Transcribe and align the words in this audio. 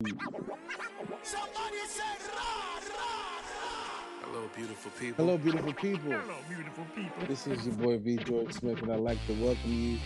Somebody 0.00 1.82
said 1.88 2.04
rah, 2.32 2.78
rah, 2.86 3.02
rah. 3.50 4.22
Hello, 4.22 4.48
beautiful 4.54 4.92
people. 4.92 5.24
Hello, 5.24 5.36
beautiful 5.36 5.72
people. 5.72 6.12
Hello, 6.12 6.36
beautiful 6.48 6.84
people. 6.94 7.26
This 7.26 7.48
is 7.48 7.66
your 7.66 7.74
boy 7.74 7.98
V. 7.98 8.16
George 8.18 8.52
Smith, 8.52 8.80
and 8.80 8.92
I'd 8.92 9.00
like 9.00 9.18
to 9.26 9.32
welcome 9.42 9.72
you 9.72 9.98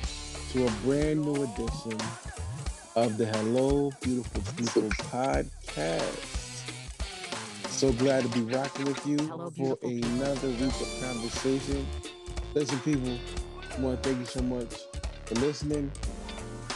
to 0.53 0.67
a 0.67 0.71
brand 0.83 1.21
new 1.21 1.43
edition 1.43 2.01
of 2.97 3.19
the 3.19 3.27
Hello, 3.27 3.93
Beautiful 4.01 4.43
People 4.57 4.89
podcast. 5.11 6.63
So 7.69 7.93
glad 7.93 8.23
to 8.23 8.29
be 8.31 8.51
rocking 8.51 8.87
with 8.87 9.07
you 9.07 9.19
Hello, 9.19 9.51
for 9.51 9.79
another 9.83 10.49
week 10.49 10.81
of 10.81 11.03
conversation. 11.03 11.87
Listen, 12.55 12.79
people, 12.79 13.19
I 13.77 13.81
want 13.83 14.03
to 14.03 14.09
thank 14.09 14.21
you 14.21 14.27
so 14.27 14.41
much 14.41 14.75
for 15.27 15.35
listening, 15.35 15.93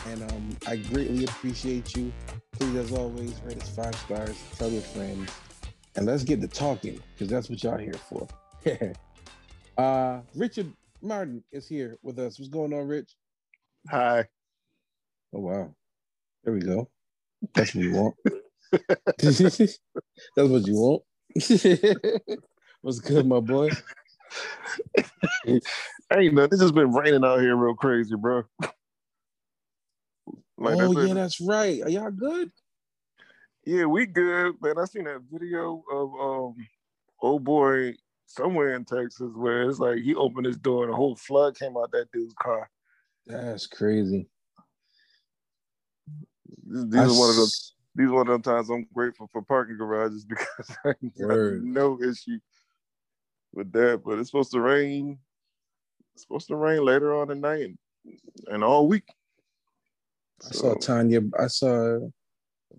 and 0.06 0.22
um, 0.30 0.54
I 0.66 0.76
greatly 0.76 1.24
appreciate 1.24 1.96
you. 1.96 2.12
Please, 2.58 2.76
as 2.76 2.92
always, 2.92 3.38
rate 3.44 3.58
us 3.60 3.68
five 3.68 3.94
stars, 3.96 4.42
tell 4.56 4.70
your 4.70 4.80
friends, 4.80 5.30
and 5.94 6.06
let's 6.06 6.24
get 6.24 6.40
to 6.40 6.48
talking 6.48 6.98
because 7.12 7.28
that's 7.28 7.50
what 7.50 7.62
y'all 7.62 7.76
here 7.76 7.92
for. 7.92 8.26
uh, 9.82 10.20
Richard 10.34 10.72
Martin 11.02 11.44
is 11.52 11.68
here 11.68 11.98
with 12.02 12.18
us. 12.18 12.38
What's 12.38 12.48
going 12.48 12.72
on, 12.72 12.88
Rich? 12.88 13.14
Hi. 13.90 14.26
Oh 15.34 15.40
wow, 15.40 15.74
there 16.44 16.54
we 16.54 16.60
go. 16.60 16.88
That's 17.52 17.74
what 17.74 17.84
you 17.84 17.92
want. 17.92 18.14
that's 19.18 19.40
what 20.34 20.66
you 20.66 20.74
want. 20.74 21.02
What's 22.80 23.00
good, 23.00 23.26
my 23.26 23.40
boy? 23.40 23.68
hey, 25.44 26.30
man, 26.30 26.48
this 26.50 26.62
has 26.62 26.72
been 26.72 26.92
raining 26.92 27.22
out 27.22 27.40
here 27.40 27.54
real 27.54 27.74
crazy, 27.74 28.14
bro. 28.16 28.44
Like 30.58 30.76
oh 30.76 30.94
that's 30.94 31.04
it. 31.04 31.08
yeah, 31.08 31.14
that's 31.14 31.40
right. 31.40 31.82
Are 31.82 31.88
y'all 31.88 32.10
good? 32.10 32.50
yeah, 33.66 33.84
we 33.84 34.06
good, 34.06 34.54
man. 34.62 34.78
I 34.78 34.84
seen 34.84 35.04
that 35.04 35.22
video 35.30 35.82
of 35.90 36.14
um 36.20 36.54
old 37.20 37.44
boy 37.44 37.94
somewhere 38.26 38.74
in 38.74 38.84
Texas 38.84 39.32
where 39.34 39.68
it's 39.68 39.80
like 39.80 39.98
he 39.98 40.14
opened 40.14 40.46
his 40.46 40.56
door 40.56 40.84
and 40.84 40.92
a 40.92 40.96
whole 40.96 41.16
flood 41.16 41.58
came 41.58 41.76
out 41.76 41.90
that 41.92 42.10
dude's 42.12 42.34
car. 42.40 42.70
That's 43.26 43.66
crazy. 43.66 44.28
These 46.64 46.94
I 46.94 47.04
are 47.04 47.18
one 47.18 47.30
of 47.30 47.36
those 47.36 47.74
these 47.96 48.08
are 48.08 48.12
one 48.12 48.28
of 48.28 48.32
them 48.32 48.42
times 48.42 48.70
I'm 48.70 48.86
grateful 48.94 49.28
for 49.32 49.42
parking 49.42 49.78
garages 49.78 50.24
because 50.28 50.76
I 50.84 50.92
got 51.18 51.38
no 51.62 52.00
issue 52.00 52.38
with 53.52 53.72
that. 53.72 54.02
But 54.04 54.18
it's 54.20 54.30
supposed 54.30 54.52
to 54.52 54.60
rain. 54.60 55.18
It's 56.14 56.22
supposed 56.22 56.48
to 56.48 56.56
rain 56.56 56.84
later 56.84 57.16
on 57.16 57.28
tonight 57.28 57.62
and, 57.62 57.78
and 58.46 58.62
all 58.62 58.86
week. 58.86 59.08
I 60.44 60.50
saw 60.50 60.74
Tanya. 60.74 61.20
I 61.38 61.46
saw 61.46 61.96
a 61.96 62.00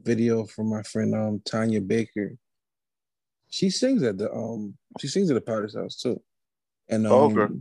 video 0.04 0.46
from 0.46 0.70
my 0.70 0.84
friend 0.84 1.16
um 1.16 1.42
Tanya 1.46 1.82
Baker. 1.82 2.36
She 3.50 3.70
sings 3.70 4.04
at 4.04 4.18
the 4.18 4.32
um 4.32 4.78
she 5.00 5.08
sings 5.08 5.30
at 5.32 5.36
the 5.36 5.42
Potter's 5.42 5.76
house 5.76 5.96
too, 5.96 6.22
and 6.90 7.08
um 7.08 7.14
Oh, 7.14 7.26
okay. 7.32 7.54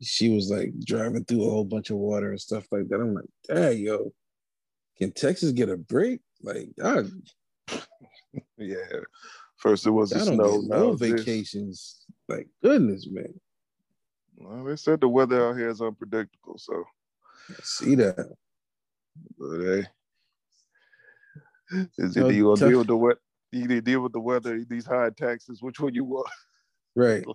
she 0.00 0.30
was 0.34 0.50
like 0.50 0.72
driving 0.80 1.24
through 1.24 1.44
a 1.46 1.50
whole 1.50 1.64
bunch 1.64 1.90
of 1.90 1.96
water 1.96 2.30
and 2.30 2.40
stuff 2.40 2.66
like 2.70 2.88
that. 2.88 3.00
I'm 3.00 3.14
like, 3.14 3.24
dang, 3.46 3.78
yo, 3.78 4.12
can 4.96 5.12
Texas 5.12 5.52
get 5.52 5.68
a 5.68 5.76
break? 5.76 6.20
Like, 6.42 6.70
yeah. 8.56 8.76
First 9.56 9.86
it 9.86 9.90
was 9.90 10.10
the 10.10 10.20
snow. 10.20 10.60
no 10.64 10.92
it's 10.92 11.00
this. 11.00 11.10
vacations. 11.10 12.04
Like, 12.28 12.48
goodness, 12.62 13.08
man, 13.10 13.34
Well, 14.36 14.64
they 14.64 14.76
said 14.76 15.00
the 15.00 15.08
weather 15.08 15.48
out 15.48 15.56
here 15.56 15.68
is 15.70 15.80
unpredictable, 15.80 16.58
so 16.58 16.84
I 17.50 17.54
see 17.62 17.94
that. 17.96 18.16
But 19.38 19.58
hey. 19.60 19.86
Is 21.98 22.14
So 22.14 22.28
it 22.28 22.34
you 22.34 22.44
gonna 22.44 22.70
deal 22.70 22.78
with 22.78 22.86
the 22.86 22.96
wet 22.96 23.16
you 23.52 23.62
either 23.64 23.80
deal 23.80 24.00
with 24.00 24.12
the 24.12 24.20
weather, 24.20 24.64
these 24.68 24.86
high 24.86 25.10
taxes, 25.10 25.62
which 25.62 25.80
one 25.80 25.94
you 25.94 26.04
want? 26.04 26.28
Right. 26.94 27.24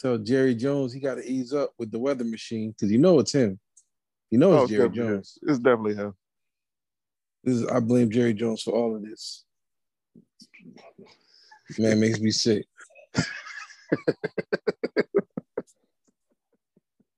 So 0.00 0.18
Jerry 0.18 0.54
Jones, 0.54 0.92
he 0.92 1.00
got 1.00 1.14
to 1.14 1.24
ease 1.26 1.54
up 1.54 1.72
with 1.78 1.90
the 1.90 1.98
weather 1.98 2.24
machine 2.24 2.72
because 2.72 2.92
you 2.92 2.98
know 2.98 3.20
it's 3.20 3.32
him. 3.32 3.58
You 4.30 4.36
know 4.36 4.52
Oh, 4.52 4.56
it's 4.56 4.64
it's 4.64 4.72
Jerry 4.72 4.88
definitely 4.88 5.06
him. 5.06 5.14
Jones. 5.14 5.38
It's 5.40 5.58
definitely 5.58 5.94
him. 5.94 6.14
This 7.42 7.54
is, 7.54 7.66
I 7.68 7.80
blame 7.80 8.10
Jerry 8.10 8.34
Jones 8.34 8.60
for 8.62 8.72
all 8.72 8.94
of 8.94 9.02
this. 9.02 9.44
Man, 11.78 12.00
makes 12.00 12.20
me 12.20 12.30
sick. 12.32 12.66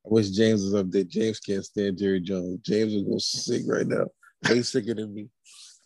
I 0.06 0.09
wish 0.09 0.31
James 0.31 0.62
was 0.62 0.75
up 0.75 0.91
there. 0.91 1.03
James 1.03 1.41
can't 1.41 1.65
stand 1.65 1.99
Jerry 1.99 2.21
Jones. 2.21 2.61
James 2.62 2.94
is 2.94 3.03
go 3.03 3.19
sick 3.19 3.62
right 3.67 3.87
now. 3.87 4.06
Way 4.49 4.62
sicker 4.62 4.94
than 4.94 5.12
me 5.12 5.28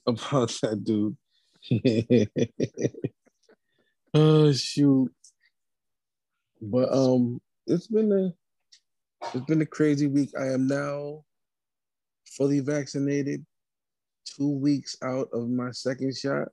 about 0.06 0.50
that 0.60 0.84
dude. 0.84 1.16
oh 4.14 4.52
shoot. 4.52 5.10
But 6.60 6.92
um 6.92 7.40
it's 7.66 7.86
been 7.86 8.12
a 8.12 8.32
it's 9.34 9.46
been 9.46 9.62
a 9.62 9.66
crazy 9.66 10.06
week. 10.06 10.30
I 10.38 10.48
am 10.48 10.66
now 10.66 11.24
fully 12.26 12.60
vaccinated, 12.60 13.46
two 14.26 14.50
weeks 14.50 14.96
out 15.02 15.28
of 15.32 15.48
my 15.48 15.70
second 15.70 16.14
shot. 16.14 16.48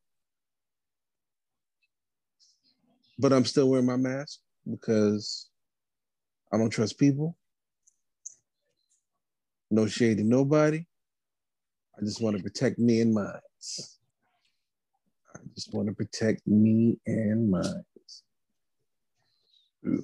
But 3.20 3.34
I'm 3.34 3.46
still 3.46 3.70
wearing 3.70 3.88
my 3.88 3.98
mask 3.98 4.40
because 4.70 5.50
I 6.54 6.58
don't 6.58 6.70
trust 6.70 6.98
people. 6.98 7.36
No 9.70 9.88
shade 9.88 10.18
to 10.18 10.24
nobody. 10.24 10.86
I 11.98 12.02
just 12.06 12.22
want 12.22 12.38
to 12.38 12.44
protect 12.44 12.80
me 12.80 13.02
and 13.02 13.14
mine. 13.14 13.26
I 15.36 15.40
just 15.56 15.74
want 15.74 15.88
to 15.90 15.94
protect 15.94 16.46
me 16.48 16.98
and 17.06 17.50
mine. 17.50 17.84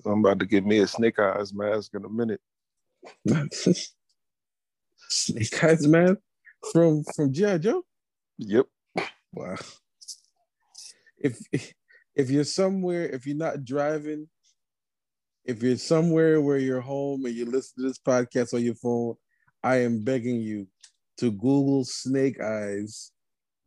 I'm 0.06 0.20
about 0.20 0.40
to 0.40 0.46
get 0.46 0.66
me 0.66 0.80
a 0.80 0.88
snake 0.88 1.20
eyes 1.20 1.54
mask 1.54 1.92
in 1.94 2.06
a 2.06 2.10
minute. 2.10 2.42
Snake 5.10 5.64
Eyes 5.64 5.88
mask 5.88 6.18
from 6.72 7.04
from 7.16 7.32
G.I. 7.34 7.58
Joe. 7.60 7.84
Yep. 8.40 8.66
Wow. 9.34 9.56
If 11.18 11.40
if 12.16 12.30
you're 12.32 12.44
somewhere, 12.44 13.10
if 13.10 13.28
you're 13.28 13.36
not 13.38 13.66
driving, 13.66 14.28
if 15.46 15.62
you're 15.62 15.78
somewhere 15.78 16.42
where 16.42 16.58
you're 16.58 16.82
home 16.82 17.26
and 17.26 17.36
you 17.36 17.46
listen 17.46 17.84
to 17.84 17.88
this 17.90 18.00
podcast 18.00 18.54
on 18.54 18.64
your 18.64 18.76
phone, 18.76 19.16
I 19.64 19.78
am 19.78 20.04
begging 20.04 20.42
you 20.42 20.68
to 21.18 21.32
Google 21.32 21.86
Snake 21.86 22.42
Eyes 22.42 23.12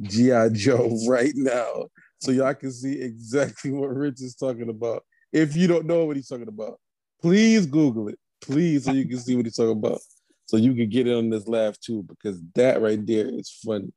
G.I. 0.02 0.50
Joe 0.50 0.96
right 1.08 1.32
now 1.34 1.86
so 2.20 2.30
y'all 2.30 2.54
can 2.54 2.72
see 2.72 3.00
exactly 3.00 3.70
what 3.70 3.88
Rich 3.88 4.20
is 4.22 4.34
talking 4.34 4.68
about. 4.68 5.04
If 5.32 5.56
you 5.56 5.66
don't 5.66 5.86
know 5.86 6.04
what 6.04 6.16
he's 6.16 6.28
talking 6.28 6.48
about, 6.48 6.78
please 7.20 7.66
Google 7.66 8.08
it. 8.08 8.18
Please, 8.40 8.84
so 8.84 8.92
you 8.92 9.06
can 9.08 9.18
see 9.18 9.34
what 9.36 9.46
he's 9.46 9.56
talking 9.56 9.72
about. 9.72 10.00
So 10.46 10.56
you 10.56 10.74
can 10.74 10.88
get 10.88 11.06
in 11.06 11.14
on 11.14 11.30
this 11.30 11.48
laugh 11.48 11.78
too, 11.80 12.04
because 12.04 12.40
that 12.54 12.80
right 12.80 13.04
there 13.04 13.28
is 13.28 13.50
funny. 13.64 13.92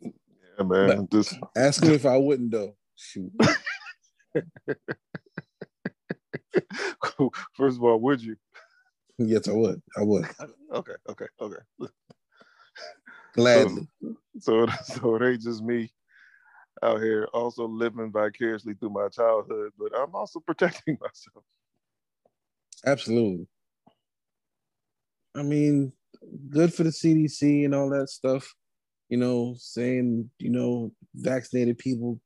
Yeah, 0.00 0.64
man. 0.64 1.08
Just 1.10 1.38
Ask 1.56 1.82
him 1.82 1.92
if 1.92 2.04
I 2.04 2.16
wouldn't 2.16 2.50
though. 2.50 2.76
Shoot. 2.96 3.32
first 7.54 7.76
of 7.76 7.84
all, 7.84 7.98
would 8.00 8.20
you? 8.22 8.36
Yes, 9.26 9.48
I 9.48 9.52
would. 9.52 9.82
I 9.96 10.02
would. 10.02 10.26
Okay, 10.72 10.92
okay, 11.08 11.26
okay. 11.40 11.56
Gladly. 13.34 13.88
So, 14.38 14.68
so 14.84 15.16
it 15.16 15.22
ain't 15.28 15.42
just 15.42 15.64
me 15.64 15.90
out 16.80 17.00
here 17.02 17.26
also 17.34 17.66
living 17.66 18.12
vicariously 18.12 18.74
through 18.74 18.90
my 18.90 19.08
childhood, 19.08 19.72
but 19.76 19.90
I'm 19.98 20.14
also 20.14 20.38
protecting 20.46 20.96
myself. 21.00 21.44
Absolutely. 22.86 23.48
I 25.34 25.42
mean, 25.42 25.92
good 26.48 26.72
for 26.72 26.84
the 26.84 26.90
CDC 26.90 27.64
and 27.64 27.74
all 27.74 27.90
that 27.90 28.10
stuff. 28.10 28.54
You 29.08 29.16
know, 29.16 29.56
saying, 29.58 30.30
you 30.38 30.50
know, 30.50 30.92
vaccinated 31.16 31.78
people 31.78 32.20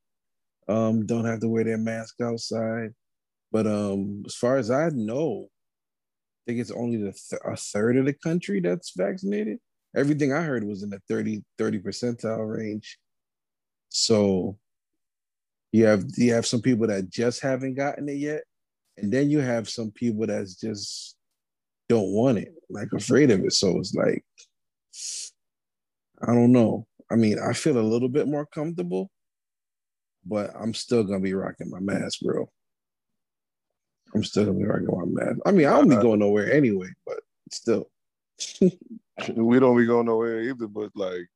um 0.69 1.07
don't 1.07 1.25
have 1.25 1.41
to 1.41 1.49
wear 1.49 1.65
their 1.65 1.79
mask 1.79 2.21
outside. 2.21 2.91
But 3.51 3.67
um 3.67 4.23
as 4.27 4.35
far 4.35 4.59
as 4.59 4.71
I 4.71 4.91
know, 4.91 5.49
Think 6.47 6.61
it's 6.61 6.71
only 6.71 6.99
th- 6.99 7.41
a 7.45 7.57
third 7.57 7.97
of 7.97 8.05
the 8.05 8.13
country 8.13 8.61
that's 8.61 8.93
vaccinated. 8.97 9.59
Everything 9.97 10.33
I 10.33 10.43
heard 10.43 10.65
was 10.65 10.83
in 10.83 10.91
the 10.91 11.01
30 11.09 11.43
30 11.59 11.79
percentile 11.81 12.57
range. 12.57 12.99
So 13.89 14.59
you 15.73 15.87
have 15.87 16.05
you 16.17 16.35
have 16.35 16.47
some 16.47 16.61
people 16.61 16.87
that 16.89 17.09
just 17.11 17.41
haven't 17.41 17.75
gotten 17.75 18.09
it 18.09 18.19
yet, 18.19 18.43
and 18.97 19.13
then 19.13 19.31
you 19.31 19.41
have 19.41 19.69
some 19.69 19.91
people 19.91 20.27
that's 20.27 20.55
just 20.55 21.17
don't 21.89 22.13
want 22.13 22.39
it, 22.39 22.55
like 22.71 22.89
afraid 22.95 23.31
of 23.31 23.41
it. 23.45 23.53
So 23.53 23.79
it's 23.79 23.95
like, 23.95 24.25
I 26.23 26.33
don't 26.33 26.53
know. 26.53 26.87
I 27.11 27.17
mean, 27.17 27.39
I 27.39 27.53
feel 27.53 27.79
a 27.79 27.81
little 27.81 28.09
bit 28.09 28.29
more 28.29 28.47
comfortable, 28.47 29.11
but 30.25 30.51
I'm 30.59 30.75
still 30.75 31.05
gonna 31.05 31.21
be 31.21 31.35
rocking 31.35 31.71
my 31.71 31.81
mask, 31.81 32.21
bro. 32.21 32.49
I'm 34.15 34.25
still 34.25 34.53
be 34.53 34.65
rocking 34.65 34.87
my 34.87 35.05
mask. 35.07 35.41
I 35.45 35.51
mean, 35.51 35.67
I 35.67 35.73
don't 35.73 35.89
be 35.89 35.97
uh, 35.97 36.03
going 36.03 36.21
nowhere 36.21 36.53
anyway, 36.53 36.89
but 37.07 37.21
still. 37.51 37.91
we 38.61 39.59
don't 39.59 39.77
be 39.77 39.87
going 39.87 40.07
nowhere 40.07 40.41
either. 40.43 40.69
But 40.69 40.91
like, 40.95 41.29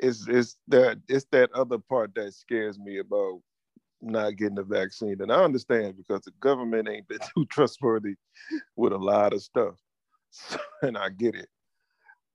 it's 0.00 0.28
it's 0.28 0.56
that 0.68 1.00
it's 1.08 1.26
that 1.32 1.52
other 1.52 1.78
part 1.78 2.14
that 2.14 2.34
scares 2.34 2.78
me 2.78 2.98
about 2.98 3.40
not 4.00 4.36
getting 4.36 4.54
the 4.54 4.62
vaccine. 4.62 5.20
And 5.20 5.32
I 5.32 5.42
understand 5.42 5.96
because 5.96 6.22
the 6.22 6.32
government 6.40 6.88
ain't 6.88 7.08
been 7.08 7.18
too 7.34 7.46
trustworthy 7.46 8.14
with 8.76 8.92
a 8.92 8.98
lot 8.98 9.32
of 9.32 9.42
stuff, 9.42 9.74
and 10.82 10.96
I 10.96 11.08
get 11.10 11.34
it. 11.34 11.48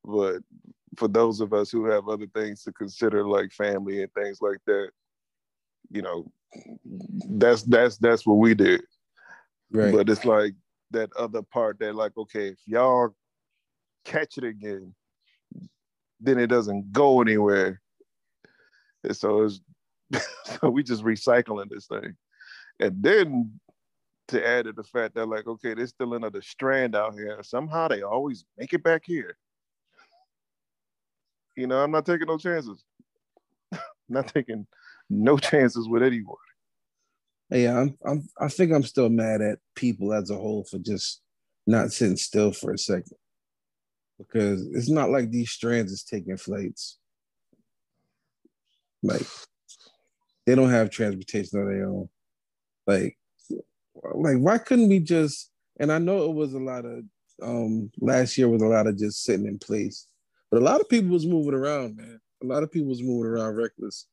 But 0.04 0.42
for 0.98 1.08
those 1.08 1.40
of 1.40 1.54
us 1.54 1.72
who 1.72 1.86
have 1.86 2.10
other 2.10 2.28
things 2.36 2.64
to 2.64 2.74
consider, 2.74 3.26
like 3.26 3.52
family 3.52 4.02
and 4.02 4.14
things 4.14 4.40
like 4.42 4.60
that, 4.68 4.90
you 5.90 6.02
know, 6.02 6.30
that's 7.30 7.64
that's 7.64 7.98
that's 7.98 8.26
what 8.26 8.38
we 8.38 8.54
did. 8.54 8.82
Right. 9.72 9.94
But 9.94 10.10
it's 10.10 10.26
like 10.26 10.54
that 10.92 11.12
other 11.16 11.42
part 11.42 11.80
that, 11.80 11.96
like, 11.96 12.16
okay, 12.18 12.50
if 12.50 12.60
y'all 12.66 13.16
catch 14.06 14.38
it 14.38 14.44
again, 14.44 14.94
then 16.20 16.38
it 16.38 16.48
doesn't 16.48 16.92
go 16.92 17.22
anywhere. 17.22 17.82
And 19.04 19.16
so 19.16 19.44
it's 19.44 19.60
so 20.62 20.70
we 20.70 20.84
just 20.84 21.04
recycling 21.04 21.70
this 21.70 21.88
thing. 21.88 22.16
And 22.80 23.02
then 23.04 23.60
to 24.30 24.48
add 24.48 24.66
to 24.66 24.74
the 24.74 24.84
fact 24.84 25.16
that, 25.16 25.28
like, 25.28 25.48
okay, 25.48 25.74
there's 25.74 25.90
still 25.90 26.14
another 26.14 26.42
strand 26.42 26.96
out 26.96 27.14
here. 27.14 27.40
Somehow 27.44 27.88
they 27.88 28.04
always 28.04 28.46
make 28.58 28.74
it 28.74 28.84
back 28.84 29.04
here. 29.06 29.38
You 31.56 31.68
know, 31.68 31.84
I'm 31.84 31.92
not 31.92 32.06
taking 32.06 32.28
no 32.28 32.38
chances. 32.38 32.84
not 34.10 34.28
taking 34.28 34.66
no 35.14 35.38
chances 35.50 35.88
with 35.88 36.04
anyone. 36.04 36.38
Yeah, 37.50 37.82
I'm, 37.82 37.98
I'm. 38.06 38.30
I 38.40 38.48
think 38.48 38.72
I'm 38.72 38.84
still 38.84 39.10
mad 39.10 39.42
at 39.42 39.60
people 39.76 40.14
as 40.14 40.30
a 40.30 40.36
whole 40.36 40.64
for 40.64 40.80
just 40.80 41.22
not 41.68 41.92
sitting 41.92 42.18
still 42.18 42.52
for 42.52 42.74
a 42.74 42.78
second, 42.78 43.18
because 44.18 44.66
it's 44.74 44.90
not 44.90 45.12
like 45.12 45.30
these 45.30 45.52
strands 45.52 45.92
is 45.92 46.04
taking 46.04 46.38
flights. 46.38 46.98
Like 49.04 49.22
they 50.46 50.56
don't 50.56 50.72
have 50.72 50.90
transportation 50.90 51.60
of 51.60 51.68
their 51.68 51.86
own. 51.88 52.10
Like, 52.88 53.18
like 54.16 54.38
why 54.38 54.58
couldn't 54.58 54.90
we 54.90 55.00
just? 55.00 55.52
And 55.80 55.92
I 55.92 56.00
know 56.00 56.26
it 56.26 56.34
was 56.34 56.54
a 56.54 56.60
lot 56.60 56.86
of 56.86 57.04
um 57.42 57.92
last 58.00 58.38
year 58.38 58.48
was 58.48 58.62
a 58.62 58.68
lot 58.68 58.88
of 58.88 58.98
just 58.98 59.24
sitting 59.24 59.46
in 59.46 59.60
place, 59.60 60.08
but 60.50 60.62
a 60.62 60.66
lot 60.66 60.82
of 60.82 60.90
people 60.90 61.12
was 61.12 61.28
moving 61.28 61.54
around, 61.54 61.98
man. 61.98 62.20
A 62.42 62.46
lot 62.46 62.64
of 62.64 62.72
people 62.72 62.90
was 62.90 63.04
moving 63.04 63.30
around 63.30 63.56
reckless. 63.56 64.08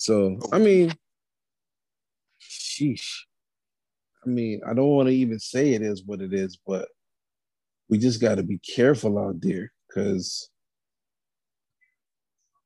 So 0.00 0.38
I 0.50 0.58
mean, 0.58 0.94
sheesh. 2.40 3.06
I 4.24 4.30
mean, 4.30 4.62
I 4.66 4.72
don't 4.72 4.88
want 4.88 5.10
to 5.10 5.14
even 5.14 5.38
say 5.38 5.74
it 5.74 5.82
is 5.82 6.02
what 6.06 6.22
it 6.22 6.32
is, 6.32 6.58
but 6.66 6.88
we 7.90 7.98
just 7.98 8.18
got 8.18 8.36
to 8.36 8.42
be 8.42 8.58
careful 8.58 9.18
out 9.18 9.42
there 9.42 9.70
because, 9.86 10.48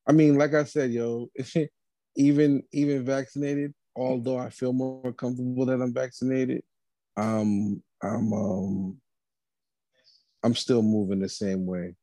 I 0.09 0.13
mean, 0.13 0.39
like 0.39 0.55
I 0.55 0.63
said, 0.63 0.93
yo, 0.93 1.29
even 2.17 2.63
even 2.73 3.05
vaccinated, 3.05 3.75
although 3.97 4.39
I 4.39 4.51
feel 4.51 4.73
more 4.73 5.13
comfortable 5.13 5.67
that 5.67 5.83
I'm 5.83 5.93
vaccinated, 5.93 6.63
um, 7.17 7.83
I'm 8.01 8.33
um, 8.33 9.01
I'm 10.45 10.55
still 10.55 10.83
moving 10.83 11.19
the 11.19 11.29
same 11.29 11.67
way. 11.67 11.97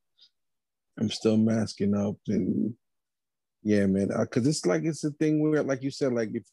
I'm 0.99 1.09
still 1.09 1.37
masking 1.37 1.95
up 1.95 2.17
and 2.27 2.73
yeah, 3.63 3.85
man. 3.85 4.09
Because 4.19 4.47
it's 4.47 4.65
like 4.65 4.83
it's 4.83 5.03
a 5.03 5.11
thing 5.11 5.41
where, 5.41 5.63
like 5.63 5.83
you 5.83 5.91
said, 5.91 6.13
like 6.13 6.29
if 6.33 6.43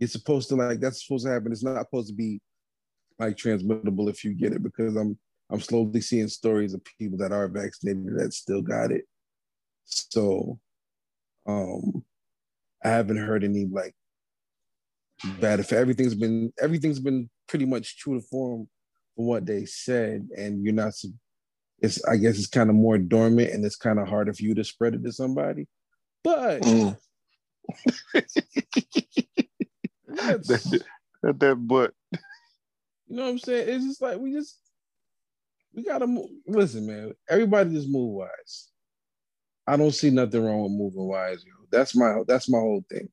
it's 0.00 0.12
supposed 0.12 0.48
to 0.48 0.56
like 0.56 0.80
that's 0.80 1.04
supposed 1.04 1.26
to 1.26 1.32
happen. 1.32 1.52
It's 1.52 1.64
not 1.64 1.78
supposed 1.80 2.08
to 2.08 2.14
be 2.14 2.40
like 3.18 3.36
transmittable 3.36 4.08
if 4.08 4.24
you 4.24 4.34
get 4.34 4.52
it 4.52 4.62
because 4.62 4.96
I'm 4.96 5.18
I'm 5.50 5.60
slowly 5.60 6.00
seeing 6.00 6.28
stories 6.28 6.74
of 6.74 6.84
people 6.98 7.18
that 7.18 7.32
are 7.32 7.48
vaccinated 7.48 8.18
that 8.18 8.32
still 8.32 8.62
got 8.62 8.92
it. 8.92 9.04
So 9.84 10.58
um 11.46 12.04
I 12.84 12.90
haven't 12.90 13.16
heard 13.16 13.44
any 13.44 13.66
like 13.66 13.94
bad 15.40 15.58
if 15.58 15.72
everything's 15.72 16.14
been 16.14 16.52
everything's 16.60 17.00
been 17.00 17.28
pretty 17.48 17.64
much 17.64 17.98
true 17.98 18.20
to 18.20 18.26
form 18.26 18.68
for 19.16 19.26
what 19.26 19.46
they 19.46 19.64
said 19.64 20.28
and 20.36 20.62
you're 20.62 20.74
not 20.74 20.92
it's 21.80 22.04
I 22.04 22.16
guess 22.16 22.38
it's 22.38 22.46
kind 22.46 22.70
of 22.70 22.76
more 22.76 22.98
dormant 22.98 23.50
and 23.50 23.64
it's 23.64 23.76
kind 23.76 23.98
of 23.98 24.06
harder 24.06 24.32
for 24.32 24.42
you 24.42 24.54
to 24.54 24.64
spread 24.64 24.94
it 24.94 25.04
to 25.04 25.12
somebody. 25.12 25.66
But 26.24 26.62
Mm. 26.62 26.98
that, 30.44 30.64
that, 31.22 31.40
that 31.40 31.56
butt. 31.56 31.94
You 33.08 33.16
know 33.16 33.24
what 33.24 33.30
I'm 33.30 33.38
saying? 33.38 33.68
It's 33.68 33.84
just 33.84 34.02
like 34.02 34.18
we 34.18 34.32
just 34.32 34.58
we 35.74 35.84
gotta 35.84 36.06
move. 36.06 36.30
Listen, 36.46 36.86
man. 36.86 37.12
Everybody 37.28 37.72
just 37.74 37.88
move 37.88 38.14
wise. 38.14 38.70
I 39.66 39.76
don't 39.76 39.92
see 39.94 40.10
nothing 40.10 40.44
wrong 40.44 40.62
with 40.62 40.72
moving 40.72 41.08
wise, 41.08 41.44
yo. 41.44 41.52
That's 41.70 41.96
my 41.96 42.22
that's 42.26 42.48
my 42.48 42.58
whole 42.58 42.84
thing. 42.90 43.08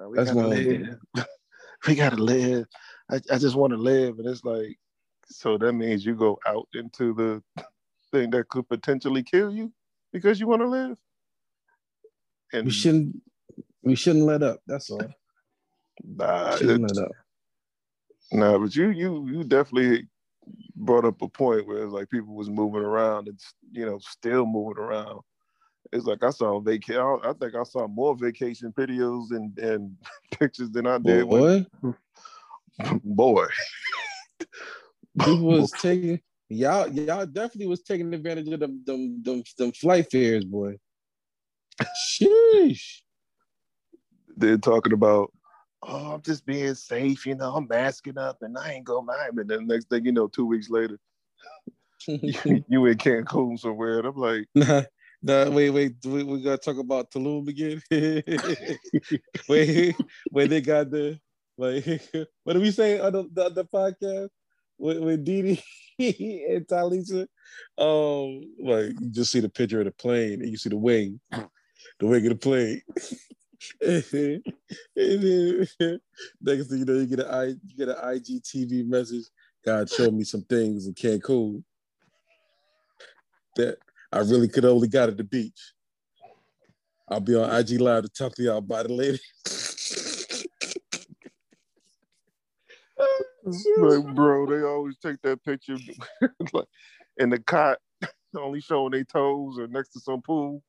Uh, 0.00 0.08
we 0.08 0.20
gotta 0.20 0.40
my 0.40 0.46
live. 0.46 0.98
we 1.88 1.94
gotta 1.94 2.16
live. 2.22 2.66
I, 3.10 3.16
I 3.32 3.38
just 3.38 3.56
want 3.56 3.72
to 3.72 3.78
live, 3.78 4.18
and 4.18 4.28
it's 4.28 4.44
like, 4.44 4.76
so 5.26 5.58
that 5.58 5.72
means 5.74 6.04
you 6.06 6.16
go 6.16 6.38
out 6.46 6.68
into 6.74 7.14
the 7.14 7.42
thing 8.12 8.30
that 8.30 8.48
could 8.48 8.68
potentially 8.68 9.22
kill 9.22 9.52
you 9.52 9.72
because 10.12 10.40
you 10.40 10.46
want 10.46 10.62
to 10.62 10.68
live. 10.68 10.96
And 12.52 12.66
We 12.66 12.70
shouldn't 12.70 13.22
we 13.82 13.94
shouldn't 13.94 14.24
let 14.24 14.42
up. 14.42 14.60
That's 14.66 14.90
all. 14.90 15.02
nah, 16.04 16.56
Shouldn't 16.56 16.82
let 16.96 17.04
up. 17.04 17.12
nah, 18.32 18.58
but 18.58 18.74
you 18.74 18.90
you 18.90 19.28
you 19.28 19.44
definitely 19.44 20.08
brought 20.76 21.04
up 21.04 21.20
a 21.22 21.28
point 21.28 21.66
where 21.66 21.82
it's 21.82 21.92
like 21.92 22.08
people 22.10 22.34
was 22.34 22.48
moving 22.50 22.82
around 22.82 23.28
and 23.28 23.38
you 23.72 23.84
know 23.86 23.98
still 24.00 24.46
moving 24.46 24.82
around. 24.82 25.20
It's 25.92 26.04
like 26.04 26.22
I 26.24 26.30
saw 26.30 26.58
vacation. 26.60 27.00
I 27.22 27.32
think 27.38 27.54
I 27.54 27.62
saw 27.62 27.86
more 27.86 28.16
vacation 28.16 28.72
videos 28.72 29.30
and, 29.30 29.56
and 29.58 29.96
pictures 30.38 30.70
than 30.70 30.86
I 30.86 30.98
did. 30.98 31.24
when- 31.24 31.66
Boy, 32.82 32.96
boy. 33.04 33.46
people 35.24 35.38
was 35.46 35.70
taking 35.72 36.20
y'all 36.48 36.88
y'all 36.88 37.26
definitely 37.26 37.66
was 37.66 37.82
taking 37.82 38.12
advantage 38.14 38.48
of 38.48 38.60
them 38.60 38.82
them 38.84 39.22
them, 39.22 39.42
them 39.58 39.72
flight 39.72 40.06
fares, 40.10 40.44
boy. 40.44 40.76
Sheesh. 42.08 43.00
they're 44.36 44.56
talking 44.56 44.92
about, 44.92 45.32
oh, 45.82 46.12
I'm 46.14 46.22
just 46.22 46.46
being 46.46 46.74
safe, 46.74 47.26
you 47.26 47.34
know, 47.34 47.54
I'm 47.54 47.66
masking 47.68 48.18
up 48.18 48.38
and 48.42 48.56
I 48.56 48.72
ain't 48.72 48.84
going 48.84 49.06
mind. 49.06 49.38
And 49.38 49.48
then 49.50 49.66
the 49.66 49.74
next 49.74 49.88
thing 49.88 50.06
you 50.06 50.12
know, 50.12 50.28
two 50.28 50.46
weeks 50.46 50.70
later, 50.70 50.98
you, 52.06 52.64
you 52.68 52.86
in 52.86 52.98
Cancun 52.98 53.58
somewhere. 53.58 53.98
And 53.98 54.08
I'm 54.08 54.16
like, 54.16 54.46
Nah, 54.54 54.82
nah, 55.22 55.50
wait, 55.50 55.70
wait. 55.70 55.94
We, 56.04 56.22
we 56.22 56.42
gotta 56.42 56.58
talk 56.58 56.78
about 56.78 57.10
Tulum 57.10 57.48
again. 57.48 57.82
wait, 59.48 59.96
wait, 60.30 60.50
they 60.50 60.60
got 60.60 60.90
the 60.90 61.18
like 61.58 61.84
what 62.44 62.52
did 62.52 62.62
we 62.62 62.70
say 62.70 63.00
on 63.00 63.12
the, 63.12 63.28
the, 63.32 63.50
the 63.50 63.64
podcast 63.64 64.28
with, 64.78 64.98
with 64.98 65.24
Didi 65.24 65.62
and 65.98 66.66
Talisa? 66.66 67.26
Um, 67.78 68.42
like 68.60 68.92
you 69.00 69.10
just 69.10 69.32
see 69.32 69.40
the 69.40 69.48
picture 69.48 69.80
of 69.80 69.86
the 69.86 69.92
plane 69.92 70.40
and 70.40 70.50
you 70.50 70.56
see 70.56 70.70
the 70.70 70.76
wing, 70.76 71.20
the 71.30 72.06
wing 72.06 72.26
of 72.26 72.30
the 72.30 72.36
plane. 72.36 72.82
and 73.80 74.42
then 74.94 75.70
next 76.40 76.68
thing 76.68 76.78
you 76.78 76.84
know, 76.84 76.94
you 76.94 77.06
get 77.06 77.20
an 77.20 77.26
I 77.26 77.44
you 77.44 77.76
get 77.76 77.88
an 77.88 77.96
IGTV 77.96 78.86
message. 78.86 79.24
God 79.64 79.90
showed 79.90 80.14
me 80.14 80.24
some 80.24 80.42
things 80.42 80.86
in 80.86 80.94
Cancun 80.94 81.62
that 83.56 83.78
I 84.12 84.18
really 84.18 84.48
could 84.48 84.64
only 84.64 84.88
got 84.88 85.08
at 85.08 85.16
the 85.16 85.24
beach. 85.24 85.72
I'll 87.08 87.20
be 87.20 87.34
on 87.34 87.54
IG 87.54 87.80
Live 87.80 88.04
to 88.04 88.08
talk 88.08 88.34
to 88.34 88.42
y'all 88.42 88.58
about 88.58 88.86
it 88.86 88.90
later. 88.90 89.18
Like, 93.46 94.14
bro, 94.14 94.46
they 94.46 94.66
always 94.66 94.98
take 94.98 95.20
that 95.22 95.42
picture 95.44 95.76
like 96.52 96.66
in 97.18 97.30
the 97.30 97.38
cot, 97.38 97.78
only 98.36 98.60
showing 98.60 98.92
their 98.92 99.04
toes 99.04 99.58
or 99.58 99.68
next 99.68 99.90
to 99.90 100.00
some 100.00 100.22
pool. 100.22 100.62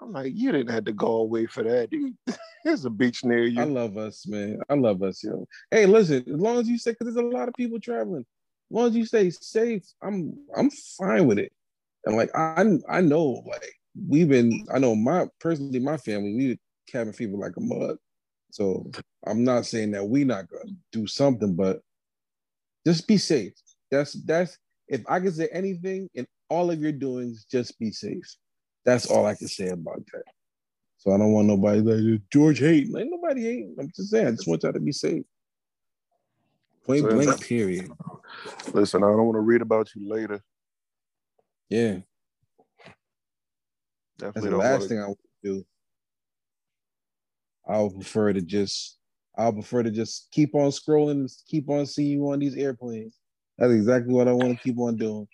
I'm 0.00 0.12
like, 0.12 0.32
you 0.34 0.52
didn't 0.52 0.72
have 0.72 0.84
to 0.84 0.92
go 0.92 1.16
away 1.16 1.46
for 1.46 1.62
that. 1.62 1.88
There's 2.64 2.84
a 2.84 2.90
beach 2.90 3.24
near 3.24 3.44
you. 3.44 3.60
I 3.60 3.64
love 3.64 3.96
us, 3.96 4.26
man. 4.26 4.60
I 4.68 4.74
love 4.74 5.02
us, 5.02 5.22
yo. 5.22 5.46
Hey, 5.70 5.86
listen, 5.86 6.24
as 6.28 6.40
long 6.40 6.58
as 6.58 6.68
you 6.68 6.78
say, 6.78 6.92
because 6.92 7.14
there's 7.14 7.24
a 7.24 7.28
lot 7.28 7.48
of 7.48 7.54
people 7.54 7.80
traveling. 7.80 8.26
As 8.70 8.76
long 8.76 8.88
as 8.88 8.96
you 8.96 9.06
stay 9.06 9.30
safe, 9.30 9.84
I'm 10.02 10.34
I'm 10.56 10.70
fine 10.98 11.26
with 11.26 11.38
it. 11.38 11.52
And 12.04 12.16
like 12.16 12.30
I 12.34 12.64
I 12.88 13.00
know, 13.00 13.42
like 13.46 13.72
we've 14.08 14.28
been, 14.28 14.66
I 14.74 14.78
know 14.78 14.94
my 14.94 15.28
personally, 15.40 15.78
my 15.78 15.96
family, 15.96 16.34
we 16.34 16.58
cabin 16.90 17.12
fever 17.12 17.36
like 17.36 17.56
a 17.56 17.60
mug. 17.60 17.98
So 18.50 18.90
I'm 19.26 19.44
not 19.44 19.66
saying 19.66 19.90
that 19.92 20.04
we 20.08 20.24
not 20.24 20.48
gonna 20.48 20.72
do 20.92 21.06
something, 21.06 21.54
but 21.54 21.80
just 22.86 23.06
be 23.06 23.18
safe. 23.18 23.52
That's 23.90 24.12
that's 24.24 24.56
if 24.88 25.02
I 25.08 25.20
can 25.20 25.32
say 25.32 25.48
anything 25.52 26.08
in 26.14 26.26
all 26.48 26.70
of 26.70 26.80
your 26.80 26.92
doings, 26.92 27.44
just 27.50 27.78
be 27.78 27.90
safe. 27.90 28.24
That's 28.84 29.06
all 29.10 29.26
I 29.26 29.34
can 29.34 29.48
say 29.48 29.68
about 29.68 30.02
that. 30.12 30.22
So 30.96 31.12
I 31.12 31.18
don't 31.18 31.32
want 31.32 31.46
nobody 31.46 31.80
like 31.80 32.22
George 32.32 32.58
hating. 32.58 32.96
Ain't 32.96 33.10
nobody 33.10 33.42
hating. 33.42 33.76
I'm 33.78 33.90
just 33.94 34.10
saying, 34.10 34.26
I 34.26 34.30
just 34.32 34.48
want 34.48 34.62
y'all 34.62 34.72
to 34.72 34.80
be 34.80 34.92
safe. 34.92 35.22
Point 36.84 37.02
So- 37.02 37.10
blank, 37.10 37.40
period. 37.42 37.90
Listen, 38.72 39.04
I 39.04 39.08
don't 39.08 39.24
want 39.26 39.36
to 39.36 39.40
read 39.40 39.62
about 39.62 39.94
you 39.94 40.08
later, 40.08 40.42
Yeah, 41.68 41.98
that's 44.18 44.34
Definitely 44.34 44.42
the 44.42 44.50
don't 44.50 44.58
last 44.60 44.78
wanna- 44.80 44.88
thing 44.88 44.98
I 45.00 45.08
would 45.08 45.18
do. 45.42 45.66
I 47.68 47.80
would 47.80 47.94
prefer 47.94 48.32
to 48.32 48.40
just 48.40 48.98
I 49.36 49.46
would 49.46 49.56
prefer 49.56 49.82
to 49.84 49.90
just 49.90 50.30
keep 50.32 50.54
on 50.54 50.70
scrolling 50.70 51.12
and 51.12 51.30
keep 51.46 51.68
on 51.70 51.86
seeing 51.86 52.10
you 52.12 52.30
on 52.32 52.40
these 52.40 52.56
airplanes. 52.56 53.16
That's 53.56 53.72
exactly 53.72 54.12
what 54.12 54.28
I 54.28 54.32
want 54.32 54.56
to 54.56 54.62
keep 54.62 54.78
on 54.78 54.96
doing. 54.96 55.28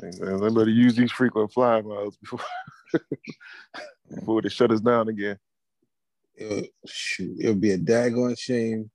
Man, 0.00 0.40
they 0.40 0.48
better 0.48 0.70
use 0.70 0.94
these 0.94 1.10
frequent 1.10 1.52
flyer 1.52 1.82
miles 1.82 2.16
before 2.16 2.40
before 4.14 4.42
they 4.42 4.48
shut 4.48 4.70
us 4.70 4.80
down 4.80 5.08
again. 5.08 5.36
It 6.36 6.70
shoot, 6.86 7.36
it 7.40 7.48
would 7.48 7.60
be 7.60 7.72
a 7.72 7.78
daggone 7.78 8.38
shame 8.38 8.90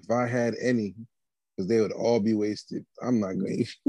if 0.00 0.10
I 0.10 0.26
had 0.26 0.54
any, 0.60 0.94
because 1.56 1.68
they 1.68 1.80
would 1.80 1.92
all 1.92 2.18
be 2.18 2.34
wasted. 2.34 2.84
I'm 3.00 3.20
not 3.20 3.38
going 3.38 3.64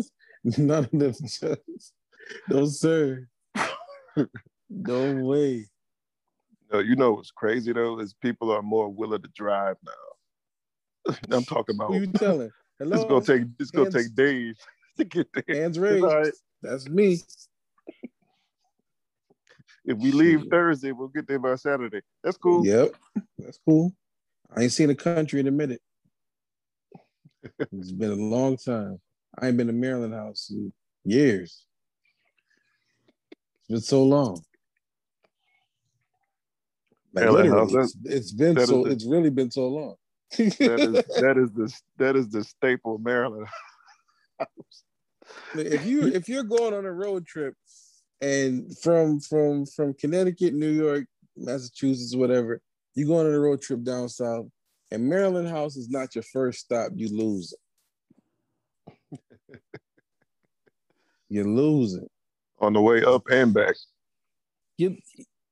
to 0.51 0.61
none 0.61 0.85
of 0.85 0.91
them. 0.91 1.13
Just, 1.13 1.43
no, 2.49 2.65
sir. 2.67 3.27
No 4.73 5.11
way. 5.11 5.67
No, 6.71 6.79
you 6.79 6.95
know 6.95 7.13
what's 7.13 7.31
crazy 7.31 7.71
though 7.73 7.99
is 7.99 8.13
people 8.15 8.51
are 8.51 8.61
more 8.61 8.89
willing 8.89 9.21
to 9.21 9.29
drive 9.35 9.77
now. 9.85 11.13
I'm 11.31 11.45
talking 11.45 11.75
about 11.75 11.89
Who 11.89 12.01
you 12.01 12.07
telling? 12.07 12.51
Hello. 12.79 12.95
it's 12.95 13.05
gonna 13.05 13.23
take 13.23 13.47
it's 13.59 13.71
gonna 13.71 13.91
take 13.91 14.15
days 14.15 14.57
to 14.97 15.05
get 15.05 15.27
there. 15.33 15.55
hands 15.55 15.77
raised. 15.77 16.03
right. 16.03 16.33
That's 16.61 16.87
me. 16.87 17.19
If 19.85 19.97
we 19.97 20.11
leave. 20.11 20.45
Thursday, 20.49 20.91
we'll 20.93 21.09
get 21.09 21.27
there 21.27 21.39
by 21.39 21.55
Saturday. 21.55 22.01
That's 22.23 22.37
cool. 22.37 22.65
Yep, 22.65 22.95
that's 23.37 23.59
cool. 23.65 23.93
I 24.55 24.63
ain't 24.63 24.71
seen 24.71 24.87
the 24.87 24.95
country 24.95 25.39
in 25.39 25.47
a 25.47 25.51
minute. 25.51 25.81
It's 27.59 27.91
been 27.91 28.11
a 28.11 28.15
long 28.15 28.57
time. 28.57 28.99
I 29.37 29.47
ain't 29.47 29.57
been 29.57 29.67
to 29.67 29.73
Maryland 29.73 30.13
House 30.13 30.49
in 30.51 30.71
years. 31.03 31.65
It's 33.59 33.67
been 33.69 33.81
so 33.81 34.03
long. 34.03 34.41
Like 37.13 37.25
Maryland 37.25 37.49
literally, 37.51 37.73
House, 37.75 37.95
it's, 38.03 38.13
it's 38.15 38.31
been 38.31 38.59
so. 38.65 38.83
the- 38.83 38.91
It's 38.91 39.05
really 39.05 39.29
been 39.29 39.51
so 39.51 39.67
long. 39.67 39.95
That 40.37 40.79
is 40.79 40.93
that 41.21 41.37
is 41.37 41.51
the 41.51 41.73
that 41.97 42.15
is 42.15 42.29
the 42.29 42.43
staple 42.43 42.95
of 42.95 43.01
Maryland. 43.03 43.47
if 45.55 45.85
you 45.85 46.07
if 46.07 46.27
you're 46.27 46.43
going 46.43 46.73
on 46.73 46.85
a 46.85 46.91
road 46.91 47.25
trip 47.27 47.53
and 48.19 48.75
from 48.79 49.19
from 49.19 49.65
from 49.67 49.93
Connecticut, 49.93 50.53
New 50.55 50.71
York, 50.71 51.05
Massachusetts, 51.37 52.15
whatever, 52.15 52.61
you're 52.95 53.07
going 53.07 53.27
on 53.27 53.33
a 53.33 53.39
road 53.39 53.61
trip 53.61 53.83
down 53.83 54.09
south, 54.09 54.47
and 54.89 55.07
Maryland 55.07 55.49
House 55.49 55.75
is 55.77 55.89
not 55.89 56.15
your 56.15 56.23
first 56.33 56.61
stop, 56.61 56.91
you 56.95 57.15
lose 57.15 57.53
it. 57.53 59.19
You're 61.29 61.45
losing. 61.45 62.07
on 62.59 62.73
the 62.73 62.81
way 62.81 63.03
up 63.03 63.23
and 63.31 63.53
back. 63.53 63.75
You 64.77 64.97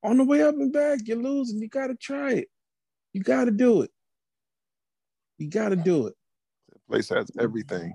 on 0.04 0.18
the 0.18 0.24
way 0.24 0.42
up 0.44 0.56
and 0.56 0.72
back, 0.74 1.00
you're 1.06 1.18
losing. 1.18 1.60
You 1.62 1.70
gotta 1.70 1.96
try 1.96 2.32
it. 2.34 2.48
You 3.14 3.22
gotta 3.22 3.52
do 3.52 3.82
it. 3.82 3.92
You 5.38 5.50
gotta 5.50 5.76
do 5.76 6.08
it. 6.08 6.16
The 6.72 6.80
place 6.90 7.10
has 7.10 7.30
everything. 7.40 7.94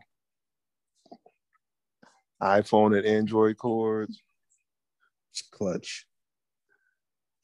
iPhone 2.43 2.97
and 2.97 3.07
Android 3.07 3.57
cords, 3.57 4.23
It's 5.33 5.43
clutch. 5.43 6.07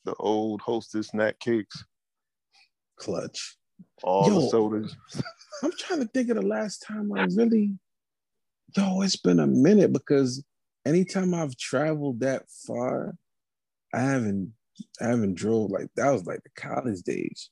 the 0.05 0.15
old 0.19 0.61
hostess 0.61 1.09
snack 1.09 1.39
cakes, 1.41 1.85
Clutch. 2.99 3.57
all 4.03 4.29
the 4.29 4.49
sodas. 4.49 4.97
I'm 5.63 5.73
trying 5.79 6.01
to 6.01 6.07
think 6.09 6.29
of 6.29 6.37
the 6.37 6.43
last 6.47 6.85
time 6.87 7.11
I 7.13 7.23
really, 7.35 7.73
yo, 8.77 9.01
it's 9.03 9.17
been 9.17 9.41
a 9.41 9.47
minute 9.47 9.93
because 9.93 10.45
anytime 10.85 11.33
I've 11.35 11.57
traveled 11.57 12.21
that 12.21 12.43
far, 12.67 13.15
I 13.93 14.01
haven't, 14.01 14.53
I 15.01 15.09
haven't 15.09 15.35
drove 15.35 15.71
like 15.71 15.89
that 15.97 16.11
was 16.11 16.27
like 16.27 16.43
the 16.43 16.51
college 16.57 17.03
days. 17.03 17.51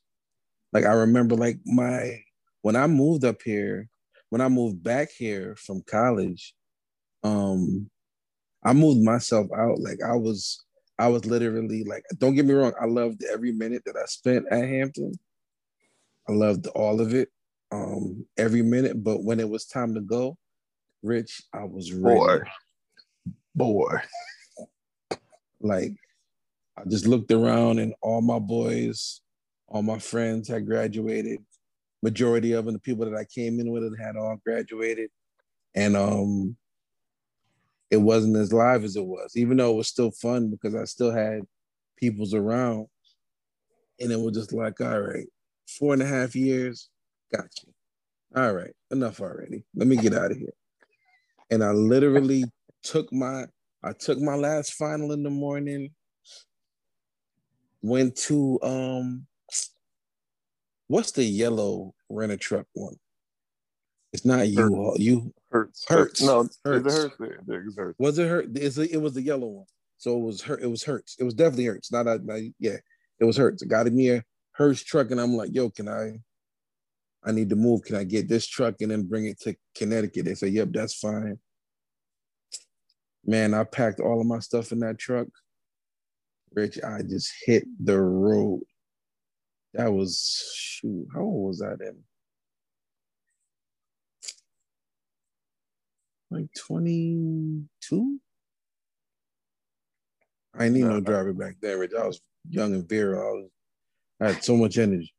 Like 0.73 0.85
I 0.85 0.93
remember, 0.93 1.35
like 1.35 1.59
my 1.65 2.21
when 2.61 2.75
I 2.75 2.87
moved 2.87 3.25
up 3.25 3.41
here, 3.43 3.89
when 4.29 4.41
I 4.41 4.47
moved 4.47 4.83
back 4.83 5.09
here 5.11 5.55
from 5.57 5.81
college, 5.83 6.53
um, 7.23 7.89
I 8.63 8.73
moved 8.73 9.03
myself 9.03 9.47
out. 9.55 9.79
Like 9.79 9.99
I 10.05 10.15
was, 10.15 10.63
I 10.97 11.07
was 11.07 11.25
literally 11.25 11.83
like, 11.83 12.03
don't 12.17 12.35
get 12.35 12.45
me 12.45 12.53
wrong, 12.53 12.73
I 12.79 12.85
loved 12.85 13.23
every 13.31 13.51
minute 13.51 13.83
that 13.85 13.97
I 13.97 14.05
spent 14.05 14.45
at 14.51 14.67
Hampton. 14.67 15.13
I 16.29 16.33
loved 16.33 16.67
all 16.67 17.01
of 17.01 17.13
it 17.13 17.29
um 17.71 18.25
every 18.37 18.61
minute 18.61 19.03
but 19.03 19.23
when 19.23 19.39
it 19.39 19.47
was 19.47 19.65
time 19.65 19.93
to 19.93 20.01
go 20.01 20.37
rich 21.03 21.41
i 21.53 21.63
was 21.63 21.89
Boy. 21.89 22.39
Boy. 23.55 23.95
like 25.61 25.93
i 26.77 26.83
just 26.87 27.07
looked 27.07 27.31
around 27.31 27.79
and 27.79 27.93
all 28.01 28.21
my 28.21 28.39
boys 28.39 29.21
all 29.71 29.81
my 29.81 29.99
friends 29.99 30.49
had 30.49 30.65
graduated. 30.65 31.39
Majority 32.03 32.51
of 32.51 32.65
them 32.65 32.73
the 32.73 32.79
people 32.79 33.05
that 33.05 33.17
i 33.17 33.23
came 33.23 33.59
in 33.59 33.71
with 33.71 33.97
had 33.97 34.17
all 34.17 34.37
graduated. 34.45 35.09
And 35.73 35.95
um 35.95 36.57
it 37.89 37.97
wasn't 37.97 38.37
as 38.37 38.53
live 38.53 38.83
as 38.83 38.95
it 38.95 39.05
was 39.05 39.33
even 39.35 39.57
though 39.57 39.71
it 39.71 39.77
was 39.77 39.87
still 39.87 40.11
fun 40.11 40.49
because 40.49 40.75
i 40.75 40.85
still 40.85 41.11
had 41.11 41.41
peoples 41.97 42.33
around. 42.33 42.87
And 43.99 44.11
it 44.11 44.19
was 44.19 44.33
just 44.33 44.51
like 44.51 44.81
all 44.81 44.99
right 44.99 45.27
four 45.67 45.93
and 45.93 46.01
a 46.01 46.07
half 46.07 46.35
years 46.35 46.89
got 47.33 47.47
you 47.63 47.73
all 48.35 48.53
right 48.53 48.73
enough 48.91 49.21
already. 49.21 49.63
Let 49.75 49.87
me 49.87 49.95
get 49.97 50.13
out 50.13 50.31
of 50.31 50.37
here. 50.37 50.53
And 51.49 51.63
i 51.63 51.71
literally 51.71 52.45
took 52.83 53.11
my 53.13 53.45
i 53.83 53.93
took 53.93 54.19
my 54.19 54.35
last 54.35 54.73
final 54.73 55.11
in 55.11 55.23
the 55.23 55.29
morning 55.29 55.91
went 57.81 58.15
to 58.15 58.59
um 58.61 59.25
what's 60.87 61.11
the 61.11 61.23
yellow 61.23 61.93
rent 62.09 62.31
a 62.31 62.37
truck 62.37 62.65
one? 62.73 62.95
It's 64.13 64.25
not 64.25 64.49
you 64.49 64.93
you 64.97 65.33
Hertz. 65.51 65.85
Hertz. 65.87 66.21
No, 66.21 66.47
Hertz. 66.65 66.85
it 66.85 66.91
hurts? 66.91 67.15
There, 67.19 67.39
there, 67.47 67.63
it's 67.65 67.77
hurts. 67.77 67.99
was 67.99 68.19
it 68.19 68.27
hurt 68.27 68.49
it's 68.55 68.77
a, 68.77 68.93
it 68.93 69.01
was 69.01 69.13
the 69.13 69.21
yellow 69.21 69.47
one. 69.47 69.65
So 69.97 70.17
it 70.17 70.21
was 70.21 70.41
hurt 70.41 70.61
it 70.61 70.67
was 70.67 70.83
hurts 70.83 71.15
it 71.19 71.23
was 71.23 71.33
definitely 71.33 71.65
hurts 71.65 71.91
not 71.91 72.05
not- 72.05 72.39
yeah 72.59 72.77
it 73.19 73.25
was 73.25 73.37
hurts 73.37 73.61
it 73.61 73.69
got 73.69 73.87
me 73.87 74.09
a 74.09 74.23
Hertz 74.53 74.83
truck 74.83 75.11
and 75.11 75.21
i'm 75.21 75.33
like 75.33 75.53
yo 75.53 75.69
can 75.69 75.87
i 75.87 76.19
i 77.23 77.31
need 77.31 77.49
to 77.49 77.55
move. 77.55 77.83
Can 77.83 77.95
i 77.95 78.03
get 78.03 78.27
this 78.27 78.47
truck 78.47 78.75
and 78.81 78.91
then 78.91 79.03
bring 79.03 79.25
it 79.25 79.39
to 79.41 79.55
connecticut? 79.75 80.25
They 80.25 80.35
say, 80.35 80.47
yep 80.47 80.69
that's 80.71 80.95
fine. 80.95 81.39
Man 83.25 83.53
i 83.53 83.63
packed 83.63 83.99
all 84.01 84.19
of 84.19 84.27
my 84.27 84.39
stuff 84.39 84.71
in 84.71 84.79
that 84.79 84.99
truck 84.99 85.27
rich 86.53 86.79
i 86.83 87.01
just 87.01 87.31
hit 87.45 87.65
the 87.83 87.99
road. 87.99 88.61
That 89.73 89.91
was 89.91 90.53
shoot 90.55 91.07
how 91.13 91.21
old 91.21 91.47
was 91.47 91.61
i 91.61 91.75
then? 91.75 92.03
Like 96.29 96.47
22 96.57 98.19
i 100.53 100.69
need 100.69 100.83
no 100.83 100.99
driver 100.99 101.33
back 101.33 101.55
then 101.61 101.79
rich. 101.79 101.91
I 101.97 102.07
was 102.07 102.21
young 102.49 102.73
and 102.73 102.87
virile. 102.87 103.21
I 103.21 103.31
was 103.31 103.49
I 104.21 104.27
had 104.27 104.43
so 104.43 104.55
much 104.55 104.77
energy. 104.77 105.13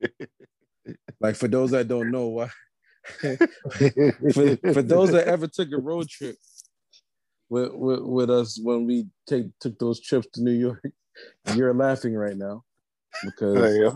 like 1.20 1.36
for 1.36 1.48
those 1.48 1.70
that 1.70 1.88
don't 1.88 2.10
know 2.10 2.26
why, 2.26 2.50
for, 3.20 4.56
for 4.74 4.82
those 4.82 5.12
that 5.12 5.24
ever 5.26 5.46
took 5.46 5.72
a 5.72 5.78
road 5.78 6.08
trip 6.08 6.36
with, 7.48 7.72
with, 7.72 8.00
with 8.00 8.30
us 8.30 8.58
when 8.62 8.86
we 8.86 9.06
take 9.26 9.46
took 9.60 9.78
those 9.78 10.00
trips 10.00 10.28
to 10.34 10.42
New 10.42 10.52
York, 10.52 10.84
you're 11.54 11.74
laughing 11.74 12.14
right 12.14 12.36
now 12.36 12.64
because. 13.24 13.94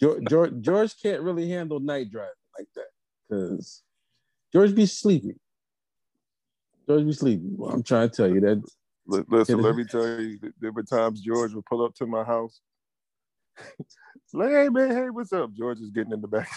George, 0.00 0.24
George, 0.30 0.52
George 0.62 0.94
can't 1.02 1.20
really 1.20 1.50
handle 1.50 1.78
night 1.78 2.10
driving 2.10 2.30
like 2.58 2.68
that 2.74 2.86
because 3.28 3.82
George 4.50 4.74
be 4.74 4.86
sleepy. 4.86 5.34
George 6.86 7.04
be 7.04 7.12
sleepy. 7.12 7.50
Well, 7.50 7.70
I'm 7.70 7.82
trying 7.82 8.08
to 8.08 8.16
tell 8.16 8.32
you 8.32 8.40
that 8.40 8.62
Listen, 9.06 9.60
let 9.62 9.76
me 9.76 9.84
tell 9.84 10.20
you, 10.20 10.38
th- 10.38 10.52
there 10.60 10.72
were 10.72 10.82
times 10.82 11.20
George 11.20 11.54
would 11.54 11.66
pull 11.66 11.84
up 11.84 11.94
to 11.96 12.06
my 12.06 12.24
house. 12.24 12.60
like, 14.32 14.50
hey 14.50 14.68
man, 14.68 14.90
hey, 14.90 15.10
what's 15.10 15.32
up? 15.32 15.52
George 15.54 15.78
is 15.80 15.90
getting 15.90 16.12
in 16.12 16.20
the 16.20 16.28
back. 16.28 16.48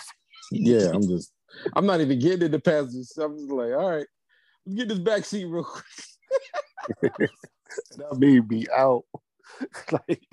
Yeah, 0.52 0.92
I'm 0.94 1.02
just, 1.02 1.34
I'm 1.76 1.86
not 1.86 2.02
even 2.02 2.20
getting 2.20 2.44
in 2.44 2.52
the 2.52 2.60
passenger. 2.60 3.04
I'm 3.22 3.38
just 3.38 3.52
like, 3.52 3.72
all 3.72 3.92
right, 3.92 4.08
let's 4.66 4.78
get 4.78 4.88
this 4.88 5.00
back 5.00 5.26
seat 5.26 5.46
real 5.46 5.64
quick. 5.64 5.84
I 7.04 8.16
mean 8.16 8.42
be 8.44 8.68
out. 8.72 9.04
like, 9.92 10.28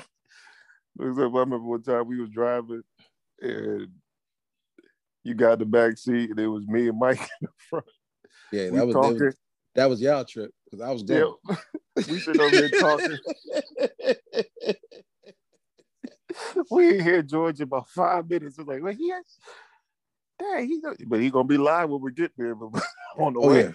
looks 0.96 1.18
I 1.18 1.22
remember 1.22 1.58
one 1.60 1.82
time 1.82 2.06
we 2.06 2.20
was 2.20 2.30
driving 2.30 2.82
and 3.40 3.88
you 5.22 5.34
got 5.34 5.58
the 5.58 5.64
back 5.64 5.96
seat 5.98 6.30
and 6.30 6.38
it 6.38 6.46
was 6.46 6.66
me 6.66 6.88
and 6.88 6.98
Mike 6.98 7.20
in 7.20 7.26
the 7.42 7.48
front. 7.70 7.86
Yeah, 8.52 8.70
We 8.70 8.78
that 8.78 8.86
was, 8.86 8.94
talking. 8.94 9.18
that 9.18 9.24
was 9.24 9.36
that 9.74 9.90
was 9.90 10.00
y'all 10.00 10.24
trip 10.24 10.50
because 10.64 10.80
I 10.80 10.90
was 10.92 11.04
Yeah, 11.06 11.30
we 11.96 12.18
sitting 12.18 12.40
over 12.40 12.56
here 12.56 12.68
talking. 12.68 13.18
we 16.70 17.02
hear 17.02 17.22
George 17.22 17.60
in 17.60 17.64
about 17.64 17.88
five 17.88 18.28
minutes. 18.28 18.58
We're 18.58 18.64
like, 18.64 18.82
well, 18.82 18.94
dang, 20.38 20.68
he 20.68 20.80
gonna, 20.80 20.96
but 21.06 21.20
he 21.20 21.30
gonna 21.30 21.44
be 21.44 21.56
live 21.56 21.90
when 21.90 22.00
we 22.00 22.12
get 22.12 22.32
there. 22.36 22.54
But 22.54 22.82
on 23.18 23.34
the 23.34 23.40
Oh 23.40 23.48
way, 23.48 23.62
yeah. 23.62 23.72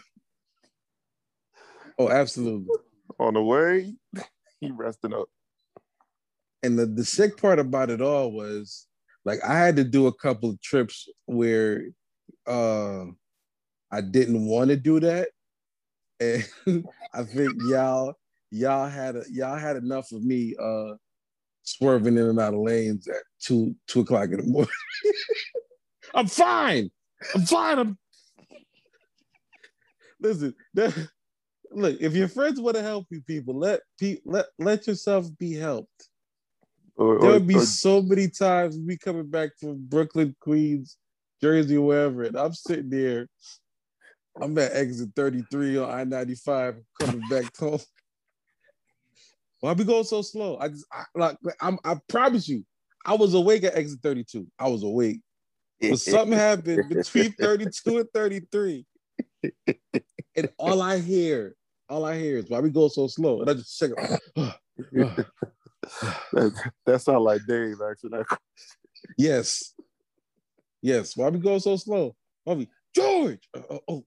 Oh, 2.00 2.10
absolutely. 2.10 2.74
on 3.20 3.34
the 3.34 3.44
way, 3.44 3.94
he 4.62 4.72
resting 4.72 5.14
up. 5.14 5.28
And 6.64 6.80
the, 6.80 6.86
the 6.86 7.04
sick 7.04 7.38
part 7.38 7.60
about 7.60 7.90
it 7.90 8.02
all 8.02 8.32
was 8.32 8.88
like 9.26 9.40
I 9.44 9.58
had 9.58 9.76
to 9.76 9.84
do 9.84 10.08
a 10.08 10.14
couple 10.14 10.50
of 10.50 10.62
trips 10.62 11.10
where 11.26 11.84
uh 12.48 13.04
I 13.92 14.02
didn't 14.02 14.46
want 14.46 14.70
to 14.70 14.78
do 14.78 15.02
that. 15.02 15.30
And 16.22 16.48
I 17.14 17.24
think 17.24 17.54
y'all 17.68 18.14
y'all 18.50 18.88
had 18.88 19.18
a, 19.18 19.24
y'all 19.30 19.58
had 19.58 19.76
enough 19.76 20.12
of 20.14 20.24
me 20.24 20.56
uh 20.62 20.94
swerving 21.64 22.18
in 22.18 22.24
and 22.24 22.40
out 22.40 22.54
of 22.54 22.62
lanes 22.62 23.10
at 23.10 23.24
two 23.42 23.76
two 23.88 24.02
o'clock 24.02 24.30
in 24.30 24.38
the 24.38 24.44
morning. 24.44 24.72
I'm 26.14 26.28
fine. 26.28 26.92
I'm 27.36 27.42
fine. 27.42 27.78
I'm 27.78 27.98
listen. 30.22 30.56
That, 30.74 31.10
look, 31.72 31.98
if 32.00 32.14
your 32.14 32.28
friends 32.28 32.60
want 32.60 32.76
to 32.76 32.82
help 32.82 33.08
you, 33.10 33.22
people 33.22 33.58
let 33.58 33.82
pe- 34.00 34.20
let 34.26 34.46
let 34.58 34.88
yourself 34.88 35.28
be 35.38 35.54
helped. 35.54 36.10
Or, 36.96 37.20
there 37.20 37.32
would 37.32 37.48
be 37.48 37.56
or- 37.56 37.62
so 37.62 38.02
many 38.02 38.30
times 38.30 38.78
we 38.78 38.98
coming 38.98 39.28
back 39.28 39.52
from 39.60 39.86
Brooklyn, 39.88 40.36
Queens, 40.42 40.98
Jersey, 41.42 41.78
wherever, 41.78 42.24
and 42.24 42.36
I'm 42.38 42.54
sitting 42.54 42.90
there. 42.90 43.28
I'm 44.42 44.58
at 44.58 44.74
exit 44.74 45.10
33 45.16 45.78
on 45.78 46.14
I-95 46.14 46.82
coming 47.00 47.22
back 47.30 47.56
home. 47.58 47.80
Why 49.60 49.74
we 49.74 49.84
going 49.84 50.06
so 50.06 50.22
slow? 50.22 50.58
I 50.58 50.70
just 50.70 50.86
I, 50.92 51.04
like 51.16 51.38
I'm 51.60 51.78
I 51.84 51.98
promise 52.08 52.48
you, 52.48 52.64
I 53.06 53.16
was 53.16 53.34
awake 53.34 53.64
at 53.66 53.76
exit 53.76 54.00
32. 54.02 54.48
I 54.58 54.70
was 54.70 54.84
awake. 54.84 55.20
But 55.82 56.00
something 56.00 56.38
happened 56.38 56.88
between 56.90 57.34
32 57.34 57.98
and 58.00 58.08
33. 58.14 58.86
And 60.36 60.50
all 60.58 60.82
I 60.82 61.00
hear, 61.00 61.56
all 61.90 62.06
I 62.06 62.18
hear 62.18 62.38
is 62.38 62.50
why 62.50 62.60
we 62.60 62.70
go 62.70 62.88
so 62.88 63.08
slow. 63.08 63.42
And 63.42 63.50
I 63.50 63.54
just 63.56 63.78
check 63.78 63.92
that, 64.92 65.26
that 66.86 67.02
sound 67.02 67.24
like 67.24 67.42
Dave 67.48 67.78
actually. 67.90 68.12
That- 68.12 68.40
Yes. 69.18 69.74
Yes. 70.82 71.16
Why 71.16 71.30
we 71.30 71.40
go 71.40 71.58
so 71.58 71.78
slow? 71.78 72.16
Why 72.44 72.54
we 72.54 72.70
George? 72.96 73.40
Uh, 73.54 73.78
oh. 73.88 74.06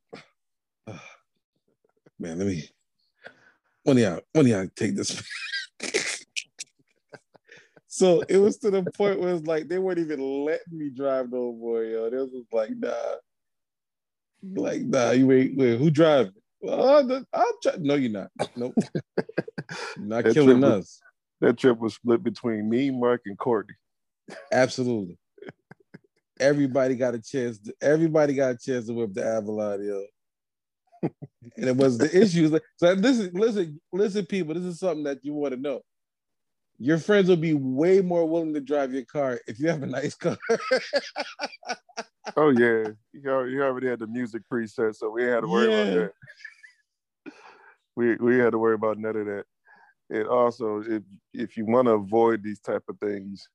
Uh, 0.87 0.99
man, 2.19 2.39
let 2.39 2.47
me 2.47 2.69
one 3.85 3.97
of 3.97 4.03
y'all, 4.03 4.21
one 4.33 4.47
of 4.47 4.51
y'all 4.51 4.69
take 4.77 4.95
this. 4.95 5.21
so 7.89 8.23
it 8.29 8.37
was 8.39 8.59
to 8.59 8.71
the 8.71 8.85
point 8.93 9.19
where 9.19 9.35
it's 9.35 9.47
like 9.47 9.69
they 9.69 9.79
weren't 9.79 9.99
even 9.99 10.21
letting 10.21 10.79
me 10.79 10.89
drive 10.89 11.33
no 11.33 11.53
more, 11.53 11.83
yo. 11.83 12.09
They 12.09 12.17
was 12.17 12.31
like, 12.53 12.71
nah. 12.77 12.93
Like, 14.55 14.83
nah, 14.83 15.11
you 15.13 15.27
wait, 15.27 15.57
wait, 15.57 15.79
who 15.79 15.91
driving? 15.91 16.33
Well, 16.63 17.25
I'll, 17.33 17.53
try. 17.63 17.73
No, 17.79 17.95
you're 17.95 18.11
not. 18.11 18.31
Nope. 18.57 18.75
You're 18.77 19.27
not 19.99 20.25
That 20.25 20.35
killing 20.35 20.61
trip 20.61 20.73
was- 20.73 20.85
us. 20.85 21.01
that 21.41 21.59
trip 21.59 21.79
was 21.79 21.95
split 21.95 22.23
between 22.23 22.69
me, 22.71 22.91
Mark, 22.91 23.23
and 23.27 23.37
Courtney. 23.37 23.75
Absolutely. 24.53 25.19
Everybody 26.41 26.95
got 26.95 27.15
a 27.15 27.21
chance. 27.21 27.59
To, 27.61 27.75
everybody 27.81 28.35
got 28.35 28.55
a 28.55 28.59
chance 28.59 28.87
to 28.87 28.95
whip 28.95 29.13
the 29.13 29.25
Avalon, 29.25 29.85
yo. 29.85 30.05
and 31.57 31.69
it 31.69 31.77
was 31.77 31.99
the 31.99 32.07
issues. 32.23 32.51
So 32.77 32.93
listen, 32.93 33.31
listen, 33.35 33.81
listen, 33.93 34.27
people. 34.27 34.55
This 34.55 34.65
is 34.65 34.79
something 34.79 35.05
that 35.05 35.19
you 35.25 35.35
want 35.35 35.55
to 35.55 35.61
know. 35.61 35.81
Your 36.79 36.99
friends 36.99 37.29
will 37.29 37.37
be 37.37 37.55
way 37.55 38.01
more 38.01 38.29
willing 38.29 38.55
to 38.55 38.61
drive 38.61 38.93
your 38.93 39.05
car 39.05 39.41
if 39.47 39.61
you 39.61 39.69
have 39.69 39.83
a 39.83 39.87
nice 39.87 40.15
car. 40.15 40.39
Oh 42.37 42.51
yeah, 42.51 42.85
you 43.13 43.31
already, 43.31 43.89
had 43.89 43.99
the 43.99 44.07
music 44.07 44.43
preset, 44.51 44.95
so 44.95 45.11
we 45.11 45.25
had 45.25 45.41
to 45.41 45.49
worry 45.49 45.69
Yeah. 45.71 45.81
about 45.83 45.95
that. 45.95 46.13
We 47.97 48.17
we 48.17 48.39
had 48.39 48.51
to 48.53 48.59
worry 48.59 48.75
about 48.75 48.99
none 48.99 49.17
of 49.17 49.27
that. 49.27 49.45
And 50.11 50.27
also, 50.27 50.83
if 50.87 51.03
if 51.33 51.57
you 51.57 51.67
want 51.67 51.87
to 51.89 51.93
avoid 51.93 52.43
these 52.43 52.61
type 52.61 52.83
of 52.89 52.99
things, 52.99 53.49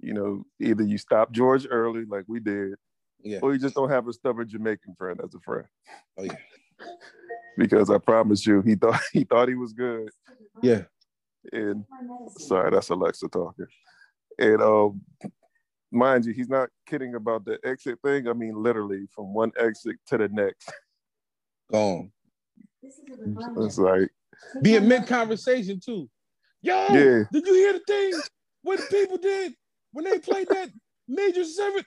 you 0.00 0.12
know, 0.14 0.44
either 0.60 0.82
you 0.82 0.98
stop 0.98 1.32
George 1.32 1.66
early, 1.70 2.04
like 2.04 2.24
we 2.28 2.40
did, 2.40 2.74
yeah. 3.22 3.38
or 3.42 3.52
you 3.52 3.58
just 3.58 3.74
don't 3.74 3.90
have 3.90 4.08
a 4.08 4.12
stubborn 4.12 4.48
Jamaican 4.48 4.94
friend 4.98 5.20
as 5.22 5.34
a 5.34 5.40
friend. 5.40 5.66
Oh 6.18 6.24
yeah. 6.24 6.36
Because 7.58 7.88
I 7.88 7.96
promise 7.96 8.46
you, 8.46 8.60
he 8.60 8.74
thought 8.74 9.00
he 9.14 9.24
thought 9.24 9.48
he 9.48 9.54
was 9.54 9.72
good, 9.72 10.10
Yeah. 10.62 10.82
and 11.52 11.86
sorry, 12.36 12.70
that's 12.70 12.90
Alexa 12.90 13.28
talking. 13.28 13.64
And 14.38 14.60
um, 14.60 15.00
mind 15.90 16.26
you, 16.26 16.34
he's 16.34 16.50
not 16.50 16.68
kidding 16.86 17.14
about 17.14 17.46
the 17.46 17.58
exit 17.64 17.98
thing. 18.04 18.28
I 18.28 18.34
mean, 18.34 18.62
literally 18.62 19.06
from 19.14 19.32
one 19.32 19.52
exit 19.58 19.96
to 20.08 20.18
the 20.18 20.28
next. 20.28 20.70
Gone. 21.72 22.12
It's 23.58 23.78
like, 23.78 24.10
Be 24.62 24.76
a 24.76 24.80
mid 24.80 25.06
conversation 25.06 25.80
too. 25.84 26.08
Yo, 26.62 26.74
Yeah. 26.90 27.24
did 27.32 27.46
you 27.46 27.54
hear 27.54 27.72
the 27.74 27.80
thing? 27.86 28.22
What 28.62 28.78
the 28.80 28.86
people 28.86 29.18
did 29.18 29.54
when 29.92 30.04
they 30.04 30.18
played 30.18 30.48
that 30.48 30.70
major 31.08 31.44
seventh? 31.44 31.86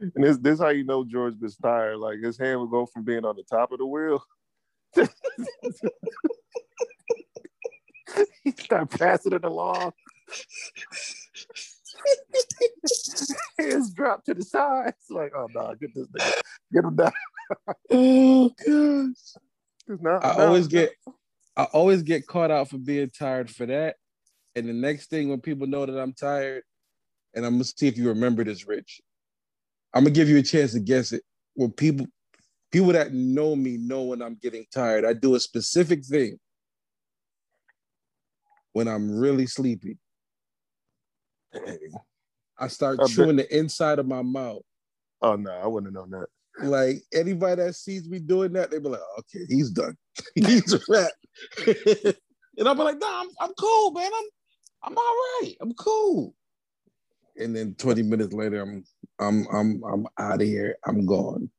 And 0.00 0.22
this 0.24 0.36
this 0.38 0.60
how 0.60 0.68
you 0.68 0.84
know 0.84 1.04
George 1.04 1.34
was 1.40 1.56
tired. 1.56 1.96
Like 1.98 2.18
his 2.20 2.36
hand 2.38 2.60
would 2.60 2.70
go 2.70 2.84
from 2.86 3.04
being 3.04 3.24
on 3.24 3.36
the 3.36 3.42
top 3.42 3.72
of 3.72 3.78
the 3.78 3.86
wheel. 3.86 4.22
he 8.44 8.50
start 8.52 8.90
passing 8.90 9.32
it 9.32 9.44
along. 9.44 9.92
Hands 13.58 13.90
drop 13.92 14.24
to 14.24 14.34
the 14.34 14.42
sides. 14.42 14.96
Like, 15.10 15.32
oh 15.36 15.46
no, 15.54 15.74
get 15.80 15.94
this 15.94 16.06
nigga, 16.08 16.32
get 16.72 16.84
him 16.84 16.96
down. 16.96 17.12
Oh 17.90 18.48
gosh. 18.48 19.42
'Cause 19.86 19.98
Now, 20.00 20.18
I 20.22 20.36
now- 20.38 20.46
always 20.46 20.66
get 20.66 20.92
I 21.56 21.64
always 21.64 22.02
get 22.02 22.26
caught 22.26 22.50
out 22.50 22.68
for 22.70 22.78
being 22.78 23.10
tired 23.10 23.50
for 23.50 23.66
that. 23.66 23.96
And 24.56 24.68
the 24.68 24.72
next 24.72 25.08
thing 25.10 25.28
when 25.28 25.40
people 25.40 25.66
know 25.66 25.84
that 25.86 25.98
I'm 26.00 26.12
tired, 26.12 26.62
and 27.34 27.44
I'm 27.44 27.54
gonna 27.54 27.64
see 27.64 27.86
if 27.86 27.96
you 27.98 28.08
remember 28.08 28.44
this, 28.44 28.66
Rich. 28.66 29.00
I'm 29.92 30.04
gonna 30.04 30.14
give 30.14 30.28
you 30.28 30.38
a 30.38 30.42
chance 30.42 30.72
to 30.72 30.80
guess 30.80 31.12
it. 31.12 31.22
When 31.54 31.70
people 31.70 32.06
people 32.72 32.92
that 32.92 33.12
know 33.12 33.54
me 33.54 33.76
know 33.76 34.02
when 34.04 34.20
I'm 34.20 34.34
getting 34.42 34.66
tired. 34.72 35.04
I 35.04 35.12
do 35.12 35.36
a 35.36 35.40
specific 35.40 36.04
thing 36.04 36.40
when 38.72 38.88
I'm 38.88 39.16
really 39.16 39.46
sleepy. 39.46 39.96
I 42.58 42.68
start 42.68 43.00
I 43.02 43.06
chewing 43.06 43.36
the 43.36 43.56
inside 43.56 43.98
of 43.98 44.06
my 44.06 44.22
mouth. 44.22 44.62
Oh 45.22 45.36
no, 45.36 45.50
I 45.50 45.66
wouldn't 45.66 45.94
have 45.94 46.08
known 46.08 46.20
that. 46.20 46.28
Like 46.66 47.02
anybody 47.12 47.62
that 47.62 47.74
sees 47.74 48.08
me 48.08 48.20
doing 48.20 48.52
that, 48.52 48.70
they 48.70 48.78
be 48.78 48.88
like, 48.88 49.00
"Okay, 49.18 49.44
he's 49.48 49.70
done. 49.70 49.96
he's 50.34 50.72
a 50.72 50.80
rat." 50.88 51.12
and 52.58 52.68
I'll 52.68 52.74
be 52.74 52.82
like, 52.82 52.98
"Nah, 52.98 53.22
I'm, 53.22 53.28
I'm 53.40 53.52
cool, 53.58 53.90
man. 53.92 54.10
I'm 54.14 54.28
I'm 54.84 54.96
all 54.96 55.16
right. 55.40 55.54
I'm 55.60 55.72
cool." 55.74 56.34
And 57.36 57.56
then 57.56 57.74
20 57.74 58.02
minutes 58.02 58.32
later, 58.32 58.60
I'm 58.62 58.84
I'm 59.18 59.46
I'm 59.52 59.82
I'm 59.84 60.06
out 60.18 60.40
of 60.42 60.46
here. 60.46 60.76
I'm 60.86 61.04
gone. 61.06 61.50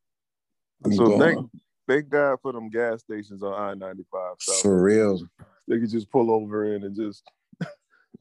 I'm 0.86 0.92
So 0.92 1.10
gone. 1.10 1.20
thank 1.20 1.50
thank 1.88 2.10
God 2.10 2.38
for 2.42 2.54
them 2.54 2.70
gas 2.70 3.02
stations 3.02 3.44
on 3.44 3.54
I 3.54 3.74
ninety 3.74 4.06
five. 4.12 4.36
So 4.40 4.54
For 4.62 4.82
real. 4.82 5.28
they 5.68 5.80
could 5.80 5.90
just 5.90 6.12
pull 6.12 6.32
over 6.32 6.76
in 6.76 6.84
and 6.84 6.96
just, 6.96 7.24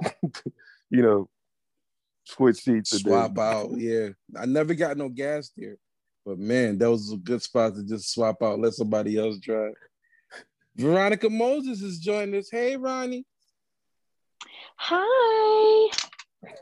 you 0.90 1.02
know, 1.02 1.28
switch 2.24 2.56
seats. 2.56 2.92
and 2.92 3.02
then- 3.04 3.12
Swap 3.12 3.38
out. 3.38 3.70
Yeah. 3.76 4.08
I 4.36 4.46
never 4.46 4.74
got 4.74 4.96
no 4.96 5.08
gas 5.08 5.50
there. 5.56 5.76
But 6.26 6.38
man, 6.38 6.78
that 6.78 6.90
was 6.90 7.12
a 7.12 7.16
good 7.16 7.42
spot 7.42 7.74
to 7.74 7.82
just 7.84 8.12
swap 8.12 8.42
out, 8.42 8.58
let 8.58 8.72
somebody 8.72 9.18
else 9.18 9.38
drive. 9.38 9.74
Veronica 10.76 11.28
Moses 11.30 11.82
is 11.82 11.98
joining 11.98 12.34
us. 12.36 12.48
Hey, 12.50 12.76
Ronnie. 12.76 13.26
Hi. 14.76 15.90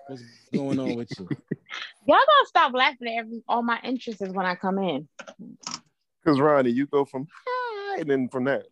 What's 0.06 0.22
going 0.52 0.78
on 0.78 0.96
with 0.96 1.10
you? 1.18 1.28
Y'all 2.06 2.18
gonna 2.18 2.46
stop 2.46 2.72
laughing 2.74 3.08
at 3.08 3.18
every 3.20 3.42
all 3.48 3.62
my 3.62 3.78
interests 3.84 4.20
when 4.20 4.44
I 4.44 4.54
come 4.56 4.78
in. 4.78 5.08
Because 6.22 6.38
Ronnie, 6.40 6.70
you 6.70 6.86
go 6.86 7.04
from 7.04 7.26
hi 7.46 8.00
and 8.00 8.10
then 8.10 8.28
from 8.28 8.44
that. 8.44 8.64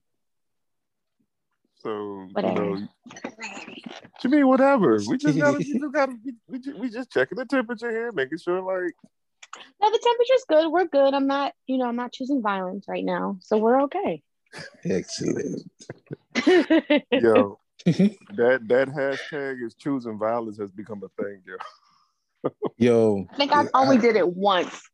So 1.83 2.29
Whatever. 2.33 2.65
you 2.65 2.81
know, 2.81 2.89
to 4.21 4.29
me, 4.29 4.45
whatever. 4.45 4.99
We 5.09 5.17
just 5.19 5.39
gotta, 5.39 5.59
we 5.59 5.65
just 5.81 5.93
gotta, 5.93 6.13
we, 6.25 6.35
we, 6.49 6.59
just, 6.59 6.79
we 6.79 6.91
just 6.91 7.11
checking 7.11 7.37
the 7.37 7.45
temperature 7.45 7.91
here, 7.91 8.13
making 8.13 8.39
sure 8.39 8.61
like 8.61 8.95
No, 9.81 9.91
the 9.91 10.01
temperature's 10.03 10.45
good. 10.49 10.71
We're 10.73 10.87
good. 10.87 11.15
I'm 11.15 11.27
not, 11.27 11.53
you 11.67 11.79
know, 11.79 11.87
I'm 11.87 11.97
not 11.97 12.13
choosing 12.13 12.43
violence 12.43 12.87
right 12.89 13.05
now. 13.05 13.39
So 13.41 13.59
we're 13.59 13.83
okay. 13.83 14.23
Excellent. 14.85 15.71
yo, 16.47 17.59
that 17.87 18.61
that 18.67 18.89
hashtag 18.89 19.65
is 19.65 19.75
choosing 19.75 20.19
violence 20.19 20.59
has 20.59 20.71
become 20.71 21.03
a 21.05 21.23
thing, 21.23 21.43
yo. 21.47 21.57
Yo, 22.79 23.27
I 23.33 23.37
think 23.37 23.53
I 23.53 23.65
only 23.75 23.97
I- 23.99 24.01
did 24.01 24.17
it 24.17 24.29
once. 24.29 24.89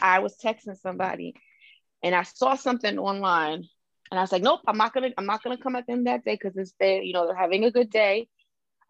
I 0.00 0.20
was 0.20 0.36
texting 0.38 0.78
somebody 0.80 1.34
and 2.04 2.14
I 2.14 2.22
saw 2.22 2.54
something 2.54 2.98
online 2.98 3.64
and 4.10 4.18
I 4.18 4.22
was 4.22 4.30
like, 4.30 4.42
nope, 4.42 4.60
I'm 4.66 4.76
not 4.76 4.94
gonna, 4.94 5.10
I'm 5.18 5.26
not 5.26 5.42
gonna 5.42 5.56
come 5.58 5.74
at 5.74 5.86
them 5.86 6.04
that 6.04 6.24
day 6.24 6.38
because 6.40 6.56
it's 6.56 6.72
they, 6.78 7.00
you 7.02 7.12
know, 7.12 7.26
they're 7.26 7.34
having 7.34 7.64
a 7.64 7.70
good 7.70 7.90
day. 7.90 8.28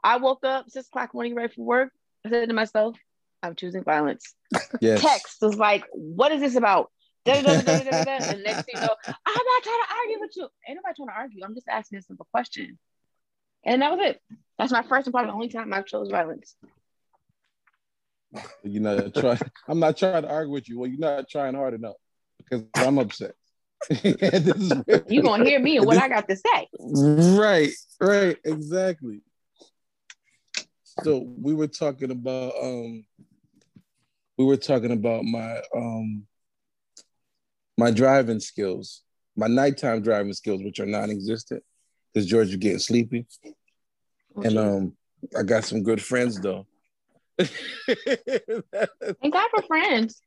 I 0.04 0.16
woke 0.16 0.44
up 0.44 0.70
six 0.70 0.88
o'clock 0.88 1.14
morning 1.14 1.34
ready 1.34 1.52
for 1.54 1.62
work. 1.62 1.92
I 2.24 2.30
said 2.30 2.48
to 2.48 2.54
myself, 2.54 2.96
I'm 3.42 3.54
choosing 3.54 3.82
violence. 3.82 4.34
Yes. 4.80 5.00
Text 5.00 5.38
was 5.42 5.56
like, 5.56 5.84
what 5.92 6.32
is 6.32 6.40
this 6.40 6.56
about? 6.56 6.90
Da, 7.24 7.40
da, 7.40 7.60
da. 7.60 7.72
And 7.72 8.42
next 8.42 8.64
thing 8.66 8.74
you 8.74 8.80
know, 8.80 8.96
I'm 9.06 9.14
not 9.24 9.62
trying 9.62 9.80
to 9.80 9.94
argue 9.96 10.20
with 10.20 10.36
you. 10.36 10.48
Ain't 10.68 10.76
nobody 10.76 10.94
trying 10.96 11.08
to 11.08 11.14
argue. 11.14 11.44
I'm 11.44 11.54
just 11.54 11.68
asking 11.68 11.98
a 11.98 12.02
simple 12.02 12.26
question. 12.32 12.78
And 13.64 13.82
that 13.82 13.92
was 13.92 14.00
it. 14.10 14.20
That's 14.58 14.72
my 14.72 14.82
first 14.82 15.06
and 15.06 15.14
probably 15.14 15.30
the 15.30 15.34
only 15.34 15.48
time 15.48 15.72
I've 15.72 15.86
chose 15.86 16.10
violence. 16.10 16.56
You 18.62 18.80
know, 18.80 19.08
trying. 19.10 19.38
I'm 19.68 19.78
not 19.78 19.96
trying 19.96 20.22
to 20.22 20.30
argue 20.30 20.52
with 20.52 20.68
you. 20.68 20.78
Well, 20.78 20.88
you're 20.88 20.98
not 20.98 21.28
trying 21.28 21.54
hard 21.54 21.74
enough 21.74 21.96
because 22.38 22.64
I'm 22.74 22.98
upset. 22.98 23.34
Where- 24.02 25.22
gonna 25.22 25.44
hear 25.44 25.60
me 25.60 25.76
and 25.76 25.86
what 25.86 25.98
I 25.98 26.08
got 26.08 26.28
to 26.28 26.36
say. 26.36 26.68
right, 26.80 27.72
right, 28.00 28.36
exactly. 28.44 29.20
So 31.02 31.26
we 31.40 31.54
were 31.54 31.68
talking 31.68 32.10
about 32.10 32.52
um 32.60 33.04
we 34.36 34.44
were 34.44 34.56
talking 34.56 34.92
about 34.92 35.24
my 35.24 35.60
um 35.74 36.26
my 37.78 37.90
driving 37.90 38.40
skills, 38.40 39.02
my 39.36 39.46
nighttime 39.46 40.02
driving 40.02 40.34
skills, 40.34 40.62
which 40.62 40.80
are 40.80 40.86
non-existent 40.86 41.62
because 42.12 42.28
George 42.28 42.48
was 42.48 42.56
getting 42.56 42.78
sleepy. 42.78 43.26
And 44.44 44.58
um 44.58 44.96
I 45.38 45.42
got 45.42 45.64
some 45.64 45.82
good 45.82 46.02
friends 46.02 46.40
though. 46.40 46.66
Thank 47.38 49.32
God 49.32 49.48
for 49.50 49.62
friends. 49.66 50.20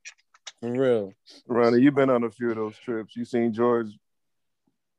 For 0.62 0.72
real. 0.72 1.14
Ronnie, 1.48 1.82
you've 1.82 1.96
been 1.96 2.10
on 2.10 2.24
a 2.24 2.32
few 2.32 2.50
of 2.50 2.56
those 2.56 2.78
trips. 2.78 3.16
You 3.16 3.26
seen 3.26 3.54
George. 3.54 3.90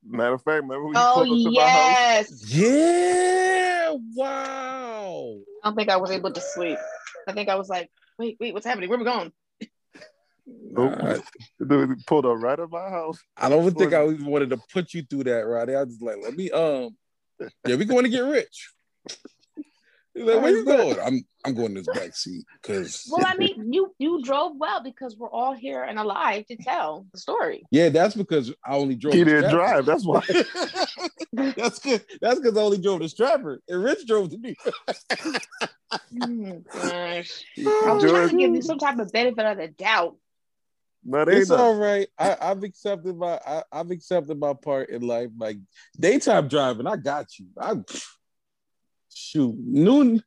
Matter 0.08 0.34
of 0.34 0.42
fact, 0.42 0.62
remember 0.62 0.86
we 0.86 0.94
Oh 0.96 1.24
pulled 1.26 1.38
up 1.38 1.44
to 1.44 1.50
my 1.50 1.68
house? 1.68 2.44
yes. 2.48 2.54
Yeah. 2.54 3.96
Wow. 4.14 5.38
I 5.62 5.68
don't 5.68 5.76
think 5.76 5.88
I 5.88 5.96
was 5.96 6.10
able 6.10 6.32
to 6.32 6.40
sleep. 6.40 6.78
I 7.26 7.32
think 7.32 7.48
I 7.48 7.56
was 7.56 7.68
like, 7.68 7.90
wait, 8.18 8.36
wait, 8.38 8.54
what's 8.54 8.66
happening? 8.66 8.88
Where 8.88 8.98
we 8.98 9.04
going? 9.04 9.32
Nah, 10.46 11.18
Dude, 11.66 11.90
he 11.90 11.94
pulled 12.06 12.26
up 12.26 12.38
right 12.38 12.58
at 12.58 12.70
my 12.70 12.88
house. 12.88 13.18
I 13.36 13.48
don't 13.48 13.76
think 13.76 13.92
I 13.92 14.04
even 14.04 14.26
wanted 14.26 14.50
to 14.50 14.60
put 14.72 14.94
you 14.94 15.02
through 15.02 15.24
that, 15.24 15.46
Roddy. 15.46 15.74
I 15.74 15.82
was 15.82 15.94
just 15.94 16.02
like, 16.02 16.18
let 16.22 16.36
me 16.36 16.50
um 16.50 16.96
yeah, 17.66 17.76
we 17.76 17.84
going 17.84 18.04
to 18.04 18.10
get 18.10 18.20
rich. 18.20 18.70
He's 20.16 20.24
like, 20.24 20.40
where 20.40 20.50
you 20.50 20.64
going? 20.64 20.98
I'm 21.04 21.22
I'm 21.44 21.54
going 21.54 21.74
to 21.74 21.82
this 21.82 21.88
back 21.88 22.16
seat 22.16 22.44
because 22.62 23.06
Well, 23.12 23.24
I 23.26 23.34
mean, 23.36 23.72
you 23.72 23.94
you 23.98 24.22
drove 24.22 24.52
well 24.56 24.82
because 24.82 25.16
we're 25.16 25.30
all 25.30 25.52
here 25.52 25.82
and 25.84 25.98
alive 25.98 26.46
to 26.46 26.56
tell 26.56 27.06
the 27.12 27.18
story. 27.18 27.64
yeah, 27.70 27.90
that's 27.90 28.14
because 28.14 28.52
I 28.64 28.76
only 28.76 28.94
drove. 28.96 29.14
He 29.14 29.20
the 29.24 29.30
didn't 29.30 29.50
Stratford. 29.50 29.84
drive. 29.84 29.86
That's 29.86 30.04
why. 30.06 30.22
that's 31.56 31.78
good. 31.80 32.04
That's 32.20 32.40
because 32.40 32.56
I 32.56 32.62
only 32.62 32.78
drove 32.78 33.00
to 33.00 33.08
Stratford 33.08 33.60
and 33.68 33.82
Rich 33.82 34.06
drove 34.06 34.30
to 34.30 34.38
me. 34.38 34.56
Oh, 36.18 36.62
gosh. 36.72 37.44
I 37.58 37.92
was 37.92 38.02
trying 38.02 38.28
to 38.30 38.36
give 38.36 38.54
you 38.54 38.62
some 38.62 38.78
type 38.78 38.98
of 38.98 39.12
benefit 39.12 39.44
of 39.44 39.58
the 39.58 39.68
doubt. 39.68 40.16
But 41.04 41.28
It's 41.28 41.50
ain't 41.50 41.60
all 41.60 41.74
nothing. 41.74 41.80
right. 41.82 42.08
I, 42.18 42.36
I've 42.50 42.62
accepted 42.62 43.16
my 43.16 43.38
I, 43.46 43.62
I've 43.70 43.90
accepted 43.90 44.38
my 44.38 44.54
part 44.54 44.90
in 44.90 45.02
life. 45.02 45.30
Like 45.38 45.58
daytime 45.98 46.48
driving, 46.48 46.86
I 46.86 46.96
got 46.96 47.38
you. 47.38 47.46
I 47.58 47.74
shoot 49.16 49.56
noon. 49.58 50.22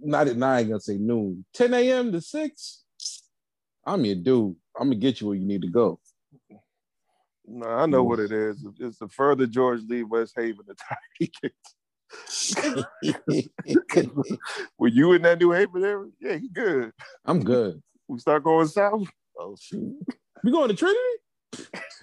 Not 0.00 0.28
at 0.28 0.36
nine. 0.36 0.68
Gonna 0.68 0.80
say 0.80 0.96
noon. 0.96 1.44
10 1.54 1.74
a.m. 1.74 2.12
to 2.12 2.20
six. 2.20 2.84
I'm 3.84 4.04
your 4.04 4.16
dude. 4.16 4.56
I'm 4.78 4.88
gonna 4.88 4.96
get 4.96 5.20
you 5.20 5.28
where 5.28 5.36
you 5.36 5.46
need 5.46 5.62
to 5.62 5.68
go. 5.68 6.00
No, 7.46 7.68
I 7.68 7.86
know 7.86 8.04
what 8.04 8.20
it 8.20 8.32
is. 8.32 8.64
It's 8.78 8.98
the 8.98 9.08
further 9.08 9.46
George 9.46 9.80
leave 9.88 10.08
West 10.08 10.34
Haven, 10.36 10.64
the 10.66 10.74
tighter 10.74 11.00
he 11.18 11.32
gets. 11.42 11.74
Were 14.78 14.88
you 14.88 15.12
in 15.12 15.22
that 15.22 15.38
New 15.38 15.50
Haven 15.50 15.84
area? 15.84 16.10
Yeah, 16.20 16.36
he 16.36 16.48
good. 16.48 16.92
I'm 17.24 17.42
good. 17.42 17.82
We 18.08 18.18
start 18.18 18.44
going 18.44 18.68
south. 18.68 19.08
Oh 19.38 19.56
shoot. 19.60 19.96
We 20.44 20.52
going 20.52 20.68
to 20.68 20.74
Trinity? 20.74 20.98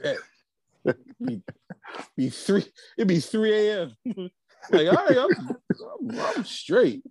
Yeah. 0.04 0.94
be, 1.26 1.42
be 2.16 2.30
three. 2.30 2.66
It'd 2.98 3.08
be 3.08 3.20
3 3.20 3.54
a.m. 3.54 3.96
like, 4.72 4.88
all 4.88 5.06
right, 5.06 5.18
I'm, 5.18 5.58
I'm, 6.10 6.20
I'm 6.38 6.44
straight. 6.44 7.04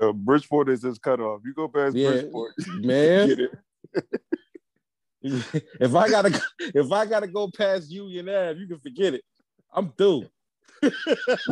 Yeah, 0.00 0.12
Bridgeport 0.14 0.68
is 0.68 0.82
his 0.82 0.98
cutoff. 0.98 1.40
You 1.44 1.54
go 1.54 1.68
past 1.68 1.96
Yeah, 1.96 2.10
Bridgeport, 2.10 2.54
man. 2.78 3.48
if 5.22 5.94
I 5.94 6.08
gotta 6.08 6.42
if 6.58 6.92
I 6.92 7.06
gotta 7.06 7.26
go 7.26 7.50
past 7.50 7.90
Union 7.90 8.28
Ave, 8.28 8.58
you 8.58 8.66
can 8.66 8.78
forget 8.78 9.14
it. 9.14 9.22
I'm 9.72 9.92
through. 9.92 10.26
I'm 10.82 10.90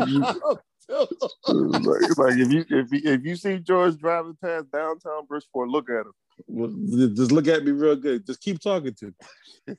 through. 0.01 0.59
Like, 1.47 2.17
like 2.17 2.39
if 2.39 2.51
you 2.51 2.65
if 2.71 2.91
you, 2.91 3.01
if 3.05 3.23
you 3.23 3.37
see 3.37 3.59
George 3.59 3.99
driving 3.99 4.39
past 4.43 4.73
downtown 4.73 5.27
Bridgeport, 5.27 5.69
look 5.69 5.91
at 5.91 6.07
him. 6.07 6.13
Well, 6.47 7.09
Just 7.15 7.31
look 7.31 7.47
at 7.47 7.63
me 7.63 7.73
real 7.73 7.95
good. 7.95 8.25
Just 8.25 8.41
keep 8.41 8.59
talking 8.59 8.95
to 8.95 9.07
me. 9.67 9.75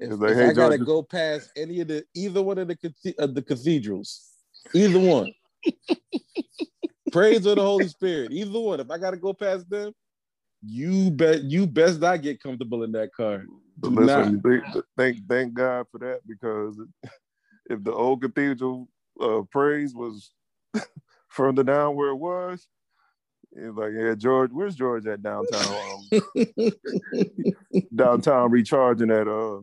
If, 0.00 0.20
like, 0.20 0.32
if 0.32 0.36
hey, 0.38 0.46
I 0.46 0.52
gotta 0.52 0.76
George- 0.76 0.86
go 0.86 1.02
past 1.02 1.50
any 1.56 1.80
of 1.80 1.88
the 1.88 2.04
either 2.14 2.42
one 2.42 2.58
of 2.58 2.68
the 2.68 3.14
of 3.18 3.34
the 3.34 3.42
cathedrals, 3.42 4.30
either 4.74 4.98
one, 4.98 5.32
praise 7.12 7.46
of 7.46 7.56
the 7.56 7.62
Holy 7.62 7.88
Spirit, 7.88 8.32
either 8.32 8.60
one. 8.60 8.80
If 8.80 8.90
I 8.90 8.98
gotta 8.98 9.16
go 9.16 9.32
past 9.32 9.68
them, 9.68 9.92
you 10.62 11.10
bet 11.10 11.44
you 11.44 11.66
best 11.66 12.00
not 12.00 12.22
get 12.22 12.42
comfortable 12.42 12.84
in 12.84 12.92
that 12.92 13.12
car. 13.12 13.44
Do 13.80 13.90
listen, 13.90 14.40
thank, 14.42 14.84
thank 14.96 15.28
thank 15.28 15.54
God 15.54 15.86
for 15.90 15.98
that 15.98 16.20
because 16.26 16.80
if 17.70 17.82
the 17.82 17.92
old 17.92 18.22
cathedral 18.22 18.88
uh, 19.20 19.42
praise 19.50 19.94
was 19.94 20.32
further 21.28 21.62
down 21.62 21.96
where 21.96 22.10
it 22.10 22.16
was, 22.16 22.66
it's 23.52 23.76
like, 23.76 23.92
yeah, 23.96 24.14
George, 24.14 24.50
where's 24.52 24.74
George 24.76 25.06
at 25.06 25.22
downtown? 25.22 25.74
Um, 26.12 26.70
downtown 27.94 28.50
recharging 28.50 29.10
at 29.10 29.26
uh 29.28 29.58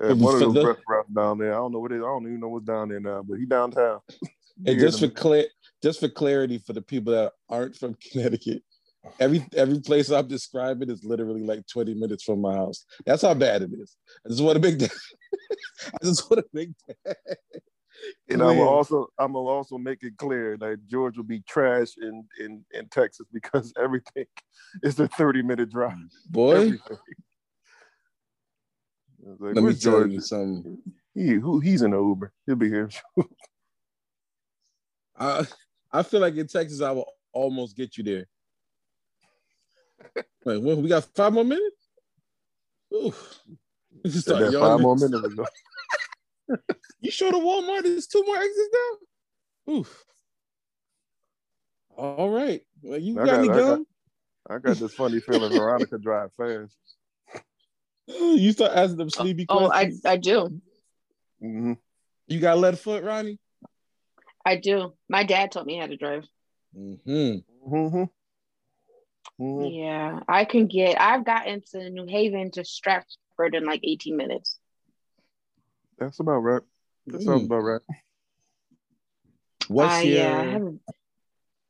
at 0.00 0.16
one 0.16 0.34
of 0.34 0.40
those 0.40 0.54
the- 0.54 0.66
restaurants 0.66 1.10
down 1.14 1.38
there. 1.38 1.52
I 1.52 1.56
don't 1.56 1.72
know 1.72 1.80
what 1.80 1.92
it 1.92 1.96
is. 1.96 2.02
I 2.02 2.06
don't 2.06 2.26
even 2.26 2.40
know 2.40 2.48
what's 2.48 2.66
down 2.66 2.88
there 2.88 3.00
now, 3.00 3.22
but 3.22 3.38
he 3.38 3.46
downtown. 3.46 4.00
And 4.66 4.78
just 4.78 5.00
for 5.00 5.06
them- 5.06 5.14
clear, 5.14 5.46
just 5.82 6.00
for 6.00 6.08
clarity 6.08 6.58
for 6.58 6.74
the 6.74 6.82
people 6.82 7.14
that 7.14 7.32
aren't 7.48 7.76
from 7.76 7.94
Connecticut, 8.12 8.62
every 9.18 9.46
every 9.56 9.80
place 9.80 10.10
I'm 10.10 10.28
describing 10.28 10.90
is 10.90 11.02
literally 11.02 11.42
like 11.42 11.66
20 11.66 11.94
minutes 11.94 12.24
from 12.24 12.42
my 12.42 12.54
house. 12.54 12.84
That's 13.06 13.22
how 13.22 13.32
bad 13.32 13.62
it 13.62 13.70
is. 13.72 13.96
I 14.26 14.28
just 14.28 14.42
want 14.42 14.56
to 14.56 14.68
make 14.70 14.78
that. 14.80 14.92
I 15.94 16.04
just 16.04 16.30
want 16.30 16.44
to 16.44 16.48
make 16.52 16.70
that. 17.06 17.16
And 18.30 18.42
I'm 18.42 18.58
also 18.60 19.08
I'm 19.18 19.32
gonna 19.32 19.46
also 19.46 19.76
make 19.76 20.02
it 20.02 20.16
clear 20.16 20.56
that 20.58 20.86
George 20.86 21.16
will 21.16 21.24
be 21.24 21.40
trash 21.40 21.88
in 22.00 22.24
in 22.38 22.64
in 22.72 22.88
Texas 22.88 23.26
because 23.32 23.72
everything 23.78 24.26
is 24.82 24.98
a 25.00 25.08
30 25.08 25.42
minute 25.42 25.70
drive. 25.70 25.96
boy. 26.28 26.78
Like, 29.22 29.54
Let 29.54 29.64
me 29.64 29.74
tell 29.74 29.92
George? 29.92 30.12
you 30.12 30.20
something. 30.20 30.78
He 31.14 31.34
who 31.34 31.60
he's 31.60 31.82
in 31.82 31.90
the 31.90 31.98
Uber. 31.98 32.32
He'll 32.46 32.56
be 32.56 32.68
here. 32.68 32.88
I 35.18 35.46
I 35.92 36.02
feel 36.02 36.20
like 36.20 36.36
in 36.36 36.46
Texas 36.46 36.80
I 36.80 36.92
will 36.92 37.12
almost 37.32 37.76
get 37.76 37.96
you 37.98 38.04
there. 38.04 38.26
Wait, 40.44 40.62
what, 40.62 40.78
we 40.78 40.88
got 40.88 41.04
five 41.14 41.32
more 41.32 41.44
minutes. 41.44 41.88
Ooh. 42.94 43.12
Start 44.08 44.54
five 44.54 44.80
more 44.80 44.96
minutes 44.96 45.24
ago. 45.24 45.46
You 47.00 47.10
sure 47.10 47.32
the 47.32 47.38
Walmart 47.38 47.84
is 47.84 48.06
two 48.06 48.22
more 48.24 48.36
exits 48.36 48.68
down? 49.66 49.76
Oof. 49.76 50.04
All 51.96 52.30
right. 52.30 52.62
Well, 52.82 52.98
you 52.98 53.14
I 53.14 53.24
got, 53.24 53.26
got- 53.26 53.38
any 53.38 53.48
I 53.50 53.52
got- 53.54 53.66
gum? 53.66 53.86
I 54.48 54.58
got 54.58 54.78
this 54.78 54.94
funny 54.94 55.20
feeling 55.20 55.50
Veronica 55.52 55.98
drive 56.02 56.30
fast. 56.34 56.74
You 58.08 58.50
start 58.52 58.72
asking 58.74 58.96
them 58.96 59.10
sleepy 59.10 59.46
Oh, 59.48 59.66
I, 59.70 59.84
questions. 59.84 60.04
I 60.04 60.16
do. 60.16 60.60
hmm 61.40 61.72
You 62.26 62.40
got 62.40 62.58
lead 62.58 62.78
foot, 62.78 63.04
Ronnie? 63.04 63.38
I 64.44 64.56
do. 64.56 64.94
My 65.08 65.22
dad 65.24 65.52
taught 65.52 65.66
me 65.66 65.76
how 65.78 65.86
to 65.86 65.96
drive. 65.96 66.24
Mm-hmm. 66.76 67.68
hmm 67.68 68.04
hmm 69.38 69.64
Yeah, 69.66 70.20
I 70.26 70.44
can 70.46 70.66
get. 70.66 71.00
I've 71.00 71.24
gotten 71.24 71.62
to 71.72 71.90
New 71.90 72.06
Haven 72.06 72.50
to 72.52 72.64
Stratford 72.64 73.54
in 73.54 73.64
like 73.66 73.80
18 73.84 74.16
minutes. 74.16 74.58
That's 75.98 76.18
about 76.18 76.38
right. 76.38 76.62
That 77.12 77.22
sounds 77.22 77.46
about 77.46 77.58
right. 77.58 77.80
What's 79.68 79.94
I, 79.94 80.02
your 80.02 80.18
yeah, 80.18 80.58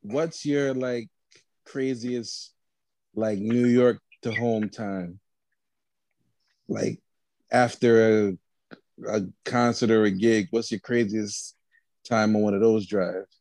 what's 0.02 0.46
your 0.46 0.74
like 0.74 1.08
craziest 1.64 2.52
like 3.14 3.38
New 3.38 3.66
York 3.66 4.00
to 4.22 4.32
home 4.32 4.68
time? 4.68 5.20
Like 6.68 7.00
after 7.50 8.28
a 8.28 8.38
a 9.06 9.22
concert 9.44 9.90
or 9.90 10.04
a 10.04 10.10
gig, 10.10 10.48
what's 10.50 10.70
your 10.70 10.80
craziest 10.80 11.56
time 12.04 12.36
on 12.36 12.42
one 12.42 12.54
of 12.54 12.60
those 12.60 12.86
drives? 12.86 13.40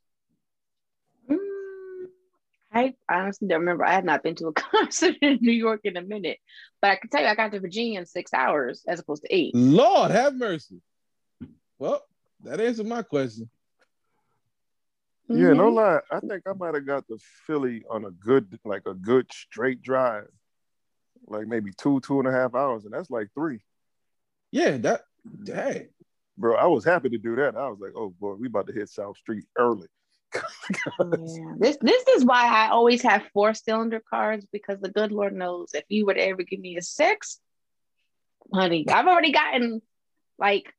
Mm, 1.29 1.37
I 2.71 2.93
honestly 3.09 3.47
don't 3.47 3.61
remember. 3.61 3.85
I 3.85 3.93
have 3.93 4.05
not 4.05 4.23
been 4.23 4.35
to 4.35 4.47
a 4.47 4.53
concert 4.53 5.15
in 5.21 5.39
New 5.41 5.51
York 5.51 5.81
in 5.83 5.97
a 5.97 6.01
minute, 6.01 6.37
but 6.81 6.91
I 6.91 6.95
can 6.95 7.09
tell 7.09 7.21
you 7.21 7.27
I 7.27 7.35
got 7.35 7.51
to 7.51 7.59
Virginia 7.59 7.99
in 7.99 8.05
six 8.05 8.33
hours 8.33 8.83
as 8.87 8.99
opposed 8.99 9.23
to 9.23 9.35
eight. 9.35 9.53
Lord 9.53 10.11
have 10.11 10.35
mercy. 10.35 10.81
Well, 11.79 12.03
that 12.43 12.59
answered 12.59 12.87
my 12.87 13.01
question. 13.01 13.49
Yeah, 15.27 15.53
no 15.53 15.69
Mhm. 15.69 15.75
lie. 15.75 16.01
I 16.11 16.19
think 16.19 16.43
I 16.47 16.53
might 16.53 16.73
have 16.73 16.85
got 16.85 17.07
the 17.07 17.19
Philly 17.45 17.85
on 17.89 18.05
a 18.05 18.11
good, 18.11 18.59
like 18.65 18.85
a 18.85 18.93
good 18.93 19.31
straight 19.31 19.81
drive, 19.81 20.27
like 21.27 21.47
maybe 21.47 21.71
two, 21.71 21.99
two 22.01 22.19
and 22.19 22.27
a 22.27 22.31
half 22.31 22.55
hours, 22.55 22.85
and 22.85 22.93
that's 22.93 23.09
like 23.11 23.29
three. 23.33 23.63
Yeah, 24.51 24.77
that 24.77 25.05
hey. 25.45 25.89
Bro, 26.37 26.55
I 26.55 26.65
was 26.67 26.85
happy 26.85 27.09
to 27.09 27.17
do 27.17 27.35
that. 27.35 27.55
I 27.55 27.67
was 27.69 27.79
like, 27.79 27.91
oh 27.95 28.09
boy, 28.09 28.33
we 28.35 28.47
about 28.47 28.67
to 28.67 28.73
hit 28.73 28.89
South 28.89 29.17
Street 29.17 29.45
early. 29.57 29.87
Yeah. 30.99 31.53
This 31.57 31.77
this 31.81 32.07
is 32.07 32.25
why 32.25 32.47
I 32.47 32.69
always 32.69 33.01
have 33.03 33.29
four 33.33 33.53
cylinder 33.53 34.01
cars 34.09 34.45
because 34.51 34.79
the 34.79 34.89
good 34.89 35.11
Lord 35.11 35.33
knows 35.33 35.69
if 35.73 35.83
you 35.89 36.05
were 36.05 36.13
to 36.13 36.21
ever 36.21 36.43
give 36.43 36.59
me 36.59 36.77
a 36.77 36.81
six, 36.81 37.39
honey, 38.53 38.85
I've 38.89 39.07
already 39.07 39.31
gotten 39.31 39.81
like 40.37 40.73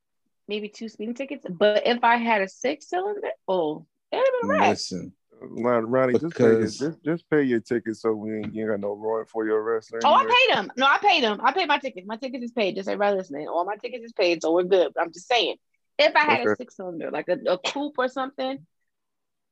maybe 0.47 0.69
two 0.69 0.89
speeding 0.89 1.15
tickets. 1.15 1.45
But 1.49 1.87
if 1.87 2.03
I 2.03 2.17
had 2.17 2.41
a 2.41 2.47
six 2.47 2.89
cylinder, 2.89 3.29
oh, 3.47 3.85
it'd 4.11 4.23
have 4.25 4.33
been 4.41 4.49
a 4.49 4.59
wrap. 4.59 4.69
Listen, 4.69 5.13
Ron- 5.41 5.85
Ronnie, 5.87 6.19
just 6.19 6.37
pay, 6.37 6.43
your, 6.43 6.65
just, 6.65 7.03
just 7.03 7.29
pay 7.29 7.43
your 7.43 7.59
ticket 7.59 7.97
so 7.97 8.13
we 8.13 8.37
ain't, 8.37 8.53
you 8.53 8.61
ain't 8.61 8.71
got 8.71 8.79
no 8.79 8.93
warrant 8.93 9.29
for 9.29 9.45
your 9.45 9.61
arrest. 9.61 9.93
Oh, 10.03 10.13
I 10.13 10.23
paid 10.23 10.55
them. 10.55 10.71
No, 10.77 10.85
I 10.85 10.97
paid 10.99 11.23
them. 11.23 11.39
I 11.43 11.51
paid 11.51 11.67
my 11.67 11.79
tickets. 11.79 12.07
My 12.07 12.17
tickets 12.17 12.43
is 12.43 12.51
paid. 12.51 12.75
Just 12.75 12.87
everybody 12.87 13.17
listening. 13.17 13.47
All 13.47 13.65
my 13.65 13.75
tickets 13.75 14.05
is 14.05 14.13
paid, 14.13 14.41
so 14.41 14.53
we're 14.53 14.63
good. 14.63 14.91
But 14.93 15.01
I'm 15.01 15.13
just 15.13 15.27
saying, 15.27 15.55
if 15.97 16.15
I 16.15 16.19
had 16.19 16.47
a 16.47 16.55
six 16.55 16.75
cylinder, 16.75 17.11
like 17.11 17.27
a, 17.27 17.37
a 17.47 17.57
coupe 17.57 17.95
or 17.97 18.07
something, 18.07 18.65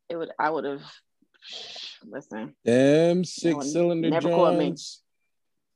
it 0.10 0.16
would. 0.16 0.30
I 0.38 0.50
would 0.50 0.66
have. 0.66 0.82
Listen, 2.08 2.56
them 2.64 3.24
six 3.24 3.72
cylinder 3.72 4.10
never 4.10 4.30
caught 4.30 4.56
me. 4.56 4.70
Johns, 4.70 5.02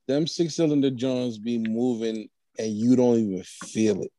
them 0.08 0.28
six 0.28 0.56
cylinder 0.56 0.90
Johns 0.92 1.38
be 1.38 1.58
moving 1.58 2.30
and 2.58 2.72
you 2.72 2.96
don't 2.96 3.18
even 3.18 3.44
feel 3.44 4.02
it. 4.02 4.12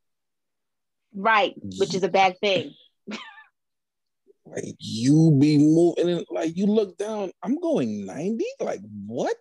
Right, 1.14 1.55
which 1.79 1.94
is 1.94 2.03
a 2.03 2.09
bad 2.09 2.38
thing. 2.40 2.74
Like 4.46 4.77
you 4.79 5.35
be 5.40 5.57
moving 5.57 6.11
and 6.11 6.27
like 6.31 6.55
you 6.55 6.66
look 6.66 6.98
down, 6.98 7.33
I'm 7.42 7.59
going 7.59 8.05
90? 8.05 8.44
Like 8.61 8.81
what? 9.07 9.37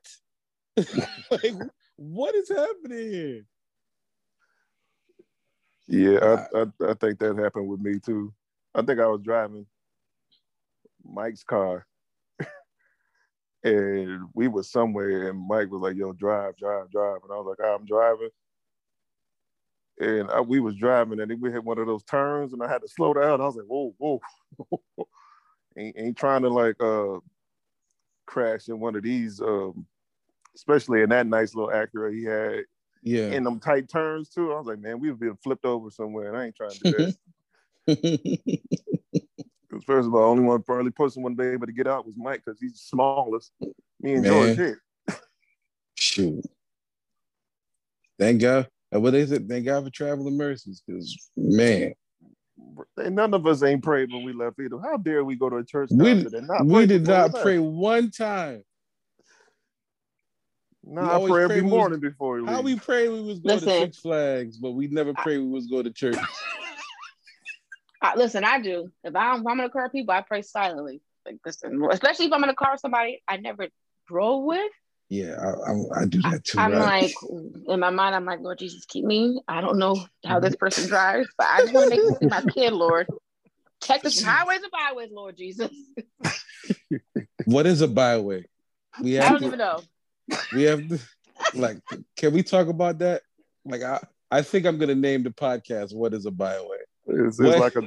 like 1.29 1.53
what 1.97 2.33
is 2.35 2.49
happening? 2.49 3.45
Yeah, 5.87 6.19
I, 6.55 6.59
I, 6.61 6.91
I 6.91 6.93
think 6.93 7.19
that 7.19 7.37
happened 7.37 7.67
with 7.67 7.81
me 7.81 7.99
too. 7.99 8.33
I 8.73 8.81
think 8.81 8.99
I 8.99 9.07
was 9.07 9.21
driving 9.21 9.65
Mike's 11.03 11.43
car, 11.43 11.85
and 13.63 14.21
we 14.33 14.47
were 14.47 14.63
somewhere, 14.63 15.29
and 15.29 15.47
Mike 15.47 15.69
was 15.69 15.81
like, 15.81 15.97
"Yo, 15.97 16.13
drive, 16.13 16.55
drive, 16.57 16.89
drive," 16.89 17.19
and 17.23 17.31
I 17.31 17.35
was 17.35 17.55
like, 17.59 17.67
"Ah, 17.67 17.75
"I'm 17.75 17.85
driving." 17.85 18.29
And 20.03 20.29
I, 20.29 20.41
we 20.41 20.59
was 20.59 20.75
driving, 20.75 21.19
and 21.19 21.41
we 21.41 21.51
hit 21.51 21.63
one 21.63 21.79
of 21.79 21.87
those 21.87 22.03
turns, 22.03 22.53
and 22.53 22.61
I 22.61 22.67
had 22.67 22.81
to 22.81 22.87
slow 22.87 23.13
down. 23.13 23.39
I 23.39 23.45
was 23.45 23.55
like, 23.55 23.65
"Whoa, 23.65 23.93
whoa!" 23.97 24.21
ain't, 25.77 25.95
ain't 25.97 26.17
trying 26.17 26.41
to 26.41 26.49
like 26.49 26.75
uh 26.81 27.19
crash 28.25 28.67
in 28.67 28.79
one 28.79 28.95
of 28.95 29.03
these, 29.03 29.39
um, 29.41 29.85
especially 30.55 31.01
in 31.01 31.09
that 31.09 31.27
nice 31.27 31.55
little 31.55 31.71
Acura 31.71 32.13
he 32.13 32.23
had 32.23 32.65
Yeah. 33.01 33.29
in 33.29 33.43
them 33.43 33.59
tight 33.59 33.89
turns 33.89 34.29
too. 34.29 34.51
I 34.51 34.57
was 34.57 34.67
like, 34.67 34.79
man, 34.79 34.99
we've 34.99 35.17
been 35.17 35.37
flipped 35.37 35.65
over 35.65 35.89
somewhere, 35.89 36.29
and 36.29 36.37
I 36.37 36.45
ain't 36.45 36.55
trying 36.55 36.71
to 36.71 36.91
do 36.91 37.13
that. 37.87 38.49
Because 39.73 39.85
first 39.85 40.07
of 40.07 40.13
all, 40.13 40.29
only 40.29 40.43
one 40.43 40.61
probably 40.61 40.91
person 40.91 41.23
one 41.23 41.33
be 41.33 41.45
able 41.45 41.65
to 41.65 41.73
get 41.73 41.87
out 41.87 42.05
was 42.05 42.13
Mike 42.15 42.43
because 42.45 42.59
he's 42.59 42.79
smallest. 42.79 43.51
Me 44.01 44.13
and 44.13 44.21
Man. 44.21 44.31
George 44.31 44.55
hit. 44.55 44.77
Shoot. 45.95 46.45
Thank 48.19 48.41
God. 48.41 48.67
Uh, 48.93 48.99
What 48.99 49.11
they 49.11 49.25
said, 49.25 49.47
thank 49.47 49.65
God 49.65 49.83
for 49.83 49.89
traveling 49.89 50.37
mercies, 50.37 50.83
because 50.85 51.29
man, 51.35 51.93
And 52.97 53.15
none 53.15 53.33
of 53.33 53.45
us 53.47 53.63
ain't 53.63 53.83
prayed 53.83 54.11
when 54.11 54.23
we 54.23 54.33
left 54.33 54.59
either. 54.59 54.77
How 54.81 54.97
dare 54.97 55.23
we 55.23 55.35
go 55.35 55.49
to 55.49 55.57
a 55.57 55.63
church 55.63 55.89
We- 55.91 56.11
and 56.11 56.47
not 56.47 56.65
we 56.65 56.85
did 56.85 57.07
not 57.07 57.33
we 57.33 57.39
pray 57.41 57.59
one 57.59 58.11
time. 58.11 58.63
No, 60.85 61.01
we 61.01 61.07
I 61.07 61.17
pray 61.19 61.27
pray 61.27 61.43
every 61.43 61.55
we 61.57 61.61
was- 61.63 61.71
morning 61.71 61.99
before 61.99 62.41
we 62.41 62.47
How 62.47 62.61
we 62.61 62.75
pray 62.77 63.07
we 63.07 63.21
was 63.21 63.39
going 63.39 63.61
to 63.61 63.69
Six 63.69 63.99
Flags, 63.99 64.57
but 64.57 64.71
we 64.71 64.87
never 64.87 65.13
pray 65.13 65.37
we 65.37 65.47
was 65.47 65.67
going 65.67 65.85
to 65.85 65.91
church. 65.91 66.17
I, 68.01 68.15
listen, 68.17 68.43
I 68.43 68.59
do. 68.61 68.91
If 69.05 69.15
I'm, 69.15 69.39
if 69.41 69.47
I'm 69.47 69.59
in 69.61 69.65
a 69.65 69.69
car 69.69 69.83
with 69.83 69.93
people, 69.93 70.13
I 70.13 70.21
pray 70.21 70.41
silently. 70.41 71.01
Like 71.25 71.37
listen, 71.45 71.81
especially 71.89 72.25
if 72.25 72.33
I'm 72.33 72.43
in 72.43 72.49
a 72.49 72.55
car 72.55 72.71
with 72.73 72.81
somebody 72.81 73.23
I 73.29 73.37
never 73.37 73.67
drove 74.07 74.43
with. 74.43 74.71
Yeah, 75.13 75.35
I, 75.39 75.71
I, 75.71 76.01
I 76.01 76.05
do 76.05 76.19
that 76.23 76.43
too. 76.43 76.57
I'm 76.57 76.71
right? 76.71 77.03
like, 77.03 77.13
in 77.67 77.79
my 77.79 77.91
mind, 77.91 78.15
I'm 78.15 78.25
like, 78.25 78.39
Lord 78.39 78.57
Jesus, 78.57 78.83
keep 78.85 79.05
me. 79.05 79.39
I 79.47 79.61
don't 79.61 79.77
know 79.77 79.95
how 80.25 80.39
this 80.39 80.55
person 80.55 80.87
drives, 80.89 81.27
but 81.37 81.45
I 81.51 81.59
just 81.59 81.71
want 81.71 81.93
to 81.93 81.95
make 81.95 82.19
this 82.19 82.31
my 82.31 82.51
kid, 82.51 82.73
Lord. 82.73 83.05
Protect 83.79 84.07
us 84.07 84.19
from 84.19 84.29
highways 84.29 84.63
and 84.63 84.71
byways, 84.71 85.11
Lord 85.11 85.37
Jesus. 85.37 85.69
what 87.45 87.67
is 87.67 87.81
a 87.81 87.87
byway? 87.87 88.45
We 88.99 89.13
have 89.13 89.25
I 89.25 89.29
don't 89.29 89.39
to, 89.41 89.45
even 89.45 89.59
know. 89.59 89.81
we 90.51 90.63
have 90.63 90.87
to, 90.89 90.99
like, 91.53 91.77
can 92.17 92.33
we 92.33 92.41
talk 92.41 92.67
about 92.67 92.97
that? 92.97 93.21
Like, 93.65 93.83
I, 93.83 93.99
I 94.31 94.41
think 94.41 94.65
I'm 94.65 94.79
gonna 94.79 94.95
name 94.95 95.21
the 95.21 95.29
podcast 95.29 95.93
"What 95.93 96.15
Is 96.15 96.25
a 96.25 96.31
Byway." 96.31 96.77
It's, 97.05 97.39
it's 97.39 97.59
like 97.59 97.75
a 97.75 97.83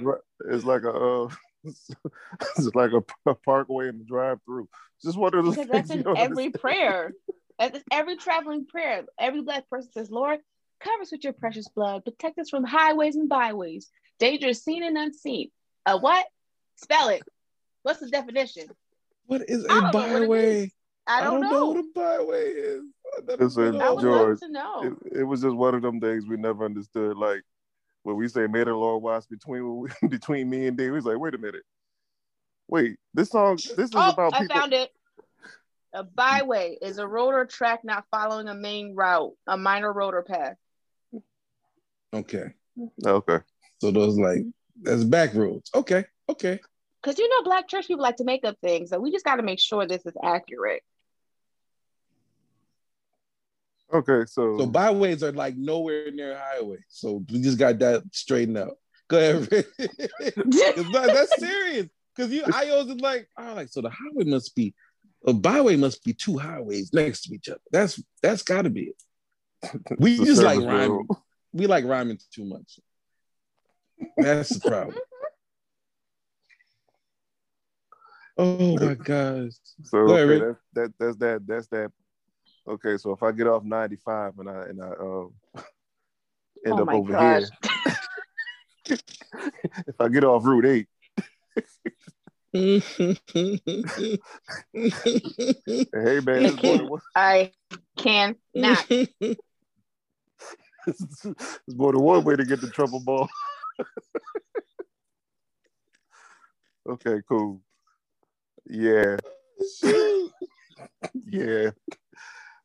it's 0.48 0.64
like 0.64 0.82
a 0.84 0.92
uh, 0.92 1.28
it's 2.59 2.74
like 2.74 2.92
a, 2.92 3.31
a 3.31 3.35
parkway 3.35 3.88
in 3.88 3.98
the 3.98 4.05
drive-through. 4.05 4.68
Just 5.02 5.18
one 5.18 5.35
of 5.35 5.44
those 5.44 5.57
Because 5.57 5.70
that's 5.70 5.90
in 5.90 5.98
you 6.00 6.14
every 6.16 6.46
understand. 6.46 6.55
prayer. 6.55 7.12
That's 7.59 7.83
every 7.90 8.16
traveling 8.16 8.66
prayer. 8.66 9.05
Every 9.18 9.40
black 9.40 9.70
person 9.70 9.90
says, 9.90 10.11
Lord, 10.11 10.40
cover 10.79 11.00
us 11.00 11.11
with 11.11 11.24
your 11.24 11.33
precious 11.33 11.66
blood. 11.68 12.05
Protect 12.05 12.38
us 12.38 12.50
from 12.50 12.64
highways 12.64 13.16
and 13.16 13.31
byways. 13.31 13.90
Dangerous 14.18 14.62
seen 14.62 14.83
and 14.83 14.98
unseen. 14.98 15.50
A 15.87 15.96
what? 15.96 16.26
Spell 16.76 17.09
it. 17.09 17.22
What's 17.83 18.00
the 18.00 18.11
definition? 18.11 18.66
What 19.24 19.48
is 19.48 19.64
I 19.70 19.79
a 19.79 19.81
don't 19.81 19.92
know 19.92 20.12
what 20.12 20.22
it 20.22 20.29
byway? 20.29 20.72
I 21.07 21.24
don't, 21.24 21.40
know. 21.40 21.66
what 21.68 21.79
a 21.79 21.85
byway 21.94 22.50
is. 22.50 22.83
I 23.16 23.20
Listen, 23.38 23.72
been 23.72 23.81
I 23.81 23.90
would 23.90 24.02
George, 24.02 24.29
love 24.29 24.40
to 24.40 24.48
know. 24.50 24.96
it, 25.07 25.20
it 25.20 25.24
was 25.24 25.40
just 25.40 25.57
one 25.57 25.74
of 25.74 25.83
them 25.83 26.00
things 26.00 26.26
we 26.26 26.37
never 26.37 26.64
understood. 26.64 27.16
Like 27.16 27.42
when 28.06 28.14
we 28.14 28.28
say 28.28 28.46
"May 28.46 28.62
the 28.62 28.72
Lord 28.72 29.02
watch 29.02 29.28
between 29.28 29.88
between 30.08 30.48
me 30.48 30.68
and 30.68 30.76
Dave," 30.76 30.94
he's 30.94 31.04
like, 31.04 31.18
"Wait 31.18 31.34
a 31.34 31.38
minute, 31.38 31.64
wait, 32.68 32.98
this 33.12 33.30
song, 33.30 33.56
this 33.56 33.90
is 33.90 33.90
oh, 33.96 34.10
about 34.10 34.32
I 34.32 34.42
people." 34.42 34.56
found 34.56 34.72
it. 34.72 34.90
A 35.92 36.04
byway 36.04 36.78
is 36.80 36.98
a 36.98 37.06
road 37.06 37.34
or 37.34 37.46
track 37.46 37.80
not 37.82 38.04
following 38.12 38.48
a 38.48 38.54
main 38.54 38.94
route, 38.94 39.32
a 39.48 39.56
minor 39.56 39.92
road 39.92 40.14
or 40.14 40.22
path. 40.22 40.56
Okay, 42.14 42.54
Okay, 43.04 43.38
so 43.80 43.90
those 43.90 44.16
like 44.18 44.44
that's 44.82 45.02
back 45.02 45.34
roads. 45.34 45.70
Okay, 45.74 46.04
okay. 46.28 46.60
Because 47.02 47.18
you 47.18 47.28
know, 47.28 47.42
black 47.42 47.66
church 47.66 47.88
people 47.88 48.02
like 48.04 48.16
to 48.16 48.24
make 48.24 48.44
up 48.44 48.56
things, 48.62 48.90
so 48.90 49.00
we 49.00 49.10
just 49.10 49.24
got 49.24 49.36
to 49.36 49.42
make 49.42 49.58
sure 49.58 49.84
this 49.84 50.06
is 50.06 50.14
accurate. 50.22 50.84
Okay, 53.92 54.25
so, 54.27 54.59
So 54.59 54.66
byways 54.66 55.22
are 55.22 55.33
like 55.33 55.57
nowhere 55.57 56.11
near 56.11 56.38
highway. 56.38 56.79
So 56.88 57.25
we 57.31 57.40
just 57.40 57.59
got 57.59 57.79
that 57.81 58.03
straightened 58.12 58.59
out. 58.59 58.77
Go 59.09 59.18
ahead. 59.18 59.49
Rick. 59.51 59.66
Not- 60.90 61.12
that's 61.12 61.38
serious. 61.38 61.88
Because 62.14 62.33
you 62.33 62.44
I 62.53 62.70
always 62.70 62.87
was 62.87 63.01
like, 63.01 63.29
oh, 63.38 63.53
like 63.55 63.68
so 63.68 63.83
the 63.83 63.90
highway 63.90 64.25
must 64.25 64.55
be 64.55 64.75
a 65.27 65.33
byway 65.33 65.77
must 65.77 66.03
be 66.05 66.12
two 66.12 66.38
highways 66.38 66.92
next 66.92 67.22
to 67.22 67.35
each 67.35 67.49
other. 67.49 67.61
That's 67.70 68.03
that's 68.22 68.42
gotta 68.42 68.70
be 68.70 68.92
it. 68.92 69.03
We 69.99 70.16
just 70.16 70.42
like 70.42 70.61
rhyming. 70.61 71.09
We 71.53 71.66
like 71.66 71.85
rhyming 71.85 72.18
too 72.33 72.44
much. 72.44 72.81
That's 74.16 74.51
the 74.51 74.68
problem. 74.68 74.96
Oh 78.38 78.77
my 78.77 78.92
gosh. 78.92 79.53
So 79.85 80.07
Go 80.07 80.12
ahead, 80.12 80.29
okay, 80.29 80.44
Rick. 80.44 80.57
that, 80.75 80.83
that 80.83 80.92
that's 80.99 81.16
that 81.16 81.46
that's 81.46 81.66
that. 81.68 81.90
Okay, 82.68 82.96
so 82.96 83.12
if 83.12 83.22
I 83.22 83.31
get 83.31 83.46
off 83.46 83.62
ninety 83.62 83.94
five 83.96 84.37
and 84.38 84.48
I 84.48 84.62
and 84.64 84.83
I 84.83 84.88
um 84.88 85.33
end 86.66 86.81
Oh 86.81 86.83
up 86.83 86.92
over 86.92 87.12
gosh. 87.12 87.44
here, 88.87 88.87
if 89.87 90.00
I 90.00 90.09
get 90.09 90.24
off 90.24 90.44
Route 90.44 90.66
Eight, 90.66 90.88
hey 92.52 92.81
hey 94.72 96.18
man, 96.20 96.42
I 96.42 96.48
it's 96.48 96.62
more, 96.62 96.76
than 96.76 96.87
can't. 96.87 96.88
one, 96.88 97.00
I 97.14 97.52
can 97.96 98.35
not. 98.52 98.85
it's 98.90 99.38
more 101.68 101.92
than 101.92 102.02
one 102.02 102.24
way 102.24 102.35
to 102.35 102.44
get 102.44 102.61
the 102.61 102.70
trouble 102.70 102.98
ball. 103.00 103.29
okay, 106.88 107.20
cool. 107.29 107.61
Yeah, 108.68 109.18
yeah. 111.31 111.70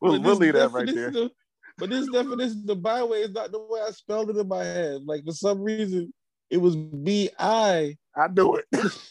We'll, 0.01 0.21
we'll 0.21 0.35
leave 0.35 0.53
that 0.53 0.71
right 0.71 0.93
there. 0.93 1.09
of- 1.09 1.31
but 1.77 1.89
this 1.89 2.07
definition 2.09 2.65
of 2.69 2.81
byway 2.81 3.21
is 3.21 3.31
not 3.31 3.51
the 3.51 3.59
way 3.59 3.79
I 3.81 3.91
spelled 3.91 4.29
it 4.29 4.37
in 4.37 4.47
my 4.47 4.63
head. 4.63 5.01
Like 5.05 5.23
for 5.25 5.31
some 5.31 5.61
reason, 5.61 6.13
it 6.49 6.57
was 6.57 6.75
B 6.75 7.29
I. 7.39 7.97
I 8.15 8.27
knew 8.27 8.55
it. 8.55 8.65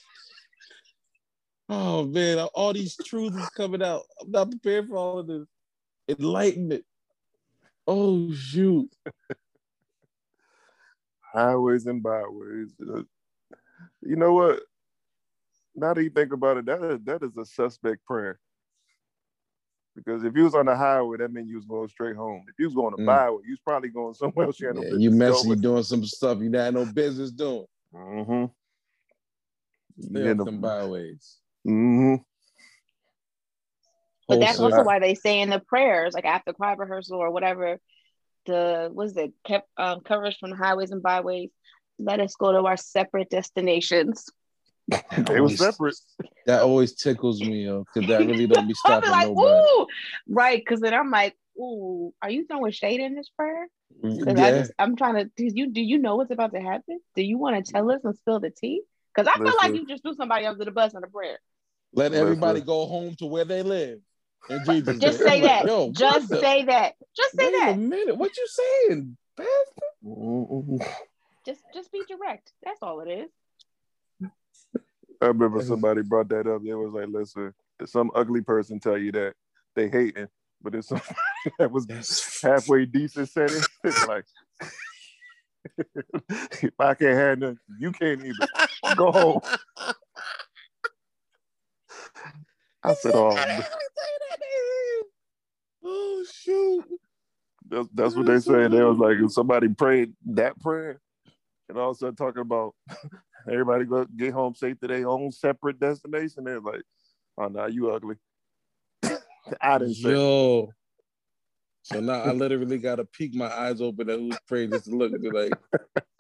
Oh 1.73 2.05
man, 2.05 2.39
all 2.53 2.73
these 2.73 2.97
truths 2.97 3.37
is 3.37 3.49
coming 3.51 3.81
out. 3.81 4.03
I'm 4.21 4.33
not 4.33 4.51
prepared 4.51 4.89
for 4.89 4.97
all 4.97 5.21
of 5.21 5.29
this. 5.29 5.47
Enlightenment. 6.09 6.85
Oh 7.87 8.33
shoot. 8.33 8.91
Highways 11.33 11.87
and 11.87 12.03
byways. 12.03 12.75
You 12.81 14.17
know 14.17 14.33
what? 14.33 14.63
now 15.75 15.95
that 15.95 16.03
you 16.03 16.11
think 16.11 16.33
about 16.33 16.57
it, 16.57 16.67
that 16.67 16.83
is 16.83 17.01
that 17.05 17.23
is 17.23 17.37
a 17.37 17.45
suspect 17.45 18.05
prayer. 18.05 18.39
Because 19.97 20.23
if 20.25 20.35
you 20.37 20.45
was 20.45 20.55
on 20.55 20.67
the 20.67 20.77
highway, 20.77 21.19
that 21.19 21.33
means 21.33 21.49
you 21.51 21.57
was 21.57 21.65
going 21.65 21.89
straight 21.89 22.17
home. 22.17 22.45
If 22.49 22.55
you 22.59 22.67
was 22.67 22.75
going 22.75 22.97
to 22.97 23.03
Mm. 23.03 23.07
byway, 23.07 23.43
you 23.45 23.51
was 23.53 23.61
probably 23.65 23.89
going 23.89 24.15
somewhere 24.15 24.47
else. 24.47 24.61
You, 24.61 24.69
had 24.69 24.77
no 24.77 24.83
Yeah, 24.85 24.95
you 24.97 25.11
messy, 25.11 25.49
you 25.49 25.55
going. 25.57 25.61
doing 25.61 25.83
some 25.83 26.05
stuff 26.05 26.39
you 26.41 26.51
had 26.53 26.75
no 26.75 26.85
business 26.87 27.31
doing. 27.33 27.67
Mm-hmm. 27.95 28.45
Stay 30.03 30.21
Yeah, 30.25 30.31
off 30.31 30.37
no- 30.37 30.45
them 30.45 30.61
byways. 30.61 31.37
Mm-hmm. 31.67 32.15
But 34.29 34.39
that's 34.41 34.59
Wholesale. 34.59 34.77
also 34.79 34.87
why 34.87 35.01
they 35.01 35.17
say 35.17 35.41
in 35.41 35.51
the 35.51 35.59
prayers, 35.59 36.15
like 36.15 36.25
after 36.25 36.53
choir 36.53 36.77
rehearsal 36.77 37.19
or 37.19 37.33
whatever, 37.33 37.81
the 38.47 38.89
was 38.93 39.17
it 39.17 39.33
kept 39.45 39.69
um, 39.77 40.01
coverage 40.03 40.39
from 40.39 40.51
the 40.51 40.57
highways 40.57 40.93
and 40.93 41.03
byways. 41.03 41.51
Let 41.99 42.21
us 42.21 42.35
go 42.37 42.53
to 42.53 42.59
our 42.65 42.77
separate 42.77 43.29
destinations. 43.29 44.27
They 45.17 45.35
were 45.35 45.41
Always- 45.41 45.59
separate. 45.59 45.97
That 46.47 46.63
always 46.63 46.95
tickles 46.95 47.41
me, 47.41 47.65
yo, 47.67 47.85
because 47.95 48.09
that 48.09 48.21
really 48.21 48.47
don't 48.47 48.67
be 48.69 48.75
stopping 48.75 49.11
like, 49.11 49.29
nobody. 49.29 49.49
ooh, 49.81 49.87
right? 50.29 50.59
Because 50.59 50.81
then 50.81 50.95
I'm 50.95 51.11
like, 51.11 51.37
ooh, 51.59 52.13
are 52.23 52.31
you 52.31 52.47
throwing 52.47 52.73
shade 52.73 53.01
in 53.01 53.15
this 53.15 53.29
prayer? 53.37 53.67
Because 54.03 54.39
I 54.41 54.51
just, 54.53 54.73
I'm 54.79 54.97
trying 54.97 55.15
to. 55.17 55.25
Do 55.37 55.45
you 55.55 55.69
do 55.71 55.81
you 55.81 55.99
know 55.99 56.17
what's 56.17 56.31
about 56.31 56.53
to 56.55 56.61
happen? 56.61 57.01
Do 57.15 57.23
you 57.23 57.37
want 57.39 57.65
to 57.65 57.73
tell 57.73 57.91
us 57.91 58.01
and 58.05 58.17
spill 58.17 58.41
the 58.41 58.51
tea? 58.51 58.83
Because 59.15 59.31
I 59.33 59.37
feel 59.43 59.55
like 59.61 59.75
you 59.75 59.87
just 59.87 60.03
threw 60.03 60.15
somebody 60.15 60.47
under 60.47 60.65
the 60.65 60.71
bus 60.71 60.95
on 60.95 61.05
a 61.05 61.09
prayer. 61.09 61.39
let 61.93 62.13
Listen. 62.13 62.25
everybody 62.27 62.61
go 62.63 62.87
home 62.87 63.15
to 63.17 63.27
where 63.27 63.45
they 63.45 63.63
live. 63.63 63.99
And 64.49 64.65
Jesus 64.65 64.99
Just 64.99 65.19
did. 65.19 65.27
say 65.27 65.37
I'm 65.37 65.43
like, 65.43 65.63
that. 65.63 65.67
Yo, 65.67 65.91
just 65.93 66.29
the- 66.31 66.41
say 66.41 66.65
that. 66.65 66.95
Just 67.17 67.37
say 67.37 67.47
Wait 67.47 67.59
that. 67.59 67.75
a 67.75 67.77
minute, 67.77 68.17
what 68.17 68.35
you 68.37 68.47
saying, 68.47 69.17
bastard? 69.37 69.53
Mhm. 70.07 70.87
Just 71.45 71.61
just 71.75 71.93
be 71.93 72.03
direct. 72.09 72.53
That's 72.65 72.79
all 72.83 73.01
it 73.01 73.09
is. 73.11 73.31
I 75.21 75.27
remember 75.27 75.63
somebody 75.63 76.03
brought 76.03 76.29
that 76.31 76.47
up. 76.47 76.63
They 76.63 76.73
was 76.75 76.93
like, 76.93 77.09
"Listen, 77.09 77.53
if 77.79 77.91
some 77.91 78.11
ugly 78.15 78.41
person 78.41 78.81
tell 78.81 78.97
you 78.97 79.13
that 79.13 79.35
they 79.75 79.89
hating, 79.89 80.29
but 80.63 80.75
if 80.75 80.85
somebody 80.87 81.15
that 81.59 81.71
was 81.71 81.87
halfway 82.43 82.87
decent 82.87 83.29
said 83.29 83.51
it, 83.51 83.67
it's 83.85 84.07
like, 84.07 84.25
if 86.63 86.73
I 86.79 86.95
can't 86.95 87.19
have 87.19 87.39
nothing, 87.39 87.59
you 87.79 87.93
can't 87.93 88.25
either. 88.25 88.49
Go 88.97 89.13
home." 89.13 89.41
I 92.83 92.95
said, 92.95 93.13
"Oh, 93.15 93.37
oh 95.85 96.25
shoot. 96.33 96.85
that's, 97.69 97.89
that's 97.93 98.15
what 98.17 98.25
they 98.27 98.41
said." 98.41 98.73
They 98.73 98.83
was 98.83 98.97
like, 98.97 99.19
if 99.19 99.33
somebody 99.33 99.69
prayed 99.69 100.15
that 100.29 100.59
prayer, 100.61 100.99
and 101.71 101.79
all 101.79 101.91
of 101.91 101.97
a 101.97 101.99
sudden 101.99 102.17
talking 102.17 102.43
about 102.43 102.75
everybody 103.51 103.85
go 103.85 104.05
get 104.05 104.33
home 104.33 104.55
safe 104.55 104.79
to 104.81 104.89
their 104.89 105.09
own 105.09 105.33
separate 105.33 105.81
destination, 105.81 106.45
they're 106.45 106.61
like, 106.61 106.83
"Oh 107.39 107.49
no, 107.49 107.67
you 107.67 107.91
ugly." 107.91 108.17
I 109.61 109.79
didn't 109.79 109.95
say. 109.95 110.11
Yo. 110.11 110.71
So 111.83 111.99
now 111.99 112.21
I 112.21 112.33
literally 112.33 112.79
gotta 112.79 113.05
peek 113.07 113.35
my 113.35 113.47
eyes 113.47 113.81
open 113.81 114.11
at 114.11 114.19
who's 114.19 114.39
praying 114.47 114.71
just 114.71 114.85
to 114.85 114.91
look 114.95 115.19
be 115.21 115.31
like, 115.31 115.53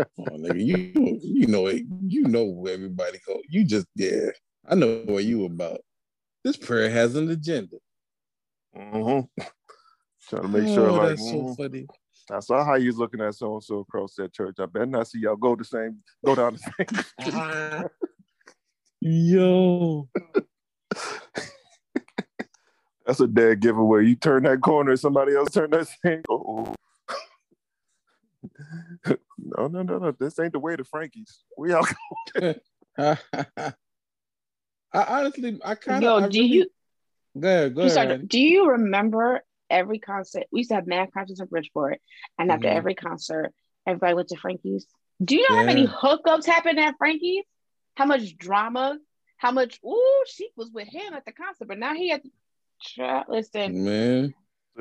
oh 0.00 0.36
nigga, 0.38 0.64
you 0.64 1.18
you 1.22 1.46
know 1.46 1.66
it, 1.66 1.84
you 2.06 2.22
know 2.22 2.44
where 2.44 2.72
everybody 2.74 3.18
go. 3.26 3.38
You 3.48 3.64
just 3.64 3.86
yeah, 3.94 4.30
I 4.66 4.74
know 4.74 5.02
what 5.06 5.24
you 5.24 5.44
about. 5.44 5.80
This 6.44 6.56
prayer 6.56 6.88
has 6.90 7.14
an 7.14 7.30
agenda. 7.30 7.76
Mm-hmm. 8.76 9.42
Trying 10.28 10.42
to 10.42 10.48
make 10.48 10.68
sure, 10.68 10.88
Oh, 10.88 10.94
like, 10.94 11.08
that's 11.10 11.28
so 11.30 11.36
mhm. 11.36 11.56
funny. 11.56 11.86
I 12.32 12.40
saw 12.40 12.64
how 12.64 12.74
you 12.74 12.86
was 12.86 12.98
looking 12.98 13.20
at 13.20 13.34
so 13.34 13.54
and 13.54 13.62
so 13.62 13.80
across 13.80 14.14
that 14.14 14.32
church. 14.32 14.56
I 14.58 14.66
better 14.66 14.86
not 14.86 15.08
see 15.08 15.20
y'all 15.20 15.36
go 15.36 15.56
the 15.56 15.64
same, 15.64 15.98
go 16.24 16.34
down 16.34 16.56
the 16.56 17.04
same. 17.22 17.88
Yo, 19.00 20.08
That's 23.06 23.20
a 23.20 23.26
dead 23.26 23.60
giveaway. 23.60 24.06
You 24.06 24.14
turn 24.14 24.44
that 24.44 24.60
corner, 24.60 24.94
somebody 24.96 25.34
else 25.34 25.50
turn 25.50 25.70
that 25.70 25.88
same. 26.04 26.22
Oh. 26.28 26.74
no, 29.38 29.66
no, 29.66 29.82
no, 29.82 29.98
no. 29.98 30.12
This 30.12 30.38
ain't 30.38 30.52
the 30.52 30.58
way 30.58 30.76
to 30.76 30.84
Frankie's. 30.84 31.42
We 31.56 31.72
all 31.72 31.86
go. 32.34 32.54
I 32.96 33.16
honestly, 34.92 35.58
I 35.64 35.74
kind 35.74 36.04
of 36.04 36.20
Yo, 36.20 36.26
of. 36.26 36.30
do 36.30 36.44
you 36.44 36.66
Go 37.38 37.48
ahead, 37.48 37.74
go 37.74 37.80
ahead. 37.82 37.92
sorry, 37.92 38.18
do 38.18 38.40
you 38.40 38.70
remember 38.70 39.42
every 39.70 39.98
concert? 39.98 40.44
We 40.52 40.61
used 40.61 40.70
to 40.70 40.74
have 40.76 40.87
mad 40.87 41.12
concerts 41.12 41.40
in 41.40 41.46
Bridgeport, 41.46 42.00
and 42.38 42.50
after 42.50 42.68
Mhm. 42.68 42.74
every 42.74 42.94
concert, 42.94 43.52
everybody 43.87 44.14
went 44.14 44.28
to 44.28 44.37
Frankie's. 44.37 44.87
Do 45.24 45.37
you 45.37 45.42
know 45.48 45.56
how 45.59 45.64
many 45.66 45.87
hookups 45.87 46.46
happened 46.46 46.80
at 46.80 46.96
Frankie's? 46.98 47.44
How 47.96 48.06
much 48.06 48.37
drama? 48.37 48.98
How 49.37 49.50
much? 49.52 49.78
Ooh, 49.85 50.24
she 50.26 50.50
was 50.56 50.70
with 50.72 50.88
him 50.88 51.14
at 51.14 51.24
the 51.24 51.33
concert, 51.33 51.68
but 51.68 51.78
now 51.78 51.94
he 51.94 52.09
had. 52.11 52.22
Child, 52.83 53.26
Listen, 53.28 53.85
Man, 53.85 54.35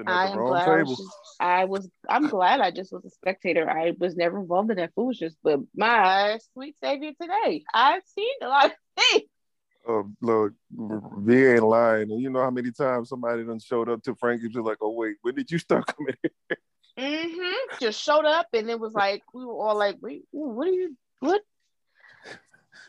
I 0.08 0.30
am 0.30 0.38
glad 0.42 0.70
I 0.70 0.78
table. 0.78 0.90
was, 0.92 0.98
just, 0.98 1.18
I 1.42 1.66
was. 1.66 1.90
I'm 2.08 2.28
glad 2.30 2.62
I 2.62 2.72
just 2.72 2.94
was 2.94 3.04
a 3.04 3.10
spectator. 3.10 3.70
I 3.70 3.92
was 4.00 4.16
never 4.16 4.40
involved 4.40 4.72
in 4.72 4.78
that 4.78 4.94
foolishness. 4.94 5.36
But 5.44 5.60
my 5.76 6.40
sweet 6.54 6.78
savior 6.82 7.12
today, 7.22 7.66
I've 7.74 8.04
seen 8.06 8.32
a 8.42 8.48
lot 8.48 8.66
of 8.68 8.72
things. 8.98 9.24
Oh, 9.90 10.08
look, 10.22 10.54
V 10.72 11.46
ain't 11.48 11.64
lying. 11.64 12.12
And 12.12 12.22
you 12.22 12.30
know 12.30 12.42
how 12.42 12.52
many 12.52 12.72
times 12.72 13.10
somebody 13.10 13.44
done 13.44 13.60
showed 13.60 13.90
up 13.90 14.04
to 14.04 14.14
Frankie's 14.14 14.52
just 14.54 14.64
like, 14.66 14.78
oh 14.82 14.92
wait, 14.92 15.16
when 15.24 15.34
did 15.34 15.50
you 15.50 15.58
start 15.58 15.88
coming 15.88 16.14
in? 16.24 16.30
Mm-hmm. 17.00 17.78
Just 17.82 18.00
showed 18.00 18.26
up 18.26 18.46
and 18.54 18.70
it 18.70 18.80
was 18.80 18.94
like 18.94 19.24
we 19.34 19.44
were 19.44 19.54
all 19.54 19.76
like, 19.76 19.96
"Wait, 20.00 20.26
what 20.32 20.68
are 20.68 20.72
you? 20.72 20.96
What? 21.22 21.42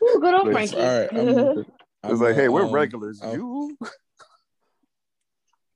Ooh, 0.03 0.19
good 0.21 0.33
old 0.35 0.49
It's- 0.49 0.71
Frankie." 0.71 0.75
all 0.85 0.99
right, 0.99 1.13
I'm- 1.13 1.65
It's 2.03 2.13
I'm 2.13 2.19
like, 2.19 2.35
hey, 2.35 2.49
we're 2.49 2.65
um, 2.65 2.71
regulars. 2.71 3.21
I'll- 3.21 3.33
you? 3.35 3.77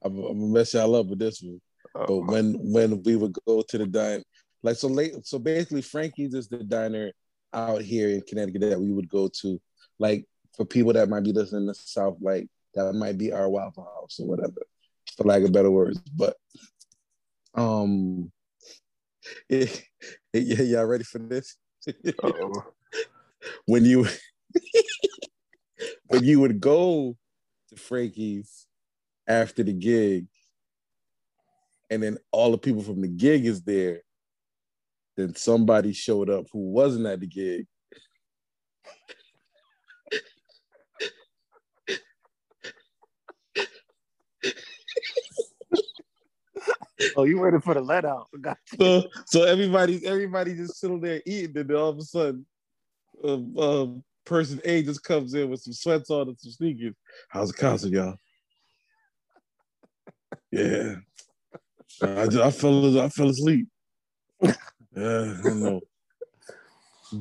I'm, 0.03 0.17
I'm 0.19 0.39
gonna 0.39 0.53
mess 0.53 0.73
y'all 0.73 0.95
up 0.95 1.07
with 1.07 1.19
this 1.19 1.41
one. 1.41 1.61
Uh, 1.95 2.05
But 2.07 2.17
when 2.27 2.53
when 2.71 3.01
we 3.03 3.15
would 3.15 3.35
go 3.47 3.63
to 3.67 3.77
the 3.77 3.85
diner, 3.87 4.23
like 4.63 4.75
so 4.75 4.87
late, 4.87 5.13
so 5.25 5.39
basically 5.39 5.81
Frankie's 5.81 6.33
is 6.33 6.47
the 6.47 6.63
diner 6.63 7.11
out 7.53 7.81
here 7.81 8.09
in 8.09 8.21
Connecticut 8.21 8.61
that 8.61 8.79
we 8.79 8.91
would 8.91 9.07
go 9.09 9.29
to. 9.41 9.59
Like 9.97 10.25
for 10.55 10.65
people 10.65 10.93
that 10.93 11.09
might 11.09 11.23
be 11.23 11.33
listening 11.33 11.61
in 11.61 11.67
the 11.67 11.75
South, 11.75 12.17
like 12.21 12.47
that 12.73 12.93
might 12.93 13.17
be 13.17 13.31
our 13.31 13.49
Waffle 13.49 13.83
House 13.83 14.19
or 14.19 14.27
whatever, 14.27 14.61
for 15.15 15.23
lack 15.23 15.43
of 15.43 15.51
better 15.51 15.71
words. 15.71 15.99
But 16.15 16.35
um, 17.55 18.31
yeah, 19.49 19.67
y'all 20.33 20.85
ready 20.85 21.03
for 21.03 21.19
this? 21.19 21.57
when 23.65 23.85
you 23.85 24.07
when 26.07 26.23
you 26.23 26.39
would 26.39 26.59
go 26.59 27.15
to 27.69 27.75
Frankie's 27.75 28.67
after 29.27 29.63
the 29.63 29.73
gig, 29.73 30.27
and 31.89 32.01
then 32.01 32.17
all 32.31 32.51
the 32.51 32.57
people 32.57 32.81
from 32.81 33.01
the 33.01 33.07
gig 33.07 33.45
is 33.45 33.61
there, 33.63 34.01
then 35.17 35.35
somebody 35.35 35.93
showed 35.93 36.29
up 36.29 36.45
who 36.51 36.59
wasn't 36.71 37.05
at 37.05 37.19
the 37.19 37.27
gig. 37.27 37.67
Oh, 47.15 47.23
you 47.23 47.39
waited 47.39 47.63
for 47.63 47.73
the 47.73 47.81
let 47.81 48.05
out. 48.05 48.27
So 48.79 49.03
so 49.25 49.43
everybody 49.43 50.05
everybody 50.05 50.55
just 50.55 50.79
sitting 50.79 50.99
there 50.99 51.21
eating, 51.25 51.57
and 51.57 51.69
then 51.69 51.77
all 51.77 51.89
of 51.89 51.97
a 51.97 52.01
sudden, 52.01 52.45
um, 53.23 53.57
um, 53.57 54.03
person 54.25 54.59
A 54.65 54.83
just 54.83 55.03
comes 55.03 55.33
in 55.33 55.49
with 55.49 55.61
some 55.61 55.73
sweats 55.73 56.09
on 56.09 56.27
and 56.27 56.39
some 56.39 56.51
sneakers. 56.51 56.95
How's 57.29 57.51
the 57.51 57.57
concert, 57.57 57.91
y'all? 57.91 58.15
Yeah, 60.51 60.95
I, 62.01 62.25
just, 62.27 62.37
I 62.37 62.51
fell 62.51 62.99
I 62.99 63.09
fell 63.09 63.29
asleep. 63.29 63.67
Yeah, 64.41 64.53
I 64.95 65.41
don't 65.41 65.59
know. 65.59 65.81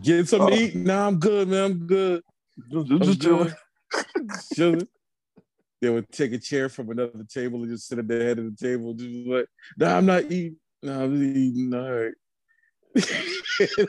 Get 0.03 0.29
something 0.29 0.49
to 0.49 0.63
eat. 0.63 0.77
Nah, 0.77 1.09
I'm 1.09 1.19
good, 1.19 1.49
man. 1.49 1.65
I'm 1.65 1.87
good. 1.87 2.23
Just, 2.71 2.91
I'm 2.91 3.03
just. 3.03 4.55
Chilling. 4.55 4.89
They 5.85 5.91
would 5.91 6.11
take 6.11 6.33
a 6.33 6.39
chair 6.39 6.71
from 6.71 6.89
another 6.89 7.25
table 7.29 7.61
and 7.63 7.71
just 7.71 7.89
sit 7.89 7.99
at 7.99 8.09
the 8.09 8.15
head 8.25 8.39
of 8.39 8.47
the 8.47 8.57
table, 8.57 8.95
just 8.95 9.27
like, 9.27 9.45
nah, 9.77 9.99
I'm 9.99 10.07
not 10.07 10.23
eating. 10.25 10.57
Nah, 10.83 11.03
I'm 11.05 11.23
eating. 11.37 11.75
All 11.75 11.93
right. 11.93 12.15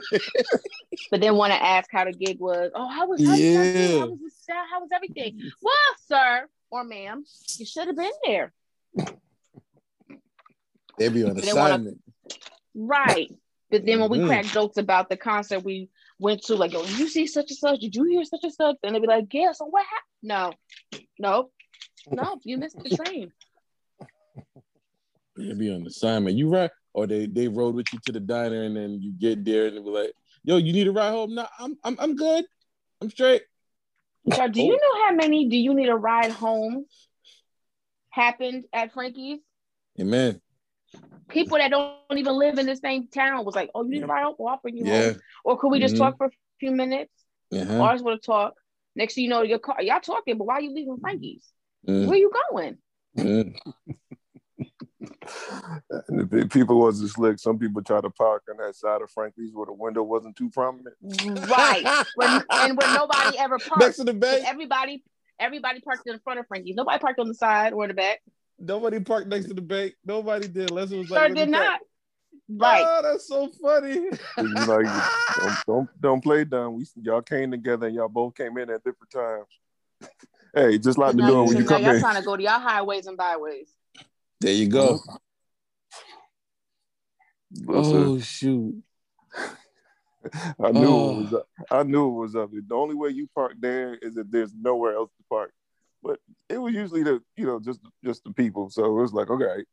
But 1.12 1.22
then 1.22 1.36
want 1.38 1.54
to 1.54 1.64
ask 1.64 1.90
how 1.92 2.04
the 2.04 2.12
gig 2.12 2.38
was. 2.40 2.72
Oh, 2.76 2.88
how 2.90 3.08
was 3.08 3.24
how 3.24 3.32
was. 3.32 3.40
Yeah. 3.40 4.00
how 4.00 4.08
was 4.10 4.20
the? 4.46 4.54
How 4.70 4.80
was 4.82 4.90
everything? 4.94 5.40
Well, 5.62 5.74
sir 6.06 6.48
or 6.70 6.84
ma'am, 6.84 7.24
you 7.58 7.66
should 7.66 7.88
have 7.88 7.96
been 7.96 8.12
there. 8.26 8.52
They'd 10.98 11.14
be 11.14 11.24
on 11.24 11.36
They 11.36 11.54
wanna- 11.54 11.76
assignment. 11.76 12.02
Right. 12.74 13.32
But 13.72 13.86
then 13.86 14.02
when 14.02 14.10
we 14.10 14.18
Mhm. 14.20 14.28
crack 14.28 14.46
jokes 14.48 14.76
about 14.78 15.10
the 15.10 15.16
concert 15.18 15.60
we 15.64 15.90
went 16.20 16.44
to, 16.44 16.56
like, 16.56 16.74
oh, 16.76 16.86
you 16.98 17.08
see 17.08 17.26
such 17.28 17.52
and 17.52 17.58
such? 17.58 17.80
Did 17.80 17.96
you 17.96 18.04
hear 18.04 18.24
such 18.26 18.42
and 18.44 18.54
such? 18.54 18.76
And 18.84 18.96
they'd 18.96 19.02
be 19.02 19.08
like, 19.08 19.34
yeah, 19.34 19.52
so 19.54 19.66
what 19.66 19.86
happened? 19.86 20.02
No, 20.24 20.54
no, 21.20 21.52
no, 22.12 22.40
you 22.44 22.58
missed 22.58 22.78
the 22.84 22.90
train. 22.90 23.32
They 25.38 25.54
be 25.54 25.72
on 25.74 25.86
assignment. 25.86 26.38
You 26.38 26.50
right? 26.50 26.72
Or 26.94 27.08
they 27.08 27.26
they 27.26 27.48
rode 27.48 27.76
with 27.76 27.88
you 27.92 28.00
to 28.06 28.12
the 28.14 28.20
diner 28.20 28.64
and 28.64 28.76
then 28.76 29.02
you 29.02 29.12
get 29.12 29.44
there 29.44 29.68
and 29.68 29.78
they 29.78 29.82
be 29.82 29.90
like, 29.90 30.14
"Yo, 30.44 30.58
you 30.58 30.72
need 30.72 30.88
a 30.88 30.92
ride 30.92 31.12
home?" 31.12 31.36
No, 31.36 31.46
I'm 31.60 31.78
I'm 31.84 31.98
I'm 32.00 32.16
good. 32.16 32.46
I'm 33.02 33.10
straight. 33.10 33.44
So 34.34 34.48
do 34.48 34.62
you 34.62 34.72
know 34.72 35.06
how 35.06 35.14
many 35.14 35.50
do 35.50 35.58
you 35.58 35.74
need 35.74 35.90
a 35.90 35.96
ride 35.96 36.32
home 36.32 36.86
happened 38.10 38.66
at 38.74 38.94
Frankie's? 38.94 39.40
Amen. 40.00 40.42
People 41.28 41.58
that 41.58 41.70
don't 41.70 42.18
even 42.18 42.34
live 42.40 42.58
in 42.58 42.66
the 42.66 42.76
same 42.76 43.08
town 43.08 43.44
was 43.46 43.56
like, 43.56 43.70
"Oh, 43.76 43.84
you 43.84 43.90
need 43.90 44.04
a 44.04 44.08
ride 44.08 44.24
home? 44.24 44.36
Well, 44.38 44.54
I'll 44.54 44.60
bring 44.62 44.78
you 44.78 44.86
Yeah. 44.86 45.12
home." 45.12 45.22
Or 45.44 45.58
could 45.60 45.70
we 45.70 45.80
just 45.80 45.96
Mhm. 45.96 46.00
talk 46.00 46.18
for 46.18 46.28
a 46.28 46.32
few 46.60 46.72
minutes? 46.72 47.12
Uh-huh. 47.52 47.74
Or 47.74 47.88
I 47.90 47.94
just 47.94 48.06
want 48.06 48.22
to 48.22 48.26
talk. 48.26 48.54
Next 48.96 49.16
thing 49.16 49.26
you 49.26 49.30
know, 49.30 49.42
your 49.42 49.60
car, 49.60 49.82
y'all 49.82 50.00
talking, 50.00 50.38
but 50.38 50.46
why 50.46 50.56
are 50.56 50.62
you 50.62 50.74
leaving 50.74 50.98
Frankie's? 51.00 51.52
Mm, 51.88 52.08
Where 52.08 52.18
you 52.18 52.32
going? 52.52 52.78
mm. 53.18 53.54
And 56.08 56.22
if 56.22 56.30
the 56.30 56.48
people 56.48 56.80
wasn't 56.80 57.10
slick, 57.12 57.40
some 57.40 57.58
people 57.58 57.82
try 57.82 58.02
to 58.02 58.10
park 58.10 58.44
on 58.50 58.58
that 58.58 58.76
side 58.76 59.02
of 59.02 59.10
Frankie's 59.12 59.54
where 59.54 59.66
the 59.66 59.74
window 59.74 60.04
wasn't 60.04 60.36
too 60.36 60.50
prominent. 60.50 60.96
Right. 61.02 62.06
When, 62.16 62.44
and 62.50 62.78
when 62.78 62.94
nobody 62.94 63.38
ever 63.38 63.58
parked. 63.58 63.82
Next 63.82 63.98
parked. 63.98 63.98
to 63.98 64.04
the 64.04 64.14
bank. 64.14 64.46
Everybody, 64.48 65.04
everybody 65.40 65.82
parked 65.82 66.08
in 66.08 66.20
front 66.20 66.40
of 66.40 66.48
Frankie's. 66.48 66.76
Nobody 66.76 67.00
parked 67.00 67.20
on 67.20 67.28
the 67.28 67.34
side 67.34 67.74
or 67.74 67.84
in 67.84 67.90
the 67.90 67.94
back. 67.94 68.22
Nobody 68.60 69.00
parked 69.00 69.28
next 69.28 69.48
to 69.48 69.54
the 69.54 69.62
bank. 69.62 69.94
Nobody 70.06 70.48
did. 70.48 70.70
Unless 70.70 70.92
it 70.92 70.98
was 70.98 71.08
Sure 71.08 71.18
like 71.18 71.34
did 71.34 71.50
look 71.50 71.60
at 71.60 71.64
not. 71.70 71.80
Right. 72.48 72.86
Oh, 72.86 73.02
that's 73.02 73.28
so 73.28 73.50
funny. 73.62 74.10
Like, 74.38 74.86
don't, 75.40 75.58
don't 75.68 75.90
don't 76.02 76.24
play 76.24 76.46
dumb. 76.46 76.76
We 76.76 76.86
y'all 77.02 77.22
came 77.22 77.50
together 77.50 77.88
and 77.88 77.96
y'all 77.96 78.08
both 78.08 78.36
came 78.36 78.58
in 78.58 78.70
at 78.70 78.84
different 78.84 79.12
times. 79.12 79.48
Hey, 80.56 80.78
just 80.80 80.98
like 80.98 81.12
the 81.16 81.22
Now, 81.22 81.30
door 81.30 81.48
when 81.48 81.58
you 81.58 81.64
now 81.64 81.70
come 81.70 81.84
y'all 81.84 81.94
in. 81.96 82.02
trying 82.02 82.16
to 82.16 82.22
go 82.24 82.36
to 82.36 82.44
y'all 82.44 82.60
highways 82.60 83.06
and 83.08 83.18
byways. 83.18 83.70
There 84.42 84.54
you 84.54 84.68
go. 84.70 85.00
Mm-hmm. 85.00 85.16
Listen, 87.72 87.96
Oh 87.96 88.20
shoot. 88.20 88.84
I 90.60 90.72
knew 90.72 90.88
Oh. 90.88 91.20
it 91.20 91.24
was 91.24 91.34
up. 91.34 91.48
I 91.70 91.84
knew 91.84 92.08
it 92.08 92.20
was 92.20 92.36
up. 92.36 92.50
The 92.52 92.76
only 92.76 92.96
way 92.96 93.10
you 93.10 93.28
park 93.36 93.54
there 93.60 93.96
is 94.02 94.18
if 94.18 94.30
there's 94.32 94.54
nowhere 94.60 94.96
else 94.96 95.12
to 95.18 95.24
park. 95.30 95.52
But 96.02 96.20
it 96.50 96.58
was 96.58 96.74
usually 96.74 97.04
the 97.04 97.22
you 97.38 97.46
know 97.46 97.60
just 97.60 97.80
just 98.04 98.24
the 98.24 98.32
people. 98.32 98.70
So 98.70 98.86
it 98.86 99.02
was 99.02 99.14
like 99.14 99.30
okay, 99.30 99.64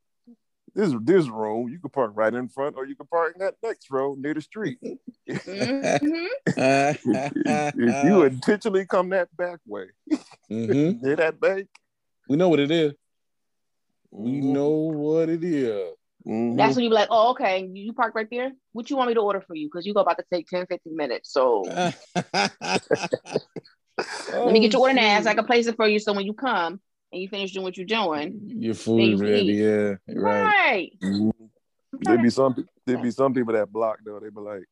this 0.74 0.92
this 1.02 1.28
room 1.28 1.68
you 1.68 1.78
can 1.78 1.90
park 1.90 2.12
right 2.14 2.32
in 2.32 2.48
front, 2.48 2.76
or 2.76 2.86
you 2.86 2.96
can 2.96 3.06
park 3.06 3.34
in 3.34 3.40
that 3.44 3.54
next 3.62 3.90
row 3.90 4.14
near 4.18 4.34
the 4.34 4.40
street. 4.40 4.78
Mhm. 5.28 6.26
if 6.56 8.04
you 8.04 8.22
intentionally 8.24 8.84
come 8.84 9.08
that 9.10 9.34
back 9.36 9.60
way 9.66 9.86
Mhm. 10.50 11.00
near 11.02 11.16
that 11.16 11.38
bank, 11.40 11.68
We 12.28 12.36
know 12.36 12.48
what 12.48 12.58
it 12.60 12.70
is. 12.70 12.92
We 14.10 14.40
know 14.40 14.68
what 14.68 15.28
it 15.28 15.44
is. 15.44 15.94
Mhm. 16.26 16.56
That's 16.56 16.74
when 16.74 16.84
you 16.84 16.90
be 16.90 16.94
like, 16.94 17.08
oh, 17.10 17.30
okay, 17.30 17.68
you 17.72 17.92
park 17.92 18.14
right 18.14 18.28
there. 18.30 18.52
What 18.72 18.90
you 18.90 18.96
want 18.96 19.08
me 19.08 19.14
to 19.14 19.20
order 19.20 19.40
for 19.40 19.54
you? 19.54 19.68
Because 19.68 19.86
you 19.86 19.94
go 19.94 20.00
about 20.00 20.18
to 20.18 20.24
take 20.32 20.48
10, 20.48 20.66
15 20.66 20.96
minutes. 20.96 21.32
So 21.32 21.62
Let 21.64 21.92
let 24.32 24.52
me 24.52 24.60
get 24.60 24.72
your 24.72 24.82
order 24.82 24.94
now 24.94 25.20
so 25.20 25.30
I 25.30 25.34
can 25.34 25.44
place 25.44 25.66
it 25.66 25.76
for 25.76 25.86
you. 25.86 25.98
So 25.98 26.12
when 26.12 26.26
you 26.26 26.34
come 26.34 26.80
and 27.12 27.20
you 27.22 27.28
finish 27.28 27.52
doing 27.52 27.64
what 27.64 27.76
you're 27.76 27.86
doing, 27.86 28.40
Your 28.46 28.74
food 28.74 29.12
is 29.14 29.20
Then 29.20 29.28
you 29.28 29.34
ready. 29.34 29.46
eat. 29.48 29.56
Yeah, 29.58 29.94
right. 30.20 30.42
right. 30.42 30.92
Mhm. 31.02 31.32
There'd 32.00 32.22
be 32.22 32.30
some 32.30 32.66
there'd 32.86 33.02
be 33.02 33.10
some 33.10 33.34
people 33.34 33.52
that 33.52 33.70
block 33.72 33.98
though. 34.04 34.18
They'd 34.18 34.34
be 34.34 34.40
like, 34.40 34.64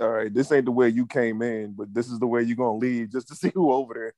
all 0.00 0.08
right, 0.08 0.32
this 0.32 0.52
ain't 0.52 0.64
the 0.64 0.70
way 0.70 0.88
you 0.88 1.06
came 1.06 1.42
in, 1.42 1.72
but 1.72 1.92
this 1.92 2.08
is 2.08 2.18
the 2.18 2.26
way 2.26 2.42
you're 2.42 2.56
gonna 2.56 2.78
leave 2.78 3.10
just 3.10 3.28
to 3.28 3.34
see 3.36 3.50
who 3.54 3.72
over 3.72 3.94
there. 3.94 4.14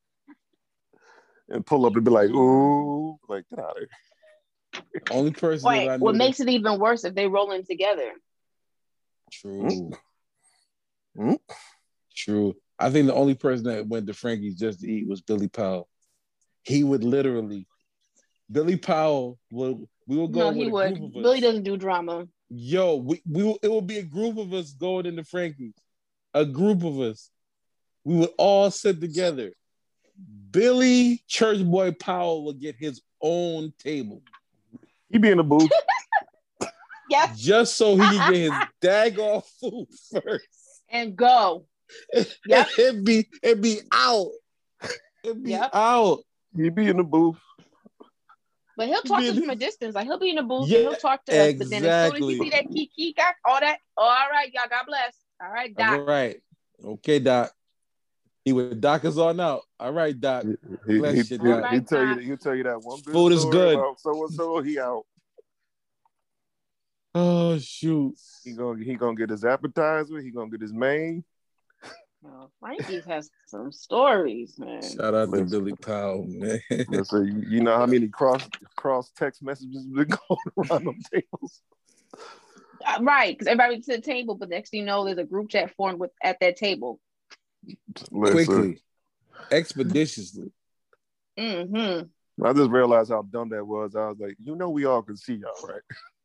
And 1.49 1.67
pull 1.67 1.85
up 1.87 1.97
and 1.97 2.05
be 2.05 2.11
like, 2.13 2.31
ooh, 2.31 3.19
like 3.29 3.45
get 3.49 3.59
out 3.59 3.77
of 3.77 3.77
here. 3.79 4.93
Only 5.11 5.33
person 5.33 5.65
that 5.65 5.69
I 5.75 5.79
Wait, 5.79 5.87
know 5.87 5.97
what 5.99 6.13
that- 6.13 6.19
makes 6.19 6.39
it 6.39 6.49
even 6.49 6.79
worse 6.79 7.03
if 7.05 7.15
they 7.15 7.27
roll 7.27 7.51
in 7.53 7.65
together? 7.65 8.13
True. 9.33 9.91
Hmm? 11.17 11.35
True. 12.15 12.55
I 12.79 12.91
think 12.91 13.09
the 13.09 13.15
only 13.15 13.35
person 13.35 13.65
that 13.67 13.87
went 13.89 14.07
to 14.07 14.15
Frankie's 14.15 14.55
just 14.59 14.81
to 14.81 14.89
eat 14.91 15.09
was 15.09 15.21
Billy 15.23 15.49
Powell. 15.49 15.89
He 16.63 16.85
would 16.85 17.05
literally, 17.05 17.67
Billy 18.51 18.77
Powell 18.77 19.39
would. 19.51 19.87
We 20.07 20.17
would 20.17 20.33
go 20.33 20.51
No, 20.51 20.51
he 20.51 20.69
would. 20.69 20.95
group 20.99 21.11
of 21.11 21.17
us. 21.17 21.23
Billy 21.23 21.41
doesn't 21.41 21.63
do 21.63 21.77
drama. 21.77 22.27
Yo, 22.49 22.97
we, 22.97 23.23
we 23.29 23.45
will- 23.45 23.59
it 23.63 23.69
will 23.69 23.81
be 23.81 23.99
a 23.99 24.03
group 24.03 24.37
of 24.39 24.53
us 24.53 24.73
going 24.73 25.07
into 25.07 25.23
Frankie's. 25.25 25.75
A 26.35 26.45
group 26.45 26.83
of 26.85 26.99
us. 27.01 27.31
We 28.05 28.17
would 28.17 28.31
all 28.39 28.71
sit 28.71 29.01
together. 29.01 29.53
Billy 30.51 31.23
Church 31.29 31.65
Boy 31.65 31.93
Powell 31.93 32.45
would 32.47 32.61
get 32.61 32.77
his 32.77 33.01
own 33.23 33.73
table 33.79 34.23
He 35.11 35.19
be 35.19 35.31
in 35.31 35.37
the 35.39 35.45
booth. 35.45 35.71
Yes. 37.09 37.41
just 37.41 37.77
so 37.77 37.97
he 37.97 38.03
can 38.03 38.33
get 38.33 38.53
his 38.53 38.53
dag 38.81 39.19
off 39.19 39.51
food 39.61 39.89
first. 40.13 40.47
And 40.89 41.17
go. 41.17 41.67
Yep. 42.47 42.69
it'd 42.79 43.05
be 43.05 43.27
it'd 43.43 43.61
be 43.63 43.81
out. 43.93 44.31
It'd 45.25 45.43
be 45.43 45.51
Yep. 45.51 45.71
out. 45.75 46.21
He 46.57 46.69
be 46.69 46.89
in 46.89 46.97
the 46.97 47.05
booth. 47.05 47.39
But 48.77 48.89
he'll 48.89 49.03
talk 49.03 49.21
to 49.21 49.31
us 49.33 49.39
from 49.39 49.51
a 49.51 49.57
distance. 49.57 49.95
Like 49.95 50.07
he'll 50.07 50.19
be 50.19 50.31
in 50.31 50.37
the 50.37 50.43
booth 50.43 50.69
Yeah, 50.69 50.79
and 50.79 50.89
he'll 50.89 50.97
talk 50.97 51.25
to 51.27 51.33
us. 51.33 51.53
But 51.55 51.71
then 51.71 51.85
as 51.85 52.09
soon 52.09 52.17
as 52.17 52.31
exactly. 52.31 52.35
he 52.35 52.41
see 52.41 52.51
that 52.51 52.69
kiki 52.69 53.13
got 53.13 53.35
all 53.45 53.61
that, 53.61 53.79
all 53.97 54.29
right, 54.31 54.51
y'all, 54.53 54.65
God 54.71 54.85
bless. 54.87 55.17
All 55.43 55.51
right, 55.51 55.75
All 55.79 55.99
Doc. 55.99 56.07
right. 56.09 56.41
Okay, 56.85 57.19
Doc. 57.19 57.53
He 58.45 58.55
would 58.55 58.81
dock 58.81 59.05
us 59.05 59.19
on 59.19 59.39
out. 59.39 59.63
All 59.79 59.93
right, 59.93 60.19
Doc. 60.19 60.47
He, 60.87 60.99
Bless 60.99 61.29
he, 61.29 61.35
you, 61.35 61.43
he, 61.43 61.49
Doc. 61.51 61.73
he 61.73 61.81
tell 61.81 62.07
you 62.07 62.19
he 62.19 62.37
tell 62.37 62.55
you 62.55 62.63
that 62.65 62.83
one 62.83 63.01
good 63.03 63.13
Food 63.13 63.33
is 63.33 63.41
story 63.41 63.53
good. 63.53 63.79
about 63.79 64.01
so 64.01 64.25
and 64.25 64.33
so 64.33 64.63
he 64.63 64.79
out. 64.79 65.05
Oh 67.15 67.59
shoot. 67.59 68.15
He 68.45 68.53
gonna 68.53 68.83
he 68.83 68.95
gonna 68.95 69.15
get 69.15 69.31
his 69.31 69.45
appetizer. 69.45 70.21
He 70.21 70.31
gonna 70.31 70.51
get 70.51 70.63
his 70.63 70.73
main. 70.73 71.23
Frankie's 72.61 73.05
has 73.07 73.31
some 73.47 73.73
stories, 73.73 74.59
man. 74.59 74.83
Shout 74.83 75.15
out 75.15 75.33
to 75.33 75.45
Billy 75.45 75.75
Powell, 75.75 76.27
man. 76.29 76.61
Let's 76.89 77.13
you, 77.13 77.45
you 77.49 77.61
know 77.63 77.77
how 77.77 77.87
many 77.87 78.09
cross 78.09 78.47
cross 78.77 79.11
text 79.17 79.43
messages 79.43 79.87
been 79.87 80.09
going 80.29 80.71
around 80.71 80.85
them 80.85 80.99
tables. 81.13 81.63
Uh, 82.87 82.99
right, 83.03 83.37
because 83.37 83.47
everybody 83.47 83.81
to 83.81 83.97
the 83.97 84.01
table, 84.01 84.35
but 84.35 84.49
next 84.49 84.71
thing 84.71 84.81
you 84.81 84.87
know, 84.87 85.05
there's 85.05 85.19
a 85.19 85.25
group 85.25 85.49
chat 85.51 85.75
formed 85.77 85.99
with 85.99 86.11
at 86.23 86.39
that 86.41 86.57
table. 86.57 87.01
Listen, 88.11 88.45
Quickly, 88.47 88.83
expeditiously. 89.51 90.53
Mm-hmm. 91.39 92.45
I 92.45 92.53
just 92.53 92.71
realized 92.71 93.11
how 93.11 93.23
dumb 93.23 93.51
that 93.51 93.67
was. 93.67 93.95
I 93.95 94.09
was 94.09 94.19
like, 94.19 94.37
you 94.43 94.57
know, 94.57 94.71
we 94.71 94.85
all 94.85 95.03
can 95.03 95.17
see 95.17 95.35
y'all, 95.35 95.69
right? 95.69 95.83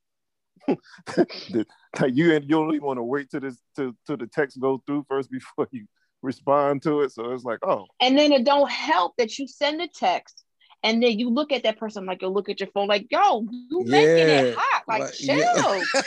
The- 0.68 1.66
like 2.00 2.16
you 2.16 2.34
and 2.36 2.44
you 2.44 2.50
don't 2.50 2.74
even 2.74 2.86
want 2.86 2.98
to 2.98 3.04
wait 3.04 3.30
till 3.30 3.40
this 3.40 3.58
to 3.78 3.96
till 4.06 4.18
the 4.18 4.28
text 4.28 4.60
go 4.60 4.82
through 4.86 5.06
first 5.08 5.32
before 5.40 5.68
you 5.72 5.86
respond 6.22 6.82
to 6.84 7.02
it. 7.02 7.12
So 7.12 7.32
it's 7.32 7.44
like, 7.44 7.60
oh, 7.64 7.86
And 8.02 8.18
then 8.18 8.32
it 8.32 8.44
don't 8.44 8.70
help 8.70 9.14
that 9.18 9.38
you 9.38 9.48
send 9.48 9.82
a 9.82 9.88
text 9.88 10.44
and 10.84 11.02
then 11.02 11.18
you 11.18 11.30
look 11.30 11.52
at 11.52 11.64
that 11.64 11.78
person 11.78 12.06
like 12.06 12.22
you 12.22 12.28
look 12.28 12.48
at 12.48 12.60
your 12.60 12.70
phone 12.74 12.88
like, 12.88 13.08
yo, 13.10 13.48
you 13.52 13.84
making 13.86 14.30
it 14.30 14.56
hot. 14.58 14.84
Like, 14.88 15.02
like, 15.02 15.14
chill. 15.14 15.38
yeah. 15.38 15.84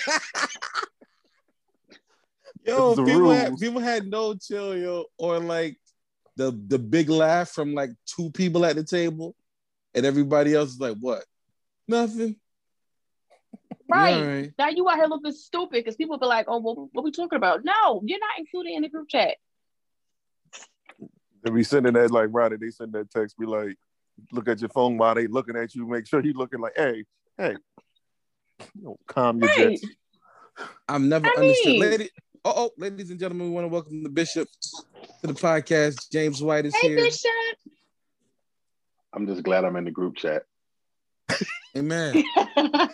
Yo, 2.64 2.88
It's 2.88 2.96
the 2.96 3.04
people 3.04 3.30
had, 3.30 3.56
people 3.56 3.80
had 3.80 4.06
no 4.06 4.34
chill, 4.34 4.76
yo, 4.76 5.06
or 5.16 5.38
like 5.38 5.78
the 6.36 6.50
the 6.66 6.78
big 6.78 7.08
laugh 7.08 7.50
from 7.50 7.72
like 7.72 7.90
two 8.04 8.30
people 8.30 8.66
at 8.66 8.76
the 8.76 8.84
table, 8.84 9.34
and 9.94 10.04
everybody 10.04 10.54
else 10.54 10.70
is 10.70 10.80
like, 10.80 10.96
"What? 11.00 11.24
Nothing." 11.86 12.36
Right. 13.90 14.10
Yeah, 14.10 14.16
all 14.16 14.26
right. 14.26 14.52
Now 14.58 14.68
you 14.68 14.88
out 14.88 14.96
here 14.96 15.06
looking 15.06 15.32
stupid 15.32 15.70
because 15.72 15.96
people 15.96 16.18
be 16.18 16.26
like, 16.26 16.46
oh, 16.48 16.58
well, 16.60 16.88
what 16.92 17.04
we 17.04 17.10
talking 17.10 17.36
about? 17.36 17.64
No, 17.64 18.02
you're 18.04 18.18
not 18.18 18.38
included 18.38 18.72
in 18.74 18.82
the 18.82 18.88
group 18.88 19.08
chat. 19.08 19.36
they 21.42 21.50
be 21.50 21.62
sending 21.64 21.94
that 21.94 22.10
like 22.10 22.28
Roddy, 22.30 22.56
they 22.56 22.70
send 22.70 22.92
that 22.92 23.10
text, 23.10 23.38
be 23.38 23.46
like, 23.46 23.76
look 24.32 24.48
at 24.48 24.60
your 24.60 24.68
phone 24.70 24.98
while 24.98 25.14
they 25.14 25.26
looking 25.26 25.56
at 25.56 25.74
you, 25.74 25.86
make 25.86 26.06
sure 26.06 26.22
you 26.22 26.34
looking 26.34 26.60
like, 26.60 26.74
hey, 26.76 27.04
hey, 27.38 27.56
you 28.74 28.82
know, 28.82 28.98
calm 29.06 29.38
your 29.40 29.48
Right. 29.48 29.80
jets. 29.80 29.84
I've 30.88 31.00
never 31.00 31.26
I 31.28 31.38
understood. 31.38 31.72
mean- 31.72 31.80
Lady, 31.80 32.10
oh, 32.44 32.52
oh, 32.56 32.70
ladies 32.76 33.10
and 33.10 33.18
gentlemen, 33.18 33.46
we 33.48 33.52
want 33.54 33.64
to 33.64 33.68
welcome 33.68 34.02
the 34.02 34.10
bishop 34.10 34.48
to 35.20 35.26
the 35.28 35.34
podcast. 35.34 36.10
James 36.12 36.42
White 36.42 36.66
is 36.66 36.74
Hey, 36.74 36.88
here. 36.88 36.96
Bishop. 36.96 37.30
I'm 39.14 39.26
just 39.26 39.42
glad 39.44 39.64
I'm 39.64 39.76
in 39.76 39.84
the 39.84 39.90
group 39.90 40.16
chat. 40.16 40.42
Amen. 41.76 42.22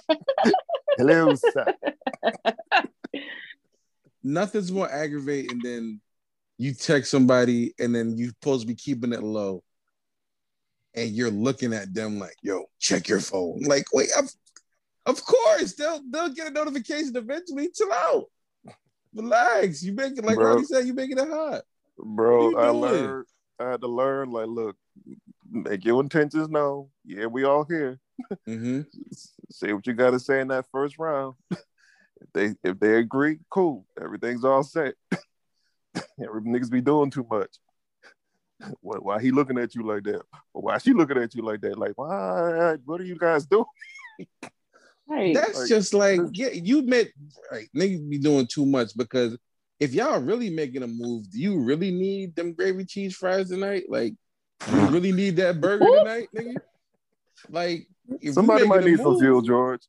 Hello, 0.97 1.35
sir. 1.35 1.75
Nothing's 4.23 4.73
more 4.73 4.91
aggravating 4.91 5.61
than 5.63 6.01
you 6.57 6.73
text 6.73 7.11
somebody 7.11 7.75
and 7.79 7.95
then 7.95 8.17
you're 8.17 8.29
supposed 8.29 8.63
to 8.63 8.67
be 8.69 8.75
keeping 8.75 9.13
it 9.13 9.23
low, 9.23 9.63
and 10.95 11.11
you're 11.11 11.31
looking 11.31 11.73
at 11.75 11.93
them 11.93 12.19
like, 12.19 12.37
"Yo, 12.43 12.65
check 12.79 13.09
your 13.09 13.21
phone." 13.21 13.61
Like, 13.63 13.85
wait, 13.93 14.09
of, 14.19 14.31
of 15.07 15.25
course 15.25 15.75
they'll 15.75 16.01
they'll 16.11 16.31
get 16.31 16.49
a 16.49 16.51
notification 16.51 17.17
eventually. 17.17 17.71
Chill 17.75 17.93
out, 17.93 18.25
relax. 19.15 19.83
You 19.83 19.93
make 19.93 20.17
it 20.17 20.25
like 20.25 20.37
Bro. 20.37 20.55
Roddy 20.55 20.65
said. 20.65 20.87
You 20.87 20.95
making 20.95 21.19
it 21.19 21.29
hot. 21.29 21.63
Bro, 21.99 22.57
I 22.57 22.69
learned, 22.71 23.27
I 23.61 23.71
had 23.71 23.81
to 23.83 23.87
learn, 23.87 24.31
like, 24.31 24.49
look, 24.49 24.77
make 25.51 25.85
your 25.85 26.01
intentions 26.01 26.49
known. 26.49 26.89
Yeah, 27.05 27.27
we 27.27 27.45
all 27.45 27.65
here. 27.65 28.01
Mm-hmm. 28.49 28.81
Say 29.51 29.73
what 29.73 29.87
you 29.87 29.93
gotta 29.93 30.19
say 30.19 30.41
in 30.41 30.49
that 30.49 30.67
first 30.73 30.99
round. 30.99 31.35
if 31.51 32.33
they 32.33 32.55
if 32.63 32.79
they 32.79 32.97
agree, 32.99 33.39
cool. 33.51 33.87
Everything's 34.01 34.45
all 34.45 34.63
set. 34.63 34.95
Every 36.23 36.43
niggas 36.43 36.71
be 36.71 36.81
doing 36.81 37.11
too 37.11 37.27
much. 37.31 37.57
Why, 38.81 38.97
why 38.99 39.21
he 39.21 39.31
looking 39.31 39.59
at 39.59 39.75
you 39.75 39.87
like 39.87 40.05
that? 40.05 40.23
Or 40.53 40.63
why 40.63 40.79
she 40.79 40.93
looking 40.93 41.19
at 41.19 41.35
you 41.35 41.43
like 41.43 41.61
that? 41.63 41.79
Like, 41.79 41.93
why? 41.97 42.77
What 42.85 43.01
are 43.01 43.05
you 43.05 43.19
guys 43.19 43.47
doing? 43.47 43.65
Right. 45.09 45.35
That's 45.35 45.61
Like, 45.61 45.69
just 45.69 45.95
like 45.95 46.21
yeah, 46.33 46.49
you 46.53 46.79
admit 46.79 47.13
like 47.53 47.69
niggas 47.77 48.09
be 48.09 48.19
doing 48.19 48.47
too 48.47 48.65
much 48.65 48.97
because 48.97 49.37
if 49.81 49.93
y'all 49.93 50.21
really 50.21 50.51
making 50.51 50.83
a 50.83 50.87
move, 50.87 51.31
do 51.31 51.39
you 51.39 51.61
really 51.61 51.91
need 51.91 52.35
them 52.37 52.53
gravy 52.53 52.85
cheese 52.85 53.17
fries 53.17 53.49
tonight? 53.51 53.85
Like, 53.89 54.15
you 54.73 54.87
really 54.87 55.13
need 55.13 55.37
that 55.37 55.61
burger 55.61 55.85
tonight, 55.85 56.29
nigga? 56.35 56.57
Like, 57.51 57.89
if 58.21 58.35
Somebody 58.35 58.67
might 58.67 58.77
making 58.85 58.95
a 58.95 58.97
need 58.97 59.03
some 59.03 59.19
fuel, 59.19 59.41
George. 59.43 59.83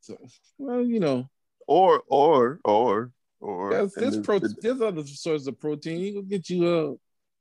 so- 0.00 0.16
well, 0.58 0.82
you 0.82 1.00
know, 1.00 1.28
Or 1.66 2.02
or 2.08 2.60
or 2.64 3.10
or 3.40 3.70
there's, 3.70 3.96
and 3.96 4.12
there's, 4.12 4.18
pro- 4.20 4.38
there's 4.38 4.80
other 4.80 5.04
sources 5.06 5.46
of 5.46 5.58
protein. 5.60 6.00
You 6.00 6.12
can 6.20 6.28
get 6.28 6.48
you 6.50 6.90
a 6.92 6.94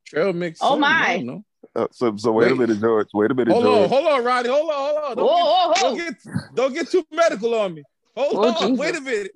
trail 0.05 0.33
mix. 0.33 0.59
Oh, 0.61 0.77
my. 0.77 1.23
don't 1.25 1.45
uh, 1.75 1.87
so 1.91 2.15
so 2.17 2.31
wait, 2.31 2.51
a 2.51 2.55
minute, 2.55 2.79
George. 2.79 3.07
Wait 3.13 3.31
a 3.31 3.33
minute, 3.33 3.51
Hold 3.51 3.63
George. 3.63 3.83
on, 3.83 3.89
hold 3.89 4.07
on, 4.07 4.23
Roddy. 4.23 4.49
Hold 4.49 4.69
on, 4.69 4.75
hold 4.75 4.97
on. 4.97 5.17
Don't, 5.17 5.25
Whoa, 5.25 5.45
whoa, 5.45 5.73
get, 5.73 5.81
whoa. 5.81 5.89
don't 5.89 5.97
get 5.97 6.15
don't 6.55 6.73
get 6.73 6.89
too 6.91 7.05
medical 7.11 7.55
on 7.55 7.73
me. 7.73 7.83
Hold 8.15 8.31
Oh, 8.35 8.47
on, 8.47 8.69
Jesus. 8.69 8.79
wait 8.79 8.95
a 8.95 9.01
minute. 9.01 9.31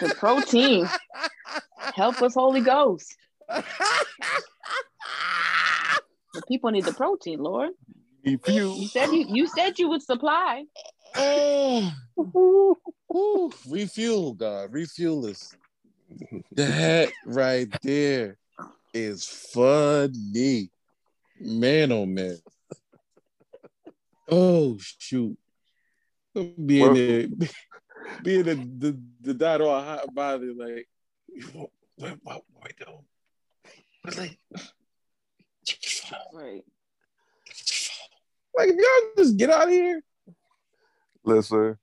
The 0.00 0.14
protein. 0.18 0.86
Help 1.94 2.22
us, 2.22 2.34
Holy 2.34 2.60
Ghost. 2.60 3.16
The 6.34 6.40
people 6.48 6.70
need 6.70 6.86
the 6.86 6.94
protein, 6.94 7.40
Lord. 7.40 7.72
Need 8.24 8.40
You 8.46 8.52
fuel. 8.52 8.86
said 8.88 9.06
you 9.10 9.26
you 9.28 9.46
said 9.48 9.78
you 9.78 9.88
would 9.88 10.02
supply. 10.02 10.64
oh, 11.16 11.92
Ooh, 13.14 13.50
refuel, 13.68 14.32
God, 14.34 14.72
refuel 14.72 15.26
us. 15.26 15.54
That 16.52 17.10
right 17.26 17.68
there 17.82 18.38
is 18.94 19.24
funny, 19.26 20.70
man. 21.40 21.92
Oh 21.92 22.06
man. 22.06 22.38
Oh 24.30 24.78
shoot. 24.98 25.36
Being 26.34 26.80
Well- 26.80 26.94
there, 26.94 27.26
being 28.22 28.42
the 28.44 28.54
the 28.54 28.98
the 29.20 29.34
dot 29.34 29.60
all 29.60 29.82
hot 29.82 30.14
body 30.14 30.52
like, 30.56 30.88
what 31.52 31.70
what 31.96 32.18
what 32.22 32.42
what 32.54 32.72
do? 32.78 33.04
But 34.04 34.16
like, 34.16 34.38
Right. 36.34 36.62
Like 38.54 38.70
if 38.70 38.76
y'all 38.76 39.24
just 39.24 39.36
get 39.36 39.50
out 39.50 39.68
of 39.68 39.70
here. 39.70 40.02
Listen, 41.24 41.78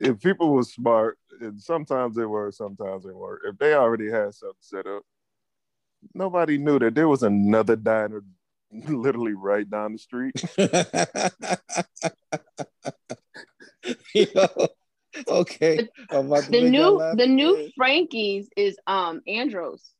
if 0.00 0.20
people 0.20 0.52
were 0.52 0.62
smart, 0.62 1.18
and 1.40 1.60
sometimes 1.60 2.16
they 2.16 2.24
were, 2.24 2.52
sometimes 2.52 3.04
they 3.04 3.12
weren't. 3.12 3.42
If 3.44 3.58
they 3.58 3.74
already 3.74 4.10
had 4.10 4.34
something 4.34 4.56
set 4.60 4.86
up, 4.86 5.02
nobody 6.14 6.58
knew 6.58 6.78
that 6.78 6.94
there 6.94 7.08
was 7.08 7.22
another 7.22 7.76
diner 7.76 8.22
literally 8.88 9.34
right 9.34 9.68
down 9.68 9.92
the 9.92 9.98
street. 9.98 10.34
Yo, 14.14 14.46
okay. 15.28 15.88
I'm 16.10 16.26
about 16.26 16.44
to 16.44 16.50
The 16.50 16.60
y'all 16.60 16.98
new 16.98 17.16
the 17.16 17.26
new. 17.26 17.70
Frankie's 17.76 18.48
is 18.56 18.76
um 18.86 19.22
Andros 19.26 19.90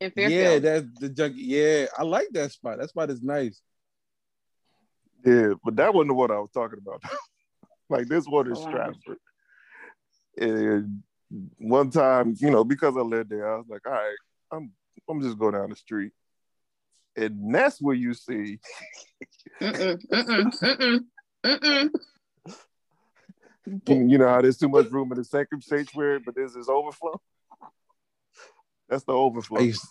in 0.00 0.10
Fairfield. 0.10 0.32
Yeah, 0.32 0.58
that's 0.58 0.86
the 0.98 1.08
junk. 1.08 1.34
Yeah, 1.36 1.86
I 1.96 2.02
like 2.02 2.28
that 2.32 2.52
spot. 2.52 2.78
That 2.78 2.88
spot 2.88 3.10
is 3.10 3.22
nice. 3.22 3.60
Yeah, 5.24 5.54
but 5.64 5.76
that 5.76 5.94
wasn't 5.94 6.16
what 6.16 6.30
I 6.30 6.38
was 6.38 6.50
talking 6.52 6.78
about. 6.80 7.02
like 7.88 8.06
this 8.08 8.26
one 8.26 8.50
is 8.50 8.58
Oh, 8.58 8.62
wow. 8.62 8.68
Stratford. 8.70 9.18
And 10.36 11.02
one 11.58 11.90
time, 11.90 12.34
you 12.38 12.50
know, 12.50 12.64
because 12.64 12.96
I 12.96 13.00
lived 13.00 13.30
there, 13.30 13.52
I 13.52 13.56
was 13.56 13.66
like, 13.68 13.86
all 13.86 13.92
right, 13.92 14.16
I'm 14.52 14.72
I'm 15.08 15.22
just 15.22 15.38
go 15.38 15.50
down 15.50 15.70
the 15.70 15.76
street. 15.76 16.12
And 17.16 17.54
that's 17.54 17.80
where 17.80 17.94
you 17.94 18.12
see 18.12 18.58
Mm-mm, 19.60 20.02
mm-mm, 20.08 20.98
mm-mm, 21.44 21.90
you 23.66 24.08
you 24.08 24.18
know 24.18 24.28
how 24.28 24.42
there's 24.42 24.58
too 24.58 24.68
much 24.68 24.90
room 24.90 25.12
in 25.12 25.18
the 25.18 25.24
sanctum 25.24 25.60
sanctuary, 25.60 26.18
but 26.18 26.34
there's 26.34 26.54
this 26.54 26.68
overflow. 26.68 27.20
That's 28.88 29.04
the 29.04 29.12
overflow. 29.12 29.60
I 29.60 29.62
used, 29.62 29.86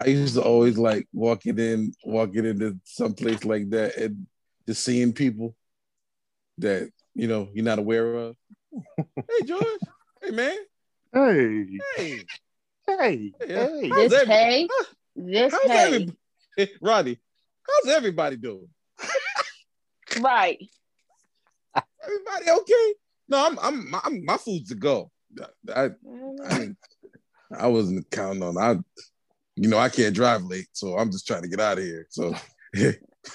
I 0.00 0.06
used 0.06 0.34
to 0.34 0.42
always 0.42 0.76
like 0.76 1.08
walking 1.12 1.58
in, 1.58 1.92
walking 2.04 2.44
into 2.44 2.78
some 2.84 3.14
place 3.14 3.44
like 3.44 3.70
that, 3.70 3.96
and 3.96 4.26
just 4.66 4.84
seeing 4.84 5.12
people 5.12 5.54
that 6.58 6.90
you 7.14 7.28
know 7.28 7.48
you're 7.52 7.64
not 7.64 7.78
aware 7.78 8.14
of. 8.14 8.36
hey, 9.16 9.44
George. 9.44 9.80
Hey, 10.22 10.30
man. 10.30 10.56
Hey, 11.12 11.66
Hey. 11.96 12.26
hey, 12.86 13.32
Yeah. 13.40 13.68
hey. 13.68 13.88
How's 13.90 14.10
This 14.10 14.22
every- 14.22 14.34
hay, 14.34 14.68
this 15.14 15.52
How's 15.52 15.70
hay, 15.70 15.84
everybody? 15.86 16.12
Eh, 16.58 16.66
Roddy, 16.80 17.20
how's 17.68 17.92
everybody 17.94 18.36
doing? 18.38 18.68
right? 20.20 20.58
Everybody 22.02 22.50
okay? 22.62 22.94
No, 23.28 23.46
I'm, 23.46 23.58
I'm, 23.58 23.94
I'm 24.04 24.24
my 24.24 24.38
food's 24.38 24.70
to 24.70 24.74
go. 24.74 25.10
I, 25.74 25.90
I, 26.48 26.68
I 27.54 27.66
wasn't 27.66 28.10
counting 28.10 28.42
on. 28.42 28.56
I, 28.56 28.76
you 29.56 29.68
know, 29.68 29.76
I 29.78 29.90
can't 29.90 30.14
drive 30.14 30.44
late, 30.44 30.68
so 30.72 30.96
I'm 30.96 31.10
just 31.10 31.26
trying 31.26 31.42
to 31.42 31.48
get 31.48 31.60
out 31.60 31.76
of 31.76 31.84
here. 31.84 32.06
So, 32.08 32.34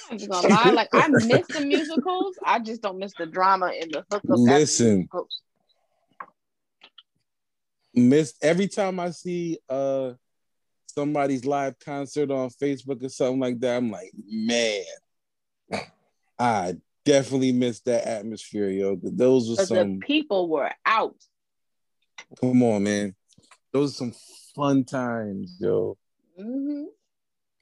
I'm 0.09 0.17
just 0.17 0.29
gonna 0.29 0.47
lie, 0.47 0.71
like 0.71 0.89
I 0.93 1.07
miss 1.07 1.47
the 1.47 1.61
musicals. 1.61 2.35
I 2.45 2.59
just 2.59 2.81
don't 2.81 2.99
miss 2.99 3.13
the 3.17 3.25
drama 3.25 3.71
and 3.79 3.91
the 3.91 4.03
hookup. 4.09 4.23
Listen. 4.25 5.07
miss 7.93 8.33
every 8.41 8.67
time 8.67 8.99
I 8.99 9.11
see 9.11 9.59
uh 9.69 10.13
somebody's 10.87 11.45
live 11.45 11.79
concert 11.79 12.31
on 12.31 12.49
Facebook 12.49 13.03
or 13.03 13.09
something 13.09 13.39
like 13.39 13.59
that. 13.61 13.77
I'm 13.77 13.91
like, 13.91 14.11
man, 14.27 14.83
I 16.39 16.75
definitely 17.05 17.51
missed 17.51 17.85
that 17.85 18.05
atmosphere, 18.05 18.69
yo. 18.69 18.99
Those 19.01 19.49
were 19.49 19.65
some. 19.65 19.99
people 19.99 20.49
were 20.49 20.71
out. 20.85 21.15
Come 22.39 22.63
on, 22.63 22.83
man. 22.83 23.15
Those 23.71 23.91
are 23.91 23.95
some 23.95 24.13
fun 24.55 24.83
times, 24.83 25.57
yo. 25.59 25.97
Mhm. 26.39 26.85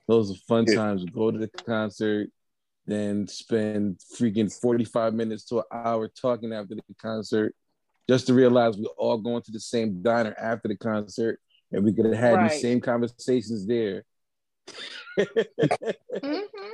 Those 0.10 0.32
are 0.32 0.40
fun 0.48 0.66
Yeah. 0.66 0.74
times. 0.74 1.06
Go 1.06 1.30
to 1.30 1.38
the 1.38 1.48
concert, 1.48 2.32
then 2.88 3.28
spend 3.28 4.00
freaking 4.00 4.52
45 4.52 5.14
minutes 5.14 5.44
to 5.46 5.60
an 5.60 5.64
hour 5.72 6.08
talking 6.08 6.52
after 6.52 6.74
the 6.74 6.82
concert, 7.00 7.54
just 8.10 8.26
to 8.26 8.34
realize 8.34 8.76
we're 8.76 8.88
all 8.98 9.20
going 9.20 9.44
to 9.44 9.52
the 9.52 9.60
same 9.60 10.02
diner 10.02 10.34
after 10.42 10.68
the 10.68 10.76
concert, 10.76 11.40
and 11.72 11.86
we 11.86 11.94
could 11.94 12.06
have 12.08 12.16
had 12.16 12.34
Right. 12.40 12.50
these 12.50 12.60
same 12.60 12.82
conversations 12.82 13.68
there. 13.68 14.04
Mhm. 16.24 16.72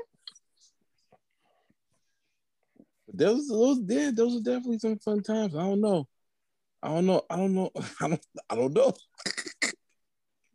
those, 3.14 3.50
those, 3.50 3.82
yeah, 3.86 4.12
those 4.14 4.38
are 4.38 4.44
definitely 4.44 4.80
some 4.80 4.98
fun 5.00 5.22
times. 5.22 5.54
I 5.56 5.60
don't 5.64 5.82
know. 5.82 6.08
I 6.82 6.88
don't 6.88 7.06
know. 7.06 7.22
I 7.30 7.36
don't 7.36 7.54
know. 7.54 7.72
I 8.00 8.08
don't. 8.08 8.26
I 8.50 8.56
don't 8.56 8.74
know. 8.74 8.94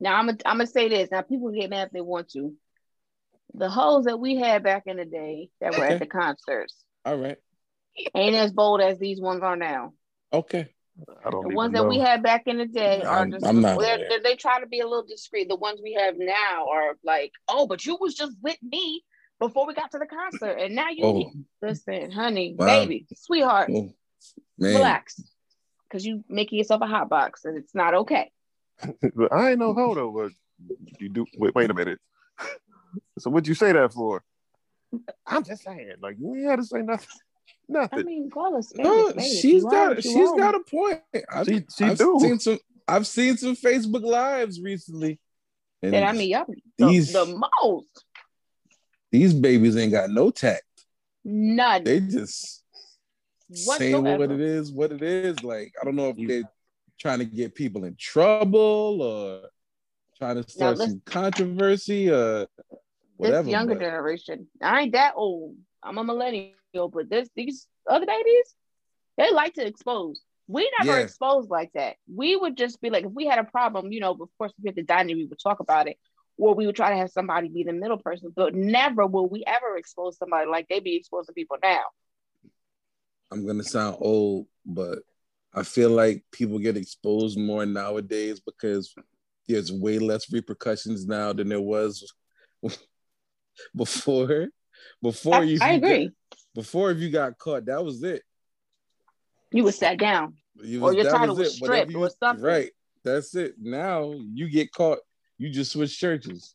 Now 0.00 0.16
I'm 0.16 0.26
gonna 0.26 0.38
I'm 0.46 0.56
gonna 0.56 0.66
say 0.66 0.88
this. 0.88 1.10
Now 1.10 1.20
people 1.20 1.50
get 1.50 1.68
mad 1.68 1.88
if 1.88 1.92
they 1.92 2.00
want 2.00 2.30
to. 2.30 2.54
The 3.54 3.68
hoes 3.70 4.04
that 4.04 4.18
we 4.20 4.36
had 4.36 4.62
back 4.62 4.84
in 4.86 4.96
the 4.96 5.04
day 5.04 5.50
that 5.60 5.76
were 5.76 5.84
Okay. 5.84 5.94
at 5.94 6.00
the 6.00 6.06
concerts 6.06 6.74
All 7.04 7.16
right. 7.16 7.36
ain't 8.14 8.36
as 8.36 8.52
bold 8.52 8.80
as 8.80 8.98
these 8.98 9.20
ones 9.20 9.42
are 9.42 9.56
now. 9.56 9.92
Okay. 10.32 10.68
I 11.24 11.30
don't 11.30 11.42
The 11.42 11.48
even 11.48 11.54
ones 11.56 11.72
know. 11.72 11.82
that 11.82 11.88
we 11.88 11.98
had 11.98 12.22
back 12.22 12.42
in 12.46 12.58
the 12.58 12.66
day 12.66 13.02
are 13.02 13.18
I'm- 13.20 13.30
just 13.32 13.46
I'm 13.46 13.60
not 13.60 13.78
they're, 13.80 13.98
they're- 13.98 14.22
they 14.22 14.36
try 14.36 14.60
to 14.60 14.66
be 14.66 14.80
a 14.80 14.86
little 14.86 15.06
discreet. 15.06 15.48
The 15.48 15.56
ones 15.56 15.80
we 15.82 15.94
have 15.94 16.14
now 16.18 16.68
are 16.70 16.96
like, 17.02 17.32
oh, 17.48 17.66
but 17.66 17.84
you 17.86 17.96
was 18.00 18.14
just 18.14 18.36
with 18.42 18.58
me 18.62 19.02
before 19.38 19.66
we 19.66 19.72
got 19.74 19.90
to 19.92 19.98
the 19.98 20.06
concert, 20.06 20.58
and 20.58 20.74
now 20.74 20.90
you 20.90 21.04
Oh. 21.04 21.32
listen, 21.62 22.10
honey, 22.10 22.54
Wow. 22.58 22.66
baby, 22.66 23.06
sweetheart, 23.16 23.70
Oh, 23.74 23.90
relax, 24.58 25.18
because 25.88 26.04
you 26.04 26.22
making 26.28 26.58
yourself 26.58 26.82
a 26.82 26.86
hot 26.86 27.08
box, 27.08 27.46
and 27.46 27.56
it's 27.56 27.74
not 27.74 27.94
okay. 27.94 28.30
But 29.14 29.32
I 29.32 29.50
ain't 29.50 29.58
no 29.58 29.72
hoe 29.72 29.94
though. 29.94 30.10
But 30.10 30.32
you 31.00 31.08
do. 31.08 31.24
Wait, 31.38 31.54
wait 31.54 31.70
a 31.70 31.74
minute. 31.74 31.98
So 33.18 33.30
what'd 33.30 33.48
you 33.48 33.54
say 33.54 33.72
that 33.72 33.92
for? 33.92 34.22
I'm 35.26 35.44
just 35.44 35.62
saying, 35.62 35.94
like 36.00 36.16
you 36.18 36.34
ain't 36.34 36.48
had 36.50 36.56
to 36.56 36.64
say 36.64 36.82
nothing. 36.82 37.06
Nothing. 37.68 37.98
I 38.00 38.02
mean, 38.02 38.30
call 38.30 38.56
us. 38.56 38.72
No, 38.74 39.12
she's 39.20 39.62
got 39.62 40.02
she's 40.02 40.32
got 40.32 40.56
a 40.56 40.60
point. 40.60 41.00
I've, 41.32 41.46
She 41.46 41.64
she 41.76 41.84
I've 41.84 41.98
do. 41.98 42.18
seen 42.20 42.38
some 42.40 42.58
I've 42.88 43.06
seen 43.06 43.36
some 43.36 43.54
Facebook 43.54 44.02
lives 44.02 44.60
recently. 44.60 45.20
And 45.80 45.94
And 45.94 46.04
I 46.04 46.12
mean, 46.12 46.30
y'all 46.30 46.46
These- 46.76 47.12
the 47.12 47.26
most 47.26 48.04
these 49.12 49.34
babies 49.34 49.76
ain't 49.76 49.92
got 49.92 50.10
no 50.10 50.30
tact. 50.30 50.62
none 51.24 51.84
They 51.84 52.00
just 52.00 52.64
saying 53.52 54.02
what 54.02 54.20
it 54.20 54.40
is, 54.40 54.72
what 54.72 54.90
it 54.92 55.02
is. 55.02 55.42
Like 55.44 55.72
I 55.80 55.84
don't 55.84 55.96
know 55.96 56.08
if 56.08 56.16
they're 56.28 56.50
trying 56.98 57.20
to 57.20 57.24
get 57.24 57.54
people 57.54 57.84
in 57.84 57.94
trouble 57.96 59.00
or 59.00 59.48
trying 60.18 60.42
to 60.42 60.48
start 60.50 60.78
some 60.78 61.02
controversy 61.04 62.10
or 62.10 62.46
whatever. 63.20 63.42
this 63.44 63.52
younger 63.52 63.74
but- 63.74 63.80
generation. 63.80 64.48
I 64.62 64.82
ain't 64.82 64.92
that 64.92 65.14
old. 65.16 65.56
I'm 65.82 65.98
a 65.98 66.04
millennial, 66.04 66.52
but 66.92 67.08
this 67.08 67.28
these 67.34 67.66
other 67.88 68.06
babies, 68.06 68.54
they 69.16 69.30
like 69.32 69.54
to 69.54 69.66
expose. 69.66 70.20
We 70.46 70.70
never 70.80 70.98
Yeah. 70.98 71.04
exposed 71.04 71.48
like 71.48 71.72
that. 71.74 71.96
We 72.12 72.34
would 72.36 72.56
just 72.56 72.80
be 72.80 72.90
like, 72.90 73.04
if 73.04 73.12
we 73.12 73.26
had 73.26 73.38
a 73.38 73.44
problem, 73.44 73.92
you 73.92 74.00
know, 74.00 74.10
of 74.12 74.28
course, 74.36 74.52
if 74.58 74.62
we 74.62 74.68
had 74.68 74.74
the 74.76 74.82
dining, 74.82 75.16
we 75.16 75.26
would 75.26 75.38
talk 75.42 75.60
about 75.60 75.88
it. 75.88 75.96
or 76.42 76.54
we 76.54 76.64
would 76.64 76.74
try 76.74 76.88
to 76.88 76.96
have 76.96 77.10
somebody 77.10 77.48
be 77.48 77.64
the 77.64 77.72
middle 77.72 77.98
person, 77.98 78.32
but 78.34 78.54
never 78.54 79.06
will 79.06 79.28
we 79.28 79.44
ever 79.46 79.76
expose 79.76 80.16
somebody 80.16 80.48
like 80.48 80.66
they 80.68 80.80
be 80.80 80.96
exposing 80.96 81.34
people 81.34 81.58
now. 81.62 81.82
I'm 83.30 83.46
gonna 83.46 83.62
sound 83.62 83.98
old, 84.00 84.46
but 84.64 85.00
I 85.52 85.64
feel 85.64 85.90
like 85.90 86.24
people 86.32 86.58
get 86.58 86.78
exposed 86.78 87.38
more 87.38 87.66
nowadays 87.66 88.40
because 88.40 88.94
there's 89.46 89.70
way 89.70 89.98
less 89.98 90.32
repercussions 90.32 91.06
now 91.06 91.34
than 91.34 91.50
there 91.50 91.60
was 91.60 92.10
before. 93.76 94.48
Before 95.02 95.36
I, 95.36 95.42
you, 95.42 95.58
I 95.60 95.72
agree. 95.72 96.04
got- 96.06 96.14
before 96.54 96.90
if 96.90 96.98
you 96.98 97.10
got 97.10 97.38
caught, 97.38 97.66
that 97.66 97.84
was 97.84 98.02
it. 98.02 98.22
You 99.52 99.64
was 99.64 99.78
sat 99.78 99.98
down. 99.98 100.34
You 100.62 100.82
Or 100.82 100.92
your 100.92 101.04
that 101.04 101.12
title 101.12 101.36
was 101.36 101.58
Whatever 101.60 101.76
stripped 101.76 101.92
you- 101.92 102.00
or 102.04 102.10
something. 102.22 102.44
Right. 102.44 102.70
That's 103.04 103.34
it. 103.34 103.54
Now 103.60 104.14
you 104.34 104.48
get 104.50 104.72
caught. 104.72 104.98
You 105.38 105.48
just 105.50 105.72
switch 105.72 105.98
churches. 105.98 106.54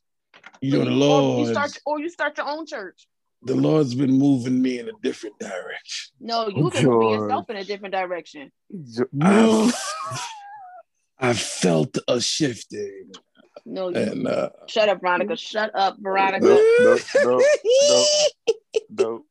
You 0.61 0.71
know, 0.73 0.79
the 0.85 0.91
or 0.91 0.91
you 0.91 0.97
Lord. 0.99 1.49
start 1.49 1.79
or 1.85 1.99
you 1.99 2.09
start 2.09 2.37
your 2.37 2.47
own 2.47 2.65
church. 2.67 3.07
The 3.43 3.55
Lord's 3.55 3.95
been 3.95 4.11
moving 4.11 4.61
me 4.61 4.79
in 4.79 4.89
a 4.89 4.91
different 5.01 5.39
direction. 5.39 6.13
No, 6.19 6.47
you 6.47 6.53
can 6.53 6.63
move 6.63 6.73
George. 6.73 7.19
yourself 7.19 7.49
in 7.49 7.57
a 7.57 7.63
different 7.63 7.93
direction. 7.93 8.51
Jo- 8.91 9.05
I, 9.21 9.71
I 11.19 11.33
felt 11.33 11.97
a 12.07 12.19
shifting, 12.21 13.11
No, 13.66 13.89
you 13.89 13.95
and 13.95 14.28
uh, 14.28 14.49
shut 14.68 14.89
up, 14.89 15.01
Veronica. 15.01 15.36
Shut 15.36 15.72
up, 15.74 15.97
Veronica. 15.99 16.45
No, 16.45 16.61
no, 16.82 16.97
no, 17.24 17.41
no, 17.89 18.05
no, 18.89 19.26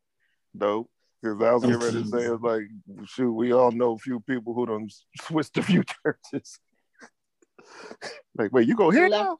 no. 0.55 0.89
Because 1.23 1.41
I 1.41 1.53
was 1.53 1.63
getting 1.63 1.79
ready 1.79 2.03
to 2.03 2.09
say, 2.09 2.25
it's 2.27 2.43
like, 2.43 2.65
shoot, 3.07 3.33
we 3.33 3.53
all 3.53 3.71
know 3.73 3.93
a 3.95 3.99
few 3.99 4.21
people 4.21 4.53
who 4.53 4.67
done 4.67 4.89
switched 5.23 5.57
a 5.57 5.63
few 5.63 5.83
churches. 6.05 6.59
like, 8.37 8.53
wait, 8.53 8.69
you 8.69 8.77
go 8.77 8.91
here 8.91 9.09
Left- 9.09 9.25
now? 9.25 9.39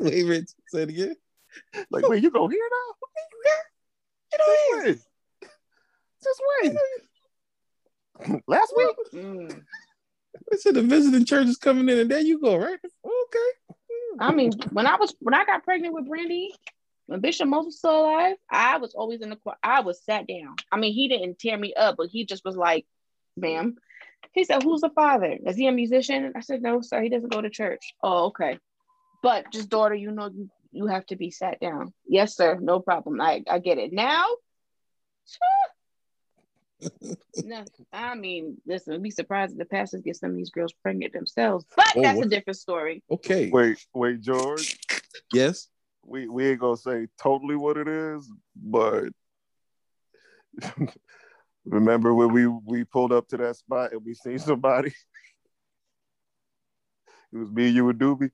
wait, 0.00 0.24
Rich, 0.24 0.50
say 0.68 0.82
it 0.82 0.88
again. 0.88 1.14
Like, 1.90 2.08
wait, 2.08 2.22
you 2.22 2.30
go 2.30 2.48
here 2.48 2.68
now? 2.70 2.94
Just 4.32 4.82
wait. 4.84 4.98
Just 6.24 6.42
wait. 6.62 8.40
Last 8.48 8.72
week? 8.76 8.96
Mm. 9.14 9.62
I 10.52 10.56
said 10.56 10.74
the 10.74 10.82
visiting 10.82 11.24
church 11.24 11.46
is 11.46 11.58
coming 11.58 11.88
in, 11.88 11.98
and 11.98 12.10
there 12.10 12.20
you 12.20 12.40
go, 12.40 12.56
right? 12.56 12.78
Okay. 12.82 13.50
I 14.18 14.32
mean, 14.32 14.52
when 14.70 14.86
I 14.86 14.96
was 14.96 15.14
when 15.20 15.34
I 15.34 15.44
got 15.44 15.64
pregnant 15.64 15.94
with 15.94 16.08
Brandy, 16.08 16.54
when 17.06 17.20
Bishop 17.20 17.48
Moses 17.48 17.66
was 17.66 17.78
still 17.78 18.00
alive, 18.00 18.36
I 18.50 18.78
was 18.78 18.94
always 18.94 19.20
in 19.20 19.30
the 19.30 19.36
choir. 19.36 19.56
I 19.62 19.80
was 19.80 20.04
sat 20.04 20.26
down. 20.26 20.56
I 20.70 20.76
mean, 20.76 20.92
he 20.92 21.08
didn't 21.08 21.38
tear 21.38 21.56
me 21.56 21.74
up, 21.74 21.96
but 21.96 22.08
he 22.08 22.24
just 22.24 22.44
was 22.44 22.56
like, 22.56 22.86
"Ma'am." 23.36 23.76
He 24.32 24.44
said, 24.44 24.62
"Who's 24.62 24.80
the 24.80 24.90
father? 24.90 25.36
Is 25.46 25.56
he 25.56 25.66
a 25.66 25.72
musician?" 25.72 26.32
I 26.36 26.40
said, 26.40 26.62
"No, 26.62 26.80
sir. 26.80 27.02
He 27.02 27.08
doesn't 27.08 27.32
go 27.32 27.40
to 27.40 27.50
church." 27.50 27.94
Oh, 28.02 28.26
okay. 28.26 28.58
But 29.22 29.52
just 29.52 29.68
daughter, 29.68 29.94
you 29.94 30.10
know, 30.10 30.30
you, 30.34 30.50
you 30.72 30.86
have 30.86 31.06
to 31.06 31.16
be 31.16 31.30
sat 31.30 31.60
down. 31.60 31.92
Yes, 32.06 32.36
sir. 32.36 32.58
No 32.60 32.80
problem. 32.80 33.20
I 33.20 33.42
I 33.48 33.58
get 33.58 33.78
it 33.78 33.92
now. 33.92 34.26
No, 37.42 37.64
I 37.92 38.14
mean, 38.14 38.58
listen, 38.66 39.00
be 39.02 39.10
surprised 39.10 39.52
if 39.52 39.58
the 39.58 39.64
pastors 39.64 40.02
get 40.02 40.16
some 40.16 40.30
of 40.30 40.36
these 40.36 40.50
girls 40.50 40.72
pregnant 40.72 41.12
themselves. 41.12 41.64
But 41.76 41.86
Oh, 41.96 42.02
that's 42.02 42.18
what? 42.18 42.26
a 42.26 42.30
different 42.30 42.58
story. 42.58 43.02
Okay. 43.10 43.50
Wait, 43.50 43.78
wait, 43.94 44.20
George. 44.20 44.78
Yes. 45.32 45.68
We 46.04 46.28
we 46.28 46.48
ain't 46.48 46.60
gonna 46.60 46.76
say 46.76 47.06
totally 47.20 47.56
what 47.56 47.76
it 47.76 47.86
is, 47.86 48.30
but 48.56 49.04
remember 51.64 52.12
when 52.14 52.32
we 52.32 52.46
we 52.46 52.84
pulled 52.84 53.12
up 53.12 53.28
to 53.28 53.36
that 53.38 53.56
spot 53.56 53.92
and 53.92 54.04
we 54.04 54.14
seen 54.14 54.38
somebody? 54.38 54.92
It 57.34 57.38
was 57.38 57.50
me, 57.50 57.68
you, 57.68 57.88
and 57.88 57.98
Doobie. 57.98 58.30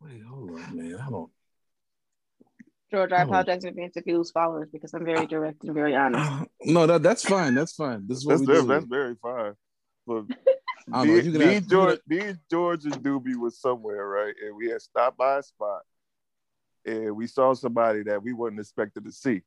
Wait, 0.00 0.22
hold 0.22 0.50
on, 0.50 0.76
man. 0.76 0.96
I 1.04 1.10
don't. 1.10 1.30
George, 2.90 3.12
I 3.12 3.20
Oh. 3.22 3.26
apologize 3.26 3.62
in 3.62 3.70
advance 3.70 3.96
if 3.96 4.06
you 4.06 4.18
lose 4.18 4.30
followers 4.32 4.68
because 4.72 4.92
I'm 4.94 5.04
very 5.04 5.26
direct 5.26 5.62
and 5.64 5.74
very 5.74 5.94
honest. 5.94 6.28
Uh, 6.30 6.44
no, 6.64 6.86
that, 6.86 7.02
that's 7.02 7.24
fine. 7.24 7.54
That's 7.54 7.72
fine. 7.74 8.06
This 8.08 8.18
is 8.18 8.26
what 8.26 8.38
That's 8.38 8.40
we 8.40 8.46
that's, 8.54 8.60
do. 8.62 8.66
that's 8.68 8.84
very 8.86 9.14
fine. 9.22 9.52
But 10.06 10.24
I 10.92 11.04
don't 11.04 11.06
know. 11.06 11.14
me, 11.14 11.20
You 11.22 11.38
me, 11.38 11.54
have- 11.54 11.68
George, 11.68 12.00
can- 12.08 12.18
me, 12.18 12.34
George, 12.50 12.84
and 12.86 12.94
Doobie 12.94 13.36
was 13.36 13.60
somewhere, 13.60 14.06
right? 14.08 14.34
And 14.44 14.56
we 14.56 14.70
had 14.70 14.82
stopped 14.82 15.16
by 15.18 15.38
a 15.38 15.42
spot, 15.42 15.82
and 16.84 17.14
we 17.14 17.28
saw 17.28 17.52
somebody 17.54 18.02
that 18.04 18.20
we 18.22 18.32
wasn't 18.32 18.58
expected 18.60 19.04
to 19.04 19.12
see. 19.12 19.42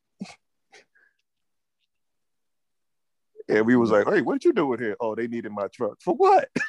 And 3.50 3.66
we 3.66 3.76
was 3.76 3.92
like, 3.92 4.08
"Hey, 4.08 4.22
what 4.22 4.46
you 4.46 4.54
doing 4.54 4.80
here? 4.80 4.96
Oh, 5.02 5.16
they 5.16 5.28
needed 5.28 5.52
my 5.52 5.68
truck 5.68 5.98
for 6.02 6.14
what?" 6.16 6.50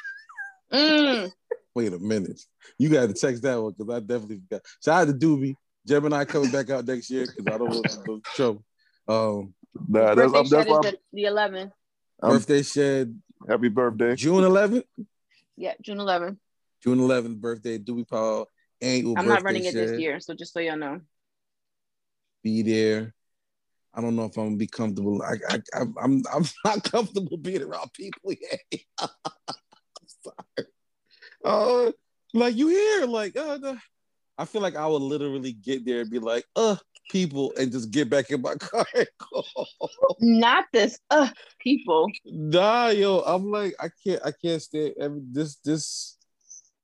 Mm, 0.73 1.31
Wait 1.75 1.93
a 1.93 1.99
minute. 1.99 2.41
You 2.79 2.89
got 2.89 3.07
to 3.07 3.13
text 3.13 3.43
that 3.43 3.61
one 3.61 3.73
because 3.77 3.93
I 3.95 3.99
definitely 3.99 4.41
forgot. 4.49 4.61
Shout 4.83 5.01
out 5.01 5.07
to 5.07 5.13
Doobie. 5.13 5.55
Gemini 5.85 6.25
coming 6.25 6.51
back 6.51 6.69
out 6.69 6.85
next 6.85 7.09
year 7.09 7.25
because 7.27 7.45
I 7.47 7.57
don't 7.57 7.69
want 7.69 7.87
to 7.89 7.99
go 8.05 8.21
trouble. 8.33 8.63
Um, 9.07 9.53
Nah, 9.89 10.15
that's, 10.15 10.31
birthday 10.31 10.39
I'm, 10.39 10.49
that's 10.49 10.49
shed 10.49 10.67
why. 10.67 10.79
is 10.79 10.93
the, 10.93 10.99
the 11.13 11.23
11th. 11.23 11.71
Um, 12.23 12.29
birthday 12.31 12.61
shed 12.61 13.21
Happy 13.47 13.67
birthday! 13.67 14.15
June 14.15 14.43
11th. 14.43 14.83
Yeah, 15.57 15.73
June 15.81 15.97
11th. 15.97 16.37
June 16.81 16.99
11th 16.99 17.39
birthday. 17.39 17.77
Doobie 17.77 18.07
Powell 18.07 18.49
annual 18.81 19.15
I'm 19.17 19.27
not 19.27 19.43
birthday 19.43 19.45
running 19.45 19.65
it 19.65 19.73
this 19.73 19.99
year, 19.99 20.19
so 20.19 20.33
just 20.33 20.53
so 20.53 20.59
y'all 20.61 20.77
know. 20.77 21.01
Be 22.43 22.61
there. 22.61 23.13
I 23.93 24.01
don't 24.01 24.15
know 24.15 24.25
if 24.25 24.37
I'm 24.37 24.45
gonna 24.45 24.57
be 24.57 24.67
comfortable. 24.67 25.21
I, 25.21 25.35
I, 25.49 25.59
I 25.73 25.81
I'm 26.01 26.23
I'm 26.33 26.45
not 26.65 26.83
comfortable 26.83 27.37
being 27.37 27.61
around 27.63 27.91
people 27.93 28.33
yet. 28.33 28.81
I'm 29.01 29.09
sorry. 30.23 30.67
Uh, 31.43 31.91
like 32.33 32.55
you 32.55 32.69
hear, 32.69 33.05
like 33.05 33.35
uh, 33.37 33.57
the- 33.57 33.79
I 34.37 34.45
feel 34.45 34.61
like 34.61 34.75
I 34.75 34.87
would 34.87 35.01
literally 35.01 35.53
get 35.53 35.85
there 35.85 36.01
and 36.01 36.09
be 36.09 36.19
like, 36.19 36.45
uh, 36.55 36.75
people, 37.09 37.53
and 37.57 37.71
just 37.71 37.91
get 37.91 38.09
back 38.09 38.29
in 38.31 38.41
my 38.41 38.55
car. 38.59 38.85
Not 40.19 40.65
this 40.73 40.99
uh 41.09 41.29
people. 41.59 42.07
Nah, 42.25 42.89
yo, 42.89 43.19
I'm 43.19 43.49
like, 43.51 43.75
I 43.79 43.89
can't, 44.03 44.21
I 44.25 44.31
can't 44.31 44.61
stay. 44.61 44.93
Every, 44.99 45.21
this, 45.31 45.55
this, 45.57 46.17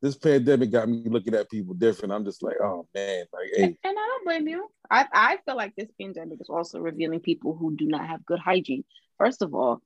this 0.02 0.16
pandemic 0.16 0.72
got 0.72 0.89
me 0.89 1.04
looking 1.08 1.36
at 1.36 1.49
people 1.49 1.74
different. 1.74 2.14
I'm 2.14 2.26
just 2.26 2.41
like, 2.41 2.56
oh 2.62 2.88
man, 2.93 3.26
like, 3.34 3.49
hey, 3.56 3.64
And 3.64 3.78
I 3.86 3.93
don't 3.93 4.26
blame 4.26 4.47
you. 4.47 4.70
I, 4.89 5.08
I 5.12 5.38
feel 5.45 5.56
like 5.56 5.76
this 5.76 5.89
pandemic 5.99 6.39
is 6.41 6.49
also 6.49 6.80
revealing 6.80 7.20
people 7.20 7.56
who 7.56 7.76
do 7.76 7.86
not 7.86 8.08
have 8.08 8.26
good 8.26 8.39
hygiene. 8.39 8.84
First 9.18 9.41
of 9.41 9.54
all, 9.54 9.82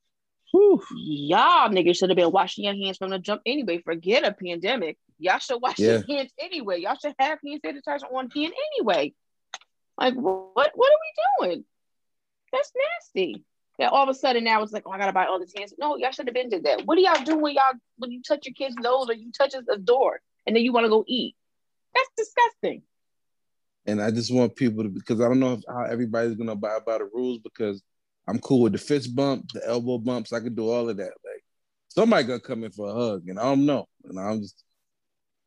whew, 0.51 0.81
y'all 0.95 1.69
niggas 1.69 1.97
should 1.97 2.09
have 2.09 2.17
been 2.17 2.31
washing 2.31 2.65
your 2.65 2.75
hands 2.75 2.97
from 2.97 3.09
the 3.09 3.19
jump 3.19 3.41
anyway. 3.45 3.81
Forget 3.81 4.25
a 4.25 4.31
pandemic. 4.31 4.97
Y'all 5.17 5.39
should 5.39 5.61
wash 5.61 5.79
your 5.79 6.03
hands 6.07 6.31
anyway. 6.39 6.81
Y'all 6.81 6.97
should 7.01 7.15
have 7.19 7.39
hand 7.45 7.61
sanitizer 7.63 8.11
on 8.13 8.29
hand 8.29 8.53
anyway. 8.73 9.13
Like 9.97 10.13
what 10.15 10.71
what 10.75 10.91
are 10.91 11.45
we 11.45 11.47
doing? 11.47 11.65
That's 12.51 12.71
nasty. 13.13 13.43
That 13.79 13.91
all 13.91 14.03
of 14.03 14.09
a 14.09 14.13
sudden 14.13 14.43
now 14.43 14.63
it's 14.63 14.71
like, 14.71 14.83
oh, 14.85 14.91
I 14.91 14.97
gotta 14.97 15.13
buy 15.13 15.25
all 15.25 15.39
this 15.39 15.53
hands. 15.57 15.73
No, 15.77 15.97
y'all 15.97 16.11
should 16.11 16.27
have 16.27 16.33
been 16.33 16.49
did 16.49 16.63
that. 16.63 16.85
What 16.85 16.95
do 16.95 17.01
y'all 17.01 17.23
do 17.23 17.37
when 17.37 17.53
y'all 17.53 17.73
when 17.97 18.11
you 18.11 18.21
touch 18.21 18.45
your 18.45 18.53
kid's 18.53 18.75
nose 18.75 19.09
or 19.09 19.13
you 19.13 19.31
touch 19.31 19.53
a 19.53 19.77
door 19.77 20.21
and 20.45 20.55
then 20.55 20.63
you 20.63 20.71
want 20.71 20.85
to 20.85 20.89
go 20.89 21.03
eat? 21.07 21.35
That's 21.93 22.09
disgusting. 22.17 22.83
and 23.85 24.01
I 24.01 24.11
just 24.11 24.33
want 24.33 24.55
people 24.55 24.83
to 24.83 24.89
because 24.89 25.21
I 25.21 25.27
don't 25.27 25.39
know 25.39 25.53
if, 25.53 25.61
how 25.67 25.83
everybody's 25.83 26.35
gonna 26.35 26.53
abide 26.53 26.85
by 26.85 26.97
the 26.97 27.05
rules 27.05 27.39
because 27.39 27.81
I'm 28.27 28.39
cool 28.39 28.61
with 28.61 28.73
the 28.73 28.79
fist 28.79 29.15
bump, 29.15 29.51
the 29.53 29.67
elbow 29.67 29.97
bumps. 29.97 30.33
I 30.33 30.39
can 30.39 30.55
do 30.55 30.69
all 30.69 30.89
of 30.89 30.97
that. 30.97 31.03
Like 31.23 31.43
somebody 31.89 32.23
gonna 32.27 32.39
come 32.39 32.63
in 32.63 32.71
for 32.71 32.89
a 32.89 32.93
hug, 32.93 33.27
and 33.27 33.39
I 33.39 33.43
don't 33.43 33.65
know, 33.65 33.87
and 34.03 34.19
I'm 34.19 34.41
just, 34.41 34.63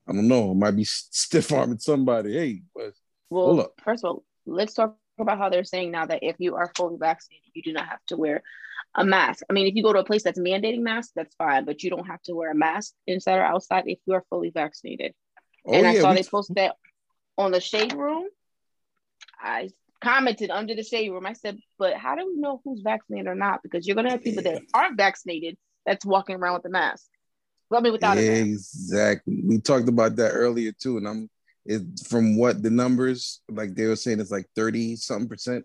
I 0.09 0.13
don't 0.13 0.29
know. 0.29 0.51
I 0.51 0.55
might 0.55 0.77
be 0.77 0.85
stiff 0.85 1.53
arming 1.53 1.79
somebody. 1.79 2.33
Hey, 2.33 2.63
but 2.75 2.93
Well, 3.31 3.73
first 3.85 4.05
of 4.05 4.11
all, 4.11 4.25
let's 4.47 4.75
talk 4.75 4.97
about 5.19 5.39
how 5.39 5.49
they're 5.49 5.65
saying 5.65 5.91
now 5.91 6.07
that 6.07 6.21
if 6.23 6.37
you 6.39 6.55
are 6.55 6.71
fully 6.77 6.97
vaccinated, 6.99 7.51
you 7.55 7.63
do 7.63 7.73
not 7.73 7.87
have 7.89 8.05
to 8.09 8.17
wear 8.17 8.43
a 8.95 9.05
mask. 9.05 9.43
I 9.51 9.53
mean, 9.53 9.67
if 9.67 9.75
you 9.75 9.83
go 9.83 9.93
to 9.93 9.99
a 9.99 10.05
place 10.05 10.23
that's 10.23 10.39
mandating 10.39 10.81
masks, 10.81 11.13
that's 11.15 11.35
fine, 11.35 11.65
but 11.65 11.83
you 11.83 11.91
don't 11.91 12.07
have 12.07 12.23
to 12.23 12.35
wear 12.35 12.53
a 12.53 12.55
mask 12.55 12.95
inside 13.07 13.39
or 13.39 13.43
outside 13.43 13.85
if 13.87 13.99
you 14.07 14.15
are 14.15 14.25
fully 14.31 14.51
vaccinated. 14.51 15.15
oh 15.67 15.75
and 15.75 15.87
I 15.87 15.95
saw 15.95 16.11
we- 16.11 16.23
they 16.23 16.29
posted 16.29 16.57
that 16.57 16.77
on 17.37 17.51
the 17.51 17.61
shade 17.61 17.93
room. 17.93 18.25
I 19.41 19.71
commented 20.01 20.51
under 20.51 20.75
the 20.75 20.83
shade 20.83 21.11
room. 21.11 21.27
I 21.27 21.33
said, 21.33 21.59
but 21.79 21.95
how 21.95 22.15
do 22.15 22.27
we 22.27 22.41
know 22.41 22.61
who's 22.65 22.81
vaccinated 22.81 23.27
or 23.27 23.35
not? 23.35 23.63
Because 23.63 23.87
you're 23.87 23.97
gonna 23.97 24.11
have 24.11 24.23
people 24.23 24.43
that 24.43 24.63
aren't 24.75 24.97
vaccinated 24.97 25.57
that's 25.87 26.05
walking 26.05 26.37
around 26.37 26.55
with 26.55 26.67
a 26.67 26.71
mask. 26.71 27.07
Well, 27.71 27.81
I 27.81 27.83
mean, 27.83 27.93
without 27.93 28.19
exactly. 28.19 29.43
We 29.45 29.59
talked 29.61 29.89
about 29.89 30.17
that 30.17 30.31
earlier 30.31 30.73
too, 30.73 30.97
and 30.99 31.09
I'm 31.09 31.31
it 31.67 31.83
from 32.07 32.39
what 32.39 32.63
the 32.63 32.71
numbers 32.71 33.41
like 33.51 33.75
they 33.75 33.87
were 33.87 33.97
saying 33.97 34.21
it's 34.21 34.31
like 34.31 34.47
thirty 34.55 34.97
something 34.97 35.29
percent 35.29 35.65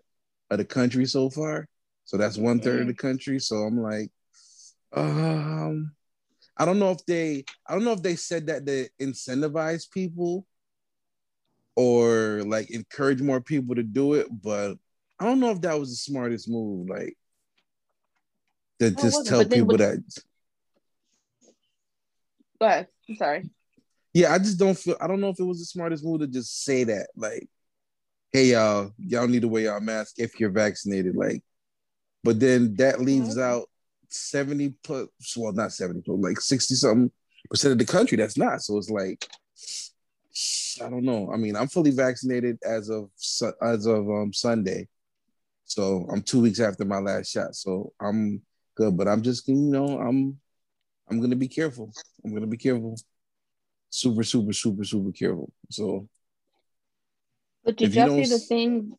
of 0.50 0.58
the 0.58 0.64
country 0.64 1.06
so 1.06 1.30
far. 1.30 1.66
So 2.04 2.18
that's 2.18 2.36
one 2.36 2.60
third 2.60 2.82
of 2.82 2.86
the 2.86 2.94
country. 2.94 3.38
So 3.38 3.56
I'm 3.56 3.80
like, 3.80 4.10
um, 4.92 5.92
I 6.56 6.64
don't 6.64 6.78
know 6.78 6.90
if 6.90 7.04
they, 7.06 7.44
I 7.66 7.74
don't 7.74 7.84
know 7.84 7.92
if 7.92 8.02
they 8.02 8.16
said 8.16 8.46
that 8.48 8.66
to 8.66 8.88
incentivize 9.00 9.90
people 9.90 10.46
or 11.76 12.42
like 12.46 12.70
encourage 12.70 13.20
more 13.20 13.40
people 13.40 13.74
to 13.74 13.82
do 13.82 14.14
it, 14.14 14.26
but 14.30 14.76
I 15.18 15.24
don't 15.24 15.40
know 15.40 15.50
if 15.50 15.60
that 15.62 15.78
was 15.78 15.90
the 15.90 15.96
smartest 15.96 16.48
move. 16.48 16.88
Like 16.88 17.16
to 18.80 18.90
just 18.90 19.26
tell 19.26 19.44
people 19.44 19.66
what- 19.66 19.78
that 19.78 19.98
Go 22.60 22.66
ahead. 22.66 22.88
I'm 23.08 23.16
sorry. 23.16 23.50
Yeah, 24.12 24.32
I 24.32 24.38
just 24.38 24.58
don't 24.58 24.78
feel. 24.78 24.96
I 25.00 25.06
don't 25.06 25.20
know 25.20 25.28
if 25.28 25.40
it 25.40 25.44
was 25.44 25.58
the 25.58 25.64
smartest 25.64 26.04
move 26.04 26.20
to 26.20 26.26
just 26.26 26.64
say 26.64 26.84
that. 26.84 27.08
Like, 27.16 27.48
hey 28.32 28.52
y'all, 28.52 28.92
y'all 28.96 29.26
need 29.26 29.42
to 29.42 29.48
wear 29.48 29.64
y'all 29.64 29.80
mask 29.80 30.14
if 30.18 30.38
you're 30.38 30.50
vaccinated. 30.50 31.16
Like, 31.16 31.42
but 32.22 32.38
then 32.38 32.74
that 32.76 33.00
leaves 33.00 33.36
oh, 33.36 33.42
out 33.42 33.70
seventy 34.08 34.74
plus. 34.84 35.08
Well, 35.36 35.52
not 35.52 35.72
seventy, 35.72 36.02
but 36.06 36.20
like 36.20 36.40
sixty 36.40 36.74
something 36.74 37.10
percent 37.50 37.72
of 37.72 37.78
the 37.78 37.84
country 37.84 38.16
that's 38.16 38.38
not. 38.38 38.62
So 38.62 38.78
it's 38.78 38.88
like, 38.88 39.26
I 40.82 40.90
don't 40.90 41.04
know. 41.04 41.30
I 41.32 41.36
mean, 41.36 41.56
I'm 41.56 41.68
fully 41.68 41.92
vaccinated 41.92 42.58
as 42.64 42.88
of 42.90 43.10
as 43.62 43.86
of 43.86 44.08
um, 44.08 44.32
Sunday, 44.32 44.88
so 45.64 46.06
I'm 46.10 46.22
two 46.22 46.40
weeks 46.40 46.60
after 46.60 46.84
my 46.84 46.98
last 46.98 47.30
shot. 47.30 47.54
So 47.54 47.92
I'm 48.00 48.42
good, 48.74 48.96
but 48.96 49.06
I'm 49.06 49.22
just 49.22 49.46
you 49.48 49.54
know 49.54 49.98
I'm 49.98 50.38
I'm 51.08 51.20
gonna 51.20 51.36
be 51.36 51.48
careful. 51.48 51.92
I'm 52.24 52.34
gonna 52.34 52.46
be 52.46 52.56
careful. 52.56 52.96
Super, 53.90 54.24
super, 54.24 54.52
super, 54.52 54.82
super 54.82 55.12
careful. 55.12 55.52
So 55.70 56.08
But 57.64 57.76
did 57.76 57.94
you 57.94 58.02
y'all 58.02 58.24
see 58.24 58.30
the 58.30 58.38
thing? 58.40 58.92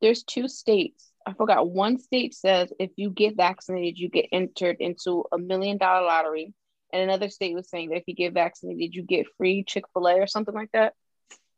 There's 0.00 0.22
two 0.22 0.48
states. 0.48 1.10
I 1.26 1.34
forgot. 1.34 1.68
One 1.68 1.98
state 1.98 2.32
says 2.34 2.72
if 2.78 2.90
you 2.96 3.10
get 3.10 3.36
vaccinated, 3.36 3.98
you 3.98 4.08
get 4.08 4.28
entered 4.32 4.76
into 4.80 5.24
a 5.32 5.38
million 5.38 5.76
dollar 5.76 6.06
lottery. 6.06 6.54
And 6.92 7.02
another 7.02 7.28
state 7.28 7.54
was 7.54 7.68
saying 7.68 7.90
that 7.90 7.98
if 7.98 8.04
you 8.06 8.14
get 8.14 8.32
vaccinated, 8.32 8.94
you 8.94 9.02
get 9.02 9.26
free 9.36 9.62
Chick 9.64 9.84
fil 9.92 10.06
A 10.06 10.14
or 10.14 10.26
something 10.26 10.54
like 10.54 10.70
that. 10.72 10.94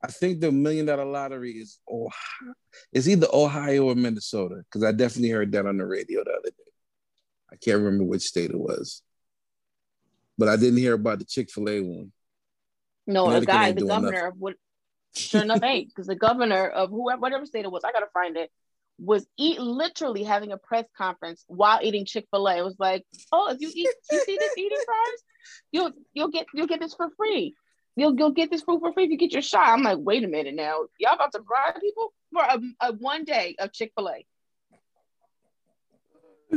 I 0.02 0.08
think 0.08 0.40
the 0.40 0.50
million 0.50 0.86
dollar 0.86 1.04
lottery 1.04 1.52
is 1.52 1.78
Ohio. 1.88 2.54
It's 2.92 3.06
either 3.06 3.26
Ohio 3.32 3.84
or 3.84 3.94
Minnesota 3.94 4.62
because 4.64 4.82
I 4.82 4.92
definitely 4.92 5.30
heard 5.30 5.52
that 5.52 5.66
on 5.66 5.76
the 5.76 5.86
radio 5.86 6.24
the 6.24 6.30
other 6.30 6.48
day. 6.48 6.72
I 7.52 7.56
can't 7.56 7.78
remember 7.78 8.04
which 8.04 8.22
state 8.22 8.50
it 8.50 8.58
was, 8.58 9.02
but 10.38 10.48
I 10.48 10.56
didn't 10.56 10.78
hear 10.78 10.94
about 10.94 11.18
the 11.18 11.24
Chick 11.24 11.50
Fil 11.50 11.68
A 11.68 11.80
one. 11.80 12.12
No, 13.06 13.28
a 13.30 13.44
guy, 13.44 13.72
the 13.72 13.84
governor 13.84 14.28
of 14.28 14.34
what 14.38 14.54
sure 15.14 15.42
enough 15.42 15.62
ain't 15.62 15.88
because 15.88 16.06
the 16.06 16.14
governor 16.14 16.68
of 16.68 16.90
whoever 16.90 17.20
whatever 17.20 17.44
state 17.44 17.64
it 17.64 17.72
was, 17.72 17.82
I 17.84 17.92
gotta 17.92 18.08
find 18.14 18.36
it, 18.36 18.50
was 19.02 19.26
eat 19.38 19.58
literally 19.58 20.22
having 20.22 20.52
a 20.52 20.58
press 20.58 20.84
conference 20.96 21.44
while 21.48 21.80
eating 21.82 22.04
Chick-fil-A. 22.04 22.58
It 22.58 22.64
was 22.64 22.76
like, 22.78 23.04
oh, 23.32 23.50
if 23.50 23.60
you 23.60 23.70
eat 23.74 23.88
you 24.10 24.22
see 24.24 24.36
this 24.38 24.58
eating 24.58 24.78
fries, 24.84 25.22
you'll 25.72 25.92
you'll 26.12 26.28
get 26.28 26.46
you'll 26.54 26.66
get 26.66 26.80
this 26.80 26.94
for 26.94 27.08
free. 27.16 27.54
You'll 27.96 28.14
you'll 28.16 28.32
get 28.32 28.50
this 28.50 28.62
food 28.62 28.80
for 28.80 28.92
free 28.92 29.04
if 29.04 29.10
you 29.10 29.16
get 29.16 29.32
your 29.32 29.42
shot. 29.42 29.68
I'm 29.68 29.82
like, 29.82 29.98
wait 30.00 30.22
a 30.22 30.28
minute 30.28 30.54
now. 30.54 30.80
Y'all 30.98 31.14
about 31.14 31.32
to 31.32 31.40
bribe 31.40 31.80
people 31.80 32.12
for 32.32 32.42
a, 32.42 32.60
a 32.80 32.92
one 32.92 33.24
day 33.24 33.56
of 33.58 33.72
Chick-fil-A. 33.72 34.26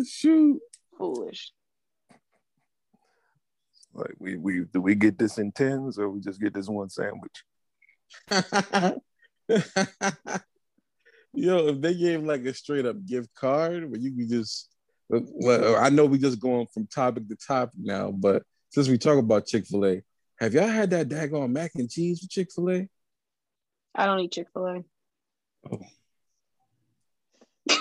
Shoot. 0.05 0.59
Foolish. 0.97 1.51
Like 3.93 4.15
we 4.19 4.37
we 4.37 4.65
do 4.73 4.81
we 4.81 4.95
get 4.95 5.17
this 5.17 5.37
in 5.37 5.51
tens 5.51 5.99
or 5.99 6.09
we 6.09 6.19
just 6.19 6.41
get 6.41 6.53
this 6.53 6.67
one 6.67 6.89
sandwich? 6.89 7.43
Yo, 11.34 11.67
if 11.67 11.81
they 11.81 11.93
gave 11.93 12.23
like 12.23 12.45
a 12.45 12.53
straight 12.53 12.86
up 12.86 13.03
gift 13.05 13.34
card 13.36 13.89
where 13.89 13.99
you 13.99 14.15
could 14.15 14.29
just, 14.29 14.69
well, 15.09 15.77
I 15.77 15.89
know 15.89 16.05
we 16.05 16.17
just 16.17 16.39
going 16.39 16.67
from 16.73 16.88
topic 16.88 17.27
to 17.27 17.36
topic 17.36 17.79
now, 17.81 18.11
but 18.11 18.43
since 18.69 18.88
we 18.88 18.97
talk 18.97 19.17
about 19.17 19.47
Chick 19.47 19.65
Fil 19.65 19.86
A, 19.86 20.01
have 20.39 20.53
y'all 20.53 20.67
had 20.67 20.89
that 20.91 21.09
daggone 21.09 21.51
mac 21.51 21.71
and 21.75 21.89
cheese 21.89 22.21
with 22.21 22.29
Chick 22.29 22.49
Fil 22.53 22.69
A? 22.71 22.88
I 23.95 24.05
don't 24.05 24.19
eat 24.19 24.31
Chick-fil-A. 24.31 24.84
Oh. 25.71 25.79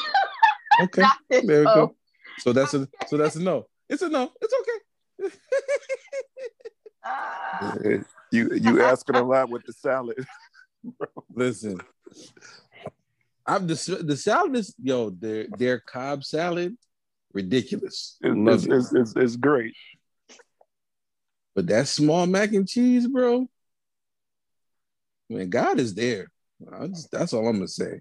Okay, 0.81 1.03
there 1.29 1.43
we 1.61 1.67
oh. 1.67 1.75
go. 1.75 1.97
So 2.39 2.55
that's 2.55 2.73
a 2.73 2.89
so 3.07 3.19
that's 3.19 3.37
a 3.37 3.43
no. 3.43 3.67
It's 3.91 4.01
a 4.01 4.09
no. 4.09 4.33
It's 4.41 4.55
okay. 4.61 5.37
Yeah, 7.05 7.97
You 8.33 8.55
you 8.55 8.83
asking 8.83 9.17
a 9.17 9.23
lot 9.23 9.51
with 9.51 9.65
the 9.67 9.75
salad. 9.75 10.27
Listen, 11.35 11.79
I'm 13.47 13.67
the 13.67 14.03
the 14.05 14.17
salad 14.17 14.57
is 14.57 14.75
yo 14.81 15.11
their 15.11 15.47
their 15.59 15.81
Cobb 15.81 16.25
salad 16.25 16.77
ridiculous. 17.33 18.19
It's, 18.23 18.65
it. 18.65 18.73
it's, 18.73 18.95
it's, 18.95 19.17
it's 19.17 19.37
great. 19.37 19.75
But 21.55 21.67
that 21.67 21.89
small 21.89 22.27
mac 22.27 22.53
and 22.53 22.69
cheese, 22.69 23.07
bro. 23.07 23.49
Man, 25.29 25.51
God 25.51 25.81
is 25.81 25.95
there. 25.95 26.29
I 26.73 26.87
just, 26.89 27.11
that's 27.11 27.33
all 27.33 27.47
I'm 27.47 27.57
gonna 27.57 27.69
say. 27.69 28.01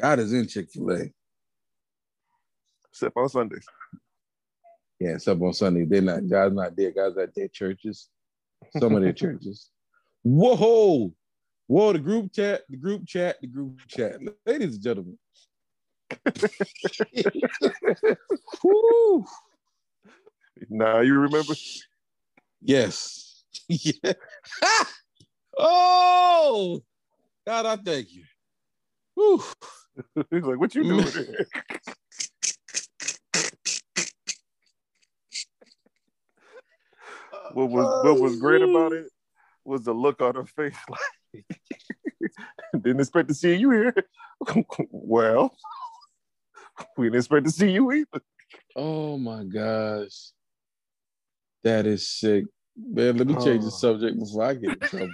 God 0.00 0.18
is 0.18 0.32
in 0.32 0.46
Chick 0.48 0.70
Fil 0.70 0.90
A. 0.92 1.10
Except 2.90 3.16
on 3.16 3.28
Sundays. 3.28 3.66
Yeah, 4.98 5.14
except 5.14 5.40
on 5.40 5.52
Sunday. 5.52 5.84
They're 5.84 6.02
not. 6.02 6.28
God's 6.28 6.54
not 6.54 6.76
there. 6.76 6.90
God's 6.90 7.18
at 7.18 7.34
their 7.34 7.48
churches. 7.48 8.08
Some 8.78 8.94
of 8.96 9.02
their 9.02 9.12
churches. 9.14 9.70
Whoa, 10.22 11.12
whoa! 11.66 11.92
The 11.92 11.98
group 11.98 12.32
chat. 12.32 12.62
The 12.68 12.76
group 12.76 13.06
chat. 13.06 13.36
The 13.40 13.46
group 13.46 13.78
chat. 13.88 14.20
Ladies 14.46 14.74
and 14.74 14.82
gentlemen. 14.82 15.18
Woo. 18.64 19.24
Now 20.68 21.00
you 21.00 21.18
remember? 21.18 21.54
Yes. 22.62 23.44
yeah. 23.68 24.12
oh, 25.58 26.82
God, 27.46 27.66
I 27.66 27.76
thank 27.76 28.08
you. 28.12 28.24
He's 30.30 30.42
like, 30.42 30.58
what 30.58 30.74
you 30.74 30.84
doing 30.84 31.06
here? 31.06 31.46
what 37.52 37.70
was 37.70 38.04
what 38.04 38.20
was 38.20 38.36
great 38.36 38.60
about 38.62 38.92
it 38.92 39.06
was 39.64 39.82
the 39.84 39.92
look 39.92 40.20
on 40.20 40.34
her 40.34 40.44
face. 40.44 40.76
Like, 40.88 41.00
didn't 42.82 43.00
expect 43.00 43.28
to 43.28 43.34
see 43.34 43.54
you 43.54 43.70
here. 43.70 43.94
well, 44.90 45.56
we 46.96 47.06
didn't 47.06 47.16
expect 47.18 47.46
to 47.46 47.50
see 47.52 47.70
you 47.70 47.90
either. 47.92 48.22
Oh 48.74 49.18
my 49.18 49.44
gosh. 49.44 50.30
That 51.64 51.86
is 51.86 52.08
sick. 52.08 52.44
Man, 52.76 53.16
let 53.16 53.26
me 53.26 53.34
change 53.34 53.62
the 53.62 53.68
Oh. 53.68 53.70
subject 53.70 54.18
before 54.18 54.44
I 54.44 54.54
get 54.54 54.72
in 54.72 54.78
trouble. 54.88 55.10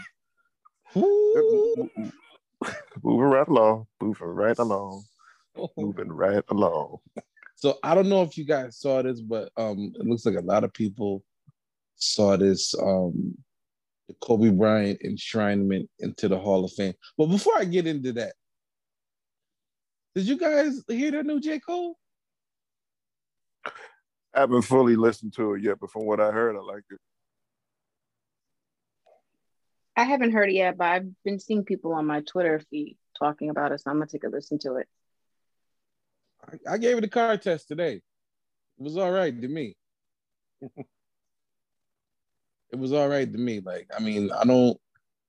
Moving 3.02 3.28
right 3.30 3.48
along, 3.48 3.86
moving 4.00 4.26
right 4.28 4.58
along, 4.58 5.04
moving 5.76 6.08
right 6.12 6.44
along. 6.50 6.98
So 7.56 7.78
I 7.82 7.94
don't 7.94 8.08
know 8.08 8.22
if 8.22 8.36
you 8.36 8.44
guys 8.44 8.78
saw 8.78 9.02
this, 9.02 9.20
but 9.20 9.50
um, 9.56 9.92
it 9.98 10.04
looks 10.06 10.26
like 10.26 10.36
a 10.36 10.40
lot 10.40 10.64
of 10.64 10.72
people 10.72 11.22
saw 11.96 12.36
this 12.36 12.74
um, 12.80 13.36
the 14.08 14.14
Kobe 14.20 14.50
Bryant 14.50 15.00
enshrinement 15.04 15.88
into 16.00 16.28
the 16.28 16.38
Hall 16.38 16.64
of 16.64 16.72
Fame. 16.72 16.94
But 17.16 17.26
before 17.26 17.56
I 17.56 17.64
get 17.64 17.86
into 17.86 18.12
that, 18.14 18.34
did 20.14 20.26
you 20.26 20.36
guys 20.36 20.82
hear 20.88 21.10
that 21.12 21.24
new 21.24 21.40
J 21.40 21.58
Cole? 21.60 21.96
I 24.34 24.40
haven't 24.40 24.62
fully 24.62 24.96
listened 24.96 25.34
to 25.34 25.54
it 25.54 25.62
yet, 25.62 25.78
but 25.80 25.90
from 25.90 26.06
what 26.06 26.20
I 26.20 26.30
heard, 26.30 26.56
I 26.56 26.60
like 26.60 26.84
it. 26.90 26.98
I 29.94 30.04
haven't 30.04 30.32
heard 30.32 30.48
it 30.48 30.54
yet, 30.54 30.78
but 30.78 30.86
I've 30.86 31.22
been 31.22 31.38
seeing 31.38 31.64
people 31.64 31.92
on 31.92 32.06
my 32.06 32.22
Twitter 32.22 32.60
feed 32.70 32.96
talking 33.18 33.50
about 33.50 33.72
it, 33.72 33.80
so 33.80 33.90
I'm 33.90 33.96
gonna 33.96 34.06
take 34.06 34.24
a 34.24 34.28
listen 34.28 34.58
to 34.60 34.76
it. 34.76 34.88
I, 36.46 36.74
I 36.74 36.78
gave 36.78 36.96
it 36.96 37.04
a 37.04 37.08
car 37.08 37.36
test 37.36 37.68
today. 37.68 37.94
It 37.94 38.02
was 38.82 38.96
all 38.96 39.10
right 39.10 39.38
to 39.38 39.48
me. 39.48 39.76
it 42.72 42.78
was 42.78 42.92
all 42.92 43.08
right 43.08 43.30
to 43.30 43.38
me. 43.38 43.60
Like, 43.60 43.88
I 43.96 44.00
mean, 44.00 44.30
I 44.32 44.44
don't 44.44 44.78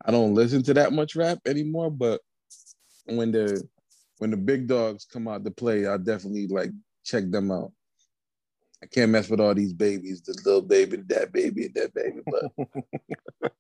I 0.06 0.12
don't 0.12 0.34
listen 0.34 0.64
to 0.64 0.74
that 0.76 0.94
much 0.94 1.16
rap 1.16 1.40
anymore, 1.46 1.92
but 1.92 2.22
when 3.06 3.32
the 3.32 3.62
when 4.18 4.32
the 4.32 4.38
big 4.38 4.68
dogs 4.68 5.06
come 5.06 5.28
out 5.28 5.44
to 5.44 5.52
play, 5.52 5.86
I 5.86 5.98
definitely 5.98 6.48
like 6.48 6.72
check 7.04 7.30
them 7.30 7.52
out. 7.52 7.72
I 8.82 8.86
can't 8.86 9.12
mess 9.12 9.30
with 9.30 9.40
all 9.40 9.54
these 9.54 9.74
babies, 9.74 10.22
the 10.22 10.34
little 10.46 10.62
baby, 10.62 10.98
that 11.08 11.32
baby, 11.32 11.66
and 11.66 11.76
that 11.76 11.94
baby, 11.94 12.22
but 12.26 13.52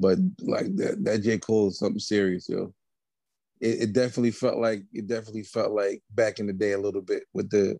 but 0.00 0.18
like 0.40 0.74
that 0.76 1.04
that 1.04 1.22
J. 1.22 1.38
Cole 1.38 1.68
is 1.68 1.78
something 1.78 2.00
serious, 2.00 2.48
yo. 2.48 2.72
It, 3.60 3.82
it 3.82 3.92
definitely 3.92 4.32
felt 4.32 4.58
like 4.58 4.82
it 4.92 5.06
definitely 5.06 5.44
felt 5.44 5.72
like 5.72 6.02
back 6.10 6.38
in 6.38 6.46
the 6.46 6.52
day 6.52 6.72
a 6.72 6.80
little 6.80 7.02
bit 7.02 7.24
with 7.32 7.50
the 7.50 7.78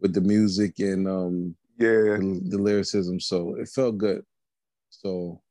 with 0.00 0.14
the 0.14 0.20
music 0.20 0.78
and 0.80 1.06
um 1.06 1.54
Yeah, 1.82 2.16
the, 2.16 2.40
the 2.44 2.58
lyricism. 2.58 3.18
So 3.18 3.56
it 3.56 3.68
felt 3.68 3.98
good. 3.98 4.22
So 4.90 5.42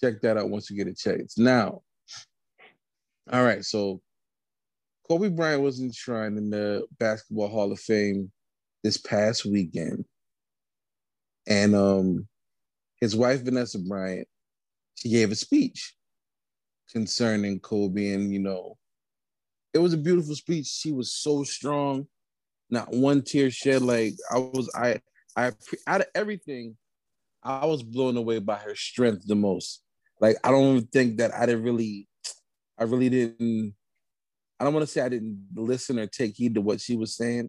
check 0.00 0.22
that 0.22 0.38
out 0.38 0.48
once 0.48 0.70
you 0.70 0.76
get 0.76 0.88
a 0.88 0.94
chance. 0.94 1.36
Now, 1.36 1.82
all 3.30 3.44
right. 3.44 3.62
So 3.62 4.00
Kobe 5.06 5.28
Bryant 5.28 5.62
was 5.62 5.80
enshrined 5.80 6.38
in 6.38 6.48
the 6.48 6.86
Basketball 6.98 7.48
Hall 7.48 7.70
of 7.72 7.78
Fame 7.78 8.32
this 8.82 8.96
past 8.96 9.44
weekend, 9.44 10.06
and 11.46 11.74
um, 11.74 12.26
his 13.02 13.14
wife 13.14 13.42
Vanessa 13.42 13.80
Bryant, 13.80 14.26
she 14.94 15.10
gave 15.10 15.30
a 15.30 15.34
speech 15.34 15.94
concerning 16.90 17.60
Kobe, 17.60 18.14
and 18.14 18.32
you 18.32 18.38
know, 18.38 18.78
it 19.74 19.78
was 19.78 19.92
a 19.92 19.98
beautiful 19.98 20.34
speech. 20.34 20.68
She 20.68 20.90
was 20.90 21.14
so 21.14 21.44
strong, 21.44 22.06
not 22.70 22.90
one 22.94 23.20
tear 23.20 23.50
shed. 23.50 23.82
Like 23.82 24.14
I 24.30 24.38
was, 24.38 24.70
I 24.74 25.00
I 25.40 25.52
out 25.86 26.02
of 26.02 26.06
everything, 26.14 26.76
I 27.42 27.66
was 27.66 27.82
blown 27.82 28.16
away 28.16 28.38
by 28.38 28.56
her 28.56 28.74
strength 28.74 29.26
the 29.26 29.34
most. 29.34 29.82
Like 30.20 30.36
I 30.44 30.50
don't 30.50 30.76
even 30.76 30.86
think 30.88 31.18
that 31.18 31.34
I 31.34 31.46
didn't 31.46 31.62
really, 31.62 32.08
I 32.78 32.84
really 32.84 33.08
didn't. 33.08 33.74
I 34.58 34.64
don't 34.64 34.74
want 34.74 34.86
to 34.86 34.92
say 34.92 35.00
I 35.00 35.08
didn't 35.08 35.46
listen 35.54 35.98
or 35.98 36.06
take 36.06 36.36
heed 36.36 36.54
to 36.54 36.60
what 36.60 36.80
she 36.80 36.94
was 36.96 37.16
saying. 37.16 37.48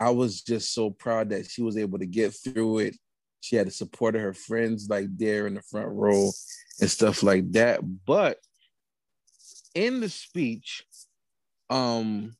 I 0.00 0.10
was 0.10 0.42
just 0.42 0.74
so 0.74 0.90
proud 0.90 1.30
that 1.30 1.46
she 1.46 1.62
was 1.62 1.76
able 1.76 2.00
to 2.00 2.06
get 2.06 2.34
through 2.34 2.78
it. 2.78 2.96
She 3.40 3.54
had 3.54 3.68
the 3.68 3.70
support 3.70 4.16
of 4.16 4.22
her 4.22 4.34
friends, 4.34 4.88
like 4.88 5.06
there 5.16 5.46
in 5.46 5.54
the 5.54 5.62
front 5.62 5.88
row 5.88 6.30
and 6.80 6.90
stuff 6.90 7.22
like 7.22 7.52
that. 7.52 7.80
But 8.04 8.38
in 9.74 10.00
the 10.00 10.08
speech, 10.08 10.84
um, 11.70 12.34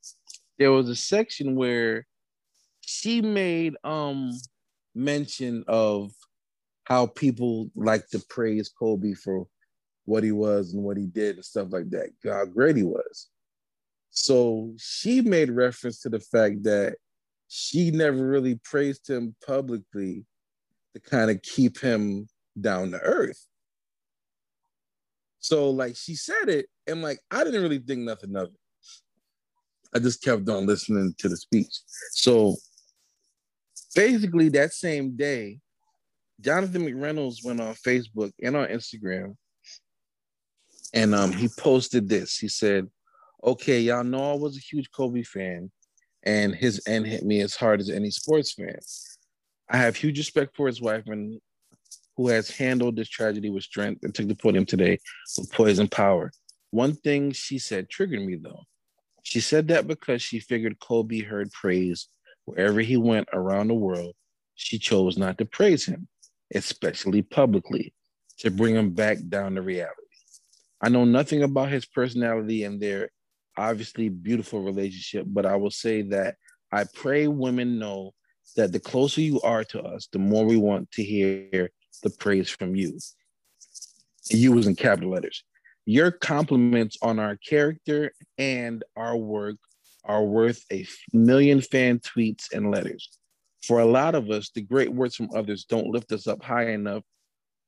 there 0.59 0.72
was 0.72 0.89
a 0.89 0.97
section 0.97 1.55
where 1.55 2.07
she 2.80 3.22
made 3.22 3.74
um 3.85 4.33
mention 4.95 5.64
of 5.68 6.12
how 6.84 7.07
people 7.07 7.70
like 7.74 8.09
to 8.09 8.18
praise 8.28 8.68
Kobe 8.68 9.14
for 9.14 9.47
what 10.05 10.24
he 10.24 10.32
was 10.32 10.74
and 10.74 10.82
what 10.82 10.97
he 10.97 11.07
did 11.07 11.36
and 11.36 11.45
stuff 11.45 11.68
like 11.70 11.90
that, 11.90 12.11
how 12.24 12.45
great 12.45 12.76
he 12.76 12.82
was. 12.82 13.28
So 14.11 14.74
she 14.78 15.20
made 15.20 15.51
reference 15.51 16.01
to 16.01 16.09
the 16.09 16.20
fact 16.20 16.64
that 16.64 16.97
she 17.49 17.90
never 17.90 18.26
really 18.26 18.61
praised 18.64 19.09
him 19.09 19.34
publicly 19.47 20.24
to 20.95 21.01
kind 21.01 21.30
of 21.30 21.40
keep 21.43 21.78
him 21.78 22.28
down 22.61 22.90
to 22.90 22.99
earth. 22.99 23.47
So 25.38 25.70
like 25.70 25.97
she 25.97 26.14
said 26.14 26.49
it, 26.49 26.66
and 26.86 27.03
like 27.03 27.18
I 27.30 27.45
didn't 27.45 27.62
really 27.62 27.78
think 27.78 28.01
nothing 28.01 28.36
of 28.36 28.49
it. 28.49 28.55
I 29.95 29.99
just 29.99 30.22
kept 30.22 30.49
on 30.49 30.66
listening 30.66 31.14
to 31.18 31.28
the 31.28 31.36
speech. 31.36 31.80
So 32.12 32.57
basically 33.95 34.49
that 34.51 34.72
same 34.72 35.16
day, 35.16 35.59
Jonathan 36.40 36.82
McReynolds 36.84 37.45
went 37.45 37.61
on 37.61 37.74
Facebook 37.74 38.32
and 38.43 38.57
on 38.57 38.68
Instagram, 38.68 39.36
and 40.93 41.14
um, 41.14 41.32
he 41.32 41.49
posted 41.49 42.09
this. 42.09 42.36
He 42.38 42.49
said, 42.49 42.88
"Okay, 43.45 43.80
y'all 43.80 44.05
know 44.05 44.32
I 44.32 44.34
was 44.34 44.57
a 44.57 44.61
huge 44.61 44.90
Kobe 44.90 45.22
fan, 45.22 45.70
and 46.24 46.55
his 46.55 46.82
end 46.86 47.07
hit 47.07 47.24
me 47.24 47.40
as 47.40 47.55
hard 47.55 47.80
as 47.80 47.90
any 47.90 48.11
sports 48.11 48.53
fan. 48.53 48.78
I 49.68 49.76
have 49.78 49.97
huge 49.97 50.18
respect 50.18 50.57
for 50.57 50.66
his 50.66 50.80
wife 50.80 51.05
and 51.07 51.40
who 52.16 52.28
has 52.28 52.51
handled 52.51 52.97
this 52.97 53.09
tragedy 53.09 53.51
with 53.51 53.64
strength 53.64 54.05
and 54.05 54.14
took 54.14 54.28
the 54.28 54.34
podium 54.34 54.66
today 54.66 54.99
with 55.38 55.51
poise 55.53 55.78
and 55.78 55.90
power. 55.90 56.30
One 56.70 56.95
thing 56.95 57.32
she 57.32 57.59
said 57.59 57.88
triggered 57.88 58.24
me 58.24 58.36
though. 58.36 58.62
She 59.22 59.40
said 59.40 59.68
that 59.68 59.86
because 59.86 60.20
she 60.20 60.40
figured 60.40 60.80
Kobe 60.80 61.20
heard 61.20 61.51
praise 61.53 62.09
wherever 62.45 62.80
he 62.80 62.97
went 62.97 63.28
around 63.32 63.68
the 63.68 63.74
world, 63.74 64.14
she 64.55 64.78
chose 64.78 65.16
not 65.16 65.38
to 65.38 65.45
praise 65.45 65.84
him, 65.84 66.09
especially 66.55 67.22
publicly, 67.22 67.95
to 68.38 68.51
bring 68.51 68.74
him 68.74 68.90
back 68.90 69.18
down 69.28 69.55
to 69.55 69.62
reality. 69.62 69.97
I 70.80 70.88
know 70.88 71.05
nothing 71.05 71.43
about 71.43 71.70
his 71.70 71.86
personality 71.86 72.64
and 72.64 72.80
their 72.80 73.11
obviously 73.57 74.09
beautiful 74.09 74.62
relationship, 74.62 75.26
but 75.28 75.47
I 75.47 75.57
will 75.57 75.70
say 75.70 76.03
that 76.03 76.36
I 76.72 76.84
pray 76.84 77.28
women 77.28 77.78
know 77.78 78.12
that 78.57 78.72
the 78.72 78.80
closer 78.80 79.20
you 79.20 79.40
are 79.43 79.64
to 79.64 79.82
us, 79.82 80.09
the 80.11 80.18
more 80.18 80.45
we 80.45 80.57
want 80.57 80.90
to 80.93 81.03
hear 81.03 81.70
the 82.03 82.11
praise 82.11 82.51
from 82.51 82.74
you. 82.74 82.99
You 84.30 84.53
was 84.53 84.66
in 84.66 84.74
capital 84.74 85.11
letters. 85.11 85.45
Your 85.84 86.11
compliments 86.11 86.97
on 87.03 87.18
our 87.18 87.36
character 87.36 88.12
and 88.38 88.84
our 88.97 89.16
work 89.16 89.57
are 90.05 90.25
worth 90.25 90.65
a 90.73 90.87
million 91.13 91.61
fan 91.61 91.99
tweets 91.99 92.53
and 92.53 92.71
letters. 92.71 93.09
For 93.65 93.81
a 93.81 93.87
lot 93.87 94.15
of 94.15 94.31
us, 94.31 94.51
the 94.55 94.63
great 94.63 94.93
words 94.93 95.15
from 95.15 95.31
others 95.35 95.65
don't 95.65 95.87
lift 95.87 96.11
us 96.13 96.27
up 96.27 96.43
high 96.43 96.71
enough 96.71 97.05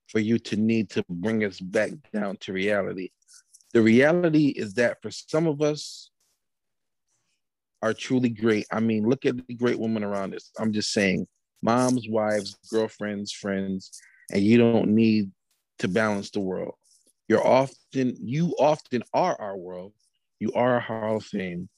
for 0.09 0.18
you 0.18 0.39
to 0.39 0.57
need 0.57 0.91
to 0.91 1.05
bring 1.09 1.45
us 1.45 1.61
back 1.61 1.93
down 2.12 2.37
to 2.39 2.53
reality. 2.53 3.11
The 3.72 3.82
reality 3.82 4.49
is 4.49 4.74
that 4.74 4.99
for 5.03 5.11
some 5.11 5.47
of 5.47 5.62
us 5.62 6.11
are 7.82 7.93
truly 7.93 8.30
great. 8.30 8.66
I 8.72 8.80
mean, 8.80 9.09
look 9.09 9.26
at 9.26 9.47
the 9.47 9.55
great 9.55 9.78
women 9.78 10.03
around 10.03 10.35
us. 10.35 10.51
I'm 10.59 10.72
just 10.72 10.93
saying, 10.93 11.26
moms, 11.62 12.09
wives, 12.09 12.57
girlfriends, 12.70 13.32
friends, 13.32 13.91
and 14.32 14.43
you 14.43 14.59
don't 14.59 14.89
need 14.89 15.30
to 15.80 15.89
balance 15.89 16.30
the 16.30 16.41
world. 16.41 16.74
You're 17.28 17.47
often, 17.47 18.16
you 18.20 18.55
often 18.59 19.03
are 19.12 19.41
our 19.41 19.57
world. 19.57 19.93
You 20.41 20.53
are 20.55 20.76
a 20.76 20.80
Hall 20.80 21.16
of 21.16 21.24
Fame. 21.24 21.68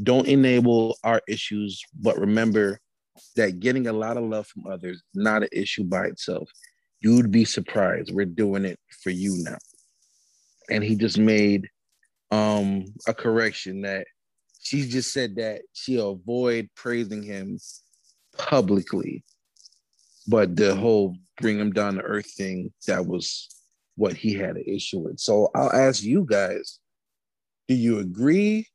Don't 0.00 0.28
enable 0.28 0.96
our 1.02 1.20
issues, 1.28 1.82
but 1.98 2.18
remember 2.18 2.78
that 3.36 3.60
getting 3.60 3.86
a 3.86 3.92
lot 3.92 4.16
of 4.16 4.24
love 4.24 4.46
from 4.46 4.66
others 4.66 5.02
not 5.14 5.42
an 5.42 5.48
issue 5.52 5.84
by 5.84 6.06
itself. 6.06 6.48
You'd 7.00 7.30
be 7.30 7.44
surprised. 7.44 8.12
We're 8.12 8.26
doing 8.26 8.64
it 8.64 8.78
for 9.02 9.10
you 9.10 9.36
now. 9.42 9.58
And 10.70 10.82
he 10.84 10.94
just 10.96 11.18
made 11.18 11.68
um 12.30 12.86
a 13.06 13.12
correction 13.12 13.82
that 13.82 14.06
she 14.60 14.88
just 14.88 15.12
said 15.12 15.36
that 15.36 15.62
she'll 15.72 16.12
avoid 16.12 16.70
praising 16.76 17.22
him 17.22 17.58
publicly. 18.38 19.24
But 20.26 20.56
the 20.56 20.74
whole 20.74 21.16
bring 21.40 21.58
him 21.58 21.72
down 21.72 21.96
to 21.96 22.02
earth 22.02 22.30
thing, 22.30 22.72
that 22.86 23.06
was 23.06 23.48
what 23.96 24.14
he 24.14 24.34
had 24.34 24.56
an 24.56 24.64
issue 24.66 25.00
with. 25.00 25.18
So 25.18 25.50
I'll 25.54 25.72
ask 25.72 26.02
you 26.02 26.24
guys, 26.28 26.78
do 27.68 27.74
you 27.74 27.98
agree 27.98 28.68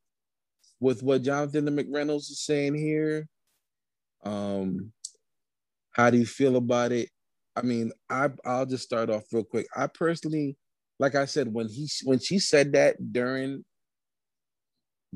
with 0.79 1.03
what 1.03 1.23
Jonathan 1.23 1.65
the 1.65 1.71
McReynolds 1.71 2.29
is 2.29 2.41
saying 2.41 2.75
here? 2.75 3.27
Um, 4.23 4.91
how 5.91 6.09
do 6.09 6.17
you 6.17 6.25
feel 6.25 6.55
about 6.55 6.91
it? 6.91 7.09
I 7.55 7.61
mean, 7.61 7.91
I 8.09 8.29
I'll 8.45 8.65
just 8.65 8.83
start 8.83 9.09
off 9.09 9.23
real 9.31 9.43
quick. 9.43 9.67
I 9.75 9.87
personally, 9.87 10.57
like 10.99 11.15
I 11.15 11.25
said, 11.25 11.51
when 11.51 11.67
he 11.69 11.89
when 12.03 12.19
she 12.19 12.39
said 12.39 12.73
that 12.73 12.97
during 13.11 13.65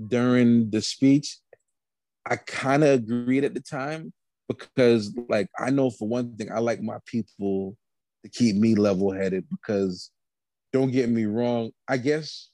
during 0.07 0.71
the 0.71 0.81
speech, 0.81 1.37
I 2.25 2.37
kind 2.37 2.83
of 2.83 2.99
agreed 2.99 3.43
at 3.43 3.53
the 3.53 3.61
time 3.61 4.11
because 4.47 5.15
like 5.29 5.47
I 5.59 5.69
know 5.69 5.91
for 5.91 6.07
one 6.07 6.35
thing, 6.35 6.51
I 6.51 6.59
like 6.59 6.81
my 6.81 6.97
people 7.05 7.77
to 8.23 8.29
keep 8.29 8.55
me 8.55 8.75
level 8.75 9.11
headed 9.11 9.45
because 9.49 10.09
don't 10.73 10.91
get 10.91 11.09
me 11.09 11.25
wrong, 11.25 11.71
I 11.87 11.97
guess 11.97 12.49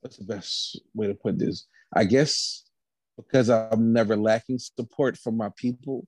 what's 0.00 0.16
the 0.16 0.24
best 0.24 0.80
way 0.94 1.06
to 1.06 1.14
put 1.14 1.38
this? 1.38 1.66
I 1.96 2.04
guess 2.04 2.64
because 3.16 3.48
I'm 3.48 3.94
never 3.94 4.16
lacking 4.16 4.58
support 4.58 5.16
from 5.16 5.38
my 5.38 5.48
people, 5.56 6.06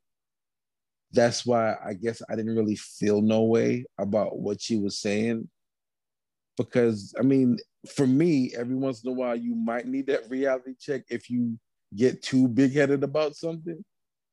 that's 1.13 1.47
why 1.47 1.77
I 1.83 1.95
guess 1.95 2.21
I 2.29 2.37
didn't 2.37 2.55
really 2.55 2.77
feel 2.77 3.23
no 3.23 3.45
way 3.45 3.87
about 3.99 4.39
what 4.39 4.61
she 4.61 4.77
was 4.77 4.99
saying. 4.99 5.49
Because 6.59 7.15
I 7.19 7.23
mean, 7.23 7.57
for 7.95 8.07
me, 8.07 8.53
every 8.55 8.75
once 8.75 9.03
in 9.03 9.09
a 9.09 9.15
while, 9.15 9.35
you 9.35 9.55
might 9.55 9.87
need 9.87 10.09
that 10.09 10.29
reality 10.29 10.75
check 10.79 11.05
if 11.09 11.31
you 11.31 11.59
get 11.97 12.23
too 12.23 12.49
big 12.49 12.75
headed 12.75 13.03
about 13.03 13.35
something. 13.35 13.83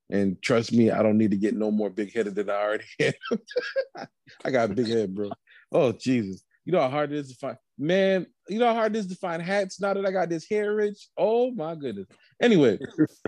And 0.10 0.42
trust 0.42 0.74
me, 0.74 0.92
I 0.92 1.02
don't 1.02 1.18
need 1.18 1.32
to 1.32 1.38
get 1.38 1.56
no 1.56 1.72
more 1.72 1.90
big 1.90 2.14
headed 2.14 2.36
than 2.36 2.50
I 2.50 2.56
already 2.56 2.86
am. 3.00 4.10
I 4.44 4.52
got 4.52 4.72
a 4.72 4.74
big 4.74 4.88
head, 4.88 5.16
bro. 5.16 5.32
Oh 5.72 5.94
Jesus. 5.94 6.44
You 6.66 6.74
know 6.74 6.82
how 6.82 6.90
hard 6.90 7.14
it 7.14 7.20
is 7.20 7.30
to 7.30 7.36
find 7.36 7.58
man, 7.78 8.26
you 8.48 8.60
know 8.60 8.68
how 8.68 8.74
hard 8.74 8.96
it 8.96 9.00
is 9.00 9.08
to 9.08 9.16
find 9.16 9.42
hats 9.42 9.80
now 9.80 9.94
that 9.94 10.06
I 10.06 10.12
got 10.12 10.30
this 10.30 10.48
hair 10.50 10.76
rich. 10.76 11.08
Oh 11.18 11.52
my 11.52 11.76
goodness. 11.76 12.08
Anyway, 12.42 12.80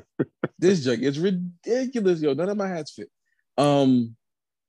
this 0.60 0.84
junk 0.84 1.02
is 1.02 1.20
ridiculous, 1.20 2.22
yo. 2.22 2.34
None 2.34 2.50
of 2.50 2.58
my 2.58 2.68
hats 2.68 2.92
fit. 2.92 3.10
Um, 3.58 4.16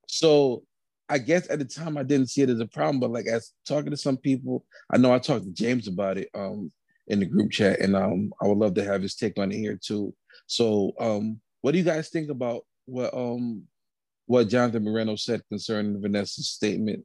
so 0.06 0.64
I 1.08 1.18
guess 1.18 1.48
at 1.50 1.58
the 1.58 1.64
time 1.64 1.96
I 1.96 2.02
didn't 2.02 2.30
see 2.30 2.42
it 2.42 2.50
as 2.50 2.60
a 2.60 2.66
problem, 2.66 3.00
but 3.00 3.10
like 3.10 3.26
as 3.26 3.52
talking 3.66 3.90
to 3.90 3.96
some 3.96 4.16
people, 4.16 4.64
I 4.90 4.98
know 4.98 5.12
I 5.12 5.18
talked 5.18 5.44
to 5.44 5.52
James 5.52 5.88
about 5.88 6.18
it 6.18 6.28
um 6.34 6.72
in 7.06 7.20
the 7.20 7.26
group 7.26 7.50
chat, 7.50 7.80
and 7.80 7.96
um 7.96 8.32
I 8.42 8.46
would 8.46 8.58
love 8.58 8.74
to 8.74 8.84
have 8.84 9.02
his 9.02 9.14
take 9.14 9.38
on 9.38 9.52
it 9.52 9.56
here 9.56 9.78
too. 9.82 10.14
So 10.46 10.92
um 11.00 11.40
what 11.60 11.72
do 11.72 11.78
you 11.78 11.84
guys 11.84 12.10
think 12.10 12.30
about 12.30 12.62
what 12.84 13.12
um 13.14 13.64
what 14.26 14.48
Jonathan 14.48 14.84
Moreno 14.84 15.16
said 15.16 15.42
concerning 15.48 16.00
Vanessa's 16.00 16.50
statement? 16.50 17.04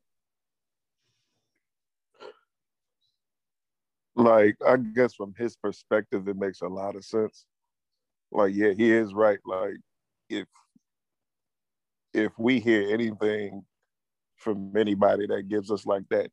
Like 4.16 4.58
I 4.66 4.78
guess 4.78 5.14
from 5.16 5.34
his 5.38 5.56
perspective, 5.56 6.28
it 6.28 6.38
makes 6.38 6.62
a 6.62 6.68
lot 6.68 6.96
of 6.96 7.04
sense. 7.04 7.46
Like 8.32 8.54
yeah, 8.54 8.74
he 8.74 8.92
is 8.92 9.14
right. 9.14 9.40
Like 9.46 9.76
if 10.30 10.48
if 12.14 12.32
we 12.38 12.60
hear 12.60 12.94
anything 12.94 13.64
from 14.38 14.76
anybody 14.78 15.26
that 15.28 15.48
gives 15.48 15.72
us 15.72 15.86
like 15.86 16.04
that 16.10 16.30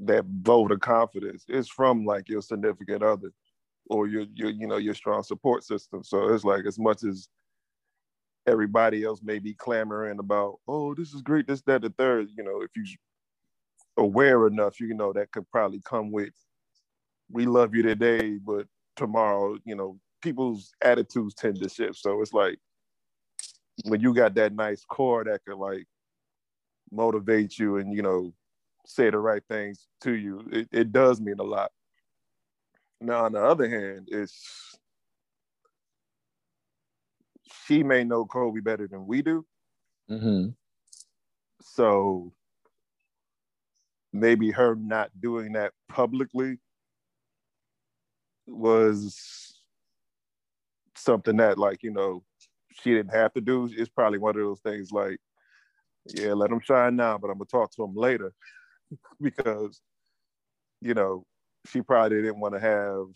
that 0.00 0.24
vote 0.26 0.72
of 0.72 0.80
confidence, 0.80 1.44
it's 1.48 1.68
from 1.68 2.04
like 2.04 2.28
your 2.28 2.42
significant 2.42 3.02
other 3.02 3.32
or 3.88 4.06
your 4.06 4.26
your 4.34 4.50
you 4.50 4.66
know 4.66 4.76
your 4.76 4.94
strong 4.94 5.22
support 5.22 5.64
system. 5.64 6.04
So 6.04 6.32
it's 6.32 6.44
like 6.44 6.64
as 6.66 6.78
much 6.78 7.02
as 7.02 7.28
everybody 8.46 9.04
else 9.04 9.20
may 9.22 9.38
be 9.38 9.54
clamoring 9.54 10.18
about, 10.18 10.58
oh, 10.68 10.94
this 10.94 11.12
is 11.12 11.22
great, 11.22 11.46
this, 11.46 11.62
that, 11.62 11.82
the 11.82 11.90
third, 11.90 12.28
you 12.36 12.44
know, 12.44 12.62
if 12.62 12.70
you 12.76 12.84
aware 13.96 14.46
enough, 14.46 14.80
you 14.80 14.94
know, 14.94 15.12
that 15.12 15.30
could 15.32 15.48
probably 15.50 15.80
come 15.84 16.10
with 16.12 16.32
we 17.30 17.46
love 17.46 17.74
you 17.74 17.82
today, 17.82 18.38
but 18.44 18.66
tomorrow, 18.96 19.56
you 19.64 19.74
know, 19.74 19.98
people's 20.22 20.72
attitudes 20.82 21.34
tend 21.34 21.60
to 21.60 21.68
shift. 21.68 21.96
So 21.96 22.20
it's 22.20 22.32
like 22.32 22.58
when 23.84 24.00
you 24.00 24.14
got 24.14 24.34
that 24.34 24.54
nice 24.54 24.84
core 24.84 25.24
that 25.24 25.44
could 25.44 25.58
like 25.58 25.86
motivate 26.90 27.58
you 27.58 27.76
and 27.78 27.92
you 27.92 28.02
know 28.02 28.32
say 28.86 29.10
the 29.10 29.18
right 29.18 29.42
things 29.48 29.86
to 30.02 30.12
you, 30.12 30.46
it, 30.52 30.68
it 30.72 30.92
does 30.92 31.20
mean 31.20 31.38
a 31.38 31.44
lot. 31.44 31.70
Now, 33.00 33.24
on 33.24 33.32
the 33.32 33.44
other 33.44 33.68
hand, 33.68 34.08
it's 34.10 34.78
she 37.66 37.82
may 37.82 38.04
know 38.04 38.24
Kobe 38.24 38.60
better 38.60 38.86
than 38.86 39.06
we 39.06 39.22
do. 39.22 39.44
Mm-hmm. 40.10 40.50
So 41.60 42.32
maybe 44.20 44.50
her 44.50 44.74
not 44.74 45.10
doing 45.20 45.52
that 45.52 45.72
publicly 45.88 46.58
was 48.46 49.58
something 50.96 51.36
that, 51.36 51.58
like, 51.58 51.82
you 51.82 51.90
know, 51.90 52.22
she 52.72 52.90
didn't 52.90 53.14
have 53.14 53.32
to 53.34 53.40
do. 53.40 53.68
It's 53.72 53.88
probably 53.88 54.18
one 54.18 54.36
of 54.36 54.42
those 54.42 54.60
things 54.60 54.92
like, 54.92 55.18
yeah, 56.14 56.32
let 56.32 56.50
them 56.50 56.60
shine 56.60 56.96
now, 56.96 57.18
but 57.18 57.28
I'm 57.28 57.38
gonna 57.38 57.46
talk 57.46 57.72
to 57.72 57.84
him 57.84 57.94
later 57.94 58.32
because, 59.20 59.80
you 60.80 60.94
know, 60.94 61.24
she 61.66 61.82
probably 61.82 62.22
didn't 62.22 62.40
want 62.40 62.54
to 62.54 62.60
have 62.60 63.06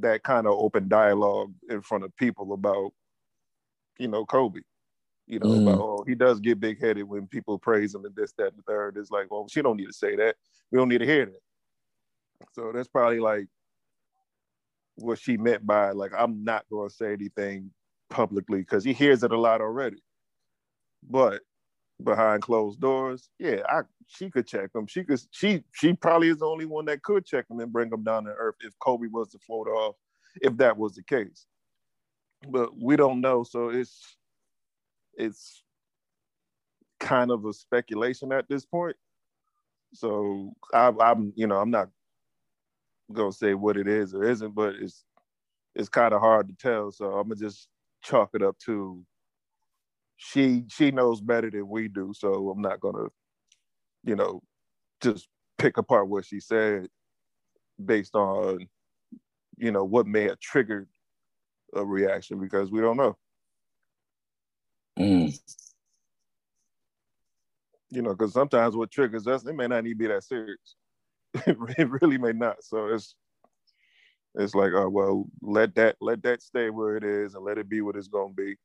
that 0.00 0.22
kind 0.22 0.46
of 0.46 0.52
open 0.52 0.88
dialogue 0.88 1.52
in 1.68 1.80
front 1.80 2.04
of 2.04 2.14
people 2.16 2.52
about, 2.52 2.92
you 3.98 4.08
know, 4.08 4.24
Kobe. 4.24 4.60
You 5.28 5.40
know, 5.40 5.48
Mm. 5.48 5.62
about 5.62 5.80
oh, 5.80 6.04
he 6.06 6.16
does 6.16 6.40
get 6.40 6.60
big 6.60 6.80
headed 6.80 7.04
when 7.04 7.28
people 7.28 7.58
praise 7.58 7.94
him 7.94 8.04
and 8.06 8.16
this, 8.16 8.32
that, 8.38 8.48
and 8.48 8.58
the 8.58 8.62
third. 8.62 8.96
It's 8.98 9.10
like, 9.12 9.30
well, 9.30 9.48
she 9.48 9.62
don't 9.62 9.76
need 9.78 9.86
to 9.88 9.94
say 9.94 10.16
that. 10.16 10.36
We 10.72 10.78
don't 10.78 10.88
need 10.90 10.98
to 10.98 11.06
hear 11.06 11.26
that. 11.26 11.42
So 12.54 12.72
that's 12.74 12.88
probably 12.88 13.20
like 13.20 13.48
what 14.96 15.18
she 15.18 15.36
meant 15.36 15.66
by 15.66 15.92
like, 15.92 16.12
I'm 16.16 16.44
not 16.44 16.66
gonna 16.70 16.90
say 16.90 17.12
anything 17.12 17.72
publicly 18.10 18.60
because 18.60 18.84
he 18.84 18.94
hears 18.94 19.22
it 19.24 19.32
a 19.32 19.38
lot 19.38 19.60
already. 19.60 20.02
But 21.08 21.42
behind 22.02 22.42
closed 22.42 22.80
doors, 22.80 23.30
yeah, 23.38 23.62
I 23.68 23.82
she 24.08 24.30
could 24.30 24.46
check 24.46 24.70
him. 24.74 24.86
She 24.86 25.04
could 25.04 25.20
she 25.32 25.64
she 25.72 25.94
probably 25.94 26.30
is 26.30 26.38
the 26.38 26.46
only 26.46 26.66
one 26.66 26.86
that 26.86 27.02
could 27.02 27.26
check 27.26 27.46
him 27.50 27.60
and 27.60 27.72
bring 27.72 27.92
him 27.92 28.04
down 28.04 28.24
to 28.24 28.30
earth 28.32 28.56
if 28.62 28.78
Kobe 28.80 29.08
was 29.08 29.30
to 29.32 29.38
float 29.40 29.68
off, 29.68 29.96
if 30.42 30.56
that 30.58 30.76
was 30.78 30.94
the 30.94 31.02
case. 31.04 31.46
But 32.48 32.70
we 32.80 32.96
don't 32.96 33.20
know, 33.20 33.44
so 33.44 33.70
it's 33.70 34.17
it's 35.18 35.64
kind 37.00 37.30
of 37.30 37.44
a 37.44 37.52
speculation 37.52 38.32
at 38.32 38.48
this 38.48 38.64
point. 38.64 38.96
So 39.94 40.52
I, 40.74 40.92
I'm, 41.00 41.32
you 41.36 41.46
know, 41.46 41.58
I'm 41.58 41.70
not 41.70 41.90
gonna 43.12 43.32
say 43.32 43.54
what 43.54 43.76
it 43.76 43.88
is 43.88 44.14
or 44.14 44.24
isn't, 44.24 44.54
but 44.54 44.74
it's 44.76 45.04
it's 45.74 45.88
kind 45.88 46.14
of 46.14 46.20
hard 46.20 46.48
to 46.48 46.54
tell. 46.54 46.90
So 46.92 47.06
I'm 47.12 47.28
gonna 47.28 47.36
just 47.36 47.68
chalk 48.02 48.30
it 48.34 48.42
up 48.42 48.58
to 48.66 49.04
she 50.18 50.64
she 50.68 50.90
knows 50.90 51.20
better 51.20 51.50
than 51.50 51.68
we 51.68 51.88
do. 51.88 52.12
So 52.16 52.50
I'm 52.50 52.62
not 52.62 52.80
gonna, 52.80 53.08
you 54.04 54.16
know, 54.16 54.42
just 55.02 55.28
pick 55.58 55.78
apart 55.78 56.08
what 56.08 56.24
she 56.26 56.40
said 56.40 56.88
based 57.84 58.14
on, 58.16 58.68
you 59.56 59.72
know, 59.72 59.84
what 59.84 60.06
may 60.06 60.24
have 60.24 60.40
triggered 60.40 60.88
a 61.74 61.84
reaction 61.84 62.40
because 62.40 62.70
we 62.70 62.80
don't 62.80 62.96
know. 62.96 63.16
Mm. 64.98 65.38
You 67.90 68.02
know, 68.02 68.10
because 68.10 68.32
sometimes 68.32 68.76
what 68.76 68.90
triggers 68.90 69.26
us, 69.26 69.46
it 69.46 69.54
may 69.54 69.66
not 69.66 69.86
even 69.86 69.98
be 69.98 70.06
that 70.08 70.24
serious. 70.24 70.76
it 71.34 71.88
really 72.02 72.18
may 72.18 72.32
not. 72.32 72.62
So 72.62 72.88
it's 72.88 73.14
it's 74.34 74.54
like, 74.54 74.72
oh 74.74 74.88
well, 74.88 75.26
let 75.40 75.74
that 75.76 75.96
let 76.00 76.22
that 76.22 76.42
stay 76.42 76.70
where 76.70 76.96
it 76.96 77.04
is 77.04 77.34
and 77.34 77.44
let 77.44 77.58
it 77.58 77.68
be 77.68 77.80
what 77.80 77.96
it's 77.96 78.08
gonna 78.08 78.34
be. 78.34 78.56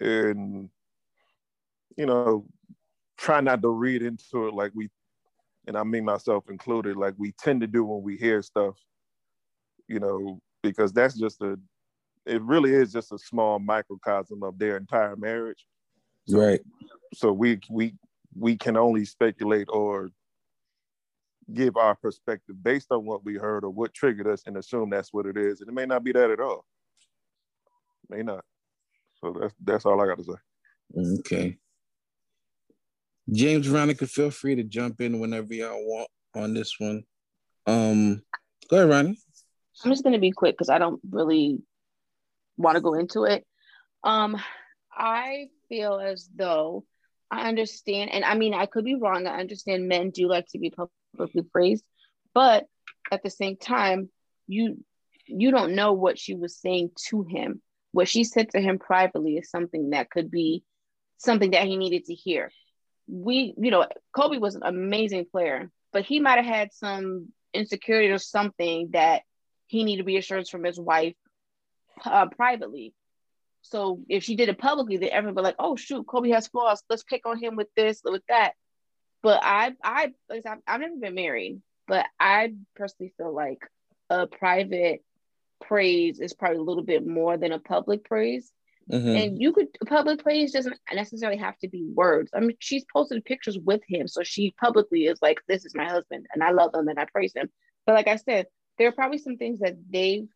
And 0.00 0.68
you 1.96 2.06
know, 2.06 2.46
try 3.16 3.40
not 3.40 3.62
to 3.62 3.68
read 3.68 4.02
into 4.02 4.48
it 4.48 4.54
like 4.54 4.72
we 4.74 4.88
and 5.66 5.76
I 5.76 5.84
mean 5.84 6.04
myself 6.04 6.48
included, 6.48 6.96
like 6.96 7.14
we 7.18 7.32
tend 7.32 7.60
to 7.60 7.66
do 7.66 7.84
when 7.84 8.02
we 8.02 8.16
hear 8.16 8.42
stuff, 8.42 8.76
you 9.86 10.00
know, 10.00 10.40
because 10.62 10.92
that's 10.92 11.14
just 11.14 11.42
a 11.42 11.58
it 12.28 12.42
really 12.42 12.72
is 12.72 12.92
just 12.92 13.12
a 13.12 13.18
small 13.18 13.58
microcosm 13.58 14.42
of 14.42 14.58
their 14.58 14.76
entire 14.76 15.16
marriage. 15.16 15.66
Right. 16.28 16.60
So 17.14 17.32
we 17.32 17.60
we 17.70 17.94
we 18.36 18.56
can 18.56 18.76
only 18.76 19.04
speculate 19.04 19.68
or 19.70 20.10
give 21.52 21.76
our 21.76 21.94
perspective 21.94 22.62
based 22.62 22.92
on 22.92 23.06
what 23.06 23.24
we 23.24 23.34
heard 23.34 23.64
or 23.64 23.70
what 23.70 23.94
triggered 23.94 24.26
us 24.26 24.42
and 24.46 24.56
assume 24.56 24.90
that's 24.90 25.12
what 25.12 25.26
it 25.26 25.36
is. 25.36 25.60
And 25.60 25.68
it 25.68 25.74
may 25.74 25.86
not 25.86 26.04
be 26.04 26.12
that 26.12 26.30
at 26.30 26.40
all. 26.40 26.66
May 28.10 28.22
not. 28.22 28.44
So 29.20 29.34
that's 29.38 29.54
that's 29.64 29.86
all 29.86 30.00
I 30.00 30.06
got 30.06 30.18
to 30.18 30.24
say. 30.24 31.18
Okay. 31.20 31.58
James 33.30 33.66
Veronica, 33.66 34.06
feel 34.06 34.30
free 34.30 34.54
to 34.54 34.62
jump 34.62 35.00
in 35.00 35.18
whenever 35.18 35.52
y'all 35.52 35.84
want 35.86 36.08
on 36.34 36.54
this 36.54 36.74
one. 36.78 37.02
Um, 37.66 38.22
go 38.70 38.78
ahead, 38.78 38.88
Ronnie. 38.88 39.18
I'm 39.84 39.90
just 39.90 40.02
gonna 40.02 40.18
be 40.18 40.30
quick 40.30 40.54
because 40.54 40.70
I 40.70 40.78
don't 40.78 41.00
really 41.10 41.60
want 42.58 42.76
to 42.76 42.82
go 42.82 42.94
into 42.94 43.24
it. 43.24 43.46
Um, 44.04 44.36
I 44.92 45.48
feel 45.68 45.98
as 45.98 46.28
though 46.34 46.84
I 47.30 47.48
understand, 47.48 48.10
and 48.12 48.24
I 48.24 48.34
mean 48.34 48.52
I 48.52 48.66
could 48.66 48.84
be 48.84 48.96
wrong. 48.96 49.26
I 49.26 49.40
understand 49.40 49.88
men 49.88 50.10
do 50.10 50.28
like 50.28 50.46
to 50.48 50.58
be 50.58 50.72
publicly 51.14 51.42
praised, 51.42 51.84
but 52.34 52.66
at 53.10 53.22
the 53.22 53.30
same 53.30 53.56
time, 53.56 54.10
you 54.46 54.84
you 55.26 55.50
don't 55.50 55.74
know 55.74 55.92
what 55.92 56.18
she 56.18 56.34
was 56.34 56.56
saying 56.56 56.90
to 57.08 57.22
him. 57.22 57.62
What 57.92 58.08
she 58.08 58.24
said 58.24 58.50
to 58.50 58.60
him 58.60 58.78
privately 58.78 59.36
is 59.36 59.50
something 59.50 59.90
that 59.90 60.10
could 60.10 60.30
be 60.30 60.64
something 61.18 61.50
that 61.52 61.66
he 61.66 61.76
needed 61.76 62.06
to 62.06 62.14
hear. 62.14 62.50
We, 63.06 63.54
you 63.56 63.70
know, 63.70 63.86
Kobe 64.12 64.38
was 64.38 64.54
an 64.54 64.62
amazing 64.64 65.26
player, 65.30 65.70
but 65.92 66.04
he 66.04 66.20
might 66.20 66.36
have 66.36 66.46
had 66.46 66.72
some 66.72 67.28
insecurity 67.52 68.10
or 68.10 68.18
something 68.18 68.90
that 68.92 69.22
he 69.66 69.84
needed 69.84 70.06
reassurance 70.06 70.48
from 70.48 70.64
his 70.64 70.78
wife 70.78 71.14
uh, 72.04 72.26
privately. 72.26 72.94
So 73.62 74.00
if 74.08 74.24
she 74.24 74.36
did 74.36 74.48
it 74.48 74.58
publicly, 74.58 74.96
then 74.96 75.10
everyone 75.10 75.34
would 75.34 75.40
be 75.42 75.44
like, 75.44 75.56
"Oh 75.58 75.76
shoot, 75.76 76.06
Kobe 76.06 76.30
has 76.30 76.48
flaws. 76.48 76.82
Let's 76.88 77.02
pick 77.02 77.26
on 77.26 77.38
him 77.38 77.56
with 77.56 77.68
this, 77.76 78.00
with 78.04 78.22
that." 78.28 78.52
But 79.22 79.40
I, 79.42 79.74
I, 79.82 80.12
like 80.30 80.38
I 80.46 80.50
said, 80.50 80.58
I've 80.66 80.80
never 80.80 80.96
been 80.96 81.14
married, 81.14 81.60
but 81.86 82.06
I 82.20 82.54
personally 82.76 83.12
feel 83.16 83.34
like 83.34 83.58
a 84.10 84.26
private 84.26 85.02
praise 85.60 86.20
is 86.20 86.34
probably 86.34 86.58
a 86.58 86.62
little 86.62 86.84
bit 86.84 87.06
more 87.06 87.36
than 87.36 87.52
a 87.52 87.58
public 87.58 88.04
praise. 88.04 88.52
Mhm. 88.90 89.22
And 89.22 89.42
you 89.42 89.52
could 89.52 89.68
public 89.86 90.22
praise 90.22 90.52
doesn't 90.52 90.78
necessarily 90.94 91.38
have 91.38 91.58
to 91.58 91.68
be 91.68 91.84
words. 91.92 92.30
I 92.32 92.40
mean, 92.40 92.56
she's 92.58 92.86
posted 92.90 93.24
pictures 93.24 93.58
with 93.58 93.82
him, 93.86 94.08
so 94.08 94.22
she 94.22 94.52
publicly 94.52 95.06
is 95.06 95.20
like, 95.20 95.40
"This 95.46 95.66
is 95.66 95.74
my 95.74 95.84
husband, 95.84 96.26
and 96.32 96.42
I 96.42 96.52
love 96.52 96.74
him, 96.74 96.88
and 96.88 96.98
I 96.98 97.04
praise 97.04 97.34
him." 97.34 97.50
But 97.84 97.96
like 97.96 98.08
I 98.08 98.16
said, 98.16 98.46
there 98.78 98.88
are 98.88 98.92
probably 98.92 99.18
some 99.18 99.36
things 99.36 99.58
that 99.58 99.76
they've, 99.90 100.28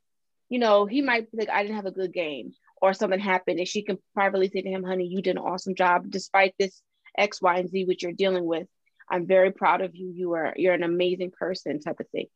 you 0.52 0.58
know, 0.58 0.84
he 0.84 1.00
might 1.00 1.30
be 1.32 1.38
like, 1.38 1.48
"I 1.48 1.62
didn't 1.62 1.76
have 1.76 1.86
a 1.86 1.90
good 2.00 2.12
game," 2.12 2.52
or 2.82 2.92
something 2.92 3.18
happened, 3.18 3.58
and 3.58 3.66
she 3.66 3.82
can 3.82 3.96
privately 4.12 4.48
say 4.48 4.60
to 4.60 4.68
him, 4.68 4.82
"Honey, 4.84 5.06
you 5.06 5.22
did 5.22 5.36
an 5.36 5.42
awesome 5.50 5.74
job 5.74 6.10
despite 6.10 6.54
this 6.58 6.82
X, 7.16 7.40
Y, 7.40 7.56
and 7.58 7.70
Z 7.70 7.86
which 7.86 8.02
you're 8.02 8.12
dealing 8.12 8.44
with. 8.44 8.68
I'm 9.08 9.26
very 9.26 9.50
proud 9.50 9.80
of 9.80 9.96
you. 9.96 10.10
You 10.10 10.32
are 10.32 10.52
you're 10.56 10.74
an 10.74 10.82
amazing 10.82 11.30
person," 11.30 11.80
type 11.80 12.00
of 12.00 12.08
thing. 12.10 12.26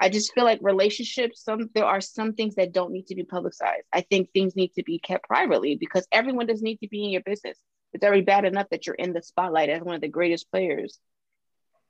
I 0.00 0.08
just 0.08 0.34
feel 0.34 0.42
like 0.44 0.58
relationships, 0.62 1.44
some 1.44 1.70
there 1.72 1.84
are 1.84 2.00
some 2.00 2.32
things 2.32 2.56
that 2.56 2.72
don't 2.72 2.90
need 2.90 3.06
to 3.06 3.14
be 3.14 3.22
publicized. 3.22 3.86
I 3.92 4.00
think 4.00 4.30
things 4.32 4.56
need 4.56 4.72
to 4.74 4.82
be 4.82 4.98
kept 4.98 5.28
privately 5.28 5.76
because 5.76 6.08
everyone 6.10 6.46
doesn't 6.46 6.64
need 6.64 6.80
to 6.80 6.88
be 6.88 7.04
in 7.04 7.10
your 7.10 7.22
business. 7.22 7.56
It's 7.92 8.04
already 8.04 8.22
bad 8.22 8.44
enough 8.44 8.68
that 8.70 8.86
you're 8.86 8.96
in 8.96 9.12
the 9.12 9.22
spotlight 9.22 9.68
as 9.68 9.82
one 9.82 9.94
of 9.94 10.00
the 10.00 10.08
greatest 10.08 10.50
players. 10.50 10.98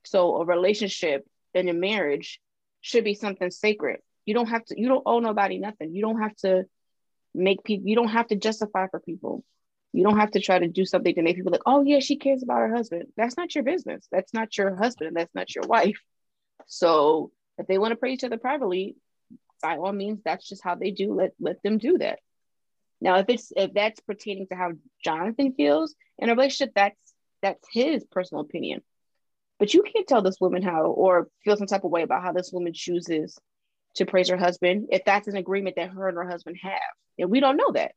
So 0.03 0.35
a 0.35 0.45
relationship 0.45 1.25
and 1.55 1.69
a 1.69 1.73
marriage 1.73 2.39
should 2.81 3.03
be 3.03 3.15
something 3.15 3.49
sacred. 3.49 4.01
You 4.25 4.33
don't 4.33 4.47
have 4.47 4.65
to, 4.65 4.79
you 4.79 4.87
don't 4.87 5.03
owe 5.05 5.19
nobody 5.19 5.57
nothing. 5.57 5.93
You 5.93 6.01
don't 6.01 6.21
have 6.21 6.35
to 6.37 6.65
make 7.33 7.63
people, 7.63 7.87
you 7.87 7.95
don't 7.95 8.09
have 8.09 8.27
to 8.27 8.35
justify 8.35 8.87
for 8.87 8.99
people. 8.99 9.43
You 9.93 10.03
don't 10.03 10.19
have 10.19 10.31
to 10.31 10.39
try 10.39 10.57
to 10.57 10.67
do 10.67 10.85
something 10.85 11.13
to 11.15 11.21
make 11.21 11.35
people 11.35 11.51
like, 11.51 11.63
oh 11.65 11.83
yeah, 11.83 11.99
she 11.99 12.15
cares 12.15 12.43
about 12.43 12.59
her 12.59 12.73
husband. 12.73 13.07
That's 13.17 13.35
not 13.35 13.53
your 13.53 13.63
business. 13.65 14.07
That's 14.11 14.33
not 14.33 14.57
your 14.57 14.75
husband. 14.75 15.17
That's 15.17 15.35
not 15.35 15.53
your 15.53 15.65
wife. 15.67 15.99
So 16.67 17.31
if 17.57 17.67
they 17.67 17.77
want 17.77 17.91
to 17.91 17.97
pray 17.97 18.13
each 18.13 18.23
other 18.23 18.37
privately, 18.37 18.95
by 19.61 19.77
all 19.77 19.91
means, 19.91 20.21
that's 20.23 20.47
just 20.47 20.63
how 20.63 20.75
they 20.75 20.91
do. 20.91 21.13
Let 21.13 21.33
let 21.39 21.61
them 21.61 21.77
do 21.77 21.97
that. 21.97 22.19
Now, 23.01 23.17
if 23.17 23.25
it's 23.29 23.51
if 23.55 23.73
that's 23.73 23.99
pertaining 23.99 24.47
to 24.47 24.55
how 24.55 24.71
Jonathan 25.03 25.53
feels 25.53 25.95
in 26.17 26.29
a 26.29 26.33
relationship, 26.33 26.73
that's 26.75 27.13
that's 27.41 27.67
his 27.71 28.05
personal 28.05 28.41
opinion. 28.41 28.81
But 29.59 29.73
you 29.73 29.83
can't 29.83 30.07
tell 30.07 30.21
this 30.21 30.39
woman 30.39 30.63
how 30.63 30.85
or 30.85 31.27
feel 31.43 31.57
some 31.57 31.67
type 31.67 31.83
of 31.83 31.91
way 31.91 32.03
about 32.03 32.23
how 32.23 32.31
this 32.31 32.51
woman 32.51 32.73
chooses 32.73 33.37
to 33.95 34.05
praise 34.05 34.29
her 34.29 34.37
husband 34.37 34.87
if 34.91 35.03
that's 35.05 35.27
an 35.27 35.35
agreement 35.35 35.75
that 35.75 35.89
her 35.89 36.07
and 36.07 36.17
her 36.17 36.27
husband 36.29 36.57
have. 36.61 36.79
And 37.19 37.29
we 37.29 37.39
don't 37.39 37.57
know 37.57 37.71
that. 37.73 37.93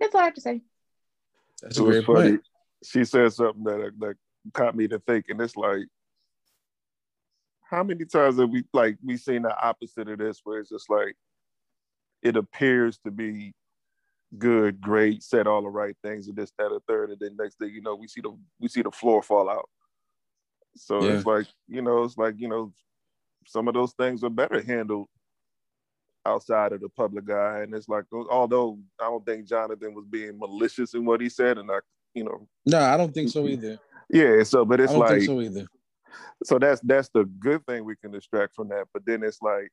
That's 0.00 0.14
all 0.14 0.20
I 0.20 0.24
have 0.24 0.34
to 0.34 0.40
say. 0.40 0.62
That's 1.62 1.78
It 1.78 1.82
a 1.82 1.84
was 1.84 1.96
great 1.96 2.06
funny. 2.06 2.30
point. 2.30 2.42
She 2.84 3.04
said 3.04 3.32
something 3.32 3.62
that 3.64 3.92
that 4.00 4.16
caught 4.52 4.76
me 4.76 4.88
to 4.88 4.98
thinking. 4.98 5.40
It's 5.40 5.56
like, 5.56 5.86
how 7.70 7.84
many 7.84 8.04
times 8.04 8.38
have 8.38 8.50
we 8.50 8.64
like 8.72 8.98
we 9.04 9.16
seen 9.16 9.42
the 9.42 9.56
opposite 9.56 10.08
of 10.08 10.18
this, 10.18 10.40
where 10.42 10.60
it's 10.60 10.70
just 10.70 10.90
like, 10.90 11.14
it 12.22 12.36
appears 12.36 12.98
to 13.04 13.10
be 13.10 13.54
good, 14.36 14.80
great, 14.80 15.22
said 15.22 15.46
all 15.46 15.62
the 15.62 15.68
right 15.68 15.96
things, 16.02 16.26
and 16.26 16.36
this, 16.36 16.52
that, 16.58 16.72
or 16.72 16.80
third, 16.88 17.10
and 17.10 17.20
then 17.20 17.36
next 17.36 17.58
thing 17.58 17.70
you 17.70 17.82
know, 17.82 17.94
we 17.94 18.08
see 18.08 18.20
the 18.20 18.36
we 18.58 18.66
see 18.68 18.82
the 18.82 18.90
floor 18.90 19.22
fall 19.22 19.48
out. 19.48 19.68
So 20.76 21.04
Yeah. 21.04 21.12
it's 21.12 21.26
like, 21.26 21.46
you 21.68 21.82
know, 21.82 22.02
it's 22.02 22.18
like, 22.18 22.34
you 22.38 22.48
know, 22.48 22.72
some 23.46 23.68
of 23.68 23.74
those 23.74 23.92
things 23.92 24.22
are 24.24 24.30
better 24.30 24.60
handled 24.62 25.08
outside 26.24 26.72
of 26.72 26.80
the 26.80 26.88
public 26.88 27.28
eye. 27.30 27.62
And 27.62 27.74
it's 27.74 27.88
like, 27.88 28.04
although 28.30 28.78
I 29.00 29.04
don't 29.04 29.24
think 29.26 29.46
Jonathan 29.46 29.94
was 29.94 30.04
being 30.08 30.38
malicious 30.38 30.94
in 30.94 31.04
what 31.04 31.20
he 31.20 31.28
said, 31.28 31.58
and 31.58 31.70
I, 31.70 31.78
you 32.14 32.24
know, 32.24 32.46
No, 32.66 32.78
I 32.80 32.96
don't 32.96 33.12
think 33.12 33.30
so 33.30 33.46
either. 33.46 33.78
yeah. 34.10 34.42
So, 34.44 34.64
but 34.64 34.80
I 34.80 34.84
it's 34.84 34.92
don't 34.92 35.00
like, 35.00 35.10
think 35.10 35.24
so 35.24 35.40
either. 35.40 35.66
so 36.44 36.58
that's 36.58 36.80
that's 36.82 37.08
the 37.14 37.24
good 37.24 37.64
thing 37.66 37.84
we 37.84 37.96
can 37.96 38.14
extract 38.14 38.54
from 38.54 38.68
that. 38.68 38.86
But 38.92 39.04
then 39.06 39.22
it's 39.22 39.42
like, 39.42 39.70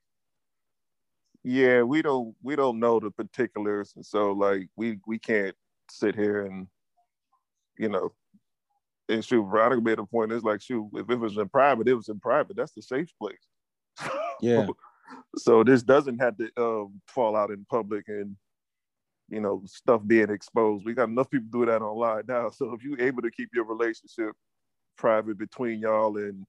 yeah, 1.44 1.84
we 1.84 2.02
don't 2.02 2.36
we 2.42 2.56
don't 2.56 2.80
know 2.80 3.00
the 3.00 3.12
particulars, 3.12 3.94
and 3.96 4.06
so 4.06 4.32
like 4.32 4.68
we 4.76 5.00
we 5.08 5.20
can't 5.20 5.56
sit 5.92 6.16
here 6.16 6.46
and, 6.46 6.68
you 7.78 7.90
know. 7.90 8.14
And 9.08 9.26
shoot, 9.26 9.44
Veronica 9.44 9.82
made 9.82 9.98
a 9.98 10.06
point. 10.06 10.32
It's 10.32 10.44
like, 10.44 10.62
shoot, 10.62 10.88
if 10.94 11.10
it 11.10 11.16
was 11.16 11.36
in 11.36 11.50
private, 11.50 11.88
it 11.88 11.96
was 11.96 12.10
in 12.10 12.20
private. 12.20 12.56
That's 12.56 12.74
the 12.74 12.82
safe 12.84 13.10
place. 13.20 13.48
Yeah. 14.42 14.68
so 15.38 15.64
this 15.64 15.84
doesn't 15.84 16.20
have 16.20 16.38
to 16.38 16.50
um, 16.58 17.02
fall 17.08 17.36
out 17.36 17.52
in 17.52 17.66
public 17.70 18.08
and 18.08 18.36
you 19.30 19.40
know 19.40 19.62
stuff 19.66 20.02
being 20.06 20.30
exposed 20.30 20.86
we 20.86 20.94
got 20.94 21.10
enough 21.10 21.30
people 21.30 21.48
do 21.52 21.66
that 21.66 21.82
online 21.82 22.24
now 22.28 22.50
so 22.50 22.74
if 22.74 22.84
you're 22.84 23.00
able 23.00 23.22
to 23.22 23.32
keep 23.32 23.50
your 23.54 23.66
relationship 23.66 24.32
private 24.98 25.38
between 25.38 25.80
y'all 25.80 26.18
and 26.18 26.46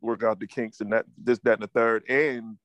work 0.00 0.22
out 0.22 0.38
the 0.38 0.46
kinks 0.46 0.80
and 0.80 0.92
that 0.92 1.04
this 1.18 1.38
that 1.40 1.54
and 1.54 1.62
the 1.62 1.66
third 1.68 2.04
and 2.08 2.56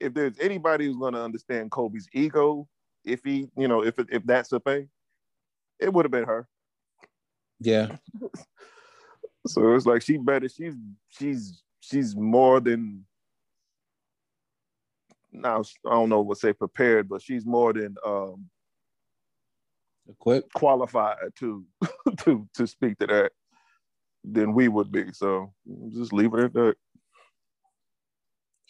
if 0.00 0.12
there's 0.12 0.38
anybody 0.38 0.86
who's 0.86 0.96
going 0.96 1.14
to 1.14 1.22
understand 1.22 1.70
kobe's 1.70 2.08
ego 2.12 2.68
if 3.04 3.20
he 3.24 3.48
you 3.56 3.68
know 3.68 3.82
if 3.82 3.94
if 4.10 4.24
that's 4.26 4.52
a 4.52 4.60
thing 4.60 4.88
it 5.80 5.92
would 5.92 6.04
have 6.04 6.12
been 6.12 6.24
her 6.24 6.46
Yeah. 7.60 7.96
so 9.46 9.74
it's 9.74 9.86
like 9.86 10.02
she 10.02 10.16
better 10.16 10.48
she's 10.48 10.74
she's 11.08 11.63
she's 11.90 12.16
more 12.16 12.60
than 12.60 13.04
now 15.32 15.62
I 15.86 15.90
don't 15.90 16.08
know 16.08 16.20
what 16.20 16.38
say 16.38 16.52
prepared, 16.52 17.08
but 17.08 17.22
she's 17.22 17.44
more 17.44 17.72
than 17.72 17.96
um 18.06 18.46
Equipped. 20.08 20.52
qualified 20.52 21.16
to 21.40 21.64
to 22.18 22.46
to 22.54 22.66
speak 22.66 22.98
to 22.98 23.06
that 23.06 23.32
than 24.22 24.52
we 24.54 24.68
would 24.68 24.92
be. 24.92 25.12
So 25.12 25.52
just 25.92 26.12
leave 26.12 26.32
it 26.34 26.40
at 26.44 26.52
that. 26.54 26.74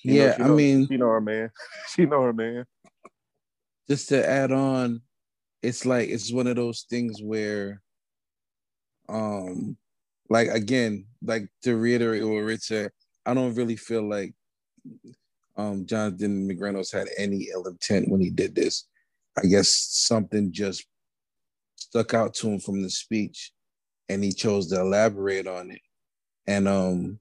Yeah, 0.05 0.37
she 0.37 0.43
I 0.43 0.49
know- 0.49 0.55
mean, 0.57 0.87
she 0.87 0.97
know 0.97 1.09
her 1.09 1.21
man. 1.21 1.51
She 1.89 2.07
know 2.07 2.23
her 2.23 2.33
man. 2.33 2.65
just 3.89 4.09
to 4.11 4.27
add 4.29 4.51
on, 4.53 5.03
it's 5.63 5.85
like 5.85 6.09
it's 6.09 6.33
one 6.33 6.47
of 6.47 6.57
those 6.57 6.87
things 6.89 7.21
where, 7.23 7.83
um, 9.09 9.77
like 10.31 10.49
again, 10.49 11.07
like 11.23 11.49
to 11.63 11.77
reiterate 11.77 12.25
what 12.25 12.39
Rich 12.45 12.63
said, 12.63 12.91
I 13.27 13.35
don't 13.35 13.55
really 13.55 13.77
feel 13.77 14.09
like 14.09 14.35
um 15.57 15.87
Jonathan 15.87 16.49
McReynolds 16.49 16.93
had 16.93 17.09
any 17.17 17.49
ill 17.53 17.67
intent 17.67 18.09
when 18.09 18.21
he 18.21 18.31
did 18.31 18.55
this. 18.55 18.87
I 19.37 19.47
guess 19.47 19.69
something 19.69 20.53
just 20.53 20.85
stuck 21.77 22.15
out 22.15 22.35
to 22.35 22.49
him 22.49 22.61
from 22.61 22.83
the 22.83 22.91
speech 22.91 23.53
and 24.09 24.23
he 24.23 24.33
chose 24.33 24.69
to 24.69 24.81
elaborate 24.81 25.47
on 25.47 25.71
it. 25.71 25.81
And 26.47 26.69
um 26.69 27.21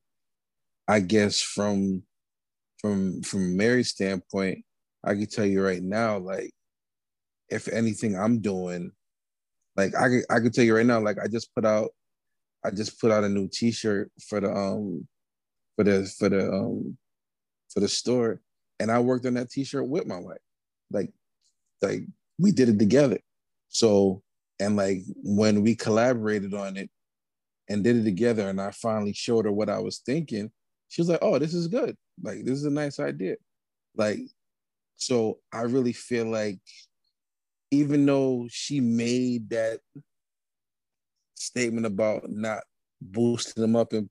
I 0.87 0.99
guess 0.99 1.41
from 1.41 2.03
from 2.79 3.21
from 3.21 3.55
Mary's 3.55 3.89
standpoint, 3.89 4.65
I 5.03 5.13
can 5.13 5.27
tell 5.27 5.45
you 5.45 5.63
right 5.63 5.81
now, 5.81 6.17
like 6.17 6.51
if 7.49 7.67
anything 7.67 8.17
I'm 8.17 8.39
doing, 8.39 8.91
like 9.77 9.95
I 9.95 10.09
could 10.09 10.23
I 10.29 10.39
could 10.39 10.53
tell 10.53 10.65
you 10.65 10.75
right 10.75 10.85
now, 10.85 10.99
like 10.99 11.17
I 11.23 11.27
just 11.27 11.53
put 11.55 11.65
out 11.65 11.91
I 12.65 12.71
just 12.71 12.99
put 12.99 13.11
out 13.11 13.23
a 13.23 13.29
new 13.29 13.47
t-shirt 13.51 14.11
for 14.27 14.39
the 14.39 14.51
um 14.51 15.07
for 15.75 15.83
the 15.83 16.05
for 16.17 16.29
the 16.29 16.51
um 16.51 16.97
for 17.69 17.79
the 17.79 17.87
store 17.87 18.41
and 18.79 18.91
I 18.91 18.99
worked 18.99 19.25
on 19.25 19.35
that 19.35 19.49
t-shirt 19.49 19.87
with 19.87 20.05
my 20.05 20.17
wife. 20.17 20.37
Like 20.91 21.11
like 21.81 22.01
we 22.39 22.51
did 22.51 22.69
it 22.69 22.79
together. 22.79 23.19
So 23.69 24.21
and 24.59 24.75
like 24.75 25.01
when 25.23 25.61
we 25.61 25.75
collaborated 25.75 26.53
on 26.53 26.77
it 26.77 26.89
and 27.69 27.83
did 27.83 27.97
it 27.97 28.03
together 28.03 28.47
and 28.49 28.61
I 28.61 28.71
finally 28.71 29.13
showed 29.13 29.45
her 29.45 29.51
what 29.51 29.69
I 29.69 29.79
was 29.79 29.99
thinking, 29.99 30.51
she 30.89 31.01
was 31.01 31.09
like, 31.09 31.19
"Oh, 31.21 31.39
this 31.39 31.53
is 31.53 31.67
good. 31.67 31.95
Like 32.21 32.43
this 32.43 32.55
is 32.55 32.65
a 32.65 32.69
nice 32.69 32.99
idea." 32.99 33.35
Like 33.95 34.19
so 34.95 35.39
I 35.51 35.61
really 35.61 35.93
feel 35.93 36.25
like 36.25 36.59
even 37.71 38.05
though 38.05 38.47
she 38.49 38.79
made 38.79 39.49
that 39.49 39.79
statement 41.35 41.85
about 41.85 42.29
not 42.29 42.63
boosting 43.01 43.61
them 43.61 43.75
up 43.75 43.93
in 43.93 44.09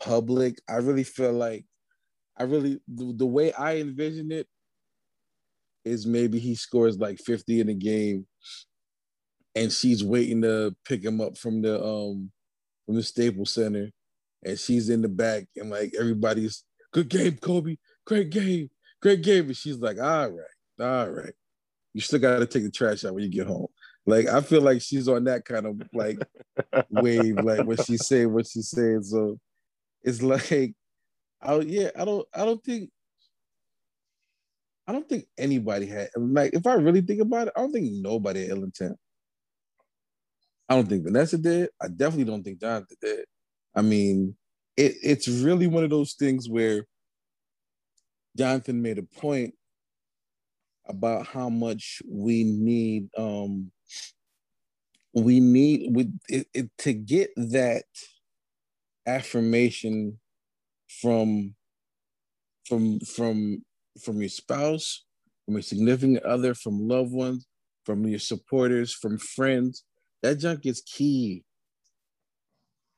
public, 0.00 0.60
I 0.68 0.76
really 0.76 1.04
feel 1.04 1.32
like 1.32 1.64
I 2.36 2.44
really 2.44 2.80
the, 2.88 3.12
the 3.16 3.26
way 3.26 3.52
I 3.52 3.76
envision 3.76 4.32
it 4.32 4.46
is 5.84 6.06
maybe 6.06 6.38
he 6.38 6.54
scores 6.54 6.98
like 6.98 7.18
50 7.18 7.60
in 7.60 7.68
a 7.68 7.74
game 7.74 8.26
and 9.54 9.72
she's 9.72 10.04
waiting 10.04 10.42
to 10.42 10.74
pick 10.84 11.04
him 11.04 11.20
up 11.20 11.36
from 11.36 11.62
the 11.62 11.82
um 11.82 12.30
from 12.86 12.94
the 12.96 13.02
Staples 13.02 13.54
Center 13.54 13.90
and 14.44 14.58
she's 14.58 14.88
in 14.88 15.02
the 15.02 15.08
back 15.08 15.44
and 15.56 15.70
like 15.70 15.92
everybody's 15.98 16.64
good 16.92 17.08
game, 17.08 17.36
Kobe, 17.36 17.76
great 18.06 18.30
game, 18.30 18.70
great 19.00 19.22
game. 19.22 19.46
And 19.46 19.56
she's 19.56 19.78
like, 19.78 19.98
all 19.98 20.30
right, 20.30 20.80
all 20.80 21.10
right. 21.10 21.34
You 21.92 22.00
still 22.00 22.20
gotta 22.20 22.46
take 22.46 22.62
the 22.62 22.70
trash 22.70 23.04
out 23.04 23.14
when 23.14 23.24
you 23.24 23.30
get 23.30 23.46
home. 23.46 23.68
Like 24.06 24.26
I 24.26 24.40
feel 24.40 24.62
like 24.62 24.80
she's 24.80 25.08
on 25.08 25.24
that 25.24 25.44
kind 25.44 25.66
of 25.66 25.82
like 25.92 26.18
wave, 26.90 27.36
like 27.36 27.66
what 27.66 27.84
she's 27.84 28.06
saying, 28.06 28.32
what 28.32 28.46
she's 28.46 28.70
saying. 28.70 29.02
So 29.02 29.38
it's 30.02 30.22
like, 30.50 30.74
I 31.42 31.58
yeah, 31.60 31.90
I 31.98 32.04
don't, 32.04 32.26
I 32.34 32.44
don't 32.44 32.62
think, 32.62 32.90
I 34.86 34.92
don't 34.92 35.08
think 35.08 35.26
anybody 35.38 35.86
had 35.86 36.08
like. 36.16 36.52
If 36.54 36.66
I 36.66 36.74
really 36.74 37.00
think 37.00 37.20
about 37.20 37.48
it, 37.48 37.52
I 37.56 37.60
don't 37.60 37.72
think 37.72 37.90
nobody 37.92 38.42
had 38.42 38.50
ill 38.50 38.64
intent. 38.64 38.96
I 40.68 40.74
don't 40.74 40.88
think 40.88 41.04
Vanessa 41.04 41.38
did. 41.38 41.70
I 41.80 41.88
definitely 41.88 42.24
don't 42.24 42.42
think 42.42 42.60
Jonathan 42.60 42.96
did. 43.00 43.24
I 43.74 43.82
mean, 43.82 44.36
it, 44.76 44.94
it's 45.02 45.28
really 45.28 45.66
one 45.66 45.84
of 45.84 45.90
those 45.90 46.14
things 46.14 46.48
where 46.48 46.86
Jonathan 48.36 48.80
made 48.82 48.98
a 48.98 49.02
point 49.02 49.54
about 50.86 51.26
how 51.26 51.48
much 51.48 52.02
we 52.08 52.44
need 52.44 53.08
um 53.16 53.70
we 55.14 55.40
need 55.40 55.94
with 55.94 56.16
it, 56.28 56.46
it 56.54 56.70
to 56.78 56.92
get 56.92 57.30
that 57.36 57.84
affirmation 59.06 60.18
from 61.00 61.54
from 62.66 63.00
from 63.00 63.64
from 64.02 64.20
your 64.20 64.28
spouse 64.28 65.04
from 65.44 65.54
your 65.54 65.62
significant 65.62 66.22
other 66.24 66.54
from 66.54 66.86
loved 66.86 67.12
ones 67.12 67.46
from 67.84 68.06
your 68.06 68.18
supporters 68.18 68.92
from 68.92 69.18
friends. 69.18 69.84
That 70.22 70.36
junk 70.36 70.66
is 70.66 70.82
key. 70.82 71.44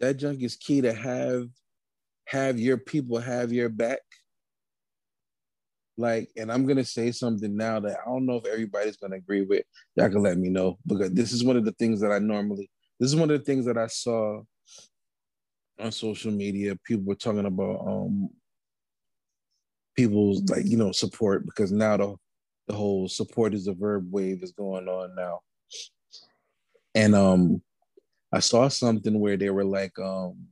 That 0.00 0.18
junk 0.18 0.42
is 0.42 0.56
key 0.56 0.80
to 0.82 0.92
have 0.92 1.46
have 2.26 2.58
your 2.58 2.78
people 2.78 3.18
have 3.18 3.52
your 3.52 3.68
back. 3.68 4.00
Like 5.96 6.30
and 6.36 6.50
i'm 6.50 6.66
gonna 6.66 6.84
say 6.84 7.12
something 7.12 7.54
now 7.56 7.78
that 7.80 7.98
i 8.00 8.10
don't 8.10 8.26
know 8.26 8.36
if 8.36 8.46
everybody's 8.46 8.96
gonna 8.96 9.16
agree 9.16 9.42
with. 9.42 9.62
Y'all 9.96 10.08
can 10.08 10.22
let 10.22 10.38
me 10.38 10.48
know 10.48 10.78
because 10.86 11.12
this 11.12 11.32
is 11.32 11.44
one 11.44 11.56
of 11.56 11.64
the 11.64 11.72
things 11.72 12.00
that 12.00 12.10
i 12.10 12.18
normally 12.18 12.70
this 12.98 13.10
is 13.10 13.16
one 13.16 13.30
of 13.30 13.38
the 13.38 13.44
things 13.44 13.66
that 13.66 13.76
i 13.76 13.86
saw 13.86 14.42
on 15.82 15.92
social 15.92 16.30
media 16.32 16.76
people 16.84 17.04
were 17.04 17.14
talking 17.14 17.46
about 17.46 17.80
um 17.86 18.28
people's 19.96 20.42
like 20.48 20.64
you 20.64 20.76
know 20.76 20.92
support 20.92 21.44
because 21.44 21.72
now 21.72 21.96
the 21.96 22.14
the 22.68 22.74
whole 22.74 23.08
support 23.08 23.54
is 23.54 23.66
a 23.66 23.74
verb 23.74 24.06
wave 24.10 24.42
is 24.42 24.52
going 24.52 24.88
on 24.88 25.14
now. 25.14 25.40
And 26.94 27.14
um 27.14 27.62
i 28.32 28.40
saw 28.40 28.68
something 28.68 29.18
where 29.18 29.36
they 29.36 29.50
were 29.50 29.64
like 29.64 29.98
um 29.98 30.46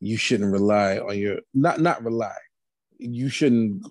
you 0.00 0.16
shouldn't 0.16 0.52
rely 0.52 0.98
on 0.98 1.18
your 1.18 1.40
not 1.54 1.80
not 1.80 2.02
rely 2.04 2.34
you 2.98 3.28
shouldn't 3.28 3.86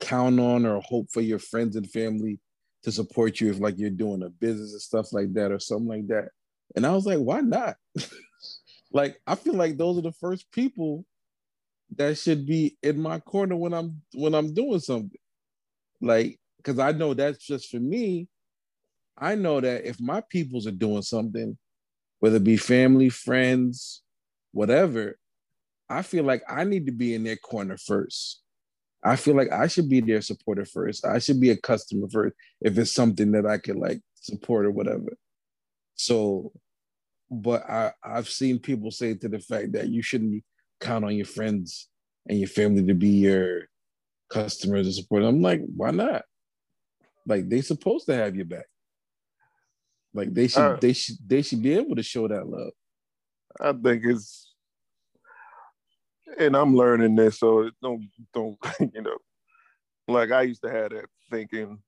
count 0.00 0.38
on 0.40 0.66
or 0.66 0.80
hope 0.80 1.10
for 1.10 1.20
your 1.20 1.38
friends 1.38 1.76
and 1.76 1.90
family 1.90 2.38
to 2.82 2.92
support 2.92 3.40
you 3.40 3.50
if 3.50 3.60
like 3.60 3.78
you're 3.78 3.90
doing 3.90 4.22
a 4.22 4.28
business 4.28 4.72
and 4.72 4.80
stuff 4.80 5.12
like 5.12 5.32
that 5.34 5.50
or 5.50 5.58
something 5.58 5.88
like 5.88 6.06
that. 6.08 6.28
And 6.76 6.86
i 6.86 6.92
was 6.92 7.06
like 7.06 7.18
why 7.18 7.40
not 7.40 7.76
like 8.92 9.20
i 9.26 9.34
feel 9.34 9.54
like 9.54 9.76
those 9.76 9.98
are 9.98 10.02
the 10.02 10.12
first 10.12 10.50
people 10.52 11.04
that 11.96 12.18
should 12.18 12.46
be 12.46 12.76
in 12.82 13.00
my 13.00 13.18
corner 13.20 13.56
when 13.56 13.72
i'm 13.72 14.02
when 14.14 14.34
i'm 14.34 14.52
doing 14.52 14.80
something. 14.80 15.18
Like 16.00 16.38
because 16.58 16.78
i 16.78 16.92
know 16.92 17.14
that's 17.14 17.44
just 17.44 17.70
for 17.70 17.78
me. 17.78 18.28
I 19.16 19.34
know 19.34 19.60
that 19.60 19.84
if 19.84 20.00
my 20.00 20.20
peoples 20.20 20.66
are 20.66 20.72
doing 20.72 21.02
something 21.02 21.56
whether 22.20 22.36
it 22.36 22.44
be 22.44 22.56
family 22.56 23.08
friends 23.08 24.02
whatever 24.52 25.16
i 25.88 26.02
feel 26.02 26.24
like 26.24 26.42
i 26.48 26.64
need 26.64 26.86
to 26.86 26.92
be 26.92 27.14
in 27.14 27.24
their 27.24 27.36
corner 27.36 27.76
first. 27.76 28.42
I 29.02 29.16
feel 29.16 29.36
like 29.36 29.52
i 29.52 29.66
should 29.66 29.88
be 29.88 30.00
their 30.00 30.20
supporter 30.20 30.64
first. 30.64 31.04
I 31.06 31.18
should 31.20 31.40
be 31.40 31.50
a 31.50 31.56
customer 31.56 32.08
first 32.10 32.34
if 32.60 32.76
it's 32.76 32.92
something 32.92 33.32
that 33.32 33.46
i 33.46 33.58
could 33.58 33.76
like 33.76 34.00
support 34.14 34.66
or 34.66 34.70
whatever. 34.70 35.16
So 35.94 36.52
but 37.30 37.68
I 37.68 37.92
I've 38.02 38.28
seen 38.28 38.58
people 38.58 38.90
say 38.90 39.14
to 39.14 39.28
the 39.28 39.38
fact 39.38 39.72
that 39.72 39.88
you 39.88 40.02
shouldn't 40.02 40.42
count 40.80 41.04
on 41.04 41.16
your 41.16 41.26
friends 41.26 41.88
and 42.28 42.38
your 42.38 42.48
family 42.48 42.84
to 42.86 42.94
be 42.94 43.08
your 43.08 43.62
customers 44.28 44.86
and 44.86 44.94
support. 44.94 45.22
I'm 45.22 45.42
like, 45.42 45.62
why 45.76 45.90
not? 45.90 46.22
Like 47.26 47.48
they 47.48 47.60
supposed 47.60 48.06
to 48.06 48.14
have 48.14 48.36
your 48.36 48.46
back. 48.46 48.66
Like 50.14 50.32
they 50.32 50.48
should 50.48 50.62
Uh, 50.62 50.76
they 50.80 50.92
should 50.92 51.16
they 51.26 51.42
should 51.42 51.62
be 51.62 51.74
able 51.74 51.96
to 51.96 52.02
show 52.02 52.26
that 52.28 52.46
love. 52.46 52.72
I 53.60 53.72
think 53.72 54.04
it's, 54.04 54.54
and 56.38 56.56
I'm 56.56 56.74
learning 56.74 57.16
this, 57.16 57.38
so 57.38 57.70
don't 57.82 58.08
don't 58.32 58.58
you 58.94 59.02
know, 59.02 59.18
like 60.06 60.30
I 60.30 60.42
used 60.42 60.62
to 60.62 60.70
have 60.70 60.90
that 60.90 61.06
thinking 61.30 61.78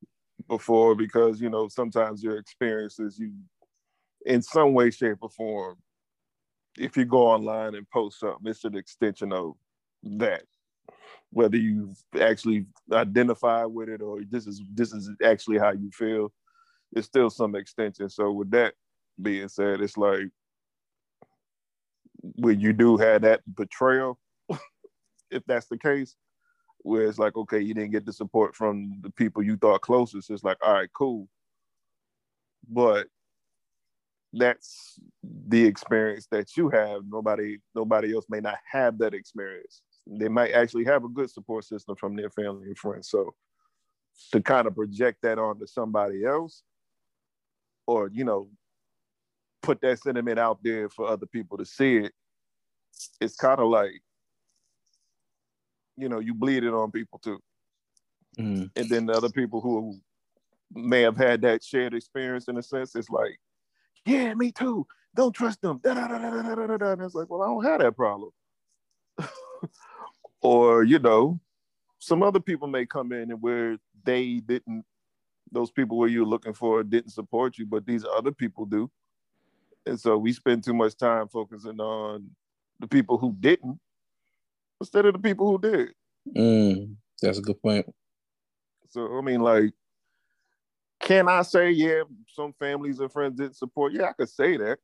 before 0.48 0.94
because 0.94 1.40
you 1.40 1.48
know 1.48 1.68
sometimes 1.68 2.22
your 2.22 2.38
experiences 2.38 3.18
you, 3.18 3.32
in 4.26 4.42
some 4.42 4.74
way, 4.74 4.90
shape, 4.90 5.18
or 5.20 5.30
form, 5.30 5.76
if 6.78 6.96
you 6.96 7.04
go 7.04 7.26
online 7.28 7.74
and 7.74 7.88
post 7.90 8.20
something, 8.20 8.46
it's 8.46 8.64
an 8.64 8.76
extension 8.76 9.32
of 9.32 9.54
that. 10.02 10.42
Whether 11.30 11.56
you 11.56 11.94
actually 12.20 12.66
identify 12.92 13.64
with 13.64 13.88
it 13.88 14.02
or 14.02 14.20
this 14.28 14.46
is 14.46 14.62
this 14.74 14.92
is 14.92 15.10
actually 15.24 15.58
how 15.58 15.72
you 15.72 15.90
feel, 15.92 16.32
it's 16.92 17.06
still 17.06 17.30
some 17.30 17.54
extension. 17.54 18.08
So 18.08 18.32
with 18.32 18.50
that 18.50 18.74
being 19.20 19.48
said, 19.48 19.80
it's 19.80 19.96
like 19.96 20.28
when 22.36 22.60
you 22.60 22.72
do 22.72 22.96
have 22.96 23.22
that 23.22 23.42
betrayal, 23.54 24.18
if 25.30 25.44
that's 25.46 25.66
the 25.66 25.78
case, 25.78 26.16
where 26.78 27.06
it's 27.06 27.18
like, 27.18 27.36
okay, 27.36 27.60
you 27.60 27.74
didn't 27.74 27.92
get 27.92 28.06
the 28.06 28.12
support 28.12 28.56
from 28.56 29.00
the 29.02 29.10
people 29.10 29.42
you 29.42 29.56
thought 29.56 29.82
closest, 29.82 30.30
it's 30.30 30.44
like, 30.44 30.58
all 30.64 30.74
right, 30.74 30.90
cool. 30.92 31.28
But 32.68 33.06
that's 34.32 34.98
the 35.22 35.64
experience 35.64 36.26
that 36.30 36.56
you 36.56 36.68
have. 36.70 37.02
Nobody, 37.08 37.58
nobody 37.74 38.14
else 38.14 38.26
may 38.28 38.40
not 38.40 38.58
have 38.70 38.98
that 38.98 39.14
experience. 39.14 39.82
They 40.06 40.28
might 40.28 40.52
actually 40.52 40.84
have 40.84 41.04
a 41.04 41.08
good 41.08 41.30
support 41.30 41.64
system 41.64 41.96
from 41.96 42.16
their 42.16 42.30
family 42.30 42.68
and 42.68 42.78
friends. 42.78 43.08
So 43.10 43.34
to 44.32 44.40
kind 44.40 44.66
of 44.66 44.74
project 44.74 45.22
that 45.22 45.38
onto 45.38 45.66
somebody 45.66 46.24
else, 46.24 46.62
or 47.86 48.10
you 48.12 48.24
know, 48.24 48.48
put 49.62 49.80
that 49.80 49.98
sentiment 49.98 50.38
out 50.38 50.58
there 50.62 50.88
for 50.88 51.08
other 51.08 51.26
people 51.26 51.58
to 51.58 51.64
see 51.64 51.96
it, 51.98 52.12
it's 53.20 53.36
kind 53.36 53.60
of 53.60 53.68
like, 53.68 54.00
you 55.96 56.08
know, 56.08 56.20
you 56.20 56.34
bleed 56.34 56.64
it 56.64 56.72
on 56.72 56.90
people 56.90 57.18
too. 57.18 57.40
Mhm. 58.38 58.70
And 58.76 58.88
then 58.88 59.06
the 59.06 59.12
other 59.12 59.28
people 59.30 59.60
who 59.60 60.00
may 60.72 61.02
have 61.02 61.16
had 61.16 61.42
that 61.42 61.64
shared 61.64 61.94
experience 61.94 62.48
in 62.48 62.56
a 62.56 62.62
sense, 62.62 62.94
it's 62.94 63.10
like, 63.10 63.38
yeah, 64.04 64.34
me 64.34 64.52
too. 64.52 64.86
Don't 65.14 65.34
trust 65.34 65.60
them. 65.60 65.80
Da, 65.82 65.94
da, 65.94 66.06
da, 66.06 66.18
da, 66.18 66.42
da, 66.42 66.54
da, 66.54 66.66
da, 66.66 66.76
da. 66.76 66.92
And 66.92 67.02
it's 67.02 67.14
like, 67.14 67.28
well, 67.28 67.42
I 67.42 67.46
don't 67.46 67.64
have 67.64 67.80
that 67.80 67.96
problem. 67.96 68.30
or, 70.40 70.84
you 70.84 70.98
know, 70.98 71.40
some 71.98 72.22
other 72.22 72.40
people 72.40 72.68
may 72.68 72.86
come 72.86 73.12
in 73.12 73.30
and 73.30 73.42
where 73.42 73.76
they 74.04 74.40
didn't, 74.40 74.84
those 75.52 75.70
people 75.70 75.98
where 75.98 76.08
you're 76.08 76.24
looking 76.24 76.54
for 76.54 76.82
didn't 76.82 77.10
support 77.10 77.58
you, 77.58 77.66
but 77.66 77.86
these 77.86 78.04
other 78.04 78.32
people 78.32 78.64
do. 78.64 78.90
And 79.86 79.98
so 79.98 80.16
we 80.16 80.32
spend 80.32 80.62
too 80.64 80.74
much 80.74 80.96
time 80.96 81.28
focusing 81.28 81.80
on 81.80 82.30
the 82.78 82.86
people 82.86 83.18
who 83.18 83.34
didn't 83.38 83.78
instead 84.80 85.06
of 85.06 85.14
the 85.14 85.18
people 85.18 85.50
who 85.50 85.58
did. 85.58 85.88
Mm, 86.36 86.94
that's 87.20 87.38
a 87.38 87.42
good 87.42 87.60
point. 87.60 87.86
So 88.88 89.18
I 89.18 89.20
mean, 89.20 89.40
like, 89.40 89.72
can 91.00 91.28
I 91.28 91.42
say, 91.42 91.70
yeah, 91.70 92.02
some 92.28 92.52
families 92.52 93.00
and 93.00 93.10
friends 93.10 93.38
didn't 93.38 93.56
support? 93.56 93.92
Yeah, 93.92 94.04
I 94.04 94.12
could 94.12 94.28
say 94.28 94.56
that. 94.58 94.78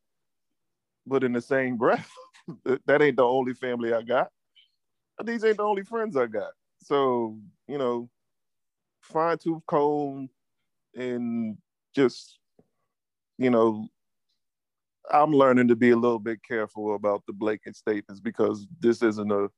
But 1.07 1.23
in 1.23 1.33
the 1.33 1.41
same 1.41 1.77
breath, 1.77 2.11
that 2.87 3.03
ain't 3.03 3.17
the 3.17 3.25
only 3.25 3.55
family 3.55 3.93
I 3.93 4.03
got. 4.03 4.31
These 5.23 5.45
ain't 5.45 5.59
the 5.59 5.63
only 5.63 5.85
friends 5.85 6.17
I 6.17 6.27
got. 6.27 6.51
So, 6.83 7.39
you 7.69 7.79
know, 7.79 8.09
fine 9.03 9.39
tooth 9.39 9.63
comb 9.67 10.29
and 10.95 11.57
just, 11.95 12.39
you 13.39 13.51
know, 13.51 13.89
I'm 15.13 15.33
learning 15.33 15.69
to 15.69 15.77
be 15.77 15.91
a 15.91 15.97
little 15.97 16.19
bit 16.19 16.43
careful 16.43 16.95
about 16.97 17.23
the 17.27 17.33
blatant 17.33 17.77
statements 17.77 18.21
because 18.21 18.67
this 18.81 19.03
isn't 19.03 19.31
a 19.31 19.49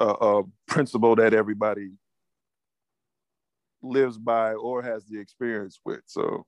a, 0.00 0.06
a 0.06 0.42
principle 0.66 1.14
that 1.16 1.34
everybody 1.34 1.92
lives 3.82 4.18
by 4.18 4.52
or 4.54 4.82
has 4.82 5.04
the 5.06 5.18
experience 5.18 5.80
with. 5.84 6.02
So 6.06 6.46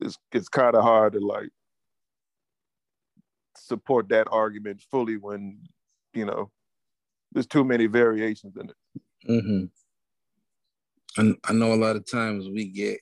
it's 0.00 0.18
it's 0.32 0.48
kind 0.48 0.74
of 0.74 0.82
hard 0.82 1.14
to 1.14 1.20
like 1.20 1.50
support 3.56 4.08
that 4.10 4.28
argument 4.30 4.82
fully 4.90 5.16
when 5.16 5.58
you 6.14 6.24
know 6.24 6.50
there's 7.32 7.46
too 7.46 7.64
many 7.64 7.86
variations 7.86 8.56
in 8.56 8.70
it. 8.70 8.76
Mm-hmm. 9.28 9.64
And 11.18 11.36
I 11.44 11.52
know 11.52 11.72
a 11.72 11.76
lot 11.76 11.96
of 11.96 12.10
times 12.10 12.48
we 12.48 12.66
get 12.66 13.00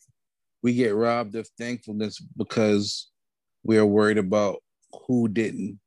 we 0.62 0.74
get 0.74 0.94
robbed 0.94 1.34
of 1.34 1.48
thankfulness 1.58 2.18
because 2.36 3.10
we 3.64 3.76
are 3.76 3.86
worried 3.86 4.18
about 4.18 4.62
who 5.06 5.28
didn't 5.28 5.78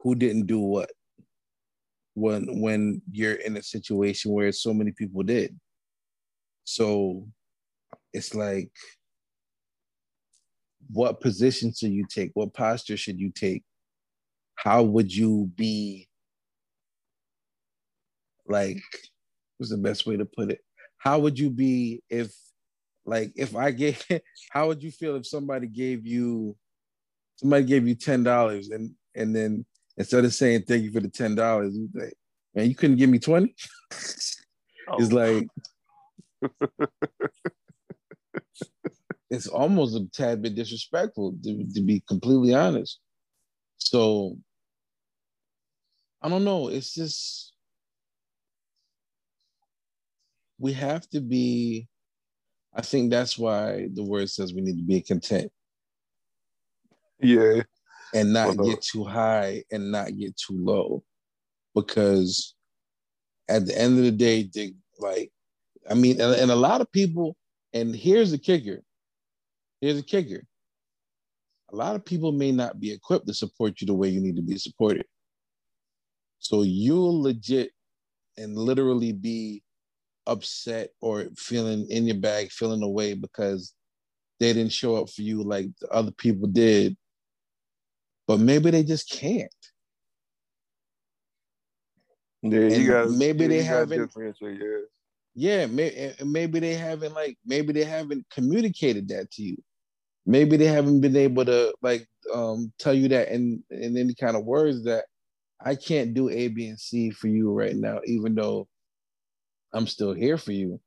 who 0.00 0.14
didn't 0.14 0.46
do 0.46 0.60
what 0.60 0.90
when 2.16 2.62
when 2.62 3.02
you're 3.12 3.34
in 3.34 3.58
a 3.58 3.62
situation 3.62 4.32
where 4.32 4.50
so 4.50 4.72
many 4.72 4.90
people 4.90 5.22
did. 5.22 5.54
So 6.64 7.28
it's 8.14 8.34
like 8.34 8.70
what 10.90 11.20
position 11.20 11.74
should 11.74 11.90
you 11.90 12.06
take? 12.08 12.30
What 12.32 12.54
posture 12.54 12.96
should 12.96 13.20
you 13.20 13.30
take? 13.30 13.64
How 14.54 14.82
would 14.82 15.14
you 15.14 15.50
be 15.54 16.08
like 18.48 18.82
what's 19.58 19.70
the 19.70 19.76
best 19.76 20.06
way 20.06 20.16
to 20.16 20.24
put 20.24 20.50
it? 20.50 20.60
How 20.96 21.18
would 21.18 21.38
you 21.38 21.50
be 21.50 22.02
if 22.08 22.34
like 23.04 23.32
if 23.36 23.54
I 23.54 23.72
gave 23.72 24.02
how 24.50 24.68
would 24.68 24.82
you 24.82 24.90
feel 24.90 25.16
if 25.16 25.26
somebody 25.26 25.66
gave 25.66 26.06
you 26.06 26.56
somebody 27.36 27.66
gave 27.66 27.86
you 27.86 27.94
ten 27.94 28.22
dollars 28.22 28.70
and 28.70 28.92
and 29.14 29.36
then 29.36 29.66
instead 29.96 30.24
of 30.24 30.34
saying 30.34 30.62
thank 30.62 30.84
you 30.84 30.92
for 30.92 31.00
the 31.00 31.08
ten 31.08 31.34
dollars, 31.34 31.76
you 31.76 31.88
like, 31.94 32.14
man, 32.54 32.68
you 32.68 32.74
couldn't 32.74 32.96
give 32.96 33.10
me 33.10 33.18
20? 33.18 33.54
It's 34.98 35.10
like 35.10 35.48
it's 39.30 39.48
almost 39.48 39.96
a 39.96 40.06
tad 40.14 40.42
bit 40.42 40.54
disrespectful 40.54 41.36
to, 41.42 41.66
to 41.74 41.80
be 41.82 42.04
completely 42.06 42.54
honest. 42.54 43.00
So 43.78 44.38
I 46.22 46.28
don't 46.28 46.44
know. 46.44 46.68
It's 46.68 46.94
just 46.94 47.52
we 50.60 50.72
have 50.74 51.08
to 51.10 51.20
be. 51.20 51.88
I 52.72 52.82
think 52.82 53.10
that's 53.10 53.36
why 53.36 53.88
the 53.92 54.04
word 54.04 54.30
says 54.30 54.54
we 54.54 54.60
need 54.60 54.76
to 54.76 54.84
be 54.84 55.00
content 55.00 55.50
yeah, 57.20 57.62
and 58.16 58.32
not 58.32 58.56
get 58.56 58.82
too 58.82 59.04
high 59.04 59.62
and 59.70 59.92
not 59.92 60.16
get 60.16 60.36
too 60.36 60.56
low, 60.58 61.04
because 61.74 62.54
at 63.48 63.66
the 63.66 63.78
end 63.78 63.98
of 63.98 64.04
the 64.04 64.10
day, 64.10 64.50
they, 64.52 64.74
like, 64.98 65.30
I 65.88 65.94
mean, 65.94 66.20
and, 66.20 66.34
and 66.34 66.50
a 66.50 66.56
lot 66.56 66.80
of 66.80 66.90
people. 66.90 67.36
And 67.72 67.94
here's 67.94 68.30
the 68.30 68.38
kicker. 68.38 68.80
Here's 69.82 69.96
the 69.96 70.02
kicker. 70.02 70.42
A 71.70 71.76
lot 71.76 71.94
of 71.94 72.04
people 72.04 72.32
may 72.32 72.50
not 72.50 72.80
be 72.80 72.90
equipped 72.90 73.26
to 73.26 73.34
support 73.34 73.80
you 73.80 73.86
the 73.86 73.92
way 73.92 74.08
you 74.08 74.20
need 74.20 74.36
to 74.36 74.42
be 74.42 74.56
supported. 74.56 75.04
So 76.38 76.62
you'll 76.62 77.20
legit 77.20 77.72
and 78.38 78.56
literally 78.56 79.12
be 79.12 79.62
upset 80.26 80.90
or 81.02 81.26
feeling 81.36 81.86
in 81.90 82.06
your 82.06 82.16
bag, 82.16 82.50
feeling 82.50 82.82
away 82.82 83.12
because 83.12 83.74
they 84.40 84.52
didn't 84.52 84.72
show 84.72 84.96
up 84.96 85.10
for 85.10 85.22
you 85.22 85.42
like 85.42 85.66
the 85.80 85.88
other 85.88 86.12
people 86.12 86.48
did. 86.48 86.96
But 88.26 88.40
maybe 88.40 88.70
they 88.70 88.82
just 88.82 89.08
can't. 89.10 89.50
yeah. 92.42 92.58
And 92.60 92.72
You 92.72 92.86
got 92.88 93.10
maybe 93.10 93.46
they 93.46 93.58
you 93.58 93.64
haven't- 93.64 94.12
Yeah, 95.34 95.60
Yeah, 95.60 95.66
may, 95.66 96.14
maybe 96.24 96.60
they 96.60 96.74
haven't 96.74 97.14
like 97.14 97.38
maybe 97.44 97.72
they 97.72 97.84
haven't 97.84 98.26
communicated 98.30 99.08
that 99.08 99.30
to 99.32 99.42
you. 99.42 99.56
Maybe 100.24 100.56
they 100.56 100.66
haven't 100.66 101.00
been 101.00 101.16
able 101.16 101.44
to 101.44 101.74
like 101.82 102.06
um 102.34 102.72
tell 102.78 102.94
you 102.94 103.08
that 103.08 103.28
in 103.28 103.62
in 103.70 103.96
any 103.96 104.14
kind 104.14 104.36
of 104.36 104.44
words 104.44 104.84
that 104.84 105.04
I 105.60 105.74
can't 105.74 106.14
do 106.14 106.28
A, 106.28 106.48
B, 106.48 106.66
and 106.68 106.78
C 106.80 107.10
for 107.10 107.28
you 107.28 107.52
right 107.52 107.76
now, 107.76 108.00
even 108.04 108.34
though 108.34 108.68
I'm 109.72 109.86
still 109.86 110.12
here 110.12 110.36
for 110.38 110.52
you 110.52 110.80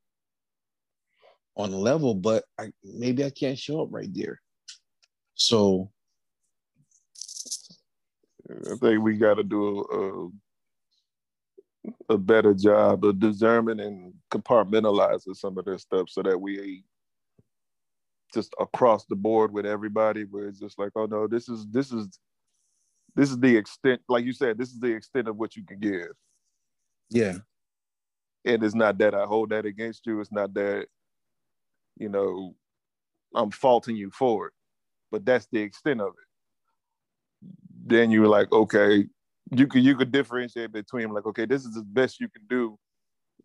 on 1.56 1.74
a 1.74 1.78
level, 1.78 2.14
but 2.16 2.44
I 2.58 2.72
maybe 2.84 3.24
I 3.24 3.30
can't 3.30 3.58
show 3.58 3.82
up 3.82 3.90
right 3.92 4.10
there. 4.14 4.42
So 5.36 5.92
I 8.50 8.76
think 8.76 9.04
we 9.04 9.18
got 9.18 9.36
to 9.36 9.44
do 9.44 10.34
a, 12.10 12.14
a 12.14 12.18
better 12.18 12.54
job 12.54 13.06
of 13.06 13.20
discerning 13.20 13.80
and 13.80 14.14
compartmentalizing 14.32 15.36
some 15.36 15.58
of 15.58 15.66
this 15.66 15.84
stuff 15.84 16.10
so 16.10 16.24
that 16.24 16.40
we 16.40 16.84
just 18.34 18.54
across 18.60 19.06
the 19.06 19.16
board 19.16 19.52
with 19.52 19.66
everybody 19.66 20.24
where 20.24 20.48
it's 20.48 20.60
just 20.60 20.80
like, 20.80 20.92
oh 20.96 21.06
no, 21.06 21.28
this 21.28 21.50
is 21.50 21.68
this 21.72 21.92
is 21.92 22.20
this 23.16 23.32
is 23.32 23.40
the 23.40 23.56
extent, 23.56 24.02
like 24.08 24.26
you 24.26 24.34
said, 24.34 24.58
this 24.58 24.70
is 24.70 24.80
the 24.80 24.94
extent 24.94 25.28
of 25.28 25.38
what 25.38 25.56
you 25.56 25.64
can 25.64 25.80
give. 25.80 26.12
Yeah. 27.10 27.38
And 28.46 28.64
it's 28.64 28.76
not 28.76 28.98
that 29.00 29.14
I 29.14 29.26
hold 29.26 29.50
that 29.50 29.66
against 29.66 30.06
you. 30.06 30.22
It's 30.22 30.32
not 30.32 30.54
that, 30.54 30.88
you 31.98 32.10
know, 32.10 32.56
I'm 33.36 33.52
faulting 33.52 33.96
you 33.96 34.12
for 34.12 34.48
it, 34.48 34.54
but 35.12 35.26
that's 35.26 35.48
the 35.52 35.60
extent 35.60 36.02
of 36.02 36.10
it. 36.10 36.29
Then 37.90 38.12
you're 38.12 38.28
like, 38.28 38.52
okay, 38.52 39.08
you 39.52 39.68
could 39.68 39.84
you 39.84 39.96
could 39.96 40.12
differentiate 40.12 40.72
between 40.72 41.10
like, 41.10 41.26
okay, 41.26 41.46
this 41.46 41.66
is 41.66 41.74
the 41.74 41.82
best 41.82 42.20
you 42.20 42.30
can 42.30 42.44
do 42.48 42.78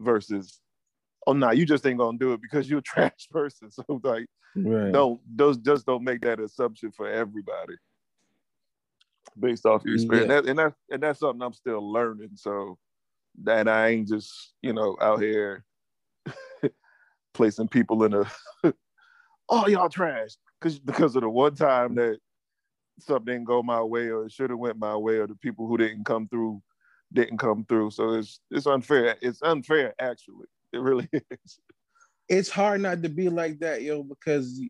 versus 0.00 0.60
oh 1.26 1.32
no, 1.32 1.46
nah, 1.46 1.52
you 1.52 1.66
just 1.66 1.86
ain't 1.86 1.98
gonna 1.98 2.18
do 2.18 2.32
it 2.34 2.42
because 2.42 2.68
you're 2.68 2.80
a 2.80 2.82
trash 2.94 3.28
person. 3.30 3.70
So 3.70 3.84
like 4.02 4.26
Right. 4.56 4.92
don't 4.92 5.20
those 5.34 5.56
just 5.56 5.84
don't 5.86 6.04
make 6.04 6.20
that 6.22 6.38
assumption 6.40 6.92
for 6.92 7.08
everybody 7.08 7.74
based 9.38 9.66
off 9.66 9.84
your 9.84 9.94
experience. 9.94 10.28
Yeah. 10.28 10.40
That, 10.40 10.48
and 10.48 10.58
that's 10.58 10.76
and 10.90 11.02
that's 11.02 11.20
something 11.20 11.42
I'm 11.42 11.52
still 11.52 11.92
learning. 11.92 12.30
So 12.36 12.78
that 13.42 13.68
I 13.68 13.88
ain't 13.88 14.08
just, 14.08 14.54
you 14.62 14.72
know, 14.72 14.96
out 15.00 15.20
here 15.20 15.64
placing 17.34 17.68
people 17.68 18.04
in 18.04 18.14
a 18.14 18.24
oh 19.48 19.66
y'all 19.66 19.88
trash. 19.88 20.36
Cause 20.60 20.78
because 20.78 21.16
of 21.16 21.22
the 21.22 21.28
one 21.28 21.54
time 21.54 21.96
that 21.96 22.18
something 22.98 23.34
didn't 23.34 23.46
go 23.46 23.62
my 23.62 23.82
way 23.82 24.08
or 24.08 24.26
it 24.26 24.32
should 24.32 24.50
have 24.50 24.58
went 24.58 24.78
my 24.78 24.96
way 24.96 25.16
or 25.16 25.26
the 25.26 25.34
people 25.36 25.66
who 25.66 25.76
didn't 25.76 26.04
come 26.04 26.28
through 26.28 26.62
didn't 27.12 27.38
come 27.38 27.64
through. 27.68 27.90
So 27.90 28.14
it's 28.14 28.40
it's 28.50 28.66
unfair. 28.66 29.16
It's 29.22 29.42
unfair 29.42 29.94
actually. 30.00 30.46
It 30.72 30.80
really 30.80 31.08
is. 31.12 31.58
it's 32.28 32.50
hard 32.50 32.80
not 32.80 33.02
to 33.02 33.08
be 33.08 33.28
like 33.28 33.60
that, 33.60 33.82
yo, 33.82 34.02
because 34.02 34.60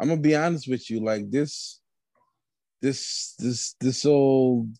I'm 0.00 0.08
gonna 0.08 0.20
be 0.20 0.34
honest 0.34 0.68
with 0.68 0.90
you, 0.90 1.00
like 1.00 1.30
this, 1.30 1.80
this, 2.80 3.34
this, 3.38 3.76
this 3.80 4.04
old, 4.04 4.70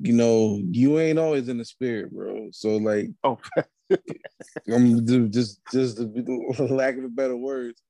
you 0.00 0.14
know, 0.14 0.60
you 0.70 0.98
ain't 0.98 1.18
always 1.18 1.48
in 1.48 1.58
the 1.58 1.64
spirit, 1.64 2.10
bro. 2.10 2.48
So 2.52 2.76
like, 2.76 3.10
Oh 3.22 3.38
I'm 4.72 5.06
ju- 5.06 5.28
just, 5.28 5.60
just 5.70 5.96
the 5.98 6.68
lack 6.70 6.96
of 6.96 7.04
a 7.04 7.08
better 7.08 7.36
words, 7.36 7.82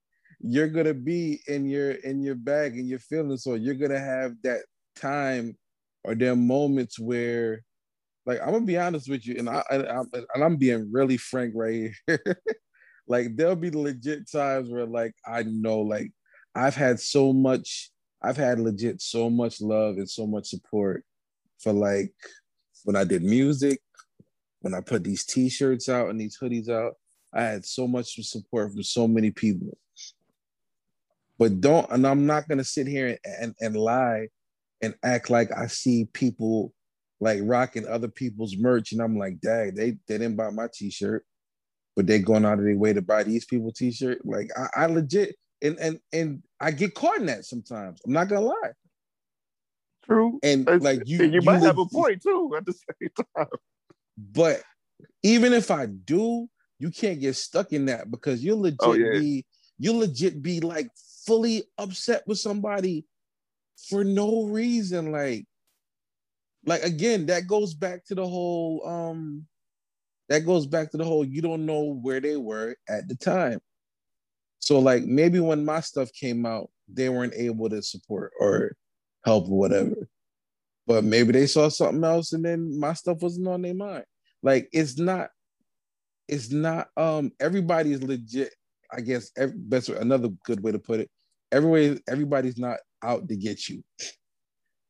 you're 0.42 0.68
gonna 0.68 0.94
be 0.94 1.40
in 1.48 1.68
your 1.68 1.92
in 1.92 2.22
your 2.22 2.34
bag 2.34 2.78
and 2.78 2.88
your 2.88 2.98
feelings, 2.98 3.44
so 3.44 3.54
you're 3.54 3.74
gonna 3.74 3.98
have 3.98 4.32
that 4.42 4.60
time 4.96 5.56
or 6.04 6.14
there 6.14 6.32
are 6.32 6.36
moments 6.36 6.98
where, 6.98 7.62
like, 8.26 8.40
I'm 8.40 8.52
gonna 8.52 8.66
be 8.66 8.78
honest 8.78 9.08
with 9.08 9.26
you, 9.26 9.36
and 9.38 9.48
I, 9.48 9.62
and 9.70 9.86
I'm, 9.86 10.10
and 10.12 10.44
I'm 10.44 10.56
being 10.56 10.90
really 10.92 11.16
frank 11.16 11.52
right 11.56 11.92
here. 12.06 12.18
like 13.08 13.36
there'll 13.36 13.56
be 13.56 13.70
legit 13.70 14.30
times 14.30 14.70
where 14.70 14.86
like 14.86 15.12
I 15.26 15.42
know 15.42 15.80
like 15.80 16.10
I've 16.54 16.76
had 16.76 17.00
so 17.00 17.32
much 17.32 17.90
I've 18.22 18.36
had 18.36 18.60
legit 18.60 19.02
so 19.02 19.28
much 19.28 19.60
love 19.60 19.96
and 19.96 20.08
so 20.08 20.26
much 20.26 20.46
support 20.46 21.04
for 21.58 21.72
like 21.72 22.12
when 22.84 22.96
I 22.96 23.04
did 23.04 23.22
music, 23.22 23.80
when 24.60 24.74
I 24.74 24.80
put 24.80 25.04
these 25.04 25.24
t-shirts 25.24 25.88
out 25.88 26.08
and 26.08 26.20
these 26.20 26.38
hoodies 26.40 26.68
out, 26.68 26.94
I 27.32 27.42
had 27.42 27.64
so 27.64 27.86
much 27.86 28.14
support 28.24 28.72
from 28.72 28.82
so 28.82 29.08
many 29.08 29.30
people. 29.30 29.76
But 31.42 31.60
don't 31.60 31.90
and 31.90 32.06
I'm 32.06 32.24
not 32.24 32.46
gonna 32.46 32.62
sit 32.62 32.86
here 32.86 33.08
and, 33.08 33.34
and, 33.40 33.54
and 33.60 33.76
lie 33.76 34.28
and 34.80 34.94
act 35.02 35.28
like 35.28 35.50
I 35.50 35.66
see 35.66 36.04
people 36.12 36.72
like 37.20 37.40
rocking 37.42 37.88
other 37.88 38.06
people's 38.06 38.56
merch 38.56 38.92
and 38.92 39.02
I'm 39.02 39.18
like, 39.18 39.40
dang, 39.40 39.74
they, 39.74 39.96
they 40.06 40.18
didn't 40.18 40.36
buy 40.36 40.50
my 40.50 40.68
t-shirt 40.72 41.24
but 41.96 42.06
they're 42.06 42.20
going 42.20 42.44
out 42.44 42.60
of 42.60 42.64
their 42.64 42.76
way 42.76 42.92
to 42.92 43.02
buy 43.02 43.24
these 43.24 43.44
people 43.44 43.72
t-shirt. 43.72 44.24
Like 44.24 44.50
I, 44.56 44.84
I 44.84 44.86
legit 44.86 45.34
and 45.60 45.76
and 45.80 45.98
and 46.12 46.44
I 46.60 46.70
get 46.70 46.94
caught 46.94 47.18
in 47.18 47.26
that 47.26 47.44
sometimes. 47.44 48.00
I'm 48.06 48.12
not 48.12 48.28
gonna 48.28 48.46
lie. 48.46 48.72
true. 50.04 50.38
And 50.44 50.64
like 50.80 51.02
you, 51.06 51.24
and 51.24 51.34
you, 51.34 51.42
might 51.42 51.62
have 51.62 51.78
a 51.78 51.86
point 51.86 52.22
too 52.22 52.54
at 52.56 52.66
the 52.66 52.72
same 52.72 53.10
time. 53.36 53.46
But 54.16 54.62
even 55.24 55.54
if 55.54 55.72
I 55.72 55.86
do, 55.86 56.48
you 56.78 56.92
can't 56.92 57.18
get 57.18 57.34
stuck 57.34 57.72
in 57.72 57.86
that 57.86 58.12
because 58.12 58.44
you'll 58.44 58.60
oh, 58.60 58.62
legit 58.62 58.78
Oh, 58.80 58.92
yeah. 58.92 59.18
be 59.18 59.44
you'll 59.80 59.98
legit 59.98 60.40
be 60.40 60.60
like 60.60 60.88
fully 61.26 61.64
upset 61.78 62.22
with 62.26 62.38
somebody 62.38 63.06
for 63.88 64.04
no 64.04 64.44
reason. 64.44 65.12
Like, 65.12 65.46
like 66.64 66.82
again, 66.82 67.26
that 67.26 67.46
goes 67.46 67.74
back 67.74 68.04
to 68.06 68.14
the 68.14 68.26
whole 68.26 68.86
um 68.86 69.46
that 70.28 70.46
goes 70.46 70.66
back 70.66 70.90
to 70.90 70.96
the 70.96 71.04
whole 71.04 71.24
you 71.24 71.42
don't 71.42 71.66
know 71.66 71.98
where 72.00 72.20
they 72.20 72.36
were 72.36 72.76
at 72.88 73.08
the 73.08 73.16
time. 73.16 73.60
So 74.60 74.78
like 74.78 75.04
maybe 75.04 75.40
when 75.40 75.64
my 75.64 75.80
stuff 75.80 76.12
came 76.12 76.46
out, 76.46 76.70
they 76.88 77.08
weren't 77.08 77.34
able 77.34 77.68
to 77.68 77.82
support 77.82 78.32
or 78.38 78.76
help 79.24 79.48
or 79.48 79.58
whatever. 79.58 80.08
But 80.86 81.04
maybe 81.04 81.32
they 81.32 81.46
saw 81.46 81.68
something 81.68 82.04
else 82.04 82.32
and 82.32 82.44
then 82.44 82.78
my 82.78 82.92
stuff 82.94 83.22
wasn't 83.22 83.48
on 83.48 83.62
their 83.62 83.74
mind. 83.74 84.04
Like 84.42 84.68
it's 84.72 84.98
not, 84.98 85.30
it's 86.28 86.50
not 86.50 86.88
um 86.96 87.32
everybody 87.40 87.92
is 87.92 88.02
legit, 88.02 88.54
I 88.92 89.00
guess 89.00 89.30
every, 89.36 89.56
best 89.56 89.88
another 89.88 90.28
good 90.44 90.62
way 90.62 90.72
to 90.72 90.78
put 90.78 91.00
it. 91.00 91.10
Everybody, 91.50 92.00
everybody's 92.08 92.58
not 92.58 92.78
out 93.02 93.28
to 93.28 93.36
get 93.36 93.68
you. 93.68 93.82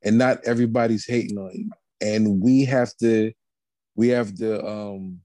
And 0.05 0.19
not 0.19 0.45
everybody's 0.45 1.07
hating 1.07 1.39
on 1.39 1.51
you. 1.55 1.71
And 2.01 2.43
we 2.43 2.65
have 2.65 2.91
to, 3.01 3.33
we 3.95 4.09
have 4.09 4.35
to 4.37 4.67
um 4.67 5.21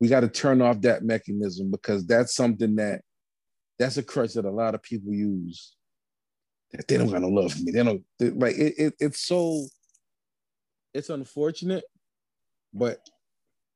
we 0.00 0.08
got 0.08 0.20
to 0.20 0.28
turn 0.28 0.60
off 0.60 0.80
that 0.82 1.02
mechanism 1.04 1.70
because 1.70 2.06
that's 2.06 2.34
something 2.34 2.76
that 2.76 3.00
that's 3.78 3.96
a 3.96 4.02
crutch 4.02 4.34
that 4.34 4.44
a 4.44 4.50
lot 4.50 4.74
of 4.74 4.82
people 4.82 5.12
use. 5.12 5.74
That 6.72 6.88
they 6.88 6.96
don't 6.96 7.10
got 7.10 7.22
no 7.22 7.28
love 7.28 7.52
for 7.52 7.62
me. 7.62 7.72
They 7.72 7.82
don't 7.82 8.02
they- 8.18 8.30
like 8.30 8.56
it, 8.56 8.74
it. 8.78 8.94
It's 8.98 9.20
so 9.20 9.66
it's 10.92 11.10
unfortunate, 11.10 11.84
but 12.72 12.98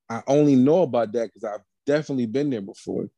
I 0.08 0.22
only 0.26 0.56
know 0.56 0.82
about 0.82 1.12
that 1.12 1.28
because 1.28 1.44
I've 1.44 1.64
definitely 1.90 2.26
been 2.26 2.50
there 2.50 2.60
before, 2.60 3.08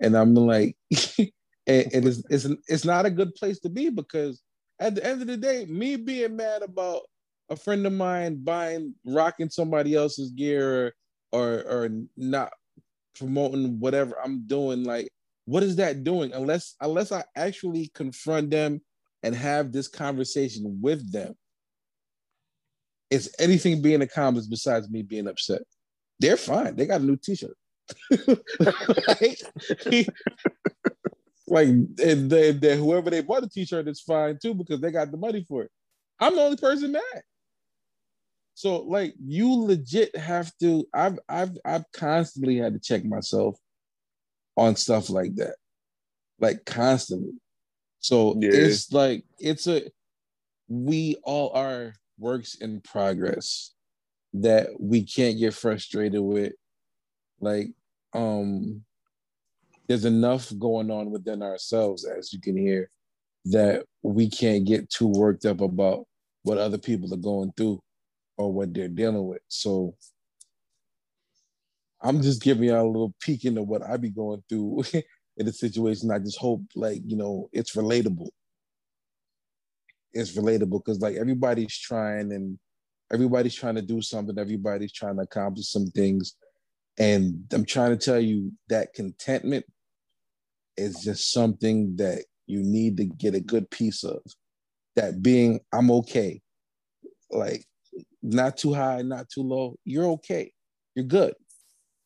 and 0.00 0.16
I'm 0.16 0.34
like, 0.34 0.76
and, 1.18 1.30
and 1.66 2.06
it's 2.06 2.22
it's 2.30 2.46
it's 2.68 2.84
not 2.84 3.06
a 3.06 3.10
good 3.10 3.34
place 3.34 3.58
to 3.60 3.68
be 3.68 3.88
because 3.90 4.42
at 4.78 4.94
the 4.94 5.04
end 5.04 5.22
of 5.22 5.26
the 5.26 5.36
day, 5.36 5.64
me 5.66 5.96
being 5.96 6.36
mad 6.36 6.62
about 6.62 7.02
a 7.50 7.56
friend 7.56 7.86
of 7.86 7.92
mine 7.92 8.42
buying 8.42 8.94
rocking 9.04 9.50
somebody 9.50 9.94
else's 9.94 10.30
gear 10.30 10.94
or 11.32 11.62
or 11.62 11.88
not 12.16 12.52
promoting 13.18 13.80
whatever 13.80 14.14
I'm 14.22 14.46
doing, 14.46 14.84
like 14.84 15.08
what 15.46 15.62
is 15.62 15.76
that 15.76 16.04
doing? 16.04 16.32
Unless 16.32 16.76
unless 16.80 17.10
I 17.12 17.24
actually 17.36 17.90
confront 17.94 18.50
them 18.50 18.80
and 19.22 19.34
have 19.34 19.72
this 19.72 19.88
conversation 19.88 20.78
with 20.80 21.12
them, 21.12 21.34
is 23.10 23.34
anything 23.38 23.82
being 23.82 24.02
accomplished 24.02 24.50
besides 24.50 24.88
me 24.88 25.02
being 25.02 25.26
upset? 25.26 25.62
They're 26.18 26.36
fine. 26.36 26.76
They 26.76 26.86
got 26.86 27.00
a 27.00 27.04
new 27.04 27.16
T-shirt. 27.16 27.56
like, 29.08 29.38
like 31.46 31.68
and 31.68 32.30
they, 32.30 32.76
whoever 32.76 33.10
they 33.10 33.20
bought 33.20 33.42
the 33.42 33.48
T-shirt 33.48 33.88
is 33.88 34.00
fine 34.00 34.38
too 34.40 34.54
because 34.54 34.80
they 34.80 34.90
got 34.90 35.10
the 35.10 35.16
money 35.16 35.44
for 35.48 35.62
it. 35.64 35.70
I'm 36.20 36.34
the 36.36 36.42
only 36.42 36.56
person 36.56 36.92
mad. 36.92 37.22
So 38.54 38.82
like 38.82 39.14
you 39.24 39.52
legit 39.52 40.16
have 40.16 40.52
to. 40.60 40.86
I've 40.94 41.18
I've 41.28 41.56
I've 41.64 41.84
constantly 41.92 42.56
had 42.58 42.74
to 42.74 42.80
check 42.80 43.04
myself 43.04 43.56
on 44.56 44.76
stuff 44.76 45.10
like 45.10 45.34
that, 45.36 45.56
like 46.38 46.64
constantly. 46.64 47.32
So 48.00 48.36
Yeah. 48.40 48.50
it's 48.52 48.92
like 48.92 49.24
it's 49.38 49.66
a 49.66 49.90
we 50.68 51.16
all 51.24 51.50
are 51.54 51.94
works 52.18 52.54
in 52.56 52.80
progress 52.82 53.74
that 54.34 54.68
we 54.78 55.02
can't 55.02 55.38
get 55.38 55.54
frustrated 55.54 56.20
with. 56.20 56.52
Like 57.42 57.68
um 58.14 58.82
there's 59.88 60.04
enough 60.06 60.50
going 60.58 60.90
on 60.90 61.10
within 61.10 61.42
ourselves 61.42 62.06
as 62.06 62.32
you 62.32 62.40
can 62.40 62.56
hear 62.56 62.88
that 63.46 63.84
we 64.02 64.30
can't 64.30 64.64
get 64.64 64.88
too 64.88 65.08
worked 65.08 65.44
up 65.44 65.60
about 65.60 66.06
what 66.44 66.58
other 66.58 66.78
people 66.78 67.12
are 67.12 67.18
going 67.18 67.52
through 67.56 67.82
or 68.38 68.52
what 68.52 68.72
they're 68.72 68.88
dealing 68.88 69.26
with. 69.26 69.42
So 69.48 69.94
I'm 72.00 72.22
just 72.22 72.42
giving 72.42 72.68
y'all 72.68 72.86
a 72.86 72.86
little 72.86 73.14
peek 73.20 73.44
into 73.44 73.62
what 73.62 73.82
I 73.82 73.96
be 73.96 74.10
going 74.10 74.42
through 74.48 74.84
in 75.36 75.46
the 75.46 75.52
situation. 75.52 76.10
I 76.10 76.18
just 76.18 76.38
hope 76.38 76.62
like, 76.74 77.00
you 77.06 77.16
know, 77.16 77.48
it's 77.52 77.76
relatable. 77.76 78.28
It's 80.12 80.36
relatable 80.36 80.84
because 80.84 81.00
like 81.00 81.16
everybody's 81.16 81.76
trying 81.76 82.32
and 82.32 82.58
everybody's 83.12 83.54
trying 83.54 83.76
to 83.76 83.82
do 83.82 84.02
something, 84.02 84.38
everybody's 84.38 84.92
trying 84.92 85.16
to 85.16 85.22
accomplish 85.22 85.68
some 85.68 85.86
things. 85.90 86.36
And 86.98 87.44
I'm 87.52 87.64
trying 87.64 87.96
to 87.96 88.04
tell 88.04 88.20
you 88.20 88.52
that 88.68 88.92
contentment 88.94 89.64
is 90.76 90.96
just 91.02 91.32
something 91.32 91.96
that 91.96 92.24
you 92.46 92.62
need 92.62 92.96
to 92.98 93.04
get 93.04 93.34
a 93.34 93.40
good 93.40 93.70
piece 93.70 94.04
of. 94.04 94.20
That 94.96 95.22
being, 95.22 95.60
I'm 95.72 95.90
okay. 95.90 96.42
Like, 97.30 97.64
not 98.22 98.58
too 98.58 98.74
high, 98.74 99.02
not 99.02 99.28
too 99.30 99.42
low. 99.42 99.76
You're 99.84 100.06
okay. 100.12 100.52
You're 100.94 101.06
good. 101.06 101.34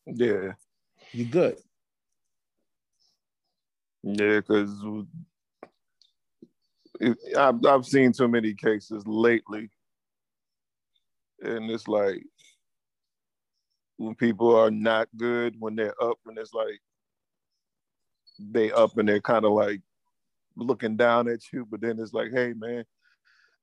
Yeah. 0.07 0.53
You're 1.13 1.29
good. 1.29 1.59
Yeah, 4.03 4.41
because 4.41 4.71
I've 7.37 7.67
I've 7.67 7.85
seen 7.85 8.13
too 8.13 8.29
many 8.29 8.55
cases 8.55 9.05
lately, 9.05 9.69
and 11.43 11.69
it's 11.71 11.89
like 11.89 12.23
when 13.97 14.14
people 14.14 14.55
are 14.55 14.70
not 14.70 15.09
good 15.16 15.56
when 15.59 15.77
they're 15.77 16.01
up, 16.02 16.18
and 16.27 16.39
it's 16.39 16.52
like 16.52 16.81
they 18.39 18.70
up 18.73 18.97
and 18.98 19.09
they're 19.09 19.20
kind 19.20 19.44
of 19.44 19.52
like 19.52 19.81
looking 20.56 20.97
down 20.97 21.28
at 21.28 21.40
you, 21.52 21.66
but 21.70 21.81
then 21.81 21.98
it's 21.98 22.12
like, 22.12 22.31
hey 22.32 22.52
man, 22.52 22.85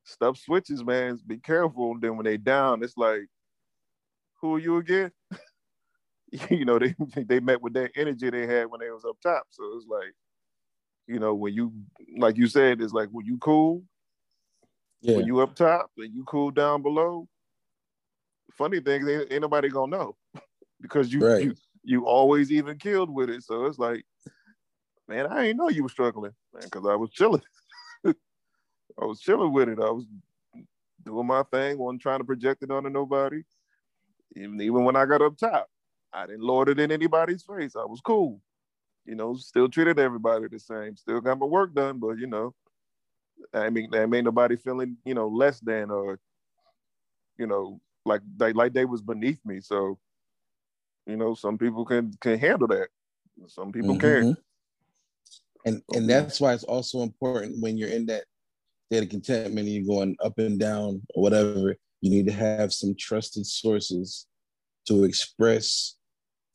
stuff 0.03 0.37
switches, 0.37 0.83
man. 0.83 1.19
Be 1.25 1.37
careful. 1.37 1.97
Then 1.99 2.17
when 2.17 2.25
they 2.25 2.37
down, 2.37 2.83
it's 2.83 2.97
like, 2.97 3.27
who 4.41 4.55
are 4.55 4.59
you 4.59 4.77
again? 4.77 5.11
you 6.49 6.65
know, 6.65 6.79
they 6.79 6.95
they 7.23 7.39
met 7.39 7.61
with 7.61 7.73
that 7.73 7.91
energy 7.95 8.29
they 8.29 8.47
had 8.47 8.67
when 8.67 8.79
they 8.79 8.89
was 8.89 9.05
up 9.05 9.17
top. 9.21 9.45
So 9.51 9.63
it's 9.75 9.87
like, 9.87 10.13
you 11.07 11.19
know, 11.19 11.35
when 11.35 11.53
you 11.53 11.73
like 12.17 12.37
you 12.37 12.47
said, 12.47 12.81
it's 12.81 12.93
like 12.93 13.09
when 13.09 13.25
you 13.25 13.37
cool, 13.37 13.83
Yeah. 15.01 15.17
when 15.17 15.25
you 15.25 15.39
up 15.41 15.55
top 15.55 15.91
and 15.97 16.13
you 16.13 16.23
cool 16.23 16.51
down 16.51 16.81
below. 16.81 17.27
Funny 18.51 18.79
thing, 18.79 19.07
ain't, 19.07 19.31
ain't 19.31 19.41
nobody 19.41 19.67
gonna 19.67 19.97
know 19.97 20.15
because 20.83 21.11
you 21.11 21.21
Right. 21.21 21.41
you 21.41 21.55
you 21.83 22.05
always 22.05 22.51
even 22.51 22.77
killed 22.77 23.09
with 23.09 23.29
it. 23.31 23.43
So 23.43 23.65
it's 23.65 23.79
like, 23.79 24.05
man, 25.07 25.25
I 25.25 25.47
ain't 25.47 25.57
know 25.57 25.69
you 25.69 25.81
were 25.81 25.89
struggling, 25.89 26.33
man, 26.53 26.63
because 26.65 26.85
I 26.85 26.95
was 26.95 27.09
chilling. 27.09 27.41
I 28.05 29.05
was 29.05 29.19
chilling 29.19 29.51
with 29.51 29.69
it. 29.69 29.79
I 29.79 29.89
was 29.89 30.05
doing 31.03 31.25
my 31.25 31.43
thing, 31.51 31.79
wasn't 31.79 32.01
trying 32.01 32.19
to 32.19 32.25
project 32.25 32.61
it 32.61 32.71
onto 32.71 32.89
nobody. 32.89 33.41
Even 34.35 34.61
even 34.61 34.83
when 34.83 34.95
I 34.95 35.05
got 35.05 35.23
up 35.23 35.37
top, 35.37 35.67
I 36.13 36.27
didn't 36.27 36.43
lord 36.43 36.69
it 36.69 36.79
in 36.79 36.91
anybody's 36.91 37.41
face. 37.41 37.75
I 37.75 37.85
was 37.85 38.01
cool. 38.01 38.39
You 39.05 39.15
know, 39.15 39.35
still 39.35 39.67
treated 39.67 39.99
everybody 39.99 40.47
the 40.47 40.59
same. 40.59 40.95
Still 40.95 41.21
got 41.21 41.39
my 41.39 41.45
work 41.45 41.73
done, 41.73 41.99
but 41.99 42.17
you 42.17 42.27
know, 42.27 42.53
I 43.53 43.69
mean, 43.69 43.89
that 43.91 44.09
made 44.09 44.23
nobody 44.23 44.55
feeling, 44.55 44.97
you 45.05 45.13
know, 45.13 45.27
less 45.27 45.59
than 45.59 45.91
or, 45.91 46.19
you 47.37 47.47
know, 47.47 47.81
like 48.05 48.21
they 48.37 48.53
like 48.53 48.73
they 48.73 48.85
was 48.85 49.01
beneath 49.01 49.39
me. 49.45 49.59
So, 49.59 49.97
you 51.05 51.17
know, 51.17 51.33
some 51.33 51.57
people 51.57 51.85
can 51.85 52.11
can 52.21 52.39
handle 52.39 52.67
that. 52.67 52.89
Some 53.47 53.71
people 53.71 53.97
can't. 53.97 54.25
Mhm. 54.25 54.37
And 55.65 55.81
and 55.93 56.09
that's 56.09 56.41
why 56.41 56.53
it's 56.53 56.63
also 56.63 57.01
important 57.01 57.61
when 57.61 57.77
you're 57.77 57.89
in 57.89 58.05
that 58.07 58.25
state 58.87 59.03
of 59.03 59.09
contentment 59.09 59.67
and 59.67 59.75
you're 59.75 59.85
going 59.85 60.15
up 60.23 60.37
and 60.37 60.59
down 60.59 61.01
or 61.15 61.23
whatever, 61.23 61.75
you 62.01 62.09
need 62.09 62.27
to 62.27 62.33
have 62.33 62.73
some 62.73 62.95
trusted 62.97 63.45
sources 63.45 64.27
to 64.87 65.05
express 65.05 65.95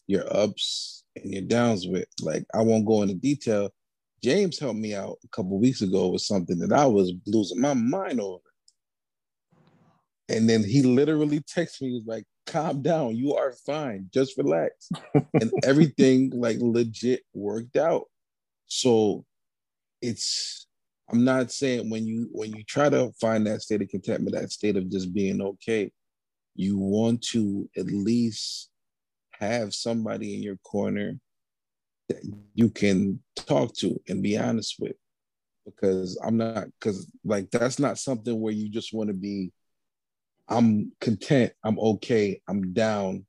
your 0.06 0.24
ups 0.34 1.04
and 1.16 1.32
your 1.32 1.42
downs 1.42 1.86
with. 1.86 2.06
Like 2.20 2.44
I 2.54 2.62
won't 2.62 2.86
go 2.86 3.02
into 3.02 3.14
detail. 3.14 3.70
James 4.22 4.58
helped 4.58 4.78
me 4.78 4.94
out 4.94 5.16
a 5.24 5.28
couple 5.28 5.58
weeks 5.58 5.80
ago 5.80 6.08
with 6.08 6.22
something 6.22 6.58
that 6.58 6.72
I 6.72 6.86
was 6.86 7.12
losing 7.26 7.60
my 7.60 7.74
mind 7.74 8.20
over. 8.20 8.42
And 10.28 10.48
then 10.48 10.62
he 10.62 10.82
literally 10.82 11.40
texted 11.40 11.82
me, 11.82 11.88
he 11.88 11.94
was 11.94 12.06
like, 12.06 12.24
calm 12.48 12.82
down, 12.82 13.16
you 13.16 13.34
are 13.34 13.52
fine, 13.52 14.08
just 14.12 14.36
relax. 14.38 14.90
and 15.34 15.52
everything 15.64 16.30
like 16.34 16.56
legit 16.60 17.22
worked 17.34 17.76
out. 17.76 18.04
So 18.66 19.24
it's 20.02 20.66
I'm 21.10 21.24
not 21.24 21.50
saying 21.50 21.88
when 21.88 22.06
you 22.06 22.28
when 22.32 22.54
you 22.54 22.62
try 22.64 22.88
to 22.90 23.12
find 23.20 23.46
that 23.46 23.62
state 23.62 23.82
of 23.82 23.88
contentment, 23.88 24.36
that 24.36 24.52
state 24.52 24.76
of 24.76 24.90
just 24.90 25.14
being 25.14 25.40
okay, 25.40 25.90
you 26.54 26.76
want 26.78 27.22
to 27.28 27.68
at 27.76 27.86
least 27.86 28.70
have 29.32 29.72
somebody 29.72 30.34
in 30.34 30.42
your 30.42 30.56
corner 30.58 31.18
that 32.08 32.22
you 32.54 32.68
can 32.68 33.20
talk 33.36 33.74
to 33.76 33.98
and 34.08 34.22
be 34.22 34.36
honest 34.36 34.76
with. 34.78 34.96
Because 35.64 36.18
I'm 36.24 36.36
not 36.36 36.66
because 36.78 37.10
like 37.24 37.50
that's 37.50 37.78
not 37.78 37.98
something 37.98 38.38
where 38.40 38.52
you 38.52 38.68
just 38.68 38.92
want 38.92 39.08
to 39.08 39.14
be 39.14 39.52
I'm 40.48 40.92
content, 41.00 41.52
I'm 41.64 41.78
okay, 41.78 42.40
I'm 42.48 42.72
down. 42.72 43.26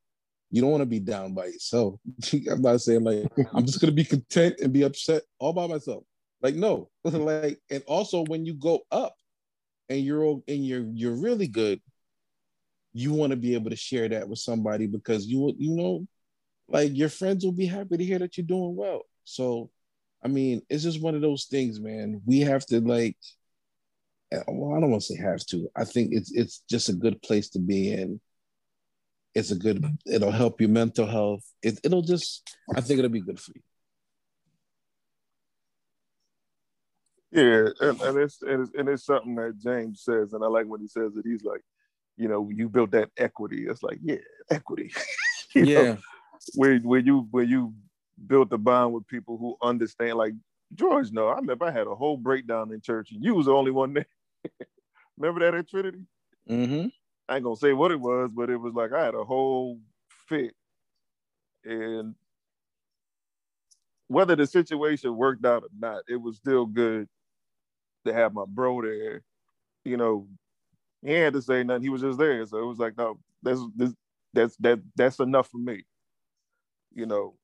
You 0.52 0.62
don't 0.62 0.72
want 0.72 0.82
to 0.82 0.88
be 0.88 1.00
down 1.00 1.34
by 1.34 1.46
yourself. 1.46 2.00
I'm 2.52 2.62
not 2.62 2.82
saying 2.82 3.04
like 3.04 3.28
I'm 3.54 3.66
just 3.66 3.82
gonna 3.82 3.94
be 3.94 4.06
content 4.06 4.56
and 4.62 4.74
be 4.74 4.84
upset 4.84 5.24
all 5.38 5.54
by 5.54 5.68
myself. 5.68 6.04
Like 6.42 6.56
no, 6.56 6.90
like 7.04 7.60
and 7.70 7.84
also 7.88 8.24
when 8.26 8.46
you 8.46 8.54
go 8.54 8.82
up 8.92 9.16
and 9.90 10.00
you're 10.00 10.42
and 10.48 10.66
you're 10.66 10.86
you're 10.94 11.16
really 11.16 11.48
good, 11.48 11.82
you 12.94 13.14
want 13.14 13.32
to 13.32 13.38
be 13.38 13.54
able 13.54 13.70
to 13.70 13.76
share 13.76 14.08
that 14.10 14.28
with 14.28 14.40
somebody 14.40 14.88
because 14.88 15.28
you 15.28 15.54
you 15.58 15.76
know, 15.76 16.08
like 16.68 16.96
your 16.96 17.10
friends 17.10 17.44
will 17.44 17.52
be 17.52 17.66
happy 17.66 17.98
to 17.98 18.04
hear 18.04 18.20
that 18.20 18.38
you're 18.38 18.46
doing 18.46 18.76
well. 18.76 19.04
So, 19.24 19.70
I 20.24 20.28
mean, 20.28 20.62
it's 20.70 20.84
just 20.84 21.02
one 21.02 21.16
of 21.16 21.22
those 21.22 21.46
things, 21.46 21.80
man. 21.80 22.22
We 22.26 22.40
have 22.42 22.66
to 22.68 22.80
like, 22.82 23.18
Uh, 24.34 24.44
well, 24.48 24.78
I 24.78 24.80
don't 24.80 24.92
want 24.92 25.04
to 25.04 25.16
say 25.16 25.22
have 25.22 25.46
to. 25.48 25.70
I 25.76 25.86
think 25.86 26.10
it's 26.12 26.32
it's 26.32 26.64
just 26.70 26.90
a 26.90 26.94
good 26.94 27.22
place 27.22 27.50
to 27.50 27.60
be 27.60 27.92
in. 27.92 28.22
It's 29.34 29.52
a 29.52 29.56
good. 29.56 29.86
It'll 30.06 30.32
help 30.32 30.62
your 30.62 30.70
mental 30.70 31.08
health. 31.08 31.44
It, 31.62 31.80
it'll 31.84 32.02
just. 32.02 32.56
I 32.76 32.82
think 32.82 33.00
it'll 33.00 33.10
be 33.10 33.22
good 33.22 33.40
for 33.40 33.54
you. 33.56 33.62
Yeah, 37.32 37.70
and, 37.88 38.02
and 38.02 38.18
it's 38.18 38.42
and 38.42 38.64
it's 38.64 38.72
and 38.76 38.90
it's 38.90 39.06
something 39.06 39.36
that 39.36 39.60
James 39.60 40.02
says, 40.04 40.34
and 40.34 40.44
I 40.44 40.48
like 40.48 40.66
when 40.66 40.82
he 40.82 40.88
says 40.88 41.16
it. 41.16 41.26
He's 41.26 41.44
like, 41.44 41.62
you 42.18 42.28
know, 42.28 42.50
you 42.54 42.70
built 42.70 42.92
that 42.92 43.10
equity. 43.18 43.68
It's 43.68 43.84
like, 43.84 44.00
yeah, 44.02 44.18
equity. 44.50 44.94
You 45.56 45.66
know, 45.66 45.98
where 46.54 46.78
where 46.78 47.00
you 47.00 47.28
where 47.32 47.44
you 47.44 47.74
built 48.28 48.52
the 48.52 48.60
bond 48.60 48.94
with 48.94 49.08
people 49.08 49.36
who 49.40 49.58
understand. 49.68 50.16
Like 50.16 50.34
George, 50.76 51.12
no, 51.12 51.28
I 51.28 51.38
remember 51.38 51.66
I 51.66 51.72
had 51.72 51.88
a 51.88 51.96
whole 51.96 52.18
breakdown 52.18 52.72
in 52.72 52.82
church, 52.82 53.12
and 53.12 53.24
you 53.24 53.34
was 53.34 53.48
the 53.48 53.54
only 53.54 53.72
one 53.72 53.94
there. 53.94 54.06
remember 55.18 55.40
that 55.42 55.58
at 55.58 55.70
Trinity? 55.70 56.06
Mm-hmm. 56.50 56.88
I 57.28 57.36
ain't 57.36 57.44
gonna 57.44 57.56
say 57.56 57.74
what 57.74 57.92
it 57.92 58.00
was, 58.00 58.32
but 58.34 58.50
it 58.50 58.58
was 58.58 58.74
like 58.74 58.92
I 58.92 59.06
had 59.06 59.16
a 59.16 59.24
whole 59.24 59.80
fit, 60.28 60.54
and 61.64 62.16
whether 64.08 64.36
the 64.36 64.48
situation 64.48 65.16
worked 65.16 65.46
out 65.46 65.64
or 65.64 65.70
not, 65.78 66.04
it 66.08 66.16
was 66.16 66.38
still 66.38 66.66
good 66.66 67.08
to 68.06 68.14
have 68.14 68.34
my 68.34 68.46
bro 68.48 68.82
there. 68.82 69.22
You 69.86 69.98
know, 69.98 70.28
he 71.06 71.14
had 71.14 71.34
to 71.34 71.42
say 71.42 71.64
nothing; 71.64 71.84
he 71.84 71.90
was 71.90 72.02
just 72.02 72.18
there. 72.18 72.46
So 72.46 72.58
it 72.58 72.66
was 72.66 72.80
like, 72.80 72.98
no, 72.98 73.20
that's 73.44 73.62
this, 73.76 73.94
that's 74.34 74.56
that 74.58 74.80
that's 74.96 75.20
enough 75.20 75.50
for 75.50 75.60
me. 75.60 75.84
You 76.94 77.06
know, 77.06 77.36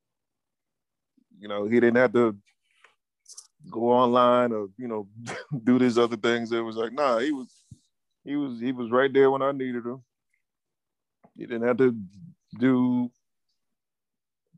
you 1.40 1.48
know, 1.48 1.66
he 1.66 1.80
didn't 1.80 1.98
have 1.98 2.14
to 2.14 2.36
go 3.70 3.92
online 3.92 4.52
or 4.52 4.68
you 4.78 4.88
know 4.88 5.08
do 5.64 5.80
these 5.80 5.98
other 5.98 6.18
things. 6.18 6.52
It 6.52 6.62
was 6.62 6.76
like, 6.76 6.94
nah, 6.94 7.20
he 7.20 7.32
was 7.32 7.48
he 8.24 8.36
was 8.36 8.60
he 8.60 8.72
was 8.72 8.92
right 8.92 9.12
there 9.12 9.32
when 9.32 9.42
I 9.42 9.52
needed 9.52 9.86
him. 9.86 10.04
He 11.38 11.46
didn't 11.46 11.68
have 11.68 11.78
to 11.78 11.96
do, 12.60 13.12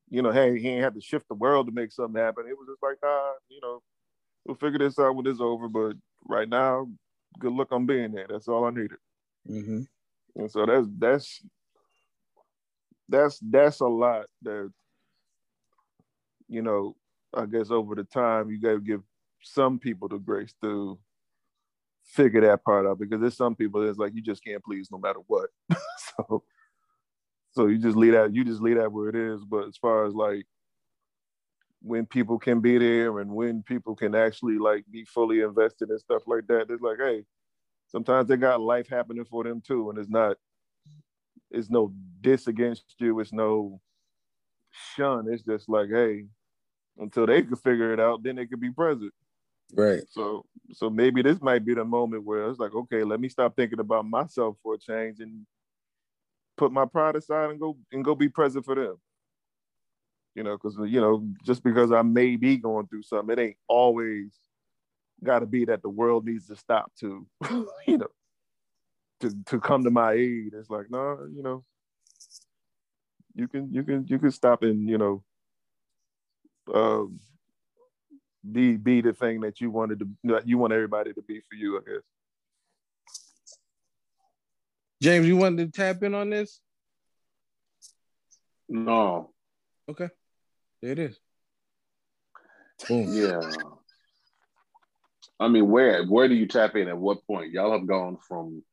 you 0.09 0.21
know, 0.21 0.31
hey, 0.31 0.59
he 0.59 0.69
ain't 0.69 0.83
have 0.83 0.93
to 0.93 1.01
shift 1.01 1.27
the 1.27 1.35
world 1.35 1.67
to 1.67 1.73
make 1.73 1.91
something 1.91 2.21
happen. 2.21 2.45
It 2.47 2.57
was 2.57 2.67
just 2.69 2.83
like, 2.83 2.97
nah, 3.01 3.31
you 3.49 3.59
know, 3.61 3.81
we'll 4.45 4.57
figure 4.57 4.79
this 4.79 4.99
out 4.99 5.15
when 5.15 5.25
it's 5.25 5.41
over. 5.41 5.67
But 5.67 5.95
right 6.25 6.47
now, 6.47 6.87
good 7.39 7.53
luck 7.53 7.71
on 7.71 7.85
being 7.85 8.11
there. 8.11 8.27
That's 8.29 8.47
all 8.47 8.65
I 8.65 8.69
needed. 8.69 8.97
Mm-hmm. 9.49 9.81
And 10.35 10.51
so 10.51 10.65
that's 10.65 10.87
that's 10.97 11.45
that's 13.09 13.39
that's 13.39 13.79
a 13.79 13.87
lot 13.87 14.27
that 14.43 14.71
you 16.47 16.61
know, 16.61 16.95
I 17.33 17.45
guess 17.45 17.71
over 17.71 17.95
the 17.95 18.03
time 18.03 18.49
you 18.49 18.59
gotta 18.59 18.79
give 18.79 19.01
some 19.41 19.79
people 19.79 20.07
the 20.07 20.17
grace 20.17 20.53
to 20.61 20.97
figure 22.03 22.41
that 22.41 22.63
part 22.63 22.85
out 22.85 22.99
because 22.99 23.19
there's 23.19 23.35
some 23.37 23.55
people 23.55 23.85
that's 23.85 23.97
like 23.97 24.13
you 24.15 24.21
just 24.21 24.43
can't 24.43 24.63
please 24.63 24.89
no 24.91 24.97
matter 24.97 25.19
what. 25.27 25.49
so 26.17 26.43
so 27.51 27.67
you 27.67 27.77
just 27.77 27.97
leave 27.97 28.13
that 28.13 28.33
you 28.33 28.43
just 28.43 28.61
leave 28.61 28.77
that 28.77 28.91
where 28.91 29.09
it 29.09 29.15
is. 29.15 29.43
But 29.43 29.67
as 29.67 29.77
far 29.77 30.05
as 30.05 30.13
like 30.13 30.45
when 31.81 32.05
people 32.05 32.39
can 32.39 32.59
be 32.59 32.77
there 32.77 33.19
and 33.19 33.31
when 33.31 33.63
people 33.63 33.95
can 33.95 34.15
actually 34.15 34.57
like 34.57 34.83
be 34.89 35.05
fully 35.05 35.41
invested 35.41 35.89
and 35.89 35.99
stuff 35.99 36.23
like 36.27 36.47
that, 36.47 36.67
it's 36.69 36.81
like, 36.81 36.97
hey, 36.99 37.23
sometimes 37.87 38.27
they 38.27 38.37
got 38.37 38.61
life 38.61 38.87
happening 38.89 39.25
for 39.25 39.43
them 39.43 39.61
too. 39.61 39.89
And 39.89 39.99
it's 39.99 40.09
not 40.09 40.37
it's 41.49 41.69
no 41.69 41.93
diss 42.21 42.47
against 42.47 42.83
you, 42.99 43.19
it's 43.19 43.33
no 43.33 43.79
shun. 44.95 45.27
It's 45.29 45.43
just 45.43 45.69
like, 45.69 45.89
hey, 45.89 46.25
until 46.99 47.25
they 47.25 47.41
could 47.41 47.59
figure 47.59 47.93
it 47.93 47.99
out, 47.99 48.23
then 48.23 48.35
they 48.35 48.45
could 48.45 48.59
be 48.59 48.71
present. 48.71 49.13
Right. 49.73 50.03
So 50.09 50.45
so 50.71 50.89
maybe 50.89 51.21
this 51.21 51.41
might 51.41 51.65
be 51.65 51.73
the 51.73 51.85
moment 51.85 52.23
where 52.23 52.49
it's 52.49 52.59
like, 52.59 52.73
okay, 52.73 53.03
let 53.03 53.19
me 53.19 53.29
stop 53.29 53.55
thinking 53.55 53.79
about 53.79 54.05
myself 54.05 54.57
for 54.63 54.75
a 54.75 54.77
change 54.77 55.19
and 55.19 55.45
put 56.57 56.71
my 56.71 56.85
pride 56.85 57.15
aside 57.15 57.51
and 57.51 57.59
go 57.59 57.77
and 57.91 58.03
go 58.03 58.15
be 58.15 58.29
present 58.29 58.65
for 58.65 58.75
them. 58.75 58.95
You 60.35 60.43
know, 60.43 60.57
because 60.57 60.77
you 60.87 61.01
know, 61.01 61.27
just 61.43 61.63
because 61.63 61.91
I 61.91 62.01
may 62.01 62.35
be 62.35 62.57
going 62.57 62.87
through 62.87 63.03
something, 63.03 63.37
it 63.37 63.41
ain't 63.41 63.57
always 63.67 64.31
got 65.23 65.39
to 65.39 65.45
be 65.45 65.65
that 65.65 65.81
the 65.81 65.89
world 65.89 66.25
needs 66.25 66.47
to 66.47 66.55
stop 66.55 66.91
to, 66.99 67.25
you 67.87 67.97
know, 67.97 68.07
to 69.21 69.35
to 69.47 69.59
come 69.59 69.83
to 69.83 69.91
my 69.91 70.13
aid. 70.13 70.53
It's 70.53 70.69
like, 70.69 70.89
no, 70.89 71.27
you 71.33 71.41
know, 71.41 71.63
you 73.33 73.47
can 73.47 73.73
you 73.73 73.83
can 73.83 74.05
you 74.07 74.19
can 74.19 74.31
stop 74.31 74.63
and 74.63 74.87
you 74.87 74.97
know, 74.97 75.23
um, 76.73 77.19
be 78.49 78.77
be 78.77 79.01
the 79.01 79.13
thing 79.13 79.41
that 79.41 79.59
you 79.61 79.71
wanted 79.71 79.99
to 79.99 80.07
that 80.25 80.47
you 80.47 80.57
want 80.57 80.73
everybody 80.73 81.13
to 81.13 81.21
be 81.21 81.41
for 81.49 81.55
you, 81.55 81.77
I 81.77 81.81
guess. 81.81 82.03
James, 85.01 85.27
you 85.27 85.37
wanted 85.37 85.71
to 85.71 85.77
tap 85.79 86.01
in 86.03 86.15
on 86.15 86.29
this? 86.29 86.59
No, 88.69 89.31
Okay. 89.89 90.09
There 90.81 90.91
it 90.91 90.99
is. 90.99 91.19
Boom. 92.87 93.07
yeah. 93.13 93.39
I 95.39 95.47
mean, 95.47 95.69
where 95.69 96.03
where 96.05 96.27
do 96.27 96.35
you 96.35 96.47
tap 96.47 96.75
in? 96.75 96.87
At 96.87 96.97
what 96.97 97.25
point? 97.25 97.51
Y'all 97.51 97.71
have 97.71 97.87
gone 97.87 98.17
from 98.27 98.63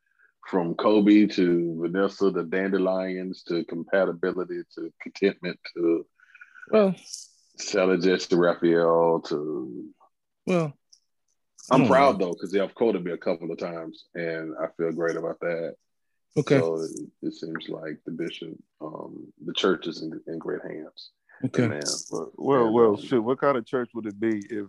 from 0.48 0.74
Kobe 0.74 1.26
to 1.26 1.80
Vanessa 1.80 2.32
to 2.32 2.44
Dandelions 2.44 3.42
to 3.44 3.64
compatibility 3.64 4.62
to 4.74 4.92
contentment 5.00 5.58
to 5.74 6.06
Well, 6.70 6.94
Challenges 7.58 8.26
to 8.28 8.36
Raphael 8.36 9.20
to 9.28 9.84
well, 10.46 10.72
I'm 11.70 11.86
proud 11.86 12.18
though 12.18 12.32
because 12.32 12.50
they've 12.52 12.74
quoted 12.74 13.04
me 13.04 13.12
a 13.12 13.16
couple 13.16 13.50
of 13.50 13.58
times 13.58 14.04
and 14.14 14.54
I 14.60 14.66
feel 14.76 14.92
great 14.92 15.16
about 15.16 15.40
that. 15.40 15.76
okay. 16.36 16.58
So 16.58 16.82
it, 16.82 16.90
it 17.22 17.32
seems 17.34 17.68
like 17.68 17.98
the 18.04 18.10
bishop, 18.12 18.50
um, 18.80 19.32
the 19.44 19.52
church 19.54 19.86
is 19.86 20.02
in, 20.02 20.20
in 20.26 20.38
great 20.38 20.62
hands. 20.62 21.10
Okay. 21.44 21.68
Man, 21.68 21.80
Well, 22.10 22.30
well, 22.36 22.72
well, 22.72 22.96
shit. 22.96 23.22
What 23.22 23.38
kind 23.40 23.56
of 23.56 23.64
church 23.66 23.90
would 23.94 24.06
it 24.06 24.18
be 24.18 24.44
if 24.50 24.66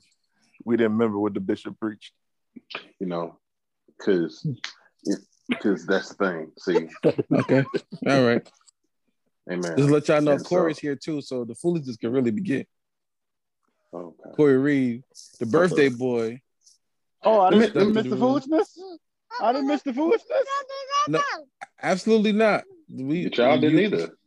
we 0.63 0.77
didn't 0.77 0.93
remember 0.93 1.19
what 1.19 1.33
the 1.33 1.39
bishop 1.39 1.79
preached? 1.79 2.13
you 2.99 3.07
know, 3.07 3.37
because 3.97 4.45
because 5.49 5.85
that's 5.85 6.13
the 6.13 6.15
thing. 6.15 6.51
See, 6.59 6.87
Okay. 7.33 7.63
All 8.07 8.23
right. 8.25 8.47
amen. 9.51 9.77
Just 9.77 9.89
let 9.89 10.07
y'all 10.07 10.21
know 10.21 10.31
And 10.33 10.41
so- 10.41 10.47
Corey's 10.49 10.79
here 10.79 10.95
too, 10.95 11.21
so 11.21 11.43
the 11.43 11.55
foolishness 11.55 11.97
can 11.97 12.11
really 12.11 12.31
begin. 12.31 12.65
Okay. 13.95 14.35
Corey 14.35 14.57
Reed, 14.57 15.03
the 15.39 15.45
birthday 15.45 15.89
boy. 15.89 16.41
Oh, 17.23 17.39
I 17.39 17.49
Let 17.49 17.51
didn't, 17.51 17.73
didn't 17.73 17.93
miss 17.93 18.03
the 18.07 18.17
foolishness. 18.17 18.79
I 19.41 19.53
didn't 19.53 19.67
miss 19.67 19.81
the 19.81 19.93
foolishness. 19.93 20.29
No, 21.07 21.21
absolutely 21.81 22.33
not. 22.33 22.63
We 22.91 23.19
Your 23.19 23.29
child 23.31 23.61
didn't 23.61 23.79
either. 23.79 24.17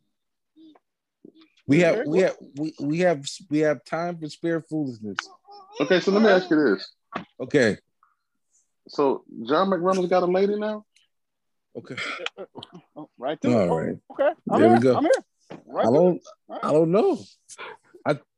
We 1.67 1.81
have 1.81 2.07
we 2.07 2.19
have 2.21 2.35
we, 2.55 2.73
we 2.81 2.99
have 2.99 3.23
we 3.49 3.59
have 3.59 3.83
time 3.85 4.17
for 4.17 4.27
spare 4.27 4.61
foolishness. 4.61 5.17
Okay, 5.79 5.99
so 5.99 6.11
let 6.11 6.23
me 6.23 6.29
ask 6.29 6.49
you 6.49 6.57
this. 6.57 6.91
Okay. 7.39 7.77
So 8.87 9.23
John 9.47 9.69
McReynolds 9.69 10.09
got 10.09 10.23
a 10.23 10.25
lady 10.25 10.55
now? 10.57 10.83
Okay. 11.77 11.95
Oh, 12.95 13.09
right 13.19 13.39
there. 13.41 13.69
All 13.69 13.79
right. 13.79 13.95
Okay. 14.11 14.29
I'm 14.51 14.59
There 14.59 14.73
we 14.73 14.79
go. 14.79 14.95
I'm 14.97 15.03
here. 15.03 15.11
Right 15.67 15.85
I 15.85 15.91
don't 15.91 16.21
I 16.49 16.71
don't 16.71 16.91
know. 16.91 17.19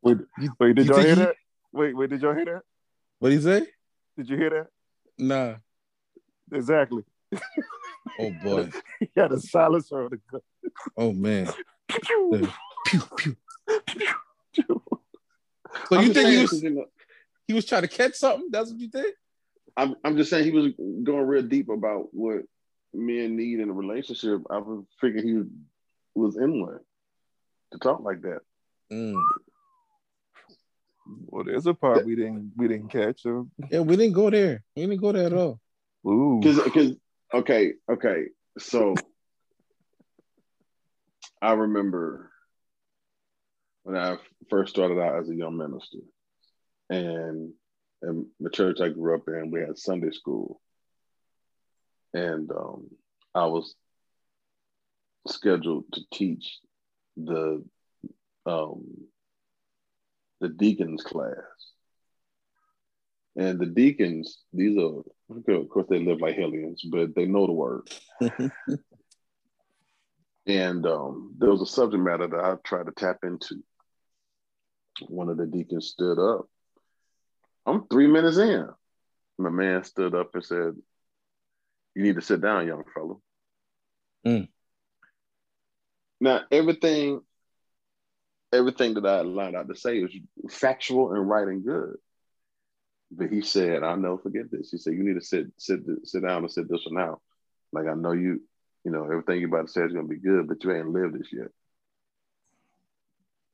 Wait, 0.03 0.17
You- 0.39 0.53
wait, 0.59 0.75
did 0.75 0.87
you 0.87 0.93
y'all 0.93 1.01
hear 1.03 1.15
he- 1.15 1.21
that? 1.21 1.35
Wait, 1.73 1.95
wait, 1.95 2.09
did 2.09 2.21
y'all 2.21 2.33
hear 2.35 2.45
that? 2.45 2.61
What 3.19 3.29
do 3.29 3.35
you 3.35 3.41
say? 3.41 3.65
Did 4.17 4.29
you 4.29 4.37
hear 4.37 4.49
that? 4.49 4.67
Nah. 5.17 5.55
Exactly. 6.51 7.03
Oh 8.19 8.31
boy. 8.43 8.69
He 8.99 9.09
had 9.15 9.31
a 9.31 9.39
silencer 9.39 10.03
on 10.03 10.09
the 10.11 10.19
gun. 10.31 10.41
Oh 10.97 11.13
man. 11.13 11.47
Pew, 11.87 12.51
Pew 12.87 13.01
pew. 13.17 13.35
pew. 14.53 14.81
So 15.87 15.95
I'm 15.97 16.03
you 16.07 16.13
think 16.13 16.27
he 16.27 16.33
saying, 16.33 16.41
was 16.41 16.49
'cause, 16.51 16.63
you 16.63 16.69
know, 16.71 16.85
he 17.47 17.53
was 17.53 17.65
trying 17.65 17.83
to 17.83 17.87
catch 17.87 18.15
something? 18.15 18.49
That's 18.51 18.69
what 18.71 18.79
you 18.79 18.89
think? 18.89 19.15
I'm, 19.77 19.95
I'm 20.03 20.17
just 20.17 20.29
saying 20.29 20.43
he 20.43 20.51
was 20.51 20.73
going 21.03 21.25
real 21.27 21.43
deep 21.43 21.69
about 21.69 22.09
what 22.13 22.41
men 22.93 23.37
need 23.37 23.59
in 23.61 23.69
a 23.69 23.73
relationship. 23.73 24.41
I 24.49 24.57
was 24.57 24.83
figuring 24.99 25.27
he 25.27 26.19
was 26.19 26.35
in 26.35 26.61
one 26.61 26.79
to 27.71 27.77
talk 27.79 28.01
like 28.01 28.21
that. 28.23 28.39
Mm. 28.91 29.21
Well, 31.27 31.43
there's 31.43 31.67
a 31.67 31.73
part 31.73 32.05
we 32.05 32.15
didn't 32.15 32.53
we 32.55 32.67
didn't 32.67 32.89
catch. 32.89 33.21
So. 33.21 33.49
Yeah, 33.69 33.81
we 33.81 33.95
didn't 33.95 34.13
go 34.13 34.29
there. 34.29 34.63
We 34.75 34.83
didn't 34.83 35.01
go 35.01 35.11
there 35.11 35.27
at 35.27 35.33
all. 35.33 35.59
Ooh. 36.07 36.39
Because, 36.41 36.63
because, 36.63 36.95
okay, 37.33 37.73
okay. 37.89 38.25
So 38.57 38.95
I 41.41 41.53
remember 41.53 42.31
when 43.83 43.97
I 43.97 44.17
first 44.49 44.73
started 44.73 44.99
out 44.99 45.19
as 45.19 45.29
a 45.29 45.35
young 45.35 45.57
minister, 45.57 45.99
and 46.89 47.53
in 48.03 48.27
the 48.39 48.49
church 48.49 48.79
I 48.81 48.89
grew 48.89 49.15
up 49.15 49.27
in, 49.27 49.51
we 49.51 49.61
had 49.61 49.77
Sunday 49.77 50.11
school, 50.11 50.59
and 52.13 52.49
um, 52.51 52.87
I 53.33 53.45
was 53.45 53.75
scheduled 55.27 55.85
to 55.93 56.01
teach 56.11 56.59
the 57.17 57.63
um, 58.45 58.83
the 60.41 60.49
deacons 60.49 61.03
class. 61.03 61.35
And 63.37 63.59
the 63.59 63.67
deacons, 63.67 64.39
these 64.51 64.77
are, 64.77 65.03
of 65.29 65.69
course, 65.69 65.87
they 65.89 65.99
live 65.99 66.19
like 66.19 66.35
hellions, 66.35 66.83
but 66.83 67.15
they 67.15 67.25
know 67.25 67.47
the 67.47 67.53
word. 67.53 67.89
and 70.45 70.85
um, 70.85 71.33
there 71.37 71.49
was 71.49 71.61
a 71.61 71.65
subject 71.65 72.03
matter 72.03 72.27
that 72.27 72.39
I 72.39 72.55
tried 72.65 72.87
to 72.87 72.91
tap 72.91 73.19
into. 73.23 73.63
One 75.07 75.29
of 75.29 75.37
the 75.37 75.45
deacons 75.45 75.87
stood 75.87 76.19
up. 76.19 76.47
I'm 77.65 77.87
three 77.87 78.07
minutes 78.07 78.37
in. 78.37 78.67
My 79.37 79.49
man 79.49 79.83
stood 79.85 80.13
up 80.13 80.31
and 80.33 80.43
said, 80.43 80.75
You 81.95 82.03
need 82.03 82.15
to 82.15 82.21
sit 82.21 82.41
down, 82.41 82.67
young 82.67 82.83
fellow. 82.93 83.21
Mm. 84.27 84.49
Now, 86.19 86.41
everything, 86.51 87.21
everything 88.53 88.93
that 88.95 89.05
I 89.05 89.21
lined 89.21 89.55
out 89.55 89.67
to 89.67 89.75
say 89.75 89.97
is 89.97 90.11
factual 90.49 91.13
and 91.13 91.27
right 91.27 91.47
and 91.47 91.63
good. 91.63 91.95
But 93.11 93.29
he 93.29 93.41
said, 93.41 93.83
I'll 93.83 93.97
never 93.97 94.17
forget 94.17 94.49
this. 94.51 94.71
He 94.71 94.77
said, 94.77 94.93
You 94.93 95.03
need 95.03 95.19
to 95.19 95.25
sit, 95.25 95.47
sit, 95.57 95.81
sit 96.03 96.23
down 96.23 96.43
and 96.43 96.51
sit 96.51 96.69
this 96.69 96.85
one 96.89 97.03
out. 97.03 97.21
Like 97.73 97.87
I 97.87 97.93
know 97.93 98.13
you, 98.13 98.41
you 98.83 98.91
know, 98.91 99.03
everything 99.05 99.41
you 99.41 99.47
about 99.47 99.67
to 99.67 99.71
say 99.71 99.81
is 99.81 99.93
gonna 99.93 100.07
be 100.07 100.17
good, 100.17 100.47
but 100.47 100.63
you 100.63 100.73
ain't 100.73 100.89
lived 100.89 101.19
this 101.19 101.31
yet. 101.31 101.47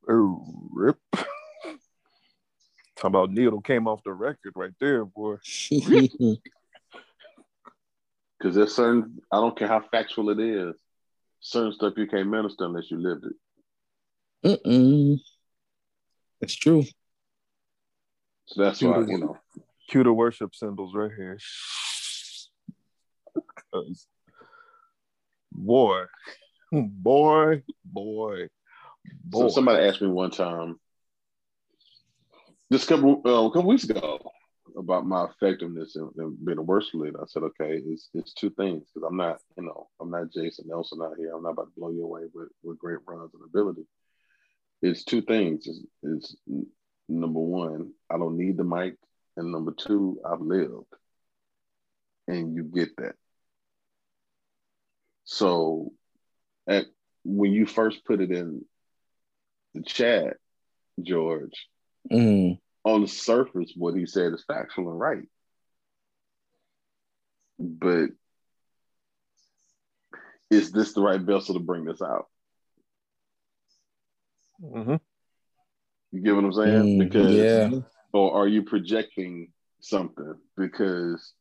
Oh, 0.08 0.44
rip. 0.72 0.98
Talking 1.12 1.26
about 3.04 3.30
needle 3.30 3.60
came 3.60 3.86
off 3.86 4.02
the 4.04 4.12
record 4.12 4.52
right 4.56 4.72
there, 4.80 5.04
boy. 5.04 5.36
Because 8.38 8.54
there's 8.54 8.74
certain, 8.74 9.20
I 9.32 9.36
don't 9.40 9.58
care 9.58 9.66
how 9.66 9.80
factual 9.80 10.30
it 10.30 10.38
is, 10.38 10.76
certain 11.40 11.72
stuff 11.72 11.94
you 11.96 12.06
can't 12.06 12.28
minister 12.28 12.66
unless 12.66 12.88
you 12.88 12.98
lived 12.98 13.24
it. 13.24 13.32
Mm-mm. 14.44 15.18
It's 16.40 16.54
true. 16.54 16.84
So 18.46 18.62
that's 18.62 18.80
why, 18.82 19.00
you 19.00 19.18
know, 19.18 19.36
Cue 19.90 20.04
the 20.04 20.12
worship 20.12 20.54
cymbals 20.54 20.94
right 20.94 21.10
here. 21.16 21.38
'Cause, 23.72 24.06
boy, 25.52 26.04
boy, 26.72 27.62
boy, 27.84 28.48
boy. 29.30 29.40
so 29.40 29.48
somebody 29.48 29.84
asked 29.86 30.00
me 30.00 30.08
one 30.08 30.30
time, 30.30 30.78
just 32.72 32.84
a 32.90 32.94
couple, 32.94 33.22
uh, 33.24 33.46
a 33.46 33.50
couple 33.50 33.68
weeks 33.68 33.84
ago, 33.84 34.18
about 34.76 35.06
my 35.06 35.24
effectiveness 35.26 35.96
in, 35.96 36.10
in 36.18 36.36
being 36.44 36.58
a 36.58 36.62
worship 36.62 36.94
leader. 36.94 37.20
I 37.20 37.26
said, 37.26 37.42
okay, 37.42 37.80
it's, 37.86 38.08
it's 38.14 38.32
two 38.34 38.50
things 38.50 38.84
because 38.94 39.06
I'm 39.08 39.16
not, 39.16 39.40
you 39.56 39.64
know, 39.64 39.88
I'm 40.00 40.10
not 40.10 40.30
Jason 40.32 40.66
Nelson 40.68 41.00
out 41.02 41.16
here. 41.18 41.32
I'm 41.34 41.42
not 41.42 41.50
about 41.52 41.74
to 41.74 41.80
blow 41.80 41.90
you 41.90 42.04
away 42.04 42.22
with, 42.32 42.48
with 42.62 42.78
great 42.78 42.98
runs 43.06 43.32
and 43.34 43.42
ability. 43.44 43.86
It's 44.82 45.04
two 45.04 45.22
things. 45.22 45.66
It's, 45.66 45.84
it's 46.02 46.36
number 47.08 47.40
one, 47.40 47.92
I 48.10 48.18
don't 48.18 48.36
need 48.36 48.56
the 48.56 48.64
mic, 48.64 48.96
and 49.36 49.50
number 49.52 49.72
two, 49.72 50.20
I've 50.24 50.40
lived, 50.40 50.86
and 52.26 52.54
you 52.54 52.64
get 52.64 52.96
that. 52.98 53.14
So, 55.24 55.92
at 56.66 56.86
when 57.24 57.52
you 57.52 57.66
first 57.66 58.04
put 58.04 58.20
it 58.20 58.30
in 58.30 58.64
the 59.74 59.82
chat, 59.82 60.36
George, 61.02 61.68
Mm. 62.10 62.58
on 62.84 63.02
the 63.02 63.08
surface, 63.08 63.72
what 63.76 63.94
he 63.94 64.06
said 64.06 64.32
is 64.32 64.44
factual 64.46 64.90
and 64.90 64.98
right. 64.98 65.28
But 67.58 68.10
is 70.50 70.70
this 70.72 70.94
the 70.94 71.02
right 71.02 71.20
vessel 71.20 71.54
to 71.54 71.60
bring 71.60 71.84
this 71.84 72.00
out? 72.00 72.26
Mhm. 74.62 75.00
You 76.12 76.22
get 76.22 76.34
what 76.34 76.44
I'm 76.44 76.52
saying? 76.52 76.84
Mm, 76.84 76.98
because 76.98 77.34
yeah. 77.34 77.70
or 78.12 78.34
are 78.34 78.48
you 78.48 78.62
projecting 78.62 79.52
something? 79.80 80.34
Because 80.56 81.32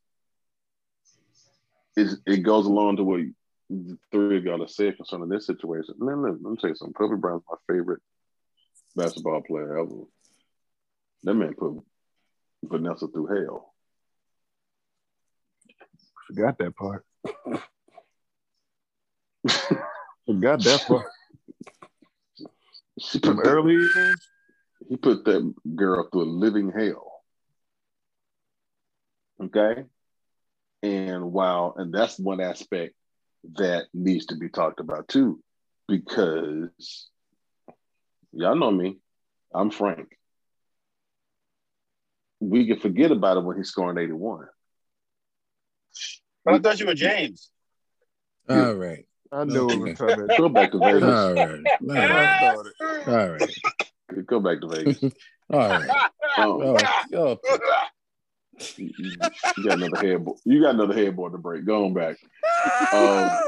it's, 1.95 2.15
it 2.25 2.43
goes 2.43 2.65
along 2.65 2.97
to 2.97 3.03
what 3.03 3.21
the 3.69 3.97
three 4.11 4.37
of 4.37 4.43
y'all 4.43 4.59
have 4.59 4.69
said 4.69 4.97
concerning 4.97 5.29
this 5.29 5.47
situation. 5.47 5.95
Man, 5.97 6.21
let, 6.21 6.33
let 6.41 6.51
me 6.51 6.57
tell 6.57 6.69
you 6.69 6.75
something. 6.75 6.93
Kobe 6.93 7.15
Bryant's 7.15 7.45
my 7.49 7.57
favorite 7.73 8.01
basketball 8.95 9.41
player 9.41 9.79
ever. 9.79 10.03
That 11.23 11.33
man 11.33 11.55
put 11.55 11.81
Vanessa 12.63 13.07
through 13.07 13.27
hell. 13.27 13.73
Forgot 16.27 16.57
that 16.59 16.75
part. 16.75 17.05
Forgot 20.25 20.63
that 20.63 20.85
part. 20.87 21.05
She 22.99 23.19
From 23.19 23.37
that- 23.37 23.47
early 23.47 23.87
he 24.89 24.95
put 24.97 25.25
that 25.25 25.53
girl 25.75 26.07
through 26.09 26.23
a 26.23 26.23
living 26.23 26.71
hell. 26.71 27.23
Okay. 29.41 29.83
And 30.83 31.31
while, 31.31 31.73
and 31.77 31.93
that's 31.93 32.19
one 32.19 32.39
aspect 32.39 32.93
that 33.55 33.87
needs 33.93 34.27
to 34.27 34.35
be 34.35 34.49
talked 34.49 34.79
about 34.79 35.07
too, 35.07 35.41
because 35.87 37.09
y'all 38.31 38.55
know 38.55 38.71
me, 38.71 38.99
I'm 39.53 39.71
Frank. 39.71 40.17
We 42.39 42.67
can 42.67 42.79
forget 42.79 43.11
about 43.11 43.37
it 43.37 43.43
when 43.43 43.57
he's 43.57 43.69
scoring 43.69 43.97
81. 43.97 44.47
But 46.45 46.53
I 46.53 46.59
thought 46.59 46.79
you 46.79 46.85
were 46.85 46.93
James. 46.93 47.49
All 48.49 48.75
right. 48.75 49.05
I 49.31 49.43
knew 49.43 49.69
it 49.69 49.79
was 49.79 49.97
coming. 49.97 50.27
Go 50.37 50.49
back 50.49 50.71
to 50.71 50.79
Vegas. 50.79 51.03
All 51.03 51.33
right. 51.33 51.65
All 51.81 51.95
right. 51.95 52.11
I 52.11 52.37
started. 52.39 52.73
All 53.07 53.29
right. 53.29 54.25
Go 54.25 54.39
back 54.39 54.61
to 54.61 54.67
Vegas. 54.67 55.03
All 55.49 55.59
right. 55.59 55.89
Um, 55.89 56.09
Oh, 56.39 56.77
oh. 57.15 57.37
you 58.77 58.91
you 58.97 59.63
got 59.63 59.77
another 59.79 59.97
headboard. 59.97 60.39
You 60.45 60.61
got 60.61 60.75
another 60.75 60.93
headboard 60.93 61.31
to 61.31 61.39
break. 61.39 61.65
Go 61.65 61.85
on 61.85 61.93
back. 61.93 62.17
Um, 62.93 63.39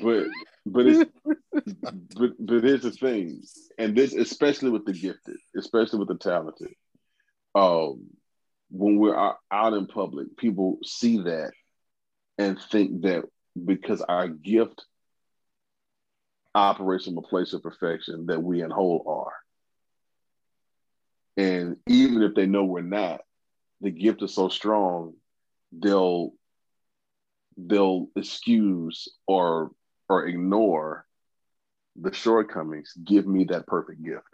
but 0.00 0.26
but 0.64 0.86
it's 0.86 1.10
but 2.14 2.32
but 2.38 2.64
here's 2.64 2.82
the 2.82 2.92
thing, 2.92 3.42
and 3.78 3.96
this 3.96 4.14
especially 4.14 4.70
with 4.70 4.84
the 4.84 4.92
gifted, 4.92 5.38
especially 5.56 5.98
with 5.98 6.08
the 6.08 6.18
talented. 6.18 6.72
Um, 7.54 8.06
when 8.70 8.96
we're 8.98 9.16
out, 9.16 9.38
out 9.50 9.72
in 9.72 9.86
public, 9.86 10.36
people 10.36 10.78
see 10.84 11.18
that 11.22 11.52
and 12.38 12.60
think 12.60 13.02
that 13.02 13.24
because 13.64 14.02
our 14.02 14.28
gift 14.28 14.84
operates 16.54 17.04
from 17.04 17.18
a 17.18 17.22
place 17.22 17.52
of 17.52 17.62
perfection, 17.62 18.26
that 18.26 18.42
we 18.42 18.62
in 18.62 18.70
whole 18.70 19.04
are. 19.06 19.32
And 21.42 21.76
even 21.86 22.22
if 22.22 22.34
they 22.34 22.46
know 22.46 22.64
we're 22.64 22.80
not, 22.80 23.20
the 23.80 23.90
gift 23.90 24.22
is 24.22 24.34
so 24.34 24.48
strong, 24.48 25.14
they'll 25.72 26.32
they'll 27.58 28.08
excuse 28.16 29.08
or 29.26 29.70
or 30.08 30.26
ignore 30.26 31.06
the 31.96 32.12
shortcomings, 32.12 32.92
give 33.04 33.26
me 33.26 33.44
that 33.44 33.66
perfect 33.66 34.02
gift. 34.02 34.28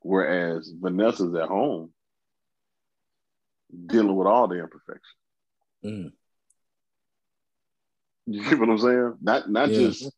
Whereas 0.00 0.72
Vanessa's 0.80 1.34
at 1.34 1.48
home 1.48 1.92
dealing 3.86 4.16
with 4.16 4.26
all 4.26 4.48
the 4.48 4.58
imperfections. 4.58 5.04
Mm. 5.84 6.12
You 8.34 8.44
get 8.48 8.60
what 8.60 8.68
I'm 8.70 8.78
saying? 8.78 9.14
Not 9.20 9.50
not 9.50 9.70
Yeah. 9.70 9.78
just 9.88 10.10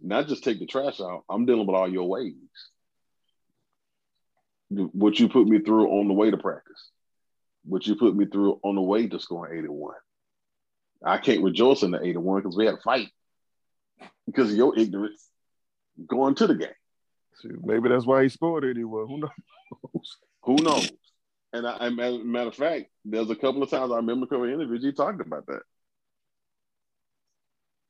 not 0.00 0.28
just 0.28 0.44
take 0.44 0.60
the 0.60 0.66
trash 0.66 1.00
out. 1.00 1.24
I'm 1.28 1.46
dealing 1.46 1.66
with 1.66 1.74
all 1.74 1.90
your 1.90 2.08
ways. 2.08 2.34
What 4.68 5.18
you 5.18 5.28
put 5.28 5.46
me 5.46 5.60
through 5.60 5.88
on 5.88 6.08
the 6.08 6.14
way 6.14 6.30
to 6.30 6.36
practice. 6.36 6.90
What 7.64 7.86
you 7.86 7.96
put 7.96 8.14
me 8.14 8.26
through 8.26 8.60
on 8.62 8.74
the 8.76 8.80
way 8.82 9.08
to 9.08 9.18
scoring 9.18 9.58
81. 9.58 9.94
I 11.04 11.18
can't 11.18 11.42
rejoice 11.42 11.82
in 11.82 11.90
the 11.90 12.00
81 12.02 12.42
because 12.42 12.56
we 12.56 12.66
had 12.66 12.74
a 12.74 12.80
fight 12.80 13.08
because 14.26 14.50
of 14.50 14.56
your 14.56 14.78
ignorance 14.78 15.28
going 16.06 16.34
to 16.36 16.46
the 16.46 16.54
game. 16.54 16.68
Shoot, 17.42 17.64
maybe 17.64 17.88
that's 17.88 18.06
why 18.06 18.22
he 18.22 18.28
scored 18.28 18.64
81. 18.64 19.08
Who 19.08 19.18
knows? 19.18 20.16
Who 20.42 20.56
knows? 20.56 20.90
And 21.52 21.66
I, 21.66 21.76
I 21.86 21.90
matter, 21.90 22.22
matter 22.24 22.48
of 22.48 22.54
fact, 22.54 22.86
there's 23.04 23.30
a 23.30 23.36
couple 23.36 23.62
of 23.62 23.70
times 23.70 23.90
I 23.92 23.96
remember 23.96 24.26
covering 24.26 24.54
interviews, 24.54 24.82
he 24.84 24.92
talked 24.92 25.20
about 25.20 25.46
that. 25.46 25.62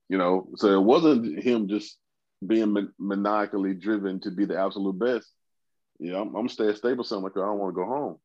You 0.08 0.18
know, 0.18 0.48
so 0.56 0.68
it 0.68 0.82
wasn't 0.82 1.42
him 1.42 1.68
just 1.68 1.98
being 2.46 2.72
man- 2.72 2.92
maniacally 2.98 3.74
driven 3.74 4.20
to 4.20 4.30
be 4.30 4.44
the 4.44 4.58
absolute 4.58 4.98
best. 4.98 5.28
Yeah, 5.98 6.20
I'm, 6.20 6.28
I'm 6.28 6.32
gonna 6.32 6.48
stay 6.48 6.68
at 6.68 6.76
stable 6.76 7.04
something 7.04 7.28
because 7.28 7.42
I 7.42 7.46
don't 7.46 7.58
want 7.58 7.74
to 7.74 7.80
go 7.80 7.86
home. 7.86 8.18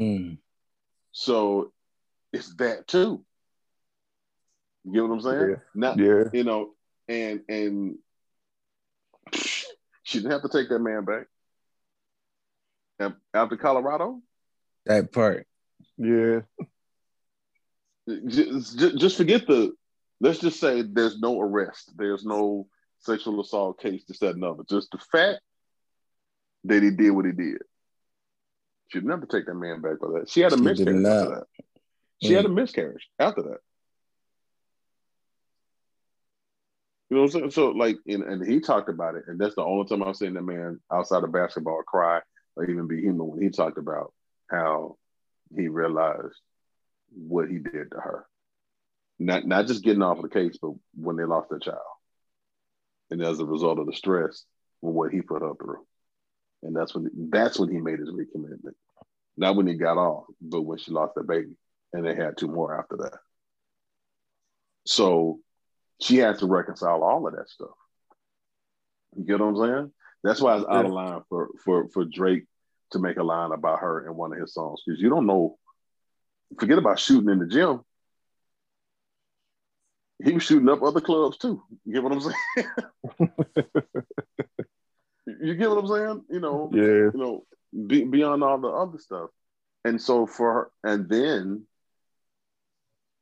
Mm. 0.00 0.38
So 1.12 1.72
it's 2.32 2.54
that 2.56 2.86
too. 2.86 3.24
You 4.84 4.92
get 4.92 5.02
what 5.02 5.14
I'm 5.14 5.20
saying? 5.20 5.50
Yeah. 5.50 5.56
Not 5.74 5.98
Yeah. 5.98 6.24
you 6.32 6.44
know, 6.44 6.74
and 7.08 7.42
and 7.48 7.98
she 9.32 10.18
didn't 10.18 10.32
have 10.32 10.42
to 10.42 10.48
take 10.48 10.68
that 10.68 10.78
man 10.78 11.04
back. 11.04 11.26
And 12.98 13.14
After 13.34 13.56
Colorado, 13.56 14.22
That 14.86 15.12
part. 15.12 15.46
Yeah. 15.98 16.40
Just, 18.26 18.98
just 18.98 19.16
forget 19.16 19.46
the. 19.46 19.72
Let's 20.20 20.38
just 20.38 20.58
say 20.58 20.82
there's 20.82 21.18
no 21.18 21.40
arrest. 21.40 21.92
There's 21.96 22.24
no 22.24 22.68
sexual 23.00 23.40
assault 23.40 23.80
case. 23.80 24.04
Just 24.04 24.20
that, 24.20 24.34
and 24.34 24.44
other. 24.44 24.62
Just 24.68 24.90
the 24.90 24.98
fact 24.98 25.40
that 26.64 26.82
he 26.82 26.90
did 26.90 27.10
what 27.10 27.26
he 27.26 27.32
did. 27.32 27.58
She 28.88 28.98
didn't 28.98 29.10
have 29.10 29.20
to 29.20 29.26
take 29.26 29.46
that 29.46 29.54
man 29.54 29.80
back 29.80 29.98
for 29.98 30.18
that. 30.18 30.30
She 30.30 30.40
had 30.40 30.52
a 30.52 30.56
She 30.56 30.62
miscarriage 30.62 31.04
after 31.04 31.30
that. 31.30 31.44
She 32.22 32.32
had 32.32 32.44
a 32.44 32.48
mm. 32.48 32.54
miscarriage 32.54 33.08
after 33.18 33.42
that. 33.42 33.58
You 37.10 37.16
know 37.16 37.22
what 37.22 37.34
I'm 37.34 37.40
saying? 37.40 37.50
So, 37.52 37.68
like, 37.70 37.96
and, 38.06 38.22
and 38.22 38.46
he 38.46 38.60
talked 38.60 38.88
about 38.88 39.14
it, 39.14 39.24
and 39.28 39.38
that's 39.38 39.54
the 39.54 39.62
only 39.62 39.86
time 39.86 40.02
I've 40.02 40.16
seen 40.16 40.34
that 40.34 40.42
man 40.42 40.80
outside 40.92 41.22
of 41.22 41.32
basketball 41.32 41.82
cry 41.86 42.20
or 42.56 42.64
even 42.64 42.88
be 42.88 43.00
human 43.00 43.28
when 43.28 43.42
he 43.42 43.50
talked 43.50 43.78
about 43.78 44.12
how 44.50 44.96
he 45.54 45.68
realized 45.68 46.34
what 47.16 47.48
he 47.48 47.58
did 47.58 47.90
to 47.90 47.96
her. 47.96 48.26
Not 49.18 49.46
not 49.46 49.66
just 49.66 49.82
getting 49.82 50.02
off 50.02 50.22
the 50.22 50.28
case, 50.28 50.58
but 50.60 50.72
when 50.94 51.16
they 51.16 51.24
lost 51.24 51.48
their 51.50 51.58
child. 51.58 51.78
And 53.10 53.22
as 53.22 53.40
a 53.40 53.46
result 53.46 53.78
of 53.78 53.86
the 53.86 53.92
stress 53.92 54.44
with 54.82 54.94
what 54.94 55.12
he 55.12 55.22
put 55.22 55.42
her 55.42 55.52
through. 55.54 55.84
And 56.62 56.74
that's 56.74 56.94
when 56.94 57.08
that's 57.30 57.58
when 57.58 57.70
he 57.70 57.78
made 57.78 57.98
his 57.98 58.10
recommitment. 58.10 58.74
Not 59.36 59.56
when 59.56 59.66
he 59.66 59.74
got 59.74 59.98
off, 59.98 60.24
but 60.40 60.62
when 60.62 60.78
she 60.78 60.90
lost 60.90 61.14
their 61.14 61.24
baby. 61.24 61.52
And 61.92 62.04
they 62.04 62.14
had 62.14 62.36
two 62.36 62.48
more 62.48 62.78
after 62.78 62.96
that. 62.98 63.18
So 64.86 65.40
she 66.00 66.18
has 66.18 66.38
to 66.40 66.46
reconcile 66.46 67.02
all 67.02 67.26
of 67.26 67.34
that 67.34 67.48
stuff. 67.48 67.70
You 69.16 69.24
get 69.24 69.40
what 69.40 69.48
I'm 69.48 69.56
saying? 69.56 69.92
That's 70.22 70.40
why 70.40 70.56
it's 70.56 70.66
out 70.68 70.84
of 70.84 70.92
line 70.92 71.22
for 71.28 71.50
for 71.64 71.88
for 71.88 72.04
Drake 72.04 72.44
to 72.92 72.98
make 72.98 73.16
a 73.16 73.22
line 73.22 73.52
about 73.52 73.80
her 73.80 74.06
in 74.06 74.16
one 74.16 74.32
of 74.32 74.38
his 74.38 74.54
songs 74.54 74.82
because 74.84 75.00
you 75.00 75.08
don't 75.08 75.26
know. 75.26 75.58
Forget 76.58 76.78
about 76.78 76.98
shooting 76.98 77.30
in 77.30 77.38
the 77.38 77.46
gym. 77.46 77.80
He 80.22 80.32
was 80.32 80.42
shooting 80.44 80.68
up 80.68 80.82
other 80.82 81.00
clubs 81.00 81.36
too. 81.36 81.62
You 81.84 81.92
get 81.94 82.02
what 82.02 82.12
I'm 82.12 82.20
saying? 82.20 82.36
you 85.42 85.54
get 85.54 85.68
what 85.68 85.78
I'm 85.78 85.86
saying? 85.88 86.24
You 86.30 86.40
know, 86.40 86.70
Yeah. 86.72 86.82
you 86.82 87.12
know, 87.14 87.44
be, 87.86 88.04
beyond 88.04 88.42
all 88.42 88.58
the 88.58 88.68
other 88.68 88.98
stuff. 88.98 89.30
And 89.84 90.00
so 90.00 90.26
for 90.26 90.52
her, 90.52 90.70
and 90.92 91.08
then 91.08 91.66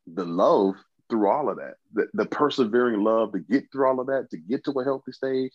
the 0.06 0.24
love 0.24 0.76
through 1.10 1.28
all 1.28 1.48
of 1.50 1.56
that, 1.56 1.74
the, 1.92 2.06
the 2.14 2.26
persevering 2.26 3.02
love 3.02 3.32
to 3.32 3.40
get 3.40 3.64
through 3.72 3.88
all 3.88 4.00
of 4.00 4.06
that, 4.06 4.30
to 4.30 4.36
get 4.38 4.64
to 4.64 4.70
a 4.72 4.84
healthy 4.84 5.12
stage, 5.12 5.52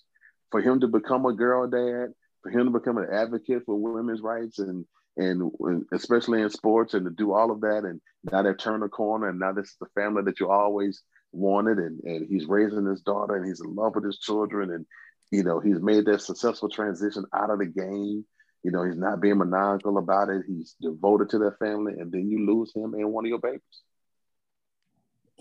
for 0.52 0.62
him 0.62 0.80
to 0.82 0.88
become 0.88 1.26
a 1.26 1.34
girl 1.34 1.68
dad, 1.68 2.14
for 2.44 2.50
him 2.50 2.66
to 2.66 2.72
become 2.72 2.98
an 2.98 3.08
advocate 3.12 3.64
for 3.66 3.76
women's 3.76 4.22
rights 4.22 4.60
and 4.60 4.86
and, 5.20 5.52
and 5.60 5.86
especially 5.92 6.42
in 6.42 6.50
sports 6.50 6.94
and 6.94 7.06
to 7.06 7.12
do 7.12 7.34
all 7.34 7.52
of 7.52 7.62
that. 7.62 7.84
And 7.84 8.00
now 8.32 8.42
they've 8.42 8.58
turned 8.58 8.84
a 8.84 8.90
corner 8.90 9.28
and 9.28 9.40
now 9.40 9.52
this 9.52 9.68
is 9.68 9.76
the 9.80 9.88
family 9.94 10.24
that 10.24 10.40
you 10.40 10.50
always 10.50 11.04
wanted. 11.34 11.78
And, 11.78 12.00
and 12.04 12.28
he's 12.30 12.46
raising 12.46 12.86
his 12.86 13.02
daughter 13.02 13.36
and 13.36 13.46
he's 13.46 13.60
in 13.60 13.76
love 13.76 13.96
with 13.96 14.06
his 14.06 14.20
children. 14.20 14.72
And 14.72 14.86
you 15.32 15.44
know 15.44 15.60
he's 15.60 15.80
made 15.82 16.06
that 16.06 16.22
successful 16.22 16.70
transition 16.70 17.26
out 17.34 17.50
of 17.50 17.60
the 17.60 17.66
game. 17.66 18.26
You 18.64 18.72
know 18.72 18.84
he's 18.84 18.98
not 18.98 19.20
being 19.20 19.38
maniacal 19.38 19.98
about 19.98 20.30
it. 20.30 20.44
He's 20.48 20.76
devoted 20.82 21.30
to 21.32 21.40
their 21.40 21.58
family 21.60 21.94
and 22.00 22.12
then 22.12 22.30
you 22.30 22.46
lose 22.46 22.74
him 22.74 22.94
and 22.94 23.12
one 23.12 23.26
of 23.26 23.30
your 23.30 23.40
babies. 23.40 23.62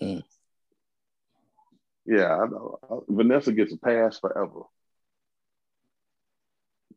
Mm. 0.02 0.22
yeah 2.04 2.36
I 2.36 2.46
know. 2.46 3.04
Vanessa 3.08 3.52
gets 3.52 3.72
a 3.72 3.78
pass 3.78 4.18
forever. 4.18 4.62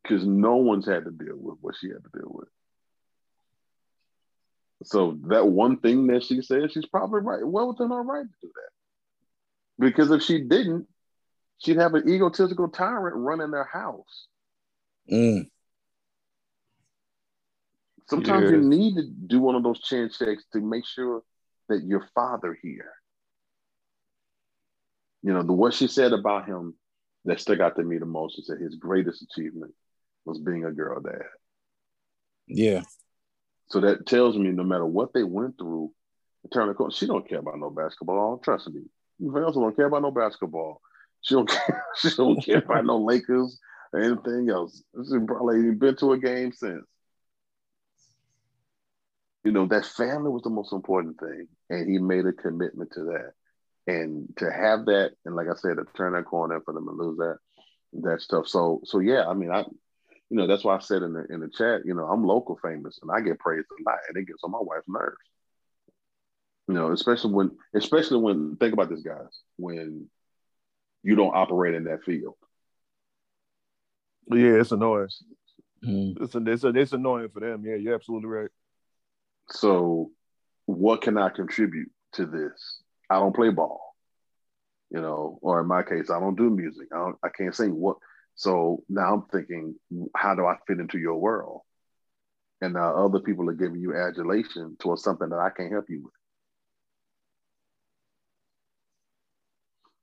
Because 0.02 0.26
no 0.26 0.56
one's 0.56 0.88
had 0.88 1.06
to 1.06 1.12
deal 1.12 1.38
with 1.38 1.58
what 1.62 1.76
she 1.80 1.88
had 1.88 2.04
to 2.04 2.20
deal 2.20 2.30
with 2.30 2.48
so 4.84 5.18
that 5.28 5.48
one 5.48 5.78
thing 5.78 6.08
that 6.08 6.24
she 6.24 6.42
said 6.42 6.72
she's 6.72 6.86
probably 6.86 7.22
right 7.22 7.46
well 7.46 7.70
within 7.70 7.90
her 7.90 8.02
right 8.04 8.26
to 8.26 8.48
do 8.48 8.52
that 8.54 9.86
because 9.86 10.12
if 10.12 10.22
she 10.22 10.40
didn't 10.40 10.88
she'd 11.60 11.78
have 11.78 11.94
an 11.94 12.08
egotistical 12.10 12.68
tyrant 12.68 13.16
running 13.16 13.52
their 13.52 13.66
house 13.66 14.28
Mm. 15.10 15.50
Sometimes 18.10 18.52
Yeah. 18.52 18.58
you 18.58 18.62
need 18.62 18.96
to 18.96 19.04
do 19.04 19.40
one 19.40 19.56
of 19.56 19.64
those 19.64 19.80
chin 19.82 20.10
checks 20.10 20.44
to 20.54 20.60
make 20.60 20.86
sure 20.86 21.24
that 21.70 21.84
your 21.84 22.08
father 22.14 22.58
here. 22.62 22.94
You 25.24 25.34
know, 25.34 25.44
the 25.44 25.54
what 25.54 25.74
she 25.74 25.88
said 25.88 26.14
about 26.14 26.46
him 26.46 26.76
that 27.26 27.40
stuck 27.40 27.60
out 27.60 27.76
to 27.76 27.84
me 27.84 27.98
the 27.98 28.06
most 28.06 28.40
is 28.40 28.48
that 28.48 28.60
his 28.60 28.76
greatest 28.76 29.22
achievement 29.22 29.74
was 30.26 30.40
being 30.40 30.66
a 30.66 30.72
girl 30.72 31.00
dad. 31.00 31.22
Yeah. 32.48 32.84
So 33.72 33.82
that 33.82 34.08
tells 34.08 34.38
me 34.38 34.52
no 34.52 34.64
matter 34.64 34.86
what 34.86 35.14
they 35.14 35.24
went 35.24 35.58
through, 35.60 35.94
turn 36.54 36.70
the 36.70 36.76
corner. 36.76 36.94
She 36.94 37.08
don't 37.08 37.28
care 37.28 37.40
about 37.40 37.60
no 37.60 37.72
basketball. 37.72 38.40
Trust 38.40 38.70
me. 38.72 38.84
Vanessa 39.20 39.60
don't 39.60 39.76
care 39.76 39.88
about 39.88 40.04
no 40.04 40.12
basketball. 40.12 40.82
She 41.22 41.36
don't 41.36 41.50
care. 41.52 41.86
She 41.98 42.12
don't 42.18 42.44
care 42.44 42.60
about 42.60 42.86
no 42.86 43.00
Lakers 43.00 43.60
or 43.94 44.02
anything 44.02 44.50
else. 44.52 44.84
She 45.10 45.20
probably 45.28 45.72
been 45.72 45.98
to 45.98 46.14
a 46.14 46.20
game 46.20 46.54
since. 46.54 46.86
you 49.46 49.52
know, 49.54 49.68
that 49.68 49.86
family 49.88 50.30
was 50.32 50.44
the 50.44 50.52
most 50.52 50.74
important 50.74 51.20
thing. 51.20 51.48
And 51.70 51.90
he 51.90 52.00
made 52.00 52.28
a 52.28 52.34
commitment 52.34 52.92
to 52.94 53.06
that. 53.06 53.34
And 53.88 54.30
to 54.38 54.52
have 54.52 54.86
that, 54.88 55.14
and 55.26 55.36
like 55.36 55.48
I 55.52 55.56
said, 55.56 55.78
to 55.78 55.86
turn 55.98 56.14
that 56.14 56.26
corner 56.26 56.62
for 56.62 56.74
them 56.74 56.86
to 56.86 56.92
lose 56.92 57.18
that, 57.20 57.38
that 58.04 58.22
stuff. 58.22 58.48
So, 58.48 58.82
so 58.86 59.00
yeah, 59.00 59.28
I 59.28 59.34
mean, 59.36 59.52
I, 59.52 59.66
you 60.32 60.38
know, 60.38 60.48
that's 60.48 60.64
why 60.64 60.78
I 60.78 60.80
said 60.80 61.04
in 61.04 61.12
the 61.12 61.26
in 61.30 61.42
the 61.42 61.50
chat, 61.50 61.82
you 61.84 61.94
know, 61.94 62.06
I'm 62.06 62.24
local 62.24 62.58
famous 62.64 63.00
and 63.02 63.12
I 63.12 63.20
get 63.20 63.38
praised 63.38 63.68
a 63.70 63.84
lot, 63.84 64.00
and 64.08 64.16
it 64.16 64.28
gets 64.28 64.40
on 64.46 64.52
my 64.52 64.60
wife's 64.62 64.88
nerves. 64.88 65.18
You 66.70 66.74
know, 66.74 66.94
especially 66.94 67.34
when, 67.34 67.52
especially 67.76 68.22
when, 68.22 68.56
think 68.56 68.72
about 68.72 68.90
this, 68.90 69.02
guys, 69.02 69.42
when 69.58 70.08
you 71.04 71.16
don't 71.16 71.36
operate 71.36 71.76
in 71.76 71.84
that 71.84 72.04
field. 72.06 72.36
Yeah, 74.28 74.62
it's 74.62 74.72
annoying. 74.72 75.10
Mhm. 75.84 76.22
It's, 76.22 76.34
it's, 76.34 76.64
it's 76.64 76.94
annoying 76.94 77.28
for 77.34 77.42
them. 77.42 77.66
Yeah, 77.66 77.76
you're 77.76 77.96
absolutely 77.96 78.30
right. 78.30 78.50
So, 79.50 80.12
what 80.66 81.02
can 81.02 81.18
I 81.18 81.28
contribute 81.28 81.92
to 82.14 82.26
this? 82.26 82.82
I 83.10 83.16
don't 83.16 83.36
play 83.36 83.50
ball, 83.50 83.82
you 84.92 85.02
know, 85.02 85.40
or 85.42 85.60
in 85.60 85.68
my 85.68 85.84
case, 85.84 86.10
I 86.10 86.22
don't 86.22 86.38
do 86.38 86.50
music. 86.50 86.88
I 86.94 87.00
don't, 87.00 87.18
I 87.22 87.28
can't 87.28 87.54
sing. 87.54 87.76
What? 87.76 87.98
So 88.36 88.84
now 88.90 89.14
I'm 89.14 89.24
thinking, 89.32 89.76
how 90.16 90.36
do 90.36 90.46
I 90.46 90.56
fit 90.68 90.80
into 90.80 90.98
your 90.98 91.16
world? 91.18 91.62
And 92.62 92.74
now 92.74 93.06
other 93.06 93.20
people 93.20 93.50
are 93.50 93.54
giving 93.54 93.82
you 93.82 93.96
adulation 93.96 94.78
towards 94.80 95.04
something 95.04 95.30
that 95.30 95.40
I 95.40 95.50
can't 95.50 95.72
help 95.72 95.86
you 95.90 96.04
with. 96.04 96.14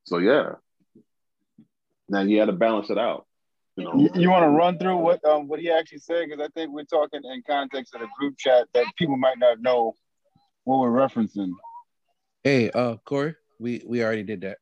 So 0.05 0.19
yeah. 0.19 0.53
Now 2.09 2.23
you 2.23 2.39
had 2.39 2.47
to 2.47 2.53
balance 2.53 2.91
it 2.91 2.99
out. 2.99 3.27
You 3.77 3.85
know, 3.85 3.95
You, 3.97 4.11
you 4.23 4.31
want 4.31 4.43
to 4.43 4.49
run 4.49 4.79
through 4.79 4.97
what 4.97 5.25
um 5.25 5.47
what 5.47 5.61
he 5.61 5.71
actually 5.71 5.99
said 5.99 6.27
because 6.29 6.45
I 6.45 6.49
think 6.59 6.73
we're 6.73 6.85
talking 6.85 7.21
in 7.23 7.43
context 7.47 7.95
of 7.95 8.01
the 8.01 8.09
group 8.19 8.37
chat 8.37 8.67
that 8.75 8.87
people 8.97 9.17
might 9.17 9.39
not 9.39 9.61
know 9.61 9.95
what 10.65 10.79
we're 10.81 10.91
referencing. 10.91 11.53
Hey, 12.43 12.71
uh, 12.71 12.97
Corey, 13.05 13.37
we 13.61 13.83
we 13.87 14.03
already 14.03 14.25
did 14.25 14.41
that, 14.41 14.59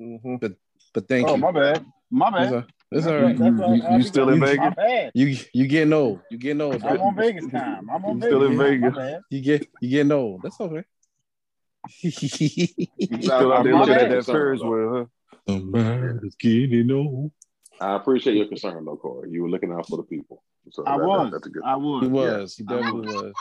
Mm-hmm. 0.00 0.36
but 0.36 1.08
thank 1.08 1.28
Oh 1.28 1.34
you. 1.36 1.40
my 1.40 1.50
bad, 1.52 1.84
my 2.10 2.30
bad. 2.30 2.64
All- 2.92 2.98
it's 2.98 3.04
That's 3.04 3.06
all 3.06 3.14
right, 3.14 3.22
right. 3.22 3.38
that's 3.38 3.60
right. 3.60 3.68
You- 3.68 3.74
you 3.76 3.82
Happy 3.82 4.02
still 4.02 4.28
in. 4.30 4.40
Vegas? 4.40 4.58
My 4.58 4.70
bad. 4.70 5.10
You 5.14 5.36
you 5.54 5.66
getting 5.68 5.92
old. 5.92 6.20
You 6.30 6.38
getting 6.38 6.60
old. 6.60 6.82
I'm 6.84 7.00
on 7.00 7.16
Vegas 7.16 7.46
time. 7.50 7.88
I'm 7.90 8.04
on 8.04 8.14
You 8.16 8.20
Vegas. 8.20 8.26
still 8.28 8.44
in. 8.44 8.58
Vegas. 8.58 8.94
My. 8.96 9.18
You 9.30 9.40
get 9.40 9.68
you 9.80 9.88
getting 9.90 10.12
old. 10.12 10.42
That's 10.42 10.60
okay. 10.60 10.84
You 12.02 12.10
still 12.10 13.52
out 13.52 13.64
there 13.64 13.74
looking 13.76 13.94
at 13.94 14.10
that 14.10 14.24
Ferris 14.26 14.60
wheel, 14.62 14.92
huh? 14.94 15.32
Somebody's 15.48 16.34
getting 16.36 16.90
old. 16.90 17.32
I 17.80 17.96
appreciate 17.96 18.36
your 18.36 18.46
concern, 18.46 18.84
though, 18.84 18.96
Corey. 18.96 19.30
You 19.30 19.42
were 19.42 19.48
looking 19.50 19.72
out 19.72 19.86
for 19.88 19.96
the 19.96 20.02
people. 20.02 20.42
So 20.70 20.84
I 20.86 20.92
that- 20.92 20.98
that- 21.00 21.08
was. 21.08 21.30
that's 21.32 21.46
a 21.46 21.50
good. 21.50 21.62
I 21.64 21.76
He 21.78 21.82
was. 21.82 22.08
was. 22.08 22.56
He 22.56 22.64
definitely 22.64 23.14
was. 23.14 23.32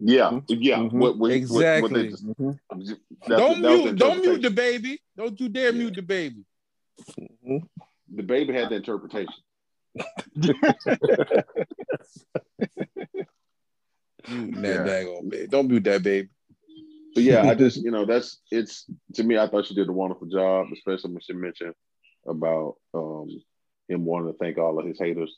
Yeah, 0.00 0.38
yeah. 0.48 0.76
Mhm. 0.78 0.92
What, 0.92 0.92
what, 0.92 1.18
what- 1.18 1.30
Exactly. 1.32 1.82
What, 1.82 1.92
they 2.02 2.08
just, 2.08 2.26
Mhm. 2.26 2.58
that's- 2.70 3.38
don't 3.40 3.62
that 3.62 3.78
mute. 3.78 3.96
Don't 3.96 4.20
mute 4.20 4.42
the 4.42 4.50
baby. 4.50 5.00
Don't 5.16 5.38
you 5.40 5.48
dare 5.48 5.72
Yeah. 5.72 5.78
mute 5.78 5.94
the 5.96 6.02
baby. 6.02 6.44
The 8.14 8.22
baby 8.22 8.52
had 8.52 8.70
the 8.70 8.76
interpretation. 8.76 9.34
Mute 14.28 14.54
Yeah. 14.56 14.82
that 14.82 14.86
daggone 14.86 15.28
baby. 15.28 15.46
Don't 15.48 15.68
mute 15.68 15.84
that 15.84 16.02
baby. 16.02 16.28
But 17.14 17.22
yeah, 17.22 17.42
I 17.42 17.54
just 17.54 17.82
you 17.84 17.90
know 17.90 18.04
that's 18.06 18.40
it's 18.50 18.86
to 19.14 19.22
me. 19.22 19.38
I 19.38 19.46
thought 19.48 19.66
she 19.66 19.74
did 19.74 19.88
a 19.88 19.92
wonderful 19.92 20.26
job, 20.26 20.66
especially 20.72 21.12
when 21.12 21.20
she 21.20 21.32
mentioned 21.32 21.74
about 22.26 22.76
um, 22.94 23.28
him 23.88 24.04
wanting 24.04 24.32
to 24.32 24.38
thank 24.38 24.58
all 24.58 24.78
of 24.80 24.86
his 24.86 24.98
haters 24.98 25.36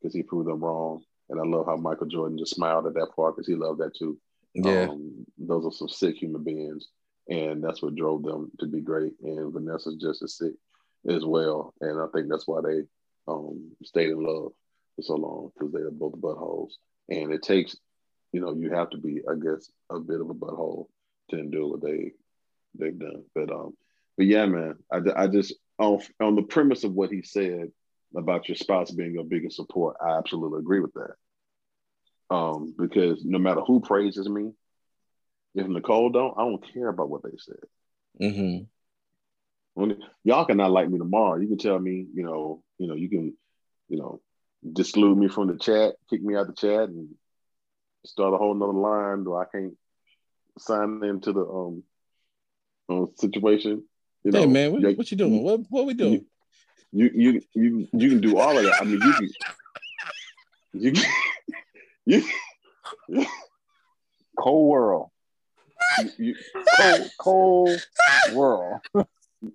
because 0.00 0.14
he 0.14 0.22
proved 0.22 0.48
them 0.48 0.60
wrong. 0.64 1.02
And 1.28 1.38
I 1.38 1.44
love 1.44 1.66
how 1.66 1.76
Michael 1.76 2.06
Jordan 2.06 2.38
just 2.38 2.54
smiled 2.54 2.86
at 2.86 2.94
that 2.94 3.10
part 3.14 3.36
because 3.36 3.46
he 3.46 3.54
loved 3.54 3.80
that 3.80 3.94
too. 3.94 4.18
Yeah. 4.54 4.88
Um, 4.88 5.26
those 5.36 5.66
are 5.66 5.72
some 5.72 5.88
sick 5.88 6.16
human 6.16 6.42
beings, 6.44 6.88
and 7.28 7.62
that's 7.62 7.82
what 7.82 7.94
drove 7.96 8.22
them 8.22 8.50
to 8.60 8.66
be 8.66 8.80
great. 8.80 9.12
And 9.22 9.52
Vanessa's 9.52 9.96
just 9.96 10.22
as 10.22 10.38
sick 10.38 10.52
as 11.08 11.24
well, 11.24 11.74
and 11.80 12.00
I 12.00 12.06
think 12.14 12.28
that's 12.28 12.46
why 12.46 12.60
they 12.62 12.82
um, 13.26 13.72
stayed 13.84 14.10
in 14.10 14.22
love 14.22 14.52
for 14.96 15.02
so 15.02 15.14
long 15.14 15.50
because 15.54 15.72
they're 15.72 15.90
both 15.90 16.16
buttholes. 16.16 16.72
And 17.08 17.32
it 17.32 17.42
takes, 17.42 17.76
you 18.32 18.40
know, 18.40 18.54
you 18.54 18.70
have 18.70 18.90
to 18.90 18.98
be, 18.98 19.22
I 19.28 19.34
guess, 19.34 19.70
a 19.90 19.98
bit 19.98 20.20
of 20.20 20.28
a 20.30 20.34
butthole 20.34 20.86
to 21.30 21.38
endure 21.38 21.68
what 21.68 21.82
they 21.82 22.12
they've 22.78 22.98
done. 22.98 23.24
But 23.34 23.50
um, 23.50 23.72
but 24.16 24.26
yeah, 24.26 24.46
man, 24.46 24.74
I, 24.92 25.00
I 25.16 25.26
just 25.28 25.54
on 25.78 26.00
on 26.20 26.34
the 26.34 26.42
premise 26.42 26.84
of 26.84 26.92
what 26.92 27.10
he 27.10 27.22
said 27.22 27.70
about 28.16 28.48
your 28.48 28.56
spouse 28.56 28.90
being 28.90 29.12
your 29.12 29.24
biggest 29.24 29.56
support, 29.56 29.96
I 30.04 30.18
absolutely 30.18 30.60
agree 30.60 30.80
with 30.80 30.94
that. 30.94 32.34
Um, 32.34 32.74
because 32.78 33.24
no 33.24 33.38
matter 33.38 33.60
who 33.60 33.80
praises 33.80 34.28
me, 34.28 34.50
if 35.54 35.66
Nicole 35.66 36.10
don't, 36.10 36.34
I 36.36 36.42
don't 36.42 36.72
care 36.72 36.88
about 36.88 37.08
what 37.08 37.22
they 37.22 37.36
said. 37.38 37.56
Mm-hmm. 38.20 38.64
When 39.78 39.96
y'all 40.24 40.44
cannot 40.44 40.72
like 40.72 40.90
me 40.90 40.98
tomorrow, 40.98 41.38
you 41.38 41.46
can 41.46 41.56
tell 41.56 41.78
me, 41.78 42.04
you 42.12 42.24
know, 42.24 42.64
you 42.78 42.88
know, 42.88 42.94
you 42.94 43.08
can, 43.08 43.36
you 43.88 43.96
know, 43.96 44.20
disclude 44.72 45.16
me 45.16 45.28
from 45.28 45.46
the 45.46 45.56
chat, 45.56 45.94
kick 46.10 46.20
me 46.20 46.34
out 46.34 46.40
of 46.40 46.46
the 46.48 46.54
chat, 46.54 46.88
and 46.88 47.10
start 48.04 48.34
a 48.34 48.38
whole 48.38 48.54
nother 48.54 48.72
line 48.72 49.24
where 49.24 49.40
I 49.40 49.44
can't 49.44 49.76
sign 50.58 51.00
into 51.04 51.32
the 51.32 51.44
um, 51.44 51.84
um 52.88 53.10
situation. 53.18 53.84
You 54.24 54.32
know, 54.32 54.40
Hey 54.40 54.46
man, 54.46 54.72
what, 54.72 54.82
yeah, 54.82 54.90
what 54.94 55.10
you 55.12 55.16
doing? 55.16 55.44
What 55.44 55.60
what 55.70 55.86
we 55.86 55.94
doing? 55.94 56.24
you 56.90 57.10
you 57.14 57.42
you 57.54 57.88
you 57.92 58.08
can 58.08 58.20
do 58.20 58.36
all 58.36 58.58
of 58.58 58.64
that. 58.64 58.80
I 58.80 58.84
mean, 58.84 59.00
you 59.00 59.12
can 59.12 59.30
you 60.72 60.92
can, 60.92 61.04
you 63.16 63.26
Cold 64.36 64.68
world. 64.68 65.10
you, 66.18 66.34
Cold, 66.76 67.10
cold 67.20 67.80
world. 68.32 68.80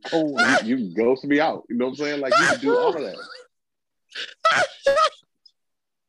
Cold. 0.05 0.39
you, 0.63 0.77
you 0.77 0.93
ghost 0.95 1.25
me 1.25 1.39
out. 1.39 1.63
You 1.69 1.77
know 1.77 1.85
what 1.85 1.91
I'm 1.91 1.95
saying? 1.97 2.21
Like 2.21 2.33
you 2.39 2.45
can 2.47 2.59
do 2.59 2.75
all 2.77 2.95
of 2.95 3.01
that. 3.03 3.17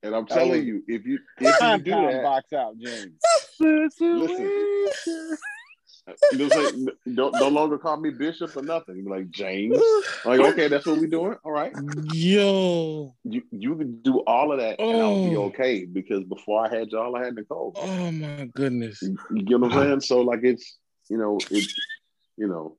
And 0.02 0.14
I'm 0.14 0.26
telling 0.26 0.66
you, 0.66 0.82
if 0.86 1.06
you 1.06 1.18
if 1.40 1.60
you 1.60 1.78
do 1.78 1.90
time 1.90 2.12
that, 2.12 2.22
box 2.22 2.52
out, 2.52 2.76
James. 2.78 3.20
listen. 3.58 4.52
You 6.32 6.38
know 6.38 6.44
what 6.44 6.56
I'm 6.56 6.64
saying? 6.66 6.88
Don't 7.14 7.34
no 7.40 7.48
longer 7.48 7.78
call 7.78 7.96
me 7.96 8.10
Bishop 8.10 8.54
or 8.56 8.62
nothing. 8.62 8.96
You 8.96 9.04
be 9.04 9.10
like 9.10 9.30
James. 9.30 9.80
I'm 10.26 10.38
like, 10.38 10.52
okay, 10.52 10.68
that's 10.68 10.84
what 10.84 10.98
we're 10.98 11.06
doing. 11.06 11.36
All 11.42 11.52
right. 11.52 11.72
Yo. 12.02 13.14
You 13.24 13.42
you 13.50 13.74
can 13.76 14.02
do 14.02 14.18
all 14.26 14.52
of 14.52 14.58
that 14.58 14.78
and 14.78 15.00
I'll 15.00 15.24
be 15.24 15.34
Oh. 15.36 15.44
okay 15.44 15.86
because 15.86 16.22
before 16.24 16.66
I 16.66 16.68
had 16.74 16.90
y'all, 16.90 17.16
I 17.16 17.24
had 17.24 17.34
Nicole. 17.34 17.72
Oh 17.76 18.12
my 18.12 18.44
goodness. 18.54 19.00
You, 19.00 19.16
you 19.32 19.42
get 19.44 19.58
what 19.58 19.72
I'm 19.72 19.78
saying? 19.78 20.00
So 20.00 20.20
like 20.20 20.40
it's 20.42 20.76
you 21.08 21.16
know, 21.16 21.38
it 21.50 21.66
you 22.36 22.48
know, 22.48 22.76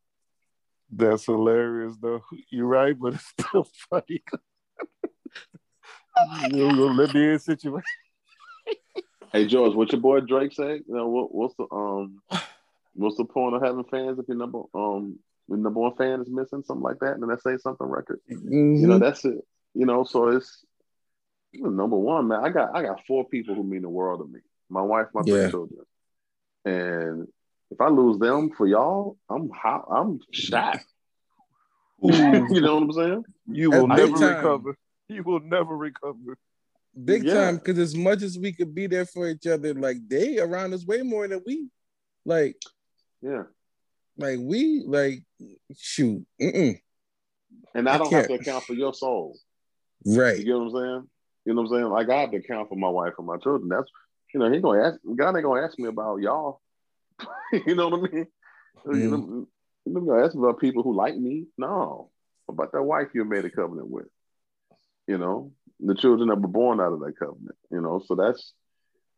That's 0.91 1.25
hilarious, 1.25 1.95
though. 2.01 2.23
You're 2.49 2.67
right, 2.67 2.97
but 2.97 3.15
it's 3.15 3.25
still 3.39 3.67
funny. 3.89 4.21
You're 6.51 6.75
gonna 6.75 6.93
let 6.93 7.13
me 7.13 7.31
in 7.33 7.39
situation. 7.39 7.83
hey 9.33 9.45
George, 9.45 9.75
what 9.75 9.91
your 9.91 10.01
boy 10.01 10.21
Drake 10.21 10.53
say? 10.53 10.75
You 10.87 10.95
know, 10.95 11.07
what, 11.07 11.33
what's 11.33 11.55
the 11.55 11.65
um 11.71 12.21
what's 12.93 13.17
the 13.17 13.25
point 13.25 13.55
of 13.55 13.61
having 13.61 13.83
fans 13.85 14.19
if 14.19 14.27
your 14.27 14.37
number 14.37 14.61
um 14.73 15.19
the 15.49 15.57
number 15.57 15.79
one 15.79 15.95
fan 15.95 16.21
is 16.21 16.29
missing, 16.29 16.63
something 16.63 16.83
like 16.83 16.99
that, 16.99 17.13
and 17.13 17.21
then 17.21 17.29
that 17.29 17.41
say 17.43 17.57
something 17.57 17.85
record. 17.87 18.19
You 18.29 18.37
Mm-hmm. 18.37 18.87
know, 18.87 18.99
that's 18.99 19.25
it. 19.25 19.37
You 19.73 19.85
know, 19.85 20.03
so 20.03 20.29
it's 20.29 20.63
number 21.53 21.97
one, 21.97 22.29
man. 22.29 22.43
I 22.43 22.49
got 22.49 22.75
I 22.75 22.81
got 22.81 23.05
four 23.05 23.27
people 23.27 23.55
who 23.55 23.63
mean 23.63 23.81
the 23.81 23.89
world 23.89 24.21
to 24.21 24.27
me. 24.31 24.39
My 24.69 24.81
wife, 24.81 25.07
my 25.13 25.21
three 25.23 25.49
children. 25.51 25.85
And 26.63 27.27
if 27.75 27.81
I 27.81 27.89
lose 27.89 28.17
them 28.19 28.51
for 28.57 28.65
y'all, 28.67 29.17
I'm 29.29 29.49
hot, 29.49 29.85
I'm 29.91 30.21
shot. 30.31 30.79
you 32.01 32.61
know 32.61 32.75
what 32.75 32.83
I'm 32.83 32.91
saying? 32.93 33.25
You 33.47 33.71
will 33.71 33.91
At 33.91 33.97
big 33.97 34.11
never 34.13 34.17
time. 34.17 34.35
recover. 34.37 34.77
You 35.09 35.23
will 35.23 35.39
never 35.41 35.75
recover. 35.75 36.37
Big 37.03 37.25
Yeah. 37.25 37.33
time, 37.33 37.55
because 37.57 37.77
as 37.77 37.93
much 37.93 38.21
as 38.21 38.39
we 38.39 38.53
could 38.53 38.73
be 38.73 38.87
there 38.87 39.05
for 39.05 39.27
each 39.27 39.45
other, 39.45 39.73
like 39.73 39.97
they 40.07 40.39
around 40.39 40.73
us 40.73 40.85
way 40.85 41.01
more 41.01 41.27
than 41.27 41.41
we. 41.45 41.67
Like, 42.23 42.55
Yeah. 43.21 43.43
like 44.17 44.39
we 44.41 44.83
like 44.85 45.23
shoot. 45.75 46.25
Mm-mm. 46.41 46.79
And 47.73 47.89
I 47.89 47.95
I 47.95 47.97
don't 47.97 48.13
have 48.13 48.27
to 48.27 48.35
account 48.35 48.63
for 48.63 48.73
your 48.73 48.93
soul. 48.93 49.37
Right. 50.05 50.15
You 50.15 50.21
Right. 50.21 50.45
get 50.45 50.53
what 50.53 50.61
I'm 50.61 50.71
saying? 50.71 51.09
You 51.43 51.53
know 51.53 51.61
what 51.63 51.71
I'm 51.71 51.77
saying? 51.77 51.89
Like 51.91 52.09
I 52.09 52.21
have 52.21 52.31
to 52.31 52.37
account 52.37 52.69
for 52.69 52.75
my 52.77 52.87
wife 52.89 53.13
and 53.17 53.27
my 53.27 53.37
children. 53.37 53.67
That's 53.67 53.89
you 54.33 54.39
know, 54.39 54.49
he 54.49 54.61
gonna 54.61 54.87
ask 54.87 54.99
God 55.13 55.35
ain't 55.35 55.43
gonna 55.43 55.61
ask 55.61 55.77
me 55.77 55.89
about 55.89 56.21
y'all. 56.21 56.61
you 57.65 57.75
know 57.75 57.89
what 57.89 58.09
I 58.11 58.13
mean? 58.13 58.27
You 58.85 59.09
know, 59.09 59.47
he's 59.83 59.93
not 59.93 60.05
gonna 60.05 60.25
ask 60.25 60.35
about 60.35 60.59
people 60.59 60.83
who 60.83 60.95
like 60.95 61.15
me. 61.17 61.45
No. 61.57 62.11
About 62.47 62.71
that 62.73 62.83
wife 62.83 63.07
you 63.13 63.25
made 63.25 63.45
a 63.45 63.49
covenant 63.49 63.89
with. 63.89 64.05
You 65.07 65.17
know, 65.17 65.51
the 65.79 65.95
children 65.95 66.29
that 66.29 66.39
were 66.41 66.47
born 66.47 66.79
out 66.79 66.93
of 66.93 66.99
that 67.01 67.17
covenant, 67.17 67.55
you 67.71 67.81
know, 67.81 68.01
so 68.05 68.15
that's 68.15 68.53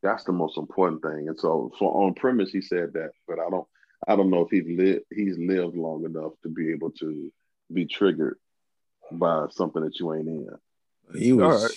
that's 0.04 0.24
the 0.26 0.32
most 0.34 0.58
important 0.58 1.02
thing. 1.02 1.28
And 1.28 1.40
so 1.40 1.72
for 1.80 2.06
on 2.06 2.14
premise 2.14 2.52
he 2.52 2.62
said 2.62 2.94
that, 2.94 3.12
but 3.28 3.40
I 3.40 3.50
don't 3.50 3.68
I 4.08 4.16
don't 4.16 4.30
know 4.30 4.42
if 4.42 4.50
he's 4.52 4.66
lived 4.68 5.06
he's 5.14 5.38
lived 5.38 5.76
long 5.76 6.06
enough 6.06 6.34
to 6.44 6.50
be 6.50 6.72
able 6.72 6.92
to 6.92 7.32
be 7.74 7.86
triggered 7.86 8.38
by 9.12 9.48
something 9.52 9.82
that 9.84 10.00
you 10.00 10.14
ain't 10.14 10.28
in. 10.28 10.50
He 11.18 11.32
was 11.34 11.56
All 11.56 11.64
right. 11.64 11.76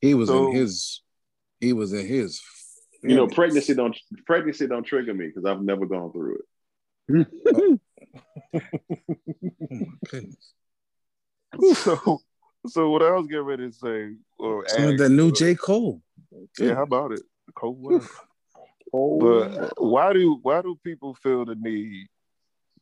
he 0.00 0.14
was 0.14 0.28
So- 0.28 0.48
in 0.48 0.54
his 0.54 1.02
he 1.60 1.72
was 1.72 1.92
in 1.92 2.06
his 2.06 2.40
You 3.02 3.16
know, 3.16 3.26
pregnancy 3.26 3.74
don't 3.74 3.96
pregnancy 4.26 4.66
don't 4.66 4.84
trigger 4.84 5.14
me 5.14 5.28
because 5.28 5.44
I've 5.44 5.62
never 5.62 5.86
gone 5.86 6.12
through 6.12 6.38
it. 6.38 7.28
Oh 7.52 7.78
my 11.62 11.74
so, 11.74 12.20
so 12.66 12.90
what 12.90 13.02
I 13.02 13.12
was 13.12 13.26
getting 13.26 13.44
ready 13.44 13.70
to 13.70 13.72
say, 13.72 14.14
or 14.38 14.68
Some 14.68 14.90
ask, 14.90 14.98
that 14.98 15.08
new 15.08 15.32
J. 15.32 15.54
Cole. 15.54 16.02
Yeah, 16.58 16.74
how 16.74 16.82
about 16.82 17.12
it? 17.12 17.22
Cole? 17.54 17.76
weather. 18.92 19.48
But 19.50 19.82
why 19.82 20.12
do 20.12 20.38
why 20.42 20.62
do 20.62 20.78
people 20.82 21.14
feel 21.14 21.44
the 21.44 21.54
need 21.54 22.08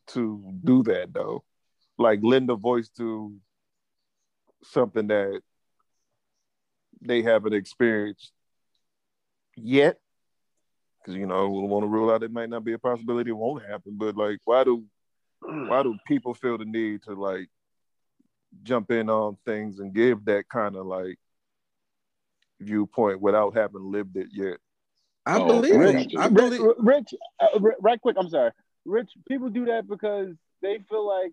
to 0.07 0.43
do 0.63 0.83
that 0.83 1.13
though? 1.13 1.43
Like 1.97 2.19
lend 2.23 2.49
a 2.49 2.55
voice 2.55 2.89
to 2.97 3.35
something 4.63 5.07
that 5.07 5.41
they 7.01 7.21
haven't 7.21 7.53
experienced 7.53 8.31
yet. 9.55 9.99
Because 11.09 11.19
you 11.19 11.25
know, 11.25 11.49
we 11.49 11.67
want 11.67 11.83
to 11.83 11.87
rule 11.87 12.11
out 12.11 12.21
it 12.21 12.31
might 12.31 12.49
not 12.49 12.63
be 12.63 12.73
a 12.73 12.77
possibility, 12.77 13.31
it 13.31 13.33
won't 13.33 13.65
happen. 13.65 13.93
But 13.97 14.15
like, 14.15 14.37
why 14.45 14.63
do 14.63 14.83
why 15.41 15.81
do 15.81 15.97
people 16.05 16.35
feel 16.35 16.57
the 16.59 16.65
need 16.65 17.01
to 17.03 17.13
like 17.13 17.49
jump 18.61 18.91
in 18.91 19.09
on 19.09 19.37
things 19.43 19.79
and 19.79 19.91
give 19.91 20.25
that 20.25 20.47
kind 20.49 20.75
of 20.75 20.85
like 20.85 21.17
viewpoint 22.59 23.21
without 23.21 23.57
having 23.57 23.91
lived 23.91 24.17
it 24.17 24.27
yet? 24.31 24.57
I 25.25 25.39
Oh, 25.39 25.47
believe 25.47 25.75
Rich, 25.75 26.13
it. 26.13 26.19
I 26.19 26.27
Rich, 26.27 26.35
believe 26.35 26.61
Rich 26.77 27.13
uh, 27.39 27.47
r- 27.63 27.75
right 27.81 27.99
quick. 27.99 28.15
I'm 28.19 28.29
sorry, 28.29 28.51
Rich. 28.85 29.09
People 29.27 29.49
do 29.49 29.65
that 29.65 29.87
because 29.87 30.27
they 30.61 30.77
feel 30.89 31.07
like 31.07 31.31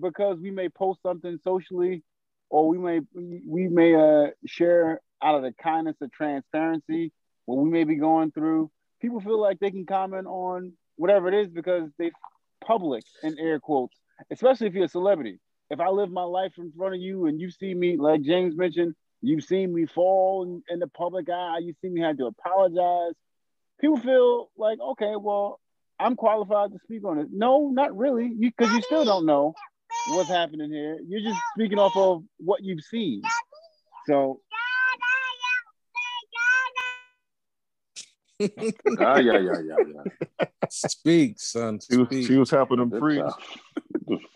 because 0.00 0.38
we 0.38 0.52
may 0.52 0.68
post 0.68 1.00
something 1.02 1.40
socially, 1.42 2.04
or 2.48 2.68
we 2.68 2.78
may 2.78 3.00
we 3.14 3.66
may 3.66 3.94
uh, 3.96 4.30
share 4.46 5.00
out 5.20 5.34
of 5.34 5.42
the 5.42 5.52
kindness 5.60 5.96
of 6.00 6.12
transparency 6.12 7.10
what 7.46 7.56
we 7.56 7.70
may 7.70 7.82
be 7.82 7.96
going 7.96 8.30
through. 8.30 8.70
People 9.06 9.20
feel 9.20 9.40
like 9.40 9.60
they 9.60 9.70
can 9.70 9.86
comment 9.86 10.26
on 10.26 10.72
whatever 10.96 11.28
it 11.28 11.34
is 11.34 11.48
because 11.48 11.88
they 11.96 12.10
public 12.64 13.04
in 13.22 13.38
air 13.38 13.60
quotes, 13.60 13.96
especially 14.32 14.66
if 14.66 14.74
you're 14.74 14.86
a 14.86 14.88
celebrity. 14.88 15.38
If 15.70 15.78
I 15.78 15.90
live 15.90 16.10
my 16.10 16.24
life 16.24 16.54
in 16.58 16.72
front 16.76 16.94
of 16.94 17.00
you 17.00 17.26
and 17.26 17.40
you 17.40 17.50
see 17.50 17.72
me, 17.72 17.96
like 17.96 18.22
James 18.22 18.56
mentioned, 18.56 18.96
you've 19.22 19.44
seen 19.44 19.72
me 19.72 19.86
fall 19.86 20.42
in, 20.42 20.62
in 20.68 20.80
the 20.80 20.88
public 20.88 21.28
eye, 21.28 21.58
you 21.62 21.72
see 21.80 21.88
me 21.88 22.00
have 22.00 22.16
to 22.18 22.26
apologize 22.26 23.14
people 23.80 23.98
feel 23.98 24.50
like, 24.56 24.78
okay, 24.80 25.14
well, 25.16 25.60
I'm 25.98 26.16
qualified 26.16 26.72
to 26.72 26.78
speak 26.84 27.04
on 27.04 27.18
it. 27.18 27.28
No, 27.30 27.70
not 27.70 27.96
really, 27.96 28.32
you 28.38 28.50
because 28.56 28.72
you 28.72 28.82
still 28.82 29.04
don't 29.04 29.26
know 29.26 29.54
what's 30.08 30.28
happening 30.28 30.70
here. 30.70 30.98
You're 31.06 31.22
just 31.22 31.40
speaking 31.54 31.78
off 31.78 31.96
of 31.96 32.22
what 32.38 32.62
you've 32.62 32.84
seen. 32.84 33.22
So 34.06 34.40
Ah, 38.98 39.18
yeah, 39.18 39.38
yeah, 39.38 39.60
yeah, 39.60 39.76
yeah. 40.38 40.46
speak, 40.70 41.40
son. 41.40 41.78
She 41.80 41.96
was, 41.96 42.08
Speak. 42.08 42.26
she 42.26 42.36
was 42.36 42.50
helping 42.50 42.78
them 42.78 42.90
Good 42.90 43.00
preach. 43.00 43.22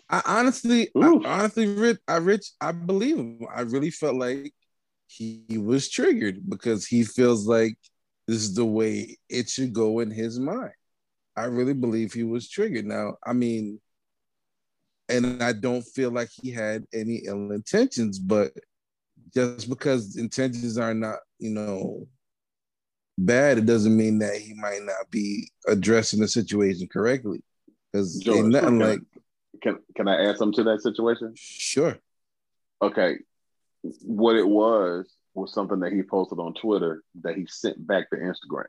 I 0.08 0.22
honestly, 0.26 0.88
I, 0.96 1.20
honestly, 1.24 1.66
Rich, 1.66 1.98
I 2.08 2.16
Rich, 2.16 2.50
I 2.60 2.72
believe 2.72 3.16
him. 3.16 3.46
I 3.54 3.60
really 3.60 3.90
felt 3.90 4.16
like 4.16 4.52
he, 5.06 5.44
he 5.48 5.58
was 5.58 5.88
triggered 5.88 6.48
because 6.48 6.86
he 6.86 7.04
feels 7.04 7.46
like 7.46 7.76
this 8.26 8.38
is 8.38 8.54
the 8.54 8.64
way 8.64 9.18
it 9.28 9.48
should 9.48 9.72
go 9.72 10.00
in 10.00 10.10
his 10.10 10.38
mind. 10.38 10.72
I 11.36 11.44
really 11.44 11.74
believe 11.74 12.12
he 12.12 12.24
was 12.24 12.48
triggered. 12.48 12.86
Now, 12.86 13.16
I 13.24 13.32
mean, 13.32 13.80
and 15.08 15.42
I 15.42 15.52
don't 15.52 15.82
feel 15.82 16.10
like 16.10 16.28
he 16.30 16.50
had 16.50 16.84
any 16.92 17.22
ill 17.26 17.52
intentions, 17.52 18.18
but 18.18 18.52
just 19.32 19.68
because 19.68 20.16
intentions 20.16 20.78
are 20.78 20.94
not, 20.94 21.18
you 21.38 21.50
know, 21.50 22.06
bad, 23.24 23.58
it 23.58 23.66
doesn't 23.66 23.96
mean 23.96 24.18
that 24.20 24.36
he 24.36 24.54
might 24.54 24.82
not 24.82 25.10
be 25.10 25.50
addressing 25.66 26.20
the 26.20 26.28
situation 26.28 26.88
correctly. 26.88 27.42
Because 27.92 28.18
George, 28.18 28.46
nothing 28.46 28.78
can 28.78 28.82
I- 28.82 28.86
like, 28.86 29.00
Can 29.62 29.78
can 29.96 30.08
I 30.08 30.28
add 30.28 30.36
something 30.38 30.64
to 30.64 30.70
that 30.70 30.80
situation? 30.82 31.32
sure. 31.36 31.98
Okay. 32.82 33.18
What 34.02 34.36
it 34.36 34.46
was 34.48 35.12
was 35.34 35.52
something 35.52 35.80
that 35.80 35.92
he 35.92 36.02
posted 36.02 36.38
on 36.38 36.54
Twitter 36.54 37.02
that 37.22 37.36
he 37.36 37.46
sent 37.46 37.86
back 37.86 38.10
to 38.10 38.16
Instagram. 38.16 38.64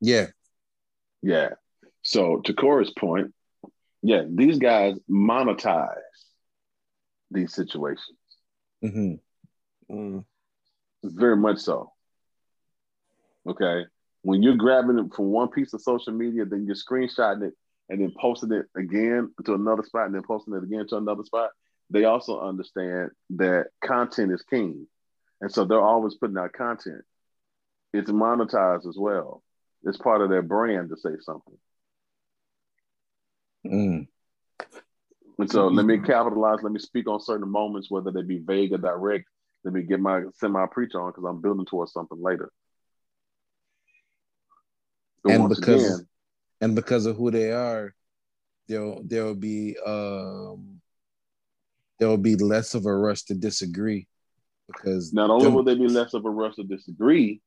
Yeah. 0.00 0.26
Yeah. 1.22 1.50
So 2.02 2.40
to 2.44 2.54
Corey's 2.54 2.92
point, 2.92 3.34
yeah, 4.02 4.22
these 4.28 4.58
guys 4.58 4.94
monetize 5.10 5.96
these 7.30 7.54
situations. 7.54 8.16
hmm 8.82 9.14
Mm. 9.90 10.24
Very 11.02 11.36
much 11.36 11.58
so. 11.60 11.92
Okay. 13.48 13.86
When 14.22 14.42
you're 14.42 14.56
grabbing 14.56 14.98
it 14.98 15.14
from 15.14 15.26
one 15.26 15.48
piece 15.48 15.72
of 15.72 15.80
social 15.80 16.12
media, 16.12 16.44
then 16.44 16.66
you're 16.66 16.76
screenshotting 16.76 17.48
it 17.48 17.54
and 17.88 18.00
then 18.00 18.12
posting 18.20 18.52
it 18.52 18.66
again 18.76 19.32
to 19.44 19.54
another 19.54 19.82
spot 19.82 20.06
and 20.06 20.14
then 20.14 20.22
posting 20.22 20.54
it 20.54 20.62
again 20.62 20.86
to 20.88 20.96
another 20.96 21.24
spot, 21.24 21.50
they 21.90 22.04
also 22.04 22.40
understand 22.40 23.10
that 23.30 23.66
content 23.82 24.32
is 24.32 24.42
king. 24.42 24.86
And 25.40 25.50
so 25.50 25.64
they're 25.64 25.80
always 25.80 26.14
putting 26.16 26.36
out 26.36 26.52
content. 26.52 27.02
It's 27.94 28.10
monetized 28.10 28.86
as 28.86 28.96
well. 28.98 29.42
It's 29.84 29.96
part 29.96 30.20
of 30.20 30.28
their 30.28 30.42
brand 30.42 30.90
to 30.90 30.96
say 30.96 31.10
something. 31.22 31.58
Mm. 33.64 34.08
And 35.38 35.50
so 35.50 35.68
let 35.68 35.86
me 35.86 35.98
capitalize, 35.98 36.62
let 36.62 36.72
me 36.72 36.80
speak 36.80 37.08
on 37.08 37.20
certain 37.20 37.48
moments, 37.48 37.90
whether 37.90 38.10
they 38.10 38.22
be 38.22 38.38
vague 38.38 38.72
or 38.72 38.78
direct. 38.78 39.26
Let 39.64 39.72
me 39.72 39.82
get 39.82 40.00
my 40.00 40.22
semi 40.34 40.66
preach 40.66 40.94
on 40.94 41.10
because 41.10 41.24
I'm 41.24 41.40
building 41.40 41.66
towards 41.66 41.92
something 41.92 42.20
later. 42.20 42.50
But 45.48 45.58
And 45.58 45.66
once 45.66 45.82
because- 45.82 45.94
again, 45.98 46.08
and 46.60 46.74
because 46.74 47.06
of 47.06 47.16
who 47.16 47.30
they 47.30 47.52
are, 47.52 47.94
there'll 48.68 49.02
there'll 49.04 49.34
be 49.34 49.76
um 49.84 50.80
there'll 51.98 52.16
be 52.18 52.36
less 52.36 52.74
of 52.74 52.86
a 52.86 52.94
rush 52.94 53.22
to 53.24 53.34
disagree 53.34 54.06
because 54.66 55.12
not 55.12 55.30
only 55.30 55.44
them- 55.44 55.54
will 55.54 55.64
there 55.64 55.76
be 55.76 55.88
less 55.88 56.14
of 56.14 56.24
a 56.24 56.30
rush 56.30 56.56
to 56.56 56.64
disagree, 56.64 57.40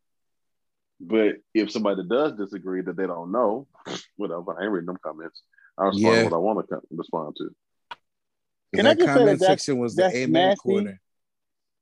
but 0.99 1.35
if 1.53 1.71
somebody 1.71 2.03
does 2.07 2.33
disagree 2.33 2.81
that 2.81 2.95
they 2.95 3.05
don't 3.07 3.31
know, 3.31 3.67
whatever, 4.17 4.57
I 4.59 4.63
ain't 4.63 4.71
reading 4.71 4.87
them 4.87 4.97
comments. 5.03 5.41
I 5.77 5.85
respond 5.85 6.03
Yeah. 6.03 6.19
to 6.19 6.23
what 6.29 6.33
I 6.33 6.37
want 6.37 6.69
to 6.69 6.81
respond 6.91 7.35
to. 7.37 7.55
Can 8.73 8.85
I 8.85 8.93
that 8.93 8.97
just 8.99 9.07
say 9.09 9.13
comment 9.13 9.25
that 9.39 9.39
that's- 9.39 9.61
section 9.63 9.77
was 9.79 9.95
the 9.95 10.03
that's 10.03 10.15
amen 10.15 10.47
nasty? 10.49 10.61
corner. 10.61 11.01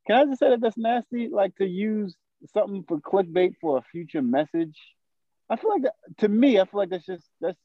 can 0.07 0.15
I 0.17 0.25
just 0.25 0.39
say 0.39 0.49
that 0.49 0.61
that's 0.61 0.77
nasty? 0.77 1.27
Like 1.29 1.55
to 1.57 1.65
use 1.65 2.15
something 2.53 2.83
for 2.87 2.99
clickbait 2.99 3.55
for 3.61 3.77
a 3.77 3.81
future 3.91 4.21
message. 4.21 4.77
I 5.49 5.55
feel 5.55 5.71
like 5.71 5.83
that, 5.83 5.95
to 6.19 6.27
me, 6.27 6.59
I 6.59 6.65
feel 6.65 6.79
like 6.79 6.89
that's 6.89 7.05
just 7.05 7.25
that's 7.41 7.57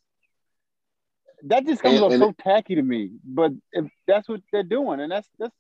that 1.44 1.66
just 1.66 1.82
comes 1.82 1.96
And- 1.96 2.04
off 2.04 2.12
and 2.12 2.20
so 2.22 2.32
tacky 2.42 2.74
to 2.76 2.82
me. 2.82 3.10
But 3.24 3.52
if 3.72 3.86
that's 4.06 4.28
what 4.28 4.40
they're 4.52 4.62
doing, 4.62 5.00
and 5.00 5.12
that's 5.12 5.28
that's 5.38 5.54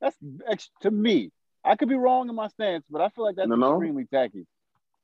that's 0.00 0.70
to 0.82 0.90
me. 0.90 1.30
I 1.62 1.76
could 1.76 1.90
be 1.90 1.94
wrong 1.94 2.28
in 2.30 2.34
my 2.34 2.48
stance, 2.48 2.84
but 2.90 3.02
I 3.02 3.10
feel 3.10 3.24
like 3.24 3.36
that's 3.36 3.48
No, 3.48 3.54
no. 3.56 3.74
extremely 3.74 4.06
tacky. 4.06 4.46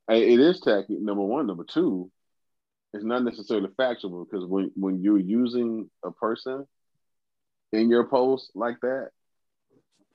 It 0.09 0.39
is 0.39 0.59
tacky, 0.59 0.95
number 0.95 1.21
one. 1.23 1.45
Number 1.45 1.63
two, 1.65 2.09
it's 2.93 3.03
not 3.03 3.23
necessarily 3.23 3.69
factual 3.77 4.25
because 4.25 4.43
when, 4.45 4.71
when 4.75 5.01
you're 5.03 5.19
using 5.19 5.89
a 6.03 6.09
person 6.11 6.65
in 7.73 7.89
your 7.91 8.05
post 8.07 8.51
like 8.55 8.79
that 8.81 9.09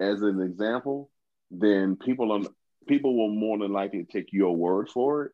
as 0.01 0.21
an 0.23 0.41
example, 0.41 1.11
then 1.53 1.95
people 1.95 2.33
on 2.33 2.47
people 2.89 3.17
will 3.17 3.29
more 3.33 3.59
than 3.59 3.73
likely 3.73 4.05
take 4.05 4.33
your 4.33 4.57
word 4.57 4.89
for 4.89 5.27
it 5.27 5.33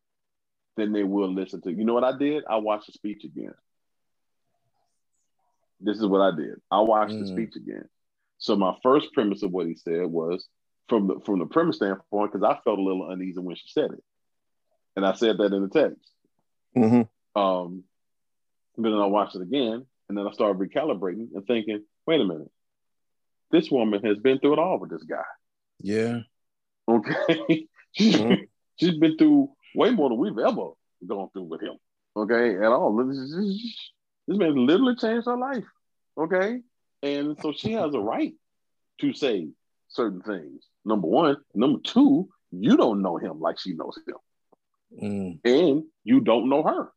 than 0.79 0.93
they 0.93 1.03
will 1.05 1.33
listen 1.35 1.61
to. 1.63 1.73
You 1.73 1.85
know 1.85 1.93
what 1.93 2.05
I 2.05 2.17
did? 2.17 2.45
I 2.49 2.57
watched 2.57 2.87
the 2.87 2.93
speech 2.93 3.25
again. 3.25 3.53
This 5.81 5.99
is 5.99 6.07
what 6.07 6.21
I 6.21 6.35
did. 6.35 6.61
I 6.71 6.81
watched 6.81 7.19
the 7.19 7.25
Mm. 7.25 7.29
speech 7.29 7.57
again. 7.57 7.89
So 8.39 8.57
my 8.57 8.77
first 8.83 9.13
premise 9.13 9.43
of 9.43 9.51
what 9.51 9.67
he 9.67 9.75
said 9.75 10.07
was 10.07 10.49
from 10.89 11.09
the 11.09 11.21
from 11.27 11.41
the 11.41 11.47
premise 11.47 11.77
standpoint, 11.77 12.33
because 12.33 12.45
I 12.45 12.61
felt 12.63 12.79
a 12.79 12.83
little 12.83 13.11
uneasy 13.11 13.41
when 13.41 13.57
she 13.57 13.69
said 13.69 13.91
it. 13.91 14.03
And 14.97 15.05
I 15.05 15.13
said 15.15 15.39
that 15.39 15.53
in 15.53 15.63
the 15.63 15.69
text. 15.69 16.11
hmm 16.75 17.03
Um, 17.39 17.85
but 18.77 18.91
then 18.91 18.99
I 19.01 19.07
watched 19.07 19.35
it 19.35 19.43
again, 19.43 19.85
and 20.09 20.17
then 20.17 20.27
I 20.27 20.33
started 20.33 20.59
recalibrating 20.61 21.29
and 21.35 21.47
thinking, 21.47 21.85
wait 22.07 22.21
a 22.21 22.25
minute, 22.25 22.51
this 23.51 23.71
woman 23.71 24.05
has 24.05 24.19
been 24.19 24.39
through 24.39 24.55
it 24.55 24.59
all 24.61 24.79
with 24.79 24.91
this 24.91 25.03
guy. 25.05 25.25
Yeah. 25.81 26.21
Okay, 26.89 27.69
she's 27.93 28.17
Mhm. 28.17 28.49
she's 28.77 28.97
been 28.99 29.17
through 29.17 29.51
way 29.75 29.91
more 29.91 30.09
than 30.09 30.19
we've 30.19 30.39
ever 30.39 30.71
gone 31.07 31.29
through 31.33 31.45
with 31.45 31.61
him. 31.63 31.77
Okay, 32.17 32.57
at 32.57 32.65
all. 32.65 32.97
This, 32.97 33.17
this, 33.17 33.91
this 34.27 34.39
man 34.39 34.67
literally 34.67 34.97
changed 34.97 35.27
her 35.27 35.37
life. 35.37 35.65
Okay, 36.17 36.61
and 37.03 37.37
so 37.41 37.53
she 37.53 37.73
has 37.73 37.95
a 37.95 38.01
right 38.01 38.35
to 39.01 39.13
say 39.13 39.49
certain 39.89 40.21
things. 40.23 40.65
Number 40.85 41.07
one, 41.07 41.37
number 41.55 41.79
two, 41.81 42.29
you 42.51 42.77
don't 42.77 43.03
know 43.03 43.17
him 43.19 43.41
like 43.41 43.59
she 43.59 43.75
knows 43.75 43.99
him 44.07 44.17
Mm. 45.03 45.39
and 45.45 45.85
you 46.03 46.21
don't 46.21 46.49
know 46.49 46.63
her. 46.63 46.91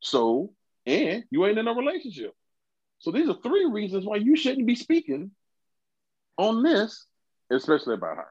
So, 0.00 0.52
and 0.84 1.22
you 1.30 1.46
ain't 1.46 1.58
in 1.58 1.68
a 1.68 1.72
relationship. 1.72 2.32
So 2.98 3.12
these 3.12 3.28
are 3.28 3.36
three 3.40 3.66
reasons 3.66 4.04
why 4.04 4.16
you 4.16 4.34
shouldn't 4.34 4.66
be 4.66 4.74
speaking 4.74 5.30
on 6.36 6.64
this, 6.64 7.06
especially 7.50 7.94
about 7.94 8.16
her. 8.16 8.26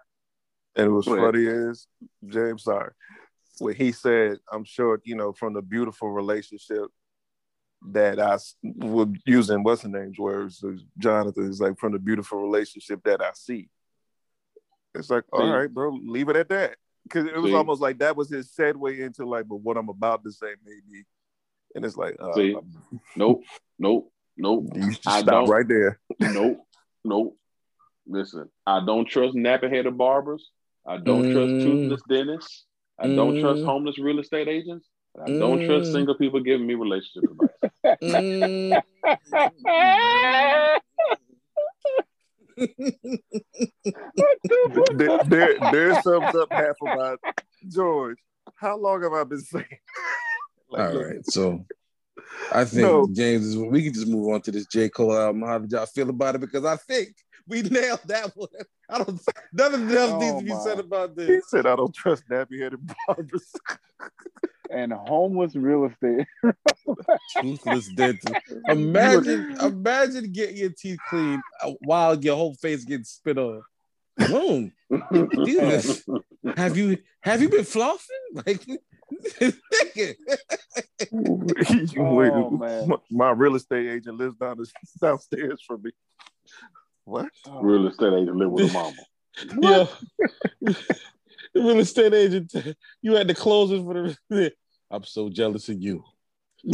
And 0.76 0.88
it 0.88 0.90
was 0.90 1.06
funny 1.06 1.48
as 1.48 1.88
James, 2.28 2.64
sorry. 2.64 2.92
Where 3.60 3.74
he 3.74 3.92
said, 3.92 4.38
I'm 4.52 4.64
sure, 4.64 5.00
you 5.04 5.16
know, 5.16 5.34
from 5.34 5.54
the 5.54 5.62
beautiful 5.62 6.10
relationship 6.10 6.86
that 7.92 8.20
I 8.20 8.38
was 8.64 9.10
using 9.26 9.64
what's 9.64 9.82
the 9.82 9.90
name's 9.90 10.18
words, 10.18 10.60
so 10.60 10.76
Jonathan 10.98 11.50
is 11.50 11.60
like 11.60 11.78
from 11.78 11.92
the 11.92 12.00
beautiful 12.00 12.42
relationship 12.42 13.02
that 13.04 13.22
I 13.22 13.32
see. 13.34 13.70
It's 14.96 15.10
like, 15.10 15.26
all 15.34 15.42
See? 15.42 15.48
right, 15.50 15.70
bro, 15.74 15.90
leave 16.06 16.30
it 16.30 16.36
at 16.36 16.50
that. 16.50 16.78
Cause 17.10 17.26
it 17.26 17.36
was 17.36 17.52
See? 17.52 17.56
almost 17.56 17.82
like 17.82 18.00
that 18.00 18.16
was 18.16 18.30
his 18.30 18.50
segue 18.58 18.98
into 19.00 19.26
like, 19.26 19.48
but 19.48 19.58
what 19.58 19.76
I'm 19.76 19.90
about 19.90 20.24
to 20.24 20.32
say 20.32 20.54
maybe. 20.64 21.04
And 21.76 21.84
it's 21.84 21.98
like, 21.98 22.16
uh, 22.20 22.34
See? 22.34 22.56
Nope, 23.16 23.44
nope, 23.78 24.12
nope, 24.38 24.68
you 24.76 24.92
should 24.94 25.08
I 25.08 25.20
stop 25.22 25.26
don't- 25.46 25.50
right 25.50 25.68
there. 25.68 26.00
nope, 26.22 26.66
nope. 27.04 27.38
Listen, 28.08 28.50
I 28.66 28.86
don't 28.86 29.06
trust 29.06 29.36
nappy-headed 29.36 29.98
barbers. 29.98 30.52
I 30.88 30.98
don't 30.98 31.32
trust 31.32 31.54
Mm. 31.54 31.64
toothless 31.64 32.02
dentists. 32.08 32.66
I 33.00 33.08
don't 33.08 33.40
trust 33.42 33.62
Mm. 33.62 33.66
homeless 33.66 33.98
real 34.00 34.20
estate 34.20 34.48
agents. 34.48 34.88
and 35.16 35.36
I 35.36 35.40
don't 35.40 35.66
trust 35.66 35.90
Mm. 35.90 35.94
single 35.94 36.16
people 36.16 36.40
giving 36.42 36.66
me 36.68 36.74
relationship 36.76 37.30
advice. 37.32 37.50
Mm. 38.04 38.82
there, 44.96 45.20
there, 45.26 45.60
there 45.72 46.02
sums 46.02 46.36
up 46.36 46.52
half 46.52 46.76
of 46.82 46.88
my 46.98 47.16
George. 47.72 48.18
How 48.56 48.78
long 48.78 49.04
have 49.04 49.14
I 49.14 49.24
been 49.24 49.40
saying? 49.40 49.66
Like, 50.70 50.88
All 50.90 50.94
look, 50.96 51.06
right, 51.08 51.26
so 51.28 51.66
I 52.52 52.66
think 52.66 52.82
No. 52.88 53.08
James 53.14 53.46
is. 53.46 53.58
We 53.58 53.84
can 53.84 53.94
just 53.94 54.08
move 54.08 54.34
on 54.34 54.42
to 54.42 54.50
this 54.52 54.66
J 54.66 54.90
Cole 54.90 55.16
album. 55.16 55.44
How 55.44 55.60
did 55.60 55.72
y'all 55.72 55.86
feel 55.86 56.10
about 56.10 56.34
it? 56.34 56.42
Because 56.42 56.66
I 56.66 56.78
think 56.78 57.10
we 57.48 57.62
nailed 57.62 58.02
that 58.06 58.32
one. 58.36 58.48
I 58.90 58.98
don't. 59.00 59.20
Nothing 59.52 59.90
else 59.92 60.12
Oh, 60.14 60.20
needs 60.20 60.38
to 60.40 60.44
be 60.46 60.56
said 60.64 60.80
about 60.80 61.16
this. 61.16 61.28
He 61.28 61.42
said, 61.48 61.66
"I 61.66 61.76
don't 61.76 61.94
trust 61.94 62.24
nappy-headed 62.30 62.80
barbers." 63.08 63.52
and 64.70 64.92
homeless 64.92 65.56
real 65.56 65.86
estate. 65.86 66.26
Toothless 67.42 67.90
dental. 67.96 68.34
Imagine, 68.68 69.56
imagine 69.62 70.32
getting 70.32 70.58
your 70.58 70.72
teeth 70.72 71.00
cleaned 71.10 71.44
while 71.82 72.20
your 72.20 72.36
whole 72.36 72.56
face 72.56 72.84
gets 72.84 73.12
spit 73.12 73.38
on. 73.38 73.62
Boom. 74.18 74.72
Jesus. 75.46 76.04
Have 76.58 76.78
you 76.78 76.98
have 77.22 77.42
you 77.42 77.50
been 77.50 77.62
flossing? 77.62 78.08
Like, 78.34 78.66
Oh, 81.98 82.50
man. 82.50 82.88
my, 82.88 82.98
my 83.12 83.30
real 83.32 83.56
estate 83.56 83.88
agent 83.88 84.18
lives 84.18 84.36
down 84.36 84.58
the, 84.58 84.68
downstairs 85.00 85.62
from 85.66 85.84
me. 85.84 85.92
What? 87.06 87.30
Oh. 87.48 87.62
real 87.62 87.88
estate 87.88 88.14
agent 88.14 88.36
live 88.38 88.52
with 88.52 88.70
a 88.70 88.74
mama. 88.74 88.96
yeah. 89.62 89.86
real 91.56 91.80
estate 91.80 92.14
agent, 92.14 92.54
you 93.02 93.14
had 93.14 93.28
the 93.28 93.36
closers 93.36 93.84
for 93.84 94.16
the. 94.30 94.54
I'm 94.90 95.04
so 95.04 95.30
jealous 95.30 95.70
of 95.70 95.82
you. 95.82 96.04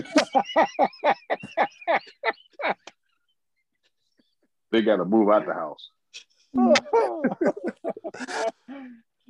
They 4.71 4.83
got 4.83 4.97
to 4.97 5.05
move 5.05 5.29
out 5.29 5.47
the 5.47 5.53
house. 5.53 5.89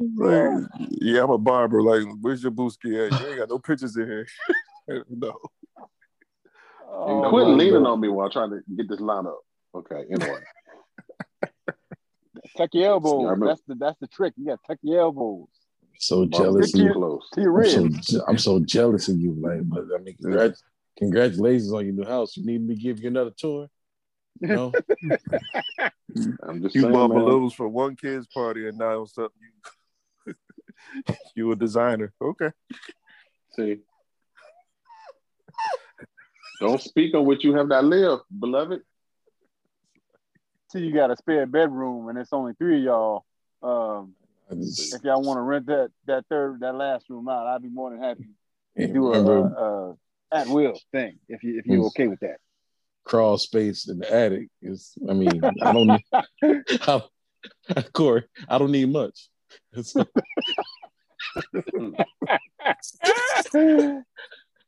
Like, 0.01 0.67
yeah, 1.01 1.23
I'm 1.23 1.29
a 1.29 1.37
barber. 1.37 1.81
Like, 1.81 2.03
where's 2.21 2.43
your 2.43 2.51
booski 2.51 3.07
at? 3.07 3.21
You 3.21 3.27
ain't 3.27 3.37
got 3.39 3.49
no 3.49 3.59
pictures 3.59 3.95
in 3.95 4.05
here. 4.05 4.27
no. 5.09 5.37
Oh, 6.91 7.29
quit 7.29 7.47
leaning 7.47 7.85
on 7.85 7.99
me 7.99 8.07
while 8.07 8.25
I'm 8.25 8.31
trying 8.31 8.49
to 8.51 8.61
get 8.75 8.89
this 8.89 8.99
line 8.99 9.27
up. 9.27 9.39
Okay, 9.75 10.03
anyway. 10.11 10.39
Tuck 12.57 12.69
your 12.73 12.89
elbows. 12.89 13.21
I 13.25 13.31
remember- 13.31 13.47
That's 13.47 13.61
the 13.67 13.75
that's 13.75 13.99
the 13.99 14.07
trick. 14.07 14.33
You 14.37 14.45
got 14.47 14.59
to 14.61 14.67
tuck 14.67 14.77
your 14.81 14.99
elbows 15.01 15.47
So 15.97 16.19
Mama, 16.25 16.29
jealous. 16.29 16.71
too 16.71 16.83
you. 16.83 16.93
close. 16.93 17.29
to 17.33 17.41
your 17.41 17.61
I'm 17.61 18.01
so, 18.03 18.23
I'm 18.27 18.37
so 18.37 18.59
jealous 18.59 19.07
of 19.09 19.17
you, 19.17 19.33
like. 19.39 19.61
But 19.63 19.85
I 19.95 20.01
mean, 20.01 20.15
congrat- 20.23 20.61
congratulations 20.97 21.71
on 21.73 21.85
your 21.85 21.93
new 21.95 22.05
house. 22.05 22.35
You 22.37 22.45
need 22.45 22.61
me 22.67 22.75
to 22.75 22.81
give 22.81 22.99
you 22.99 23.07
another 23.07 23.31
tour? 23.37 23.67
No, 24.41 24.71
I'm 26.43 26.61
just 26.61 26.73
You 26.73 26.81
saying, 26.81 26.93
bought 26.93 27.09
man. 27.09 27.19
balloons 27.19 27.53
for 27.53 27.67
one 27.67 27.95
kid's 27.97 28.25
party, 28.27 28.67
and 28.69 28.77
now 28.77 29.03
something 29.05 29.31
you 30.25 30.33
you 31.35 31.51
a 31.51 31.55
designer. 31.55 32.13
Okay. 32.21 32.51
See. 33.55 33.79
Don't 36.61 36.81
speak 36.81 37.15
on 37.15 37.25
what 37.25 37.43
you 37.43 37.53
have 37.55 37.67
not 37.67 37.85
lived, 37.85 38.23
beloved. 38.37 38.81
See, 40.71 40.79
you 40.79 40.93
got 40.93 41.11
a 41.11 41.17
spare 41.17 41.45
bedroom, 41.47 42.09
and 42.09 42.17
it's 42.17 42.31
only 42.31 42.53
three 42.53 42.77
of 42.77 42.83
y'all. 42.83 43.25
Um, 43.63 44.13
just 44.51 44.93
if 44.93 45.03
y'all 45.03 45.21
want 45.21 45.37
to 45.37 45.41
rent 45.41 45.65
that 45.67 45.89
that 46.05 46.25
third 46.29 46.59
that 46.61 46.75
last 46.75 47.09
room 47.09 47.27
out, 47.27 47.47
I'd 47.47 47.61
be 47.61 47.69
more 47.69 47.89
than 47.89 48.01
happy 48.01 48.29
to 48.77 48.87
do 48.93 49.13
a, 49.13 49.23
a, 49.23 49.43
a 49.43 49.95
at 50.31 50.47
will 50.47 50.79
thing 50.91 51.19
if 51.27 51.43
you 51.43 51.57
if 51.57 51.65
you're 51.65 51.85
okay 51.87 52.07
with 52.07 52.19
that. 52.19 52.37
crawl 53.03 53.37
space 53.37 53.89
in 53.89 53.99
the 53.99 54.13
attic. 54.13 54.49
Is 54.61 54.93
I 55.09 55.13
mean, 55.13 55.43
I 55.61 55.71
don't. 55.71 56.01
I, 56.87 57.03
Corey, 57.93 58.25
I 58.47 58.57
don't 58.57 58.71
need 58.71 58.89
much. 58.91 59.29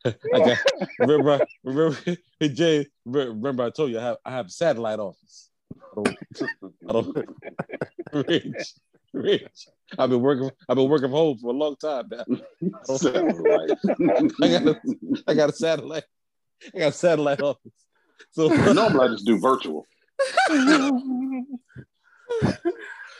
I 0.05 0.39
got 0.39 0.57
remember 0.97 1.31
I- 1.31 1.45
remember 1.63 1.97
Jay 2.41 2.87
remember 3.05 3.63
I 3.63 3.69
told 3.69 3.91
you 3.91 3.99
I 3.99 4.03
have 4.03 4.17
I 4.25 4.31
have 4.31 4.47
a 4.47 4.51
satellite 4.51 4.99
office. 4.99 5.50
I 5.91 6.03
don't, 6.03 6.17
I 6.87 6.93
don't 6.93 7.29
rich 8.27 8.73
rich. 9.13 9.67
I've 9.97 10.09
been 10.09 10.21
working 10.21 10.49
I've 10.69 10.75
been 10.75 10.89
working 10.89 11.09
from 11.09 11.11
home 11.11 11.37
for 11.37 11.51
a 11.51 11.53
long 11.53 11.75
time 11.75 12.09
now. 12.11 12.23
Satellite. 12.85 13.71
I 14.41 14.47
got 14.47 14.67
a 14.67 14.81
I 15.27 15.33
got 15.33 15.49
a 15.49 15.53
satellite 15.53 16.03
I 16.73 16.79
got 16.79 16.89
a 16.89 16.93
satellite 16.93 17.41
office. 17.41 17.71
So 18.31 18.47
Normally, 18.73 19.07
I 19.07 19.11
just 19.11 19.25
do 19.25 19.39
virtual. 19.39 19.85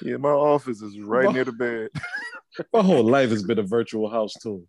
Yeah, 0.04 0.18
my 0.18 0.30
office 0.30 0.82
is 0.82 1.00
right 1.00 1.32
near 1.32 1.44
the 1.44 1.52
bed. 1.52 1.90
my 2.74 2.82
whole 2.82 3.04
life 3.04 3.30
has 3.30 3.44
been 3.44 3.60
a 3.60 3.64
virtual 3.64 4.10
house 4.10 4.34
tour. 4.34 4.62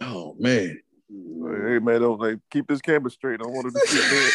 Oh 0.00 0.34
man. 0.40 0.80
Hey 1.08 1.78
man, 1.78 2.00
don't 2.00 2.18
like 2.20 2.38
keep 2.50 2.66
this 2.66 2.80
camera 2.80 3.12
straight. 3.12 3.40
I 3.40 3.46
wanted 3.46 3.74
to 3.74 3.80
see 3.86 3.98
it. 3.98 4.32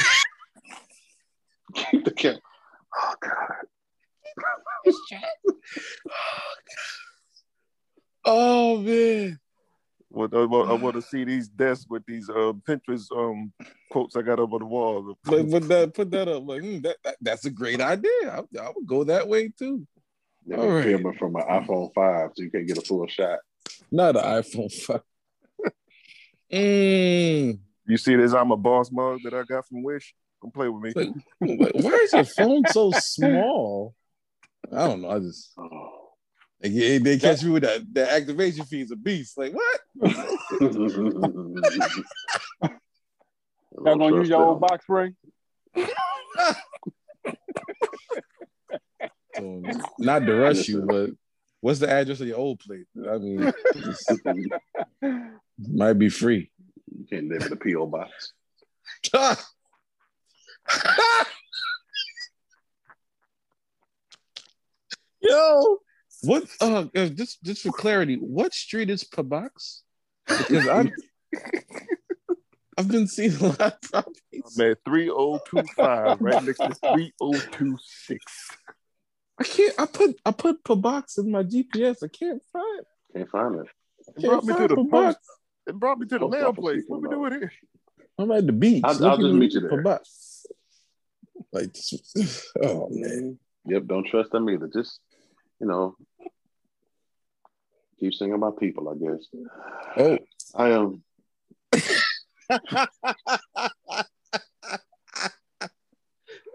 Keep 1.73 2.05
the 2.05 2.11
camera. 2.11 2.39
Oh 2.95 3.13
God. 3.21 3.67
Oh 8.25 8.77
man. 8.79 9.39
What 10.09 10.33
I 10.33 10.45
want, 10.45 10.69
I 10.69 10.73
want 10.73 10.95
to 10.95 11.01
see 11.09 11.23
these 11.23 11.47
desks 11.47 11.85
with 11.89 12.05
these 12.05 12.29
uh, 12.29 12.53
Pinterest 12.67 13.05
um 13.15 13.51
quotes 13.91 14.15
I 14.15 14.21
got 14.21 14.39
up 14.39 14.53
on 14.53 14.59
the 14.59 14.65
wall. 14.65 15.15
But 15.23 15.49
put 15.49 15.67
that 15.67 15.93
put 15.93 16.11
that 16.11 16.27
up 16.27 16.47
like 16.47 16.61
hmm, 16.61 16.79
that, 16.81 16.97
that 17.03 17.17
that's 17.21 17.45
a 17.45 17.49
great 17.49 17.81
idea. 17.81 18.09
I, 18.25 18.41
I 18.59 18.71
would 18.75 18.87
go 18.87 19.03
that 19.05 19.27
way 19.27 19.49
too. 19.49 19.85
They're 20.45 20.59
All 20.59 20.69
right. 20.69 20.83
filming 20.85 21.17
from 21.17 21.35
an 21.35 21.41
iPhone 21.41 21.93
5, 21.93 22.29
so 22.33 22.43
you 22.43 22.49
can't 22.49 22.65
get 22.65 22.77
a 22.77 22.81
full 22.81 23.05
shot. 23.07 23.39
Not 23.91 24.15
an 24.15 24.23
iPhone 24.23 24.71
5. 24.71 25.01
mm. 26.53 27.59
You 27.85 27.97
see 27.97 28.15
this 28.15 28.33
I'm 28.33 28.51
a 28.51 28.57
boss 28.57 28.89
mug 28.89 29.19
that 29.23 29.33
I 29.33 29.43
got 29.43 29.67
from 29.67 29.83
Wish? 29.83 30.13
Come 30.41 30.51
play 30.51 30.69
with 30.69 30.83
me. 30.83 30.93
Like, 30.95 31.59
like, 31.59 31.73
why 31.83 31.91
is 32.03 32.13
your 32.13 32.23
phone 32.23 32.65
so 32.67 32.91
small? 32.91 33.95
I 34.71 34.87
don't 34.87 35.01
know. 35.01 35.09
I 35.09 35.19
just 35.19 35.53
Oh. 35.57 36.09
they, 36.59 36.97
they 36.97 37.17
catch 37.17 37.43
me 37.43 37.51
with 37.51 37.63
that 37.63 37.81
the 37.91 38.11
activation 38.11 38.65
fee 38.65 38.81
is 38.81 38.91
a 38.91 38.95
beast. 38.95 39.37
Like 39.37 39.53
what? 39.53 39.79
Y'all 43.83 43.97
gonna 43.97 44.15
use 44.17 44.29
your 44.29 44.43
old 44.43 44.59
box 44.61 44.83
spring? 44.83 45.15
So, 49.35 49.61
not 49.99 50.25
to 50.25 50.33
rush 50.35 50.67
you, 50.67 50.81
but 50.81 51.11
what's 51.61 51.79
the 51.79 51.89
address 51.89 52.21
of 52.21 52.27
your 52.27 52.37
old 52.37 52.59
place? 52.59 52.87
I 53.07 53.17
mean, 53.19 53.53
might 55.59 55.93
be 55.93 56.09
free. 56.09 56.49
You 56.97 57.05
can't 57.07 57.27
live 57.29 57.45
in 57.45 57.53
a 57.53 57.55
P.O. 57.55 57.85
box. 57.85 58.33
Yo, 65.21 65.77
what? 66.23 66.43
Uh, 66.61 66.85
uh, 66.95 67.07
just 67.07 67.43
just 67.43 67.63
for 67.63 67.71
clarity, 67.71 68.15
what 68.15 68.53
street 68.53 68.89
is 68.89 69.03
Pabox? 69.03 69.81
Because 70.27 70.67
I'm 70.67 70.93
I've 72.77 72.87
been 72.87 73.07
seeing 73.07 73.33
a 73.35 73.47
lot 73.47 73.61
of 73.61 73.81
properties. 73.81 74.57
Man, 74.57 74.75
3025 74.85 76.21
right 76.21 76.43
next 76.43 76.59
to 76.59 76.73
3026. 76.73 78.51
I 79.39 79.43
can't. 79.43 79.73
I 79.79 79.85
put 79.87 80.19
I 80.25 80.31
put 80.31 80.63
Pabox 80.63 81.17
in 81.17 81.31
my 81.31 81.43
GPS. 81.43 82.03
I 82.03 82.07
can't 82.07 82.41
find. 82.53 82.79
it. 82.79 82.85
Can't 83.17 83.29
find 83.31 83.55
it. 83.55 83.67
It 84.15 84.21
brought 84.27 84.43
me 84.45 84.53
to 84.53 84.59
Can't 84.59 84.69
the 84.69 84.75
find 84.75 84.91
post. 84.91 85.17
It 85.67 85.75
brought 85.79 85.99
me 85.99 86.05
to 86.07 86.19
the 86.19 86.27
Post 86.27 86.31
mail 86.39 86.53
place. 86.53 86.75
people 86.77 86.99
What 87.01 87.01
we 87.01 87.09
know. 87.09 87.27
doing 87.29 87.41
here? 87.41 87.51
I'm 88.19 88.31
at 88.31 88.45
the 88.47 88.53
beach. 88.53 88.83
I'll- 88.85 89.05
I'll 89.05 89.17
just 89.17 89.33
meet 89.33 89.53
you 89.53 89.61
for 89.61 89.69
there. 89.69 89.83
Pabox. 89.83 90.36
Like, 91.57 91.73
this- 91.73 92.51
oh 92.61 92.87
man. 92.89 93.09
Mm-hmm. 93.09 93.71
Yep, 93.71 93.85
don't 93.87 94.07
trust 94.07 94.31
them 94.31 94.49
either. 94.49 94.69
Just, 94.73 94.99
you 95.59 95.67
know, 95.67 95.95
Keep 97.99 98.13
singing 98.13 98.35
about 98.35 98.59
people, 98.59 98.89
I 98.89 98.93
guess. 98.93 99.25
Oh, 99.97 100.19
I 100.55 100.71
um, 100.73 101.01
am. 102.69 104.05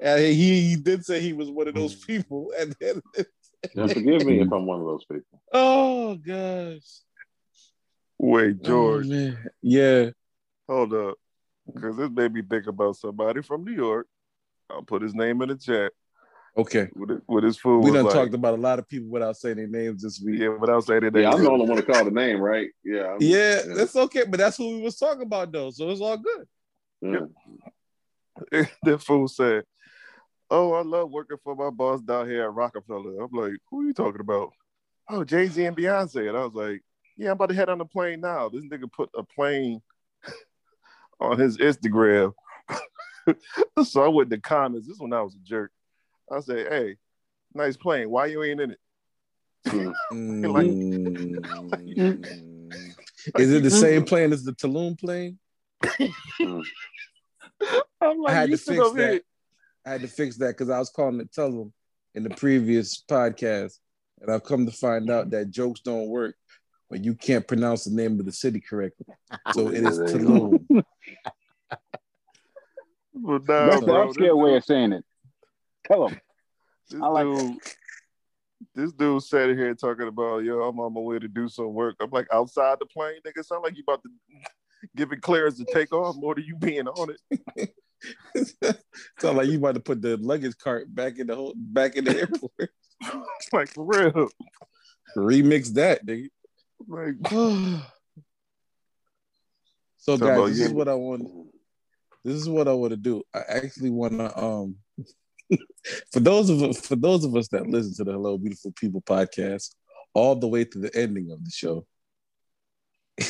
Yeah, 0.00 0.18
he, 0.18 0.68
he 0.70 0.76
did 0.76 1.04
say 1.04 1.20
he 1.20 1.32
was 1.32 1.50
one 1.50 1.68
of 1.68 1.74
those 1.74 1.94
people, 1.94 2.52
and 2.58 2.74
then 2.80 3.02
And 3.76 3.92
forgive 3.92 4.24
me 4.26 4.40
if 4.40 4.52
I'm 4.52 4.66
one 4.66 4.80
of 4.80 4.86
those 4.86 5.04
people. 5.04 5.40
oh 5.52 6.16
gosh, 6.16 6.82
Wait, 8.18 8.56
oh, 8.60 8.64
George, 8.64 9.06
Oh, 9.10 9.34
yeah, 9.62 10.10
hold 10.68 10.94
up. 10.94 11.14
Because 11.72 11.96
this 11.96 12.10
made 12.10 12.32
me 12.32 12.42
think 12.42 12.66
about 12.66 12.96
somebody 12.96 13.42
from 13.42 13.64
New 13.64 13.72
York. 13.72 14.06
I'll 14.70 14.82
put 14.82 15.02
his 15.02 15.14
name 15.14 15.42
in 15.42 15.48
the 15.50 15.56
chat. 15.56 15.92
okay. 16.56 16.88
With, 16.94 17.10
it, 17.10 17.44
his 17.44 17.58
food. 17.58 17.84
We 17.84 17.90
done 17.92 18.04
like, 18.04 18.14
talked 18.14 18.34
about 18.34 18.54
a 18.54 18.60
lot 18.60 18.78
of 18.78 18.88
people 18.88 19.10
without 19.10 19.36
saying 19.36 19.56
their 19.56 19.66
names 19.68 20.02
this 20.02 20.20
week. 20.24 20.40
Yeah, 20.40 20.48
without 20.48 20.84
saying 20.84 21.00
their 21.00 21.22
Yeah. 21.22 21.30
I'm 21.30 21.42
the 21.42 21.50
only 21.50 21.66
one 21.66 21.76
to 21.76 21.82
call 21.82 22.04
the 22.04 22.10
name, 22.10 22.40
right? 22.40 22.68
Yeah. 22.84 23.00
I'm- 23.02 23.18
Yeah, 23.20 23.62
that's 23.74 23.96
okay, 23.96 24.24
but 24.28 24.38
that's 24.38 24.56
who 24.56 24.76
we 24.76 24.82
was 24.82 24.96
talking 24.98 25.22
about 25.22 25.52
though, 25.52 25.70
so 25.70 25.90
it's 25.90 26.00
all 26.00 26.16
good. 26.18 26.46
yeah. 27.02 28.64
that 28.82 29.02
fool 29.02 29.28
said, 29.28 29.64
Oh, 30.50 30.72
I 30.74 30.82
love 30.82 31.10
working 31.10 31.38
for 31.42 31.54
my 31.56 31.70
boss 31.70 32.02
down 32.02 32.28
here 32.28 32.44
at 32.44 32.52
Rockefeller. 32.52 33.22
I'm 33.22 33.30
like, 33.32 33.54
who 33.70 33.80
are 33.80 33.84
you 33.84 33.94
talking 33.94 34.20
about? 34.20 34.50
Oh, 35.08 35.24
Jay-Z 35.24 35.64
and 35.64 35.76
Beyonce. 35.76 36.28
And 36.28 36.36
I 36.36 36.44
was 36.44 36.54
like, 36.54 36.82
Yeah, 37.16 37.28
I'm 37.28 37.32
about 37.32 37.48
to 37.50 37.54
head 37.54 37.68
on 37.70 37.78
the 37.78 37.84
plane 37.86 38.20
now. 38.20 38.48
This 38.50 38.64
nigga 38.64 38.90
put 38.92 39.08
a 39.16 39.22
plane 39.22 39.80
on 41.20 41.38
his 41.38 41.56
Instagram. 41.58 42.32
so 43.84 44.02
I 44.02 44.08
went 44.08 44.30
to 44.30 44.40
comments. 44.40 44.88
This 44.88 44.98
one 44.98 45.12
I 45.12 45.22
was 45.22 45.34
a 45.34 45.38
jerk. 45.44 45.70
I 46.30 46.40
said, 46.40 46.66
Hey, 46.70 46.96
nice 47.54 47.76
plane. 47.76 48.10
Why 48.10 48.26
you 48.26 48.42
ain't 48.42 48.60
in 48.60 48.70
it? 48.72 48.78
Mm. 50.12 50.72
Is 53.38 53.52
it 53.52 53.62
the 53.62 53.70
same 53.70 54.04
plane 54.04 54.32
as 54.32 54.42
the 54.42 54.52
Tulum 54.52 54.98
plane? 54.98 55.38
I'm 58.00 58.20
like, 58.20 58.32
I 58.32 58.32
had 58.32 58.50
to 58.50 58.56
fix 58.56 58.80
over 58.80 58.98
here. 58.98 59.12
that. 59.12 59.22
I 59.86 59.90
had 59.92 60.00
to 60.02 60.08
fix 60.08 60.36
that 60.38 60.48
because 60.48 60.70
I 60.70 60.78
was 60.78 60.90
calling 60.90 61.20
it 61.20 61.30
Tulum 61.32 61.72
in 62.14 62.24
the 62.24 62.30
previous 62.30 63.02
podcast, 63.08 63.78
and 64.20 64.30
I've 64.30 64.44
come 64.44 64.66
to 64.66 64.72
find 64.72 65.10
out 65.10 65.30
that 65.30 65.50
jokes 65.50 65.80
don't 65.80 66.08
work 66.08 66.36
when 66.88 67.04
you 67.04 67.14
can't 67.14 67.46
pronounce 67.46 67.84
the 67.84 67.94
name 67.94 68.18
of 68.18 68.26
the 68.26 68.32
city 68.32 68.60
correctly. 68.60 69.06
So 69.52 69.68
it 69.68 69.74
is 69.74 69.98
Yeah, 69.98 70.04
there 70.04 70.18
you 70.18 70.26
go. 70.26 70.58
Tulum. 70.70 70.84
But 73.14 73.46
nah, 73.48 73.66
That's 73.66 73.80
the 73.80 73.86
bro, 73.86 74.06
this 74.08 74.16
upscale 74.16 74.38
way 74.38 74.56
of 74.56 74.64
saying 74.64 74.92
it. 74.92 75.04
Tell 75.86 76.08
him. 76.08 76.20
This 76.90 77.00
I 77.02 77.06
like 77.06 77.24
dude, 77.24 77.58
this 78.74 78.92
dude 78.92 79.22
sat 79.22 79.50
here 79.50 79.74
talking 79.74 80.08
about, 80.08 80.44
yo, 80.44 80.62
I'm 80.62 80.78
on 80.80 80.94
my 80.94 81.00
way 81.00 81.18
to 81.18 81.28
do 81.28 81.48
some 81.48 81.72
work. 81.74 81.96
I'm 82.00 82.10
like, 82.10 82.26
outside 82.32 82.78
the 82.80 82.86
plane, 82.86 83.20
nigga. 83.26 83.44
Sound 83.44 83.62
like 83.62 83.76
you 83.76 83.82
about 83.86 84.02
to 84.02 84.10
give 84.96 85.12
it 85.12 85.22
clearance 85.22 85.58
to 85.58 85.66
take 85.72 85.92
off 85.92 86.16
more 86.16 86.34
than 86.34 86.44
you 86.44 86.56
being 86.56 86.88
on 86.88 87.14
it. 87.30 87.74
Sound 89.20 89.38
like 89.38 89.48
you 89.48 89.58
about 89.58 89.74
to 89.74 89.80
put 89.80 90.02
the 90.02 90.16
luggage 90.16 90.56
cart 90.58 90.92
back 90.92 91.18
in 91.18 91.26
the 91.26 91.36
whole, 91.36 91.54
back 91.56 91.96
in 91.96 92.04
the 92.04 92.18
airport. 92.20 92.70
like 93.52 93.68
for 93.68 93.84
real. 93.84 94.28
Remix 95.16 95.74
that, 95.74 96.06
nigga. 96.06 96.28
Like, 96.88 97.14
so 99.98 100.16
guys, 100.16 100.50
this 100.50 100.58
you. 100.58 100.64
is 100.66 100.72
what 100.72 100.88
I 100.88 100.94
want. 100.94 101.28
This 102.24 102.36
is 102.36 102.48
what 102.48 102.68
I 102.68 102.72
want 102.72 102.92
to 102.92 102.96
do. 102.96 103.22
I 103.34 103.40
actually 103.48 103.90
want 103.90 104.18
to 104.18 104.38
um 104.38 104.76
for 106.12 106.20
those 106.20 106.48
of 106.50 106.76
for 106.78 106.96
those 106.96 107.24
of 107.24 107.34
us 107.34 107.48
that 107.48 107.66
listen 107.66 107.94
to 107.94 108.04
the 108.04 108.12
Hello 108.12 108.38
Beautiful 108.38 108.72
People 108.72 109.02
podcast 109.02 109.74
all 110.14 110.36
the 110.36 110.46
way 110.46 110.64
to 110.64 110.78
the 110.78 110.94
ending 110.96 111.30
of 111.32 111.44
the 111.44 111.50
show. 111.50 111.84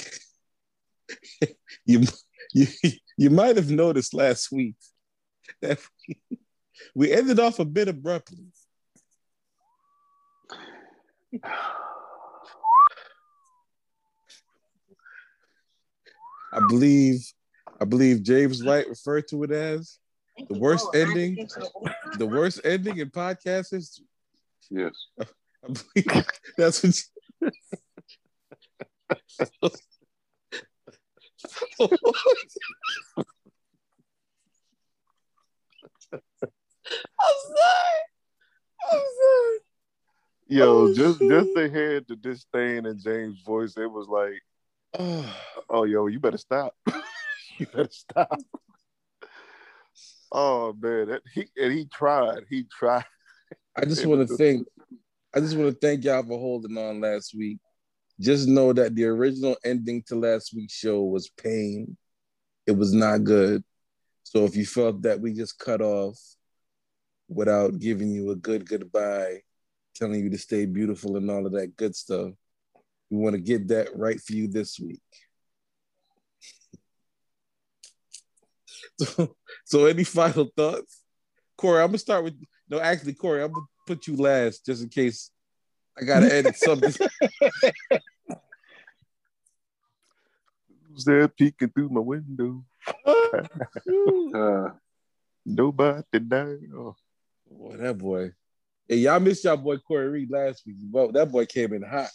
you 1.87 2.03
you 2.53 2.67
you 3.17 3.31
might 3.31 3.57
have 3.57 3.71
noticed 3.71 4.13
last 4.15 4.53
week 4.53 4.75
that 5.61 5.79
we, 6.09 6.39
we 6.95 7.13
ended 7.13 7.41
off 7.41 7.59
a 7.59 7.65
bit 7.65 7.89
abruptly. 7.89 8.45
I 16.55 16.61
believe 16.69 17.33
I 17.83 17.85
believe 17.85 18.23
James 18.23 18.63
White 18.63 18.89
referred 18.89 19.27
to 19.31 19.43
it 19.43 19.51
as 19.51 19.99
the 20.49 20.57
worst 20.57 20.87
ending, 20.95 21.49
the 22.17 22.27
worst 22.27 22.61
ending 22.65 22.99
in 22.99 23.11
podcast 23.11 23.73
history. 23.73 24.07
Yes. 24.71 24.93
I 25.21 25.25
believe 25.67 26.27
that's 26.57 27.11
what. 29.59 29.75
I'm 36.13 36.21
sorry. 37.21 38.01
I'm 38.93 38.99
sorry. 38.99 39.59
yo, 40.47 40.83
Oh, 40.83 40.95
just 40.95 41.19
shit. 41.19 41.31
just 41.31 41.49
to 41.57 41.69
hear 41.69 42.01
the 42.01 42.15
disdain 42.17 42.87
in 42.87 42.99
James' 43.01 43.41
voice, 43.45 43.77
it 43.77 43.91
was 43.91 44.07
like, 44.09 44.41
oh, 45.69 45.85
yo, 45.85 46.07
you 46.07 46.21
better 46.21 46.39
stop. 46.39 46.75
You 47.63 47.67
better 47.67 47.89
stop. 47.91 48.41
Oh 50.31 50.75
man, 50.81 51.09
that, 51.09 51.23
he 51.33 51.47
and 51.57 51.73
he 51.73 51.87
tried. 51.87 52.45
He 52.49 52.65
tried. 52.65 53.05
I 53.77 53.85
just 53.85 54.07
want 54.07 54.27
to 54.29 54.37
thank 54.37 54.67
I 55.35 55.41
just 55.41 55.57
want 55.57 55.73
to 55.73 55.79
thank 55.87 56.05
y'all 56.05 56.23
for 56.23 56.39
holding 56.39 56.77
on 56.77 57.01
last 57.01 57.35
week. 57.35 57.59
Just 58.21 58.49
know 58.49 58.73
that 58.73 58.95
the 58.95 59.05
original 59.05 59.57
ending 59.65 60.03
to 60.07 60.15
last 60.15 60.53
week's 60.55 60.75
show 60.75 61.03
was 61.03 61.31
pain. 61.31 61.97
It 62.67 62.73
was 62.73 62.93
not 62.93 63.25
good. 63.25 63.65
So 64.25 64.45
if 64.45 64.57
you 64.57 64.67
felt 64.67 65.03
that 65.03 65.21
we 65.21 65.33
just 65.33 65.59
cut 65.59 65.81
off 65.81 66.19
without 67.29 67.79
giving 67.79 68.11
you 68.11 68.31
a 68.31 68.37
good 68.37 68.69
goodbye, 68.69 69.41
telling 69.95 70.21
you 70.21 70.31
to 70.31 70.39
stay 70.39 70.67
beautiful 70.67 71.17
and 71.17 71.31
all 71.31 71.47
of 71.47 71.53
that 71.53 71.77
good 71.77 71.97
stuff, 71.97 72.33
we 73.11 73.19
want 73.19 73.35
to 73.35 73.41
get 73.41 73.69
that 73.69 73.97
right 73.97 74.21
for 74.21 74.33
you 74.33 74.49
this 74.49 74.79
week. 74.79 75.03
So, 79.05 79.37
so 79.65 79.87
any 79.87 80.05
final 80.05 80.49
thoughts? 80.57 81.03
Corey, 81.57 81.83
I'm 81.83 81.89
gonna 81.89 81.99
start 81.99 82.25
with 82.25 82.41
no, 82.69 82.81
actually, 82.81 83.15
Corey, 83.15 83.43
I'm 83.43 83.53
gonna 83.53 83.67
put 83.87 84.07
you 84.07 84.17
last 84.17 84.65
just 84.65 84.83
in 84.83 84.89
case 84.89 85.31
I 85.99 86.05
gotta 86.05 86.33
edit 86.33 86.57
something. 86.57 86.93
Who's 90.89 91.05
there 91.05 91.27
peeking 91.29 91.71
through 91.71 91.89
my 91.89 92.01
window? 92.01 92.65
Uh, 94.35 94.71
Nobody 95.45 96.19
died. 96.21 96.59
Oh, 96.75 96.95
boy, 97.51 97.77
that 97.77 97.99
boy. 97.99 98.33
Hey, 98.89 98.97
y'all 98.97 99.21
missed 99.21 99.45
y'all 99.45 99.57
boy 99.57 99.79
Corey 99.79 100.09
Reed 100.09 100.31
last 100.31 100.63
week. 100.67 100.77
Well, 100.91 101.11
that 101.13 101.31
boy 101.31 101.47
came 101.47 101.73
in 101.73 101.83
hot. 101.83 102.11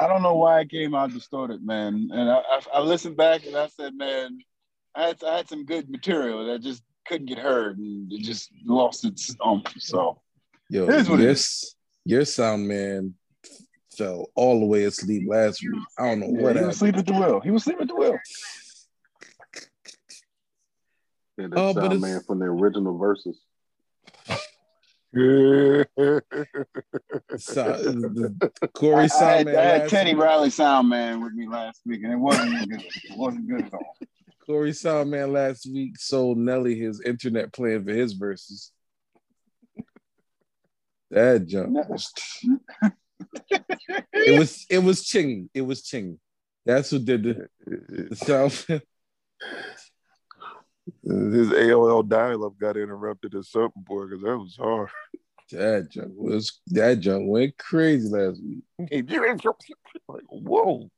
I 0.00 0.06
don't 0.06 0.22
know 0.22 0.34
why 0.34 0.60
it 0.60 0.70
came 0.70 0.94
out 0.94 1.12
distorted, 1.12 1.64
man. 1.64 2.10
And 2.12 2.30
I, 2.30 2.36
I, 2.38 2.60
I 2.74 2.80
listened 2.80 3.16
back 3.16 3.46
and 3.46 3.56
I 3.56 3.68
said, 3.68 3.94
man, 3.94 4.38
I 4.94 5.06
had, 5.08 5.24
I 5.24 5.36
had 5.38 5.48
some 5.48 5.64
good 5.64 5.88
material 5.88 6.46
that 6.46 6.60
just 6.62 6.82
couldn't 7.06 7.26
get 7.26 7.38
heard 7.38 7.78
and 7.78 8.12
it 8.12 8.22
just 8.22 8.50
lost 8.64 9.04
its 9.04 9.34
umph. 9.44 9.72
So 9.78 10.20
Yo, 10.68 10.84
It 10.88 10.96
is 10.96 11.08
what 11.08 11.20
it 11.20 11.24
yes, 11.24 11.74
your 12.04 12.24
sound 12.24 12.66
man 12.68 13.14
fell 13.96 14.26
all 14.34 14.60
the 14.60 14.66
way 14.66 14.84
asleep 14.84 15.22
last 15.28 15.62
week. 15.62 15.80
I 15.98 16.08
don't 16.08 16.20
know 16.20 16.26
yeah, 16.26 16.42
what 16.42 16.56
he 16.56 16.64
was 16.64 16.78
happened. 16.80 16.92
asleep 16.92 16.96
at 16.98 17.06
the 17.06 17.12
wheel. 17.14 17.40
He 17.40 17.50
was 17.50 17.62
asleep 17.62 17.80
at 17.80 17.88
the 17.88 17.94
wheel. 17.94 18.18
yeah, 21.38 21.46
that 21.48 21.58
Oh, 21.58 21.72
but 21.74 21.88
sound 21.88 22.00
man 22.00 22.20
from 22.26 22.38
the 22.40 22.46
original 22.46 22.98
verses. 22.98 23.38
So, 27.38 28.34
Corey 28.74 29.08
I, 29.10 29.24
I 29.24 29.24
had. 29.24 29.48
I 29.48 29.62
had 29.62 29.88
Teddy 29.88 30.14
week- 30.14 30.22
Riley 30.22 30.50
sound 30.50 30.88
man 30.88 31.22
with 31.22 31.32
me 31.32 31.48
last 31.48 31.80
week, 31.86 32.02
and 32.04 32.12
it 32.12 32.18
wasn't 32.18 32.68
good. 32.70 32.82
It 32.82 33.16
wasn't 33.16 33.48
good 33.48 33.64
at 33.66 33.74
all. 33.74 33.96
Corey 34.44 34.70
Soundman 34.70 35.32
last 35.32 35.66
week 35.66 35.98
sold 35.98 36.38
Nelly 36.38 36.78
his 36.78 37.00
internet 37.00 37.52
plan 37.52 37.84
for 37.84 37.90
his 37.90 38.12
verses. 38.12 38.70
That 41.10 41.46
jump 41.46 41.70
was 41.88 42.12
it 44.12 44.38
was 44.38 44.66
it 44.70 44.78
was 44.78 45.04
Ching. 45.04 45.48
It 45.54 45.62
was 45.62 45.82
Ching. 45.82 46.18
That's 46.64 46.90
who 46.90 46.98
did 46.98 47.22
the, 47.24 47.48
the 48.08 48.16
sound. 48.16 48.82
His 51.02 51.48
AOL 51.50 52.08
dial-up 52.08 52.58
got 52.58 52.76
interrupted 52.76 53.34
at 53.34 53.44
something 53.44 53.82
point 53.84 54.10
because 54.10 54.22
that 54.24 54.38
was 54.38 54.56
hard. 54.56 54.88
that 55.52 55.88
jump 55.90 56.12
was 56.14 56.60
that 56.68 57.00
jump 57.00 57.26
went 57.26 57.56
crazy 57.58 58.08
last 58.08 58.40
week. 58.42 58.64
like, 60.08 60.22
whoa. 60.28 60.88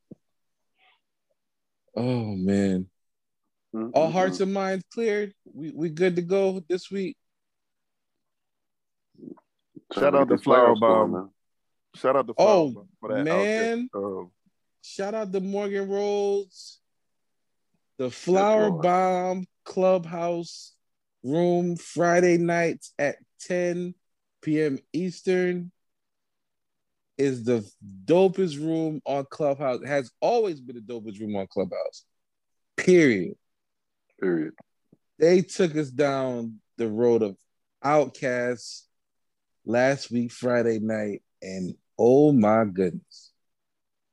Oh 1.97 2.24
man. 2.24 2.86
Mm, 3.74 3.90
All 3.94 4.10
hearts 4.10 4.40
and 4.40 4.52
minds 4.52 4.85
cleared. 4.93 5.35
We 5.52 5.70
we 5.73 5.89
good 5.90 6.16
to 6.16 6.23
go 6.23 6.62
this 6.69 6.90
week. 6.90 7.16
Shout 9.94 10.15
out 10.15 10.28
to 10.28 10.36
the 10.36 10.43
flower 10.43 10.77
Flower 10.77 11.06
Bomb. 11.06 11.31
Shout 11.97 12.16
out 12.16 12.27
to 12.27 12.35
Oh, 12.39 12.73
Flower 12.73 12.86
for 13.01 13.15
that 13.15 13.24
man. 13.24 13.89
outfit. 13.94 14.02
Uh, 14.02 14.24
Shout 14.82 15.15
out 15.15 15.32
to 15.32 15.40
Morgan 15.40 15.89
Rose, 15.89 16.78
the 17.98 18.10
Flower 18.10 18.70
Lord. 18.70 18.82
Bomb 18.82 19.47
Clubhouse 19.69 20.73
Room 21.23 21.77
Friday 21.77 22.39
nights 22.39 22.95
at 22.99 23.16
10 23.43 23.95
p.m. 24.40 24.78
Eastern 24.95 25.70
is 27.19 27.45
the 27.45 27.69
dopest 28.07 28.59
room 28.59 29.03
on 29.05 29.27
Clubhouse. 29.28 29.81
Has 29.85 30.11
always 30.23 30.59
been 30.59 30.77
the 30.77 30.81
dopest 30.81 31.20
room 31.20 31.36
on 31.36 31.47
Clubhouse. 31.49 32.05
Period. 32.78 33.35
Period. 34.19 34.55
They 35.19 35.43
took 35.43 35.77
us 35.77 35.90
down 35.90 36.61
the 36.78 36.89
road 36.89 37.23
of 37.23 37.36
Outcasts 37.85 38.86
last 39.66 40.11
week 40.11 40.32
Friday 40.32 40.78
night, 40.78 41.23
and 41.43 41.74
oh 41.99 42.32
my 42.32 42.65
goodness. 42.65 43.32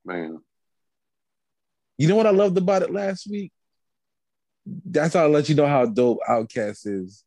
Man. 0.04 0.40
You 1.98 2.10
know 2.10 2.18
what 2.18 2.28
I 2.28 2.32
loved 2.32 2.58
about 2.58 2.82
it 2.82 2.92
last 2.92 3.30
week? 3.30 3.54
That's 4.66 5.14
how 5.14 5.24
I 5.24 5.28
let 5.28 5.50
you 5.50 5.56
know 5.56 5.68
how 5.68 5.86
dope 5.86 6.20
Outkast 6.28 6.88
is. 6.88 7.24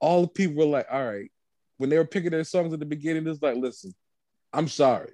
All 0.00 0.22
the 0.22 0.28
people 0.28 0.56
were 0.56 0.70
like, 0.70 0.86
all 0.90 1.04
right, 1.04 1.30
when 1.78 1.90
they 1.90 1.98
were 1.98 2.04
picking 2.04 2.30
their 2.30 2.44
songs 2.44 2.72
at 2.72 2.80
the 2.80 2.86
beginning, 2.86 3.26
it's 3.26 3.42
like, 3.42 3.56
listen, 3.56 3.94
I'm 4.52 4.68
sorry. 4.68 5.12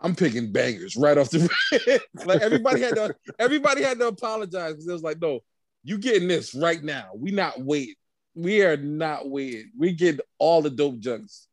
I'm 0.00 0.14
picking 0.14 0.52
bangers 0.52 0.94
right 0.96 1.16
off 1.16 1.30
the 1.30 1.48
like 2.26 2.42
everybody 2.42 2.82
had 2.82 2.96
to 2.96 3.16
everybody 3.38 3.82
had 3.82 3.98
to 3.98 4.08
apologize 4.08 4.72
because 4.72 4.86
it 4.86 4.92
was 4.92 5.02
like, 5.02 5.20
no, 5.20 5.40
you 5.84 5.98
getting 5.98 6.28
this 6.28 6.54
right 6.54 6.82
now. 6.82 7.10
We 7.16 7.30
not 7.30 7.60
waiting. 7.60 7.94
We 8.34 8.62
are 8.62 8.76
not 8.76 9.30
waiting. 9.30 9.70
We 9.76 9.92
get 9.92 10.20
all 10.38 10.60
the 10.60 10.68
dope 10.68 10.98
junks 10.98 11.48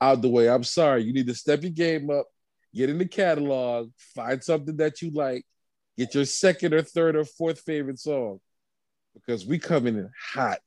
out 0.00 0.22
the 0.22 0.28
way. 0.28 0.48
I'm 0.48 0.64
sorry. 0.64 1.02
You 1.02 1.12
need 1.12 1.26
to 1.26 1.34
step 1.34 1.62
your 1.62 1.72
game 1.72 2.10
up, 2.10 2.26
get 2.74 2.90
in 2.90 2.98
the 2.98 3.06
catalog, 3.06 3.90
find 4.14 4.42
something 4.42 4.76
that 4.76 5.02
you 5.02 5.10
like, 5.10 5.44
get 6.00 6.14
your 6.14 6.24
second 6.24 6.72
or 6.72 6.82
third 6.82 7.14
or 7.14 7.24
fourth 7.26 7.60
favorite 7.60 7.98
song. 7.98 8.40
Because 9.14 9.44
we 9.44 9.58
coming 9.58 9.96
in 9.96 10.10
hot 10.32 10.60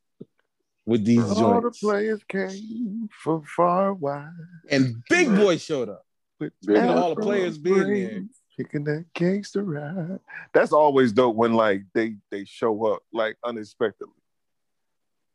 with 0.85 1.03
these 1.05 1.23
all 1.23 1.61
the 1.61 1.71
players 1.71 2.23
came 2.27 3.09
from 3.11 3.43
far 3.43 3.93
wide. 3.93 4.29
And 4.69 5.01
Big 5.09 5.27
Boi 5.29 5.57
showed 5.57 5.89
up. 5.89 6.05
with 6.39 6.53
Big 6.65 6.75
And 6.75 6.87
Boy. 6.87 6.93
all 6.93 7.15
the 7.15 7.21
players 7.21 7.57
being 7.57 7.87
there. 7.87 8.23
Kicking 8.55 8.83
that 8.83 9.05
gangster 9.15 9.63
ride. 9.63 10.19
That's 10.53 10.71
always 10.73 11.11
dope 11.11 11.35
when 11.35 11.53
like 11.53 11.81
they 11.95 12.17
they 12.29 12.45
show 12.45 12.85
up 12.93 13.01
like 13.11 13.35
unexpectedly. 13.43 14.13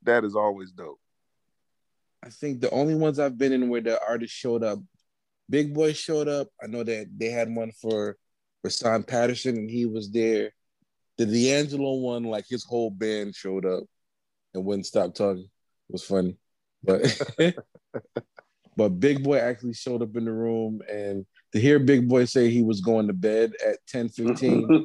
That 0.05 0.25
is 0.25 0.37
always 0.37 0.71
dope. 0.71 1.01
I 2.23 2.31
think 2.31 2.61
the 2.61 2.71
only 2.71 2.95
ones 2.95 3.19
I've 3.19 3.37
been 3.37 3.53
in 3.53 3.69
where 3.69 3.81
the 3.81 4.01
artist 4.07 4.33
showed 4.33 4.63
up, 4.63 4.79
Big 5.51 5.75
Boi 5.75 5.93
showed 5.95 6.29
up. 6.29 6.49
I 6.63 6.69
know 6.69 6.85
that 6.85 7.09
they 7.17 7.31
had 7.31 7.53
one 7.53 7.73
for 7.73 8.17
Rahsaan 8.67 9.07
Patterson 9.07 9.57
and 9.57 9.71
he 9.71 9.87
was 9.87 10.11
there. 10.11 10.53
The 11.17 11.27
D'Angelo 11.27 11.95
one, 11.95 12.25
like 12.25 12.47
his 12.49 12.65
whole 12.65 12.91
band 12.91 13.35
showed 13.35 13.67
up 13.67 13.85
and 14.55 14.65
wouldn't 14.65 14.87
stop 14.87 15.15
talking. 15.15 15.45
It 15.89 15.93
was 15.93 16.05
funny. 16.05 16.37
But 16.83 17.21
but 18.77 19.01
Big 19.01 19.25
Boi 19.25 19.39
actually 19.39 19.75
showed 19.75 20.03
up 20.03 20.17
in 20.17 20.25
the 20.25 20.33
room 20.33 20.81
and 20.89 21.27
to 21.53 21.61
hear 21.61 21.79
Big 21.79 22.09
Boi 22.09 22.25
say 22.27 22.51
he 22.51 22.63
was 22.63 22.81
going 22.81 23.07
to 23.09 23.13
bed 23.13 23.53
at 23.67 23.79
10 23.89 24.11
15. 24.11 24.69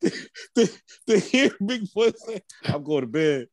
to, 0.00 0.70
to 1.08 1.18
hear 1.18 1.50
Big 1.64 1.82
Boi 1.94 2.12
say, 2.16 2.40
I'm 2.64 2.82
going 2.84 3.02
to 3.02 3.06
bed. 3.06 3.48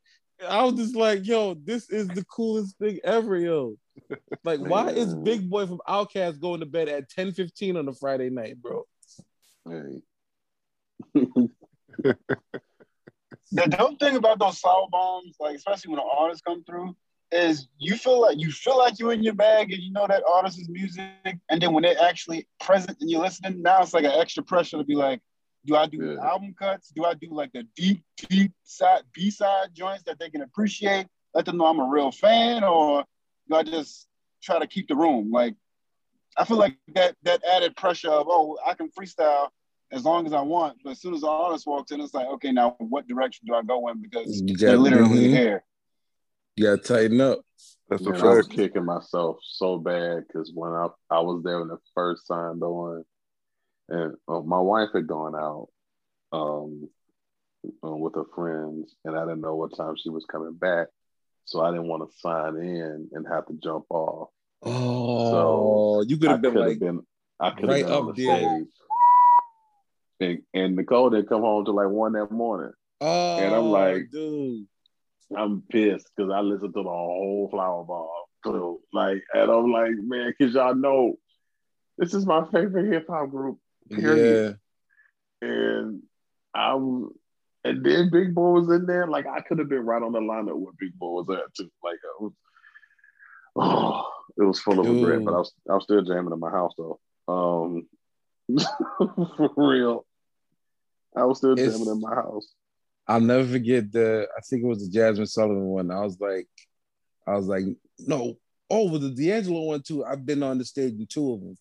I 0.47 0.63
was 0.63 0.75
just 0.75 0.95
like, 0.95 1.25
yo, 1.25 1.53
this 1.53 1.89
is 1.89 2.07
the 2.07 2.25
coolest 2.25 2.77
thing 2.77 2.99
ever, 3.03 3.37
yo. 3.37 3.77
Like, 4.43 4.59
why 4.59 4.89
is 4.89 5.15
Big 5.15 5.49
Boi 5.49 5.65
from 5.65 5.79
Outkast 5.87 6.39
going 6.39 6.59
to 6.59 6.65
bed 6.65 6.89
at 6.89 7.09
10 7.09 7.31
15 7.31 7.77
on 7.77 7.87
a 7.87 7.93
Friday 7.93 8.29
night, 8.29 8.61
bro? 8.61 8.83
Hey. 9.67 10.01
the 13.51 13.67
dope 13.67 13.99
thing 13.99 14.17
about 14.17 14.39
those 14.39 14.59
sour 14.59 14.87
bombs, 14.91 15.35
like 15.39 15.55
especially 15.55 15.91
when 15.91 15.99
an 15.99 16.09
artist 16.17 16.43
come 16.45 16.63
through, 16.63 16.95
is 17.31 17.67
you 17.77 17.95
feel 17.95 18.21
like 18.21 18.37
you 18.37 18.51
feel 18.51 18.77
like 18.77 18.99
you're 18.99 19.13
in 19.13 19.23
your 19.23 19.33
bag 19.33 19.71
and 19.71 19.81
you 19.81 19.91
know 19.91 20.05
that 20.07 20.23
artist's 20.29 20.67
music, 20.69 21.39
and 21.49 21.61
then 21.61 21.73
when 21.73 21.83
they're 21.83 22.01
actually 22.01 22.47
present 22.59 22.97
and 23.01 23.09
you're 23.09 23.21
listening, 23.21 23.61
now 23.61 23.81
it's 23.81 23.93
like 23.93 24.05
an 24.05 24.11
extra 24.11 24.43
pressure 24.43 24.77
to 24.77 24.83
be 24.83 24.95
like, 24.95 25.21
do 25.65 25.75
I 25.75 25.85
do 25.87 25.97
Yeah. 26.13 26.23
album 26.25 26.53
cuts? 26.57 26.89
Do 26.95 27.05
I 27.05 27.13
do 27.13 27.27
like 27.31 27.51
the 27.53 27.63
deep, 27.75 28.03
deep 28.29 28.51
side 28.63 29.03
B 29.13 29.29
side 29.29 29.69
joints 29.73 30.03
that 30.03 30.19
they 30.19 30.29
can 30.29 30.41
appreciate? 30.41 31.07
Let 31.33 31.45
them 31.45 31.57
know 31.57 31.65
I'm 31.65 31.79
a 31.79 31.87
real 31.89 32.11
fan, 32.11 32.63
or 32.63 33.03
do 33.49 33.55
I 33.55 33.63
just 33.63 34.07
try 34.41 34.59
to 34.59 34.67
keep 34.67 34.87
the 34.87 34.95
room? 34.95 35.31
Like, 35.31 35.55
I 36.37 36.45
feel 36.45 36.57
like 36.57 36.77
that 36.93 37.15
that 37.23 37.43
added 37.45 37.75
pressure 37.75 38.09
of 38.11 38.27
oh, 38.29 38.57
I 38.65 38.73
can 38.73 38.89
freestyle 38.89 39.49
as 39.91 40.03
long 40.03 40.25
as 40.25 40.33
I 40.33 40.41
want, 40.41 40.77
but 40.83 40.91
as 40.91 41.01
soon 41.01 41.13
as 41.13 41.21
the 41.21 41.27
artist 41.27 41.67
walks 41.67 41.91
in, 41.91 42.01
it's 42.01 42.13
like, 42.13 42.27
okay, 42.27 42.51
now 42.51 42.75
what 42.79 43.07
direction 43.07 43.45
do 43.47 43.53
I 43.53 43.61
go 43.63 43.87
in 43.89 44.01
because 44.01 44.41
You 44.41 44.55
they're 44.57 44.75
got- 44.75 44.81
literally 44.81 45.27
mhm. 45.27 45.37
here. 45.37 45.63
You 46.55 46.65
gotta 46.65 46.81
tighten 46.81 47.21
up. 47.21 47.41
That's 47.89 48.05
a 48.05 48.09
Man, 48.09 48.21
I 48.21 48.29
was 48.33 48.47
kicking 48.47 48.83
myself 48.85 49.37
so 49.43 49.77
bad 49.77 50.23
because 50.27 50.51
when 50.55 50.71
I, 50.71 50.87
I 51.11 51.19
was 51.19 51.43
there 51.43 51.59
when 51.59 51.67
the 51.67 51.77
first 51.93 52.25
signed 52.25 52.63
on, 52.63 53.03
and 53.89 54.15
uh, 54.27 54.41
my 54.41 54.59
wife 54.59 54.89
had 54.93 55.07
gone 55.07 55.35
out 55.35 55.67
um, 56.31 56.89
uh, 57.83 57.95
with 57.95 58.15
her 58.15 58.25
friends, 58.35 58.95
and 59.05 59.17
I 59.17 59.21
didn't 59.25 59.41
know 59.41 59.55
what 59.55 59.75
time 59.75 59.95
she 59.97 60.09
was 60.09 60.25
coming 60.25 60.53
back, 60.53 60.87
so 61.45 61.61
I 61.61 61.71
didn't 61.71 61.87
want 61.87 62.09
to 62.09 62.17
sign 62.19 62.55
in 62.57 63.09
and 63.13 63.27
have 63.27 63.45
to 63.47 63.53
jump 63.53 63.85
off. 63.89 64.29
Oh, 64.63 66.01
you 66.01 66.17
could 66.17 66.29
have 66.31 66.41
been 66.41 66.55
have 66.55 66.67
like, 66.67 66.79
been, 66.79 67.01
I 67.39 67.51
could 67.51 67.61
have 67.61 67.69
right 67.69 67.85
been 67.85 67.93
on 67.93 68.09
up 68.09 68.15
the 68.15 68.25
there. 68.25 68.65
And, 70.21 70.41
and 70.53 70.75
Nicole 70.75 71.09
didn't 71.09 71.27
come 71.29 71.41
home 71.41 71.65
till 71.65 71.75
like 71.75 71.89
one 71.89 72.13
that 72.13 72.31
morning. 72.31 72.71
oh, 73.01 73.37
And 73.37 73.53
I'm 73.53 73.65
like- 73.71 74.09
dude. 74.11 74.67
I'm 75.35 75.63
pissed 75.69 76.07
because 76.15 76.31
I 76.31 76.41
listened 76.41 76.75
to 76.75 76.83
the 76.83 76.89
whole 76.89 77.49
Flower 77.51 77.83
Bomb. 77.83 78.07
So, 78.45 78.81
like, 78.93 79.23
and 79.33 79.49
I'm 79.51 79.71
like, 79.71 79.89
man, 79.97 80.31
because 80.37 80.53
y'all 80.53 80.75
know 80.75 81.15
this 81.97 82.13
is 82.13 82.27
my 82.27 82.45
favorite 82.51 82.93
hip 82.93 83.07
hop 83.09 83.31
group. 83.31 83.57
Period. 83.89 84.57
Yeah. 85.41 85.47
And 85.47 86.03
I 86.53 86.73
was, 86.75 87.13
and 87.63 87.85
then 87.85 88.09
Big 88.11 88.33
Boi 88.33 88.51
was 88.51 88.69
in 88.69 88.85
there. 88.85 89.07
Like, 89.07 89.25
I 89.27 89.41
could 89.41 89.59
have 89.59 89.69
been 89.69 89.85
right 89.85 90.01
on 90.01 90.11
the 90.11 90.19
lineup 90.19 90.55
where 90.55 90.73
Big 90.79 90.97
Boi 90.97 91.23
was 91.23 91.29
at 91.29 91.53
too. 91.55 91.69
Like, 91.83 91.97
I 92.03 92.23
was, 92.23 92.33
oh, 93.55 94.11
it 94.37 94.43
was 94.43 94.59
full 94.59 94.79
of 94.79 94.87
regret, 94.87 95.23
but 95.23 95.33
I 95.33 95.37
was, 95.37 95.53
I 95.69 95.73
was 95.73 95.83
still 95.83 96.01
jamming 96.03 96.33
in 96.33 96.39
my 96.39 96.51
house 96.51 96.73
though. 96.77 96.99
Um, 97.27 97.87
for 99.37 99.51
real, 99.57 100.05
I 101.15 101.25
was 101.25 101.39
still 101.39 101.53
It's- 101.53 101.71
jamming 101.71 101.91
in 101.91 102.01
my 102.01 102.15
house. 102.15 102.47
I'll 103.07 103.21
never 103.21 103.47
forget 103.47 103.91
the. 103.91 104.27
I 104.35 104.41
think 104.41 104.63
it 104.63 104.67
was 104.67 104.89
the 104.89 104.97
Jazmine 104.97 105.27
Sullivan 105.29 105.65
one. 105.65 105.91
I 105.91 105.99
was 105.99 106.19
like, 106.19 106.47
I 107.27 107.35
was 107.35 107.45
like, 107.45 107.65
no. 107.99 108.37
Oh, 108.67 108.89
with 108.89 109.03
the 109.03 109.11
D'Angelo 109.11 109.61
one 109.61 109.83
too. 109.83 110.03
I've 110.03 110.25
been 110.25 110.41
on 110.41 110.57
the 110.57 110.65
stage 110.65 110.93
in 110.93 111.05
two 111.05 111.33
of 111.33 111.39
them. 111.39 111.55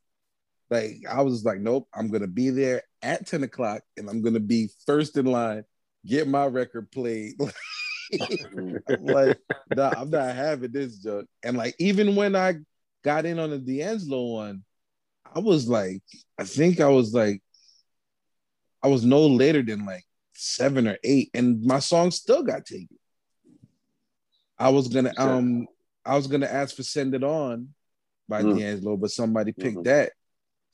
Like 0.71 1.03
I 1.09 1.23
was 1.23 1.45
like, 1.45 1.61
nope. 1.61 1.89
I'm 1.95 2.09
gonna 2.09 2.27
be 2.27 2.51
there 2.51 2.83
at 3.03 3.27
ten 3.27 3.43
o'clock, 3.43 3.83
and 3.97 4.09
I'm 4.09 4.23
gonna 4.23 4.41
be 4.41 4.71
first 4.87 5.17
in 5.17 5.27
line. 5.27 5.65
Get 6.07 6.29
my 6.29 6.47
record 6.47 6.91
played. 6.91 7.35
Like, 9.01 9.39
nah, 9.71 10.01
I'm 10.01 10.11
not 10.11 10.35
having 10.37 10.71
this 10.71 10.99
junk. 10.99 11.27
And 11.43 11.57
like, 11.57 11.75
even 11.79 12.15
when 12.17 12.37
I 12.37 12.57
got 13.03 13.25
in 13.25 13.39
on 13.39 13.51
the 13.51 13.59
D'Angelo 13.59 14.25
one, 14.35 14.63
I 15.35 15.39
was 15.41 15.67
like, 15.67 16.03
I 16.39 16.45
think 16.45 16.81
I 16.81 16.89
was 16.89 17.15
like, 17.15 17.43
I 18.83 18.89
was 18.89 19.05
no 19.05 19.27
later 19.27 19.63
than 19.63 19.87
like 19.87 20.05
seven 20.35 20.87
or 20.87 20.99
eight, 21.03 21.31
and 21.35 21.63
my 21.65 21.79
song 21.79 22.11
still 22.11 22.43
got 22.43 22.67
taken. 22.67 22.99
I 24.59 24.69
was 24.69 24.89
gonna 24.89 25.13
um 25.17 25.67
I 26.05 26.15
was 26.17 26.27
gonna 26.27 26.47
ask 26.47 26.77
for 26.77 26.83
Send 26.83 27.15
It 27.15 27.25
On 27.25 27.69
by 28.29 28.43
Mm. 28.43 28.59
D'Angelo, 28.59 28.97
but 28.99 29.11
somebody 29.11 29.53
picked 29.53 29.79
Mhm. 29.79 29.85
that. 29.85 30.13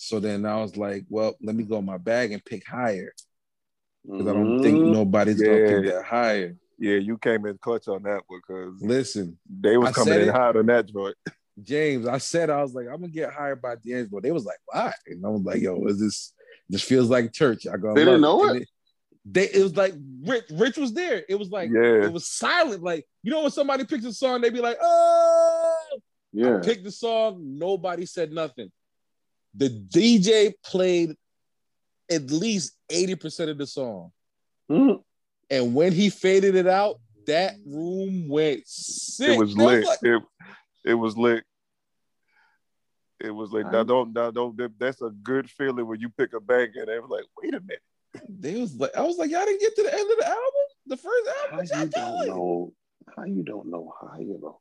So 0.02 0.18
then 0.18 0.46
I 0.46 0.56
was 0.62 0.78
like, 0.78 1.04
well, 1.10 1.34
let 1.42 1.54
me 1.54 1.62
go 1.62 1.76
in 1.76 1.84
my 1.84 1.98
bag 1.98 2.32
and 2.32 2.42
pick 2.42 2.66
higher. 2.66 3.12
Because 4.02 4.26
I 4.28 4.32
don't 4.32 4.58
think 4.62 4.78
Mhm. 4.80 4.92
nobody's 4.92 5.42
gonna 5.42 5.58
pick 5.68 5.84
Yeah. 5.84 5.92
that 5.92 6.04
higher. 6.06 6.56
Yeah, 6.78 6.94
you 6.96 7.18
came 7.18 7.44
in 7.44 7.58
clutch 7.58 7.86
on 7.86 8.04
that 8.04 8.22
because 8.30 8.80
Listen, 8.80 9.38
they 9.46 9.76
was 9.76 9.90
I 9.90 9.92
coming 9.92 10.14
in 10.14 10.28
it. 10.28 10.34
hot 10.34 10.56
on 10.56 10.64
that 10.66 10.86
joint. 10.86 11.14
James, 11.62 12.06
I 12.08 12.16
said 12.16 12.48
I 12.48 12.62
was 12.62 12.72
like, 12.72 12.86
I'm 12.86 12.96
gonna 13.02 13.08
get 13.08 13.30
hired 13.30 13.60
by 13.60 13.74
D'Angelo. 13.76 14.22
They 14.22 14.32
was 14.32 14.46
like, 14.46 14.56
why? 14.64 14.90
And 15.06 15.22
I 15.26 15.28
was 15.28 15.42
like, 15.42 15.60
yo, 15.60 15.84
is 15.84 16.00
this 16.00 16.32
this 16.70 16.82
feels 16.82 17.10
like 17.10 17.34
church? 17.34 17.66
I 17.66 17.76
go, 17.76 17.92
They 17.94 18.06
didn't 18.06 18.22
know 18.22 18.48
And 18.48 18.62
it? 18.62 18.68
They 19.26 19.50
it 19.50 19.62
was 19.62 19.76
like 19.76 19.92
Rich, 20.24 20.44
Rich 20.50 20.78
was 20.78 20.94
there. 20.94 21.26
It 21.28 21.34
was 21.34 21.50
like 21.50 21.70
Yeah. 21.70 22.06
it 22.06 22.10
was 22.12 22.26
silent. 22.26 22.82
Like, 22.82 23.06
you 23.22 23.30
know 23.32 23.42
when 23.42 23.50
somebody 23.50 23.84
picks 23.84 24.06
a 24.06 24.14
song, 24.14 24.40
they 24.40 24.48
be 24.48 24.60
like, 24.62 24.78
oh 24.80 25.76
Yeah. 26.32 26.56
I 26.56 26.60
picked 26.60 26.84
the 26.84 26.90
song, 26.90 27.58
nobody 27.58 28.06
said 28.06 28.32
nothing. 28.32 28.72
The 29.54 29.68
DJ 29.68 30.54
played 30.64 31.16
at 32.10 32.30
least 32.30 32.72
80% 32.90 33.50
of 33.50 33.58
the 33.58 33.66
song. 33.66 34.12
Mhm. 34.70 35.02
And 35.50 35.74
when 35.74 35.92
he 35.92 36.10
faded 36.10 36.54
it 36.54 36.66
out, 36.66 37.00
that 37.26 37.54
room 37.66 38.28
went 38.28 38.66
sick. 38.66 39.30
It 39.30 39.38
was 39.38 39.56
lit. 39.56 39.84
like- 39.84 39.98
it, 40.02 40.22
it 40.84 40.94
was 40.94 41.16
lit. 41.16 41.44
It 43.22 43.30
was 43.30 43.52
like 43.52 43.70
now 43.70 43.82
don't 43.84 44.14
now 44.14 44.30
don't 44.30 44.56
that's 44.78 45.02
a 45.02 45.10
good 45.10 45.50
feeling 45.50 45.86
when 45.86 46.00
you 46.00 46.08
pick 46.08 46.32
a 46.32 46.40
bank 46.40 46.70
and 46.76 46.88
they 46.88 46.98
was 46.98 47.10
like, 47.10 47.24
wait 47.42 47.52
a 47.54 47.60
minute. 47.60 47.82
they 48.28 48.58
was 48.58 48.74
like, 48.76 48.96
I 48.96 49.02
was 49.02 49.18
like, 49.18 49.30
y'all 49.30 49.44
didn't 49.44 49.60
get 49.60 49.76
to 49.76 49.82
the 49.82 49.92
end 49.92 50.10
of 50.10 50.16
the 50.18 50.26
album, 50.26 50.66
the 50.86 50.96
first 50.96 51.28
album. 51.44 51.66
How 51.70 51.82
you 51.82 51.90
don't 51.90 52.26
know? 52.26 52.72
How 53.14 53.24
you 53.24 53.42
don't 53.42 53.66
know 53.70 53.92
how 54.00 54.18
you 54.18 54.38
know? 54.40 54.58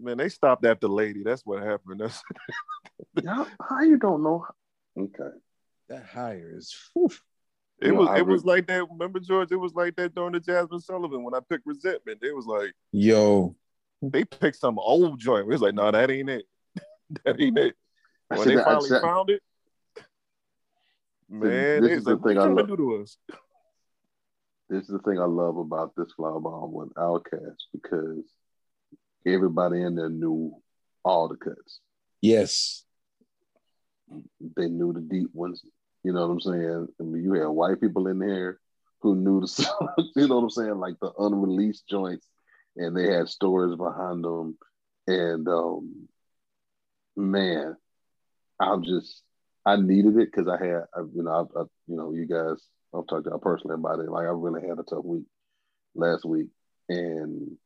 Man, 0.00 0.16
they 0.16 0.28
stopped 0.28 0.64
after 0.64 0.88
lady. 0.88 1.22
That's 1.22 1.44
what 1.44 1.62
happened. 1.62 2.00
That's 2.00 2.22
How, 3.26 3.46
how 3.60 3.82
you 3.82 3.98
don't 3.98 4.22
know? 4.22 4.46
Okay. 4.98 5.36
That 5.88 6.04
higher 6.06 6.52
is. 6.56 6.74
whew. 6.94 7.10
it 7.80 7.88
You 7.88 7.94
was 7.96 8.08
I 8.08 8.18
it 8.18 8.26
was 8.26 8.44
like 8.44 8.66
that. 8.68 8.88
Remember, 8.90 9.20
George, 9.20 9.50
it 9.52 9.56
was 9.56 9.74
like 9.74 9.96
that 9.96 10.14
during 10.14 10.32
the 10.32 10.40
Jazmine 10.40 10.82
Sullivan 10.82 11.22
when 11.24 11.34
I 11.34 11.40
picked 11.48 11.66
resentment. 11.66 12.20
It 12.22 12.34
was 12.34 12.46
like 12.46 12.72
Yo, 12.92 13.56
they 14.00 14.24
picked 14.24 14.56
some 14.58 14.78
old 14.78 15.18
joint. 15.18 15.42
It 15.42 15.52
was 15.52 15.60
like, 15.60 15.74
no, 15.74 15.90
that 15.90 16.10
ain't 16.10 16.30
it. 16.30 16.44
that 17.24 17.40
ain't 17.40 17.58
it. 17.58 17.74
When 18.28 18.46
they 18.48 18.54
that- 18.56 18.64
finally 18.64 18.88
said- 18.88 19.02
found 19.02 19.30
it, 19.30 19.42
man, 21.28 21.82
this 21.82 21.90
is 21.92 21.96
was 21.96 22.04
the 22.04 22.14
like, 22.14 22.22
thing 22.24 22.36
you 22.36 22.42
I 22.42 22.46
love. 22.46 22.68
do 22.68 22.76
to 22.76 22.96
us? 23.02 23.16
this 24.68 24.82
is 24.82 24.88
the 24.88 24.98
thing 25.00 25.18
I 25.18 25.24
love 25.24 25.56
about 25.56 25.92
this 25.96 26.12
flower 26.12 26.38
bomb 26.40 26.72
with 26.72 26.94
Outkast 26.94 27.56
because 27.72 28.24
everybody 29.26 29.82
in 29.82 29.94
there 29.94 30.08
knew 30.10 30.52
all 31.04 31.28
the 31.28 31.36
cuts. 31.36 31.80
yes, 32.20 32.84
They 34.56 34.68
knew 34.68 34.92
the 34.92 35.00
deep 35.00 35.30
ones. 35.32 35.62
You 36.02 36.12
know 36.12 36.26
what 36.26 36.32
I'm 36.32 36.40
saying? 36.40 36.88
I 36.98 37.02
mean, 37.02 37.22
you 37.22 37.34
had 37.34 37.48
white 37.48 37.80
people 37.80 38.06
in 38.08 38.18
there 38.18 38.58
who 39.00 39.14
knew 39.14 39.40
the 39.40 39.48
songs. 39.48 40.10
You 40.16 40.28
know 40.28 40.36
what 40.36 40.42
I'm 40.44 40.50
saying? 40.50 40.78
Like 40.78 40.94
the 41.00 41.12
unreleased 41.18 41.86
joints, 41.88 42.26
and 42.76 42.96
they 42.96 43.12
had 43.12 43.28
stories 43.28 43.76
behind 43.76 44.24
them. 44.24 44.56
And 45.06 45.46
um, 45.48 46.08
man, 47.16 47.76
I'm 48.58 48.82
just 48.84 49.22
I 49.66 49.76
needed 49.76 50.16
it 50.16 50.30
because 50.32 50.48
I 50.48 50.62
had 50.64 50.84
I, 50.94 51.00
you 51.14 51.22
know 51.22 51.50
I, 51.56 51.60
I, 51.60 51.62
you 51.86 51.96
know 51.96 52.12
you 52.12 52.26
guys 52.26 52.60
I've 52.94 53.06
talked 53.06 53.24
to 53.24 53.30
y'all 53.30 53.38
personally 53.38 53.74
about 53.74 54.00
it. 54.00 54.10
Like 54.10 54.26
I 54.26 54.30
really 54.30 54.66
had 54.66 54.78
a 54.78 54.82
tough 54.82 55.04
week 55.04 55.24
last 55.94 56.24
week, 56.24 56.48
and 56.88 57.56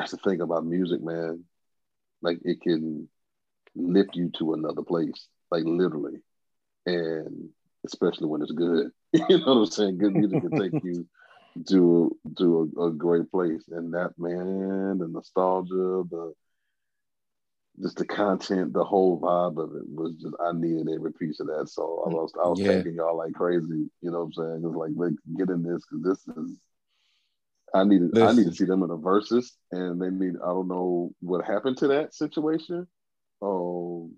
that's 0.00 0.12
the 0.12 0.30
thing 0.30 0.42
about 0.42 0.66
music, 0.66 1.02
man. 1.02 1.44
Like 2.22 2.40
it 2.44 2.60
can 2.62 3.08
lift 3.76 4.16
you 4.16 4.30
to 4.38 4.54
another 4.54 4.82
place, 4.82 5.28
like 5.50 5.64
literally, 5.64 6.20
and 6.86 7.50
especially 7.86 8.28
when 8.28 8.42
it's 8.42 8.52
good. 8.52 8.90
you 9.28 9.38
know 9.38 9.54
what 9.54 9.60
I'm 9.60 9.66
saying? 9.66 9.98
Good 9.98 10.14
music 10.16 10.42
can 10.42 10.54
take 10.54 10.74
you 10.82 11.06
to 11.68 12.16
to 12.38 12.72
a, 12.78 12.86
a 12.88 12.92
great 12.92 13.30
place, 13.30 13.64
and 13.70 13.94
that 13.94 14.12
man, 14.18 14.98
the 14.98 15.08
nostalgia, 15.08 16.04
the 16.10 16.34
just 17.82 17.96
the 17.98 18.06
content, 18.06 18.72
the 18.72 18.84
whole 18.84 19.20
vibe 19.20 19.58
of 19.62 19.74
it 19.76 19.84
was 19.88 20.14
just 20.20 20.34
I 20.44 20.52
needed 20.52 20.88
every 20.94 21.12
piece 21.12 21.40
of 21.40 21.46
that. 21.48 21.68
So 21.68 22.02
I 22.06 22.08
was 22.10 22.32
I 22.42 22.48
was 22.48 22.60
Yeah. 22.60 22.82
taking 22.82 22.94
y'all 22.94 23.16
like 23.16 23.34
crazy. 23.34 23.90
You 24.02 24.10
know 24.10 24.24
what 24.24 24.24
I'm 24.26 24.32
saying? 24.34 24.62
It's 24.66 24.76
like 24.76 24.92
like 24.96 25.14
get 25.38 25.50
in 25.50 25.62
this 25.62 25.82
because 25.90 26.04
this 26.26 26.36
is 26.36 26.56
I 27.74 27.84
needed 27.84 28.18
I 28.18 28.32
need 28.32 28.46
to 28.46 28.52
see 28.54 28.64
them 28.64 28.82
in 28.82 28.90
a 28.90 28.96
versus 28.96 29.52
and 29.70 30.00
they 30.02 30.10
need 30.10 30.34
I 30.42 30.46
don't 30.48 30.68
know 30.68 31.12
what 31.20 31.44
happened 31.44 31.76
to 31.78 31.88
that 31.88 32.14
situation. 32.14 32.86
Um 33.42 34.16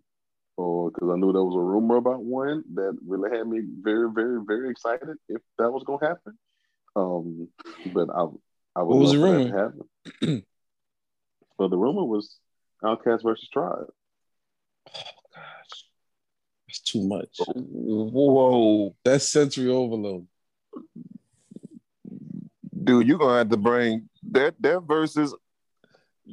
or 0.57 0.91
because 0.91 1.09
I 1.11 1.17
knew 1.17 1.33
there 1.33 1.43
was 1.45 1.57
a 1.57 1.61
rumor 1.61 1.97
about 1.97 2.23
one 2.23 2.63
that 2.75 2.97
really 3.07 3.37
had 3.37 3.47
me 3.49 3.61
very, 3.81 4.11
very, 4.13 4.41
very 4.47 4.71
excited 4.71 5.17
if 5.29 5.41
that 5.59 5.71
was 5.71 5.83
gonna 5.85 6.07
happen. 6.07 6.39
Um 6.97 7.49
but 7.87 8.09
I 8.11 8.27
I 8.75 8.83
would 8.83 8.95
What 8.95 8.99
was 8.99 9.13
love 9.13 9.21
the 9.21 9.27
for 9.27 9.33
rumor? 9.33 9.51
to 9.51 9.59
happen. 10.23 10.45
well 11.59 11.69
the 11.69 11.77
rumor 11.79 12.05
was 12.05 12.37
Outkast 12.83 13.23
versus 13.23 13.49
Tribe. 13.53 13.87
Oh 14.89 14.93
gosh, 15.35 15.85
that's 16.67 16.81
too 16.81 17.07
much. 17.07 17.39
Whoa, 17.55 18.95
That's 19.05 19.29
sensory 19.29 19.69
overload. 19.69 20.27
Dude, 22.85 23.07
you're 23.07 23.19
gonna 23.19 23.39
have 23.39 23.51
to 23.51 23.57
bring 23.57 24.09
that 24.31 24.55
that 24.61 24.81
versus 24.83 25.35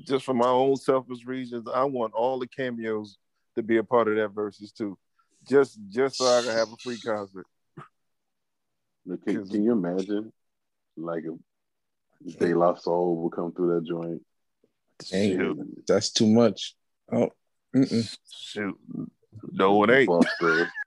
just 0.06 0.26
for 0.26 0.34
my 0.34 0.48
own 0.48 0.76
selfish 0.76 1.26
reasons. 1.26 1.68
I 1.74 1.84
want 1.84 2.14
all 2.14 2.40
the 2.40 2.48
cameos 2.48 3.18
to 3.56 3.64
be 3.64 3.78
a 3.78 3.84
part 3.84 4.08
of 4.08 4.16
that 4.16 4.30
versus 4.30 4.72
too, 4.72 4.98
just 5.48 5.80
just 5.90 6.18
so 6.18 6.26
I 6.26 6.42
can 6.42 6.52
have 6.52 6.72
a 6.72 6.78
free 6.78 7.00
concert. 7.00 7.46
Look, 9.06 9.26
Can, 9.26 9.48
can 9.48 9.64
you 9.64 9.72
imagine, 9.72 10.32
like, 10.96 11.24
if 12.26 12.38
De 12.38 12.54
La 12.54 12.76
Soul 12.76 13.16
would 13.24 13.32
come 13.32 13.52
through 13.52 13.76
that 13.76 13.88
joint? 13.88 14.22
Dang. 15.10 15.40
and 15.40 15.84
That's 15.88 16.12
too 16.12 16.28
much. 16.28 16.76
Oh, 17.12 17.30
mm-mm. 17.76 18.18
Shoot, 18.32 18.78
no, 19.52 19.84
it 19.84 19.90
ain't. 19.90 20.26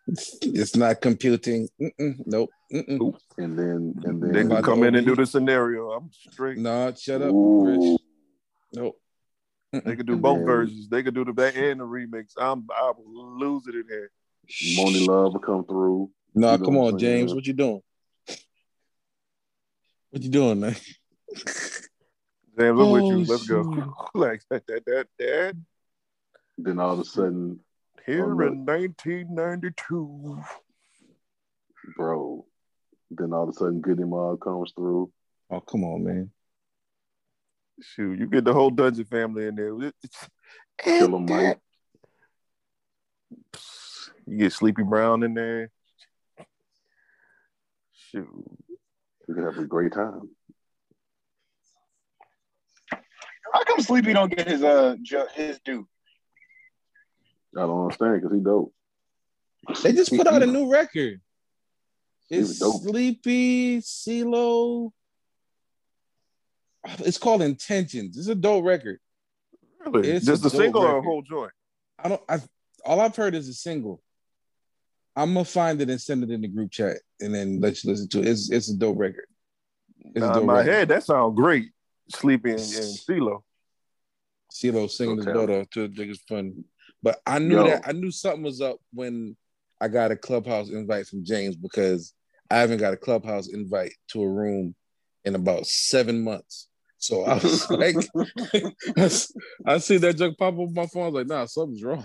Buster, 0.07 0.39
it's 0.43 0.75
not 0.77 1.01
computing. 1.01 1.69
Mm-mm. 1.81 2.15
Nope. 2.27 2.51
Mm-mm. 2.73 3.15
and 3.39 3.59
then 3.59 3.95
and 4.05 4.23
then 4.23 4.33
They 4.33 4.41
About 4.43 4.57
can 4.57 4.65
come 4.65 4.83
in 4.85 4.95
and 4.97 5.07
do 5.07 5.15
the 5.15 5.27
scenario. 5.27 5.91
I'm 5.93 6.11
straight. 6.13 6.59
No, 6.59 6.93
shut 6.99 7.23
up, 7.23 7.31
Ooh. 7.33 7.65
Rich. 7.93 8.01
Nope. 8.75 8.99
They 9.73 9.97
could 9.97 10.07
do 10.07 10.15
And 10.15 10.23
both 10.23 10.39
then- 10.39 10.47
versions. 10.47 10.89
They 10.89 11.03
could 11.03 11.15
do 11.15 11.25
the 11.25 11.33
back 11.33 11.57
and 11.57 11.81
the 11.81 11.85
remix. 11.85 12.33
I'm 12.37 12.67
I 12.71 12.93
will 12.97 13.39
lose 13.39 13.67
it 13.69 13.75
in 13.75 13.85
here. 13.89 14.11
Monie 14.77 15.07
Love 15.07 15.35
will 15.35 15.41
come 15.41 15.65
through. 15.65 16.11
No, 16.35 16.53
You 16.53 16.59
come 16.59 16.77
on, 16.79 16.99
saying? 16.99 17.19
James. 17.29 17.35
What 17.35 17.47
you 17.47 17.53
doing? 17.53 17.81
What 20.11 20.23
you 20.23 20.29
doing, 20.31 20.61
man? 20.61 20.77
Damn, 22.59 22.77
look 22.77 22.93
with 22.93 23.03
Oh, 23.03 23.11
you. 23.11 23.25
Let's 23.25 23.47
go. 23.47 23.95
like 24.15 24.43
that, 24.51 24.67
that, 24.67 24.85
that, 24.85 25.07
that. 25.19 25.57
Then 26.59 26.79
all 26.81 26.93
of 26.93 26.99
a 27.01 27.05
sudden, 27.05 27.61
Here 28.07 28.25
Oh, 28.25 28.47
in 28.47 28.65
1992. 28.67 30.43
bro, 31.97 32.47
then 33.11 33.33
all 33.33 33.45
of 33.45 33.49
a 33.51 33.53
sudden, 33.53 33.81
Goodie 33.81 34.05
Mob 34.05 34.41
comes 34.41 34.73
through. 34.75 35.13
Oh, 35.51 35.61
come 35.61 35.85
on, 35.85 36.05
man. 36.05 36.31
Shoot, 37.81 38.19
you 38.19 38.27
get 38.27 38.45
the 38.45 38.53
whole 38.53 38.71
Dungeon 38.71 39.05
family 39.05 39.47
in 39.47 39.55
there. 39.55 39.75
It's- 39.83 40.29
Killer 40.79 41.19
Mike. 41.19 41.61
You 44.27 44.37
get 44.39 44.53
Sleepy 44.53 44.83
Brown 44.83 45.23
in 45.23 45.35
there. 45.35 45.71
Shoot. 47.93 48.29
We 49.29 49.35
could 49.35 49.45
have 49.45 49.59
a 49.59 49.67
great 49.67 49.93
time. 49.93 50.31
How 53.53 53.65
come 53.65 53.81
Sleepy 53.81 54.13
don't 54.13 54.35
get 54.35 54.49
his 54.49 54.63
uh 54.63 54.97
ju- 55.03 55.27
his 55.35 55.61
due? 55.65 55.87
I 57.57 57.61
don't 57.61 57.83
understand 57.85 58.21
because 58.23 58.37
he 58.37 58.43
dope. 58.43 58.73
They 59.83 59.93
just 59.93 60.15
put 60.17 60.27
out 60.27 60.43
a 60.43 60.47
new 60.57 60.71
record. 60.71 61.21
It's 62.31 62.59
dope. 62.59 62.83
Sleepy, 62.83 63.79
CeeLo. 63.81 64.91
It's 67.01 67.19
called 67.19 67.43
Intentions. 67.43 68.17
It's 68.17 68.29
a 68.29 68.35
dope 68.35 68.65
record. 68.65 68.99
Really? 69.85 70.09
It's 70.11 70.27
Just 70.27 70.45
a 70.45 70.49
a 70.49 70.51
single 70.51 70.83
dope 70.83 70.91
or 70.95 70.99
a 70.99 71.03
whole 71.03 71.23
joint? 71.23 71.53
I 71.99 72.09
don't. 72.09 72.23
I 72.29 72.41
all 72.85 73.01
I've 73.01 73.15
heard 73.15 73.35
is 73.35 73.49
a 73.49 73.55
single. 73.55 74.03
I'm 75.15 75.35
gonna 75.35 75.45
find 75.45 75.81
it 75.81 75.91
and 75.91 76.01
send 76.01 76.25
it 76.25 76.31
in 76.31 76.41
the 76.41 76.49
group 76.49 76.71
chat, 76.71 76.97
and 77.21 77.35
then 77.35 77.61
let 77.61 77.85
you 77.85 77.91
listen 77.91 78.09
to 78.09 78.21
it. 78.21 78.29
It's 78.29 78.51
it's 78.51 78.71
a 78.71 78.77
dope 78.77 78.99
record. 78.99 79.27
It's 80.15 80.25
a 80.25 80.29
Nah, 80.29 80.39
in 80.41 80.47
my 80.47 80.59
record. 80.61 80.73
head, 80.73 80.89
that 80.89 81.05
sounds 81.05 81.37
great. 81.37 81.71
Sleepy 82.09 82.51
and, 82.51 82.59
and 82.61 82.67
CeeLo. 82.67 83.43
CeeLo 84.53 84.91
singing 84.91 85.19
his 85.19 85.27
Okay. 85.27 85.35
daughter 85.35 85.65
to 85.67 85.89
think 85.89 86.11
it's 86.11 86.23
fun. 86.23 86.65
But 87.03 87.21
I 87.27 87.39
knew 87.39 87.57
Yo. 87.57 87.65
that 87.65 87.89
I 87.89 87.93
knew 87.93 88.11
something 88.11 88.43
was 88.43 88.61
up 88.61 88.77
when 88.93 89.37
I 89.81 89.89
got 89.89 90.13
a 90.13 90.17
clubhouse 90.17 90.71
invite 90.71 91.07
from 91.07 91.25
James 91.25 91.57
because 91.57 92.15
I 92.51 92.59
haven't 92.59 92.79
got 92.79 92.93
a 92.93 92.97
clubhouse 92.97 93.49
invite 93.49 93.93
to 94.09 94.23
a 94.23 94.29
room 94.29 94.75
in 95.25 95.35
about 95.35 95.67
seven 95.67 96.23
months. 96.23 96.69
So 96.99 97.25
I 97.25 97.35
was 97.35 97.69
like, 97.71 97.97
I 99.67 99.79
see 99.79 99.97
that 99.97 100.17
joke 100.17 100.39
pop 100.39 100.55
up 100.55 100.61
on 100.61 100.75
my 100.75 100.87
phone. 100.87 101.03
I 101.03 101.07
was 101.07 101.15
like, 101.15 101.27
nah, 101.27 101.47
something's 101.47 101.83
wrong. 101.83 102.05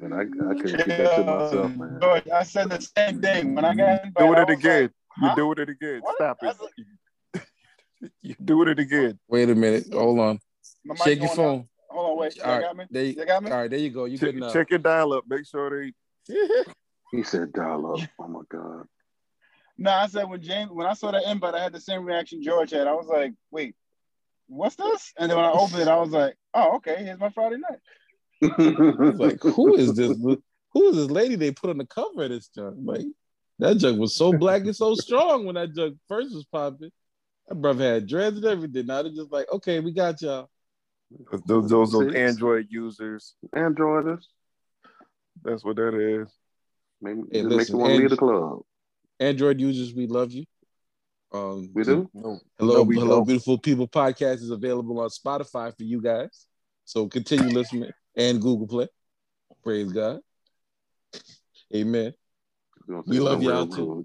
And 0.00 0.14
I, 0.14 0.20
I 0.20 0.54
couldn't 0.54 0.76
keep 0.78 0.86
that 0.86 1.16
to 1.16 1.24
myself, 1.24 1.76
man. 1.76 1.98
George, 2.00 2.28
I 2.28 2.42
said 2.44 2.70
the 2.70 2.80
same 2.96 3.20
thing 3.20 3.54
when 3.54 3.64
I 3.64 3.74
got 3.74 4.04
invited. 4.04 4.14
Doing 4.18 4.38
it 4.38 4.50
again. 4.50 4.82
like, 4.82 4.90
you 5.20 5.28
huh? 5.28 5.34
doing 5.34 5.58
it 5.58 5.68
again. 5.68 6.00
What? 6.00 6.14
Stop 6.14 6.38
I 6.42 6.46
was 6.46 6.56
it. 7.34 7.42
you 8.22 8.34
doing 8.42 8.68
it 8.68 8.78
again. 8.78 9.18
Wait 9.28 9.50
a 9.50 9.54
minute. 9.54 9.84
Hold 9.92 10.18
on. 10.20 10.38
Shake 11.04 11.20
your 11.20 11.28
phone. 11.28 11.60
out. 11.60 11.66
Hold 11.90 12.10
on, 12.10 12.18
wait. 12.18 12.36
You 12.36 12.42
All 12.42 12.52
right. 12.52 12.60
got 12.60 12.76
me? 12.76 12.84
There 12.90 13.04
you, 13.04 13.14
You 13.18 13.26
got 13.26 13.42
me? 13.42 13.50
all 13.50 13.58
right, 13.58 13.70
there 13.70 13.78
you 13.78 13.90
go. 13.90 14.04
You 14.04 14.16
Check, 14.16 14.28
good 14.28 14.36
enough. 14.36 14.52
check 14.52 14.70
your 14.70 14.78
dial 14.78 15.12
up. 15.12 15.24
Make 15.28 15.46
sure 15.46 15.84
they. 15.84 15.92
He 17.12 17.24
said 17.24 17.52
dial 17.52 17.94
up. 17.94 18.08
Oh 18.20 18.28
my 18.28 18.42
God. 18.48 18.86
No, 19.76 19.90
I 19.90 20.06
said 20.06 20.28
when 20.28 20.40
James 20.42 20.70
when 20.70 20.86
I 20.86 20.92
saw 20.92 21.10
that 21.10 21.24
invite, 21.28 21.54
I 21.54 21.62
had 21.62 21.72
the 21.72 21.80
same 21.80 22.04
reaction 22.04 22.40
George 22.42 22.70
had. 22.70 22.86
I 22.86 22.92
was 22.92 23.06
like, 23.08 23.32
wait, 23.50 23.74
what's 24.46 24.76
this? 24.76 25.12
And 25.18 25.28
then 25.28 25.36
when 25.36 25.46
I 25.46 25.50
opened 25.50 25.82
it, 25.82 25.88
I 25.88 25.96
was 25.96 26.10
like, 26.10 26.36
oh, 26.54 26.76
okay, 26.76 27.02
here's 27.02 27.18
my 27.18 27.30
Friday 27.30 27.56
night. 27.56 27.80
I 29.00 29.10
like, 29.16 29.42
who 29.42 29.74
is 29.74 29.94
this? 29.94 30.16
Who 30.72 30.88
is 30.88 30.96
this 30.96 31.10
lady 31.10 31.34
they 31.34 31.50
put 31.50 31.70
on 31.70 31.78
the 31.78 31.86
cover 31.86 32.22
of 32.22 32.30
this 32.30 32.48
junk? 32.48 32.76
Like 32.80 33.06
that 33.58 33.78
junk 33.78 33.98
was 33.98 34.14
so 34.14 34.32
black 34.32 34.62
and 34.62 34.76
so 34.76 34.94
strong 34.94 35.46
when 35.46 35.56
that 35.56 35.74
junk 35.74 35.96
first 36.08 36.32
was 36.32 36.46
popping. 36.52 36.92
That 37.48 37.56
brother 37.56 37.94
had 37.94 38.06
dreads 38.06 38.36
and 38.36 38.44
everything. 38.46 38.86
Now 38.86 39.02
they're 39.02 39.12
just 39.12 39.32
like, 39.32 39.50
okay, 39.50 39.80
we 39.80 39.92
got 39.92 40.22
y'all. 40.22 40.48
Those 41.46 41.68
those, 41.68 41.92
those 41.92 42.14
Android 42.14 42.66
users. 42.70 43.34
Androiders. 43.54 44.24
That's 45.42 45.64
what 45.64 45.76
that 45.76 45.94
is. 45.94 46.28
Make, 47.00 47.16
Hey, 47.32 47.42
just 47.42 47.56
make 47.56 47.68
you 47.68 47.76
want 47.78 47.92
to 47.94 47.98
leave 47.98 48.10
the 48.10 48.16
club. 48.16 48.60
Android 49.18 49.60
users, 49.60 49.94
we 49.94 50.06
love 50.06 50.32
you. 50.32 50.44
Um, 51.32 51.70
We 51.74 51.84
do. 51.84 52.08
No, 52.12 52.40
Hello, 52.58 52.74
No, 52.74 52.82
we 52.82 52.96
hello, 52.96 53.16
don't. 53.16 53.26
beautiful 53.26 53.58
people. 53.58 53.88
Podcast 53.88 54.36
is 54.36 54.50
available 54.50 55.00
on 55.00 55.08
Spotify 55.08 55.74
for 55.76 55.82
you 55.82 56.00
guys. 56.00 56.46
So 56.84 57.06
continue 57.08 57.50
listening 57.50 57.90
and 58.16 58.40
Google 58.40 58.66
Play. 58.66 58.88
Praise 59.62 59.92
God. 59.92 60.20
Amen. 61.74 62.12
We 63.06 63.20
love 63.20 63.42
y'all 63.42 63.66
too. 63.66 64.04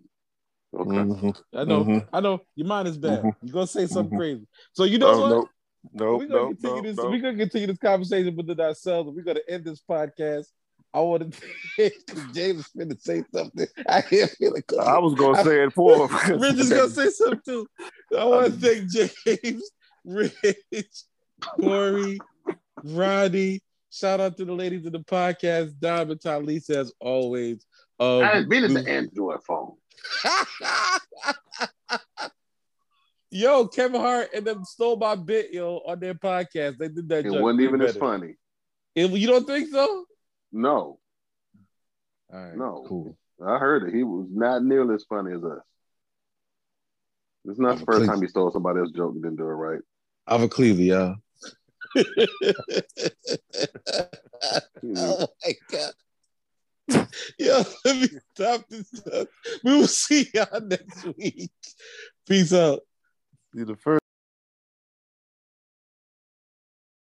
rude. 0.73 0.81
Okay. 0.81 0.91
Mhm. 0.91 1.41
I 1.53 1.63
know, 1.63 1.83
Mhm. 1.85 2.07
I 2.13 2.19
know. 2.19 2.41
Your 2.55 2.67
mind 2.67 2.87
is 2.87 2.97
bad. 2.97 3.23
Mhm. 3.23 3.35
You're 3.41 3.53
gonna 3.53 3.67
say 3.67 3.87
something 3.87 4.13
Mhm. 4.15 4.19
crazy. 4.19 4.47
So 4.73 4.83
you 4.83 4.97
know 4.99 5.09
Oh, 5.09 5.21
what? 5.21 5.29
no, 5.29 5.49
no, 5.93 6.17
we're 6.17 6.27
gonna 6.27 6.29
no, 6.41 6.47
continue 6.49 6.75
no, 6.75 6.81
this. 6.81 6.97
no. 6.97 7.09
We're 7.09 7.21
gonna 7.21 7.37
continue 7.37 7.67
this 7.67 7.77
conversation 7.77 8.35
within 8.35 8.59
ourselves. 8.59 9.07
And 9.07 9.15
we're 9.15 9.23
gonna 9.23 9.39
end 9.47 9.63
this 9.65 9.81
podcast. 9.81 10.47
I 10.93 10.99
want 11.01 11.33
to 11.33 11.41
James 12.33 12.59
is 12.61 12.69
finna 12.77 12.99
say 13.01 13.23
something. 13.33 13.67
I 13.87 14.01
can't 14.01 14.29
feel 14.31 14.53
it. 14.55 14.65
I 14.79 14.97
was 14.99 15.13
gonna 15.13 15.43
say 15.43 15.63
it 15.63 15.73
for 15.73 16.07
him. 16.07 16.29
Rich 16.39 16.55
is 16.55 16.69
gonna 16.69 16.89
say 16.89 17.09
something 17.09 17.41
too. 17.45 17.67
I 18.17 18.23
want 18.23 18.45
to 18.45 18.51
thank 18.59 18.89
James, 19.43 19.69
Rich, 20.05 20.33
Corey, 21.41 22.19
Roddy. 22.83 23.61
Shout 23.91 24.21
out 24.21 24.37
to 24.37 24.45
the 24.45 24.53
ladies 24.53 24.85
of 24.85 24.93
the 24.93 24.99
podcast, 24.99 25.77
Dom 25.79 26.11
and 26.11 26.19
Talisa, 26.19 26.77
as 26.77 26.93
always. 26.99 27.65
Um, 27.99 28.23
I 28.23 28.39
ain't 28.39 28.49
been 28.49 28.63
in 28.65 28.73
we- 28.73 28.81
the 28.81 28.89
Android 28.89 29.43
phone. 29.43 29.73
yo, 33.35 33.67
Kevin 33.67 33.99
Hart 33.99 34.29
and 34.33 34.45
them 34.47 34.63
stole 34.63 34.95
my 34.97 35.15
bit, 35.15 35.53
yo, 35.53 35.81
on 35.85 35.99
their 35.99 36.13
podcast. 36.13 36.77
They 36.77 36.87
did 36.87 37.09
that. 37.09 37.25
It 37.25 37.31
wasn't 37.31 37.61
even 37.61 37.81
as 37.81 37.97
funny. 37.97 38.35
It- 38.95 39.11
you 39.11 39.27
don't 39.27 39.45
think 39.45 39.69
so? 39.69 40.05
No, 40.51 40.99
All 42.33 42.39
right, 42.39 42.55
No. 42.55 42.85
cool. 42.87 43.17
I 43.45 43.57
heard 43.57 43.83
it. 43.89 43.93
He 43.93 44.03
was 44.03 44.27
not 44.31 44.63
nearly 44.63 44.95
as 44.95 45.03
funny 45.03 45.33
as 45.33 45.43
us. 45.43 45.59
It's 47.47 47.59
not 47.59 47.73
I'm 47.73 47.79
the 47.79 47.85
first 47.85 48.05
time 48.05 48.21
he 48.21 48.27
stole 48.27 48.49
somebody 48.51 48.79
else's 48.79 48.95
joke 48.95 49.13
and 49.13 49.21
didn't 49.21 49.35
do 49.37 49.43
it 49.43 49.47
right. 49.47 49.81
I'm 50.25 50.43
a 50.43 50.47
Cleveland, 50.49 50.87
y'all. 50.87 51.15
Oh 54.97 55.27
my 55.43 55.53
god. 55.69 55.91
Yo, 57.39 57.63
let 57.83 57.97
me 58.01 58.07
stop 58.33 58.67
this 58.69 58.87
stuff. 58.93 59.27
We 59.63 59.77
will 59.77 59.87
see 59.87 60.29
y'all 60.33 60.61
next 60.61 61.03
week. 61.17 61.51
Peace 62.27 62.53
out. 62.53 62.79
The 63.55 63.75
first. 63.75 64.04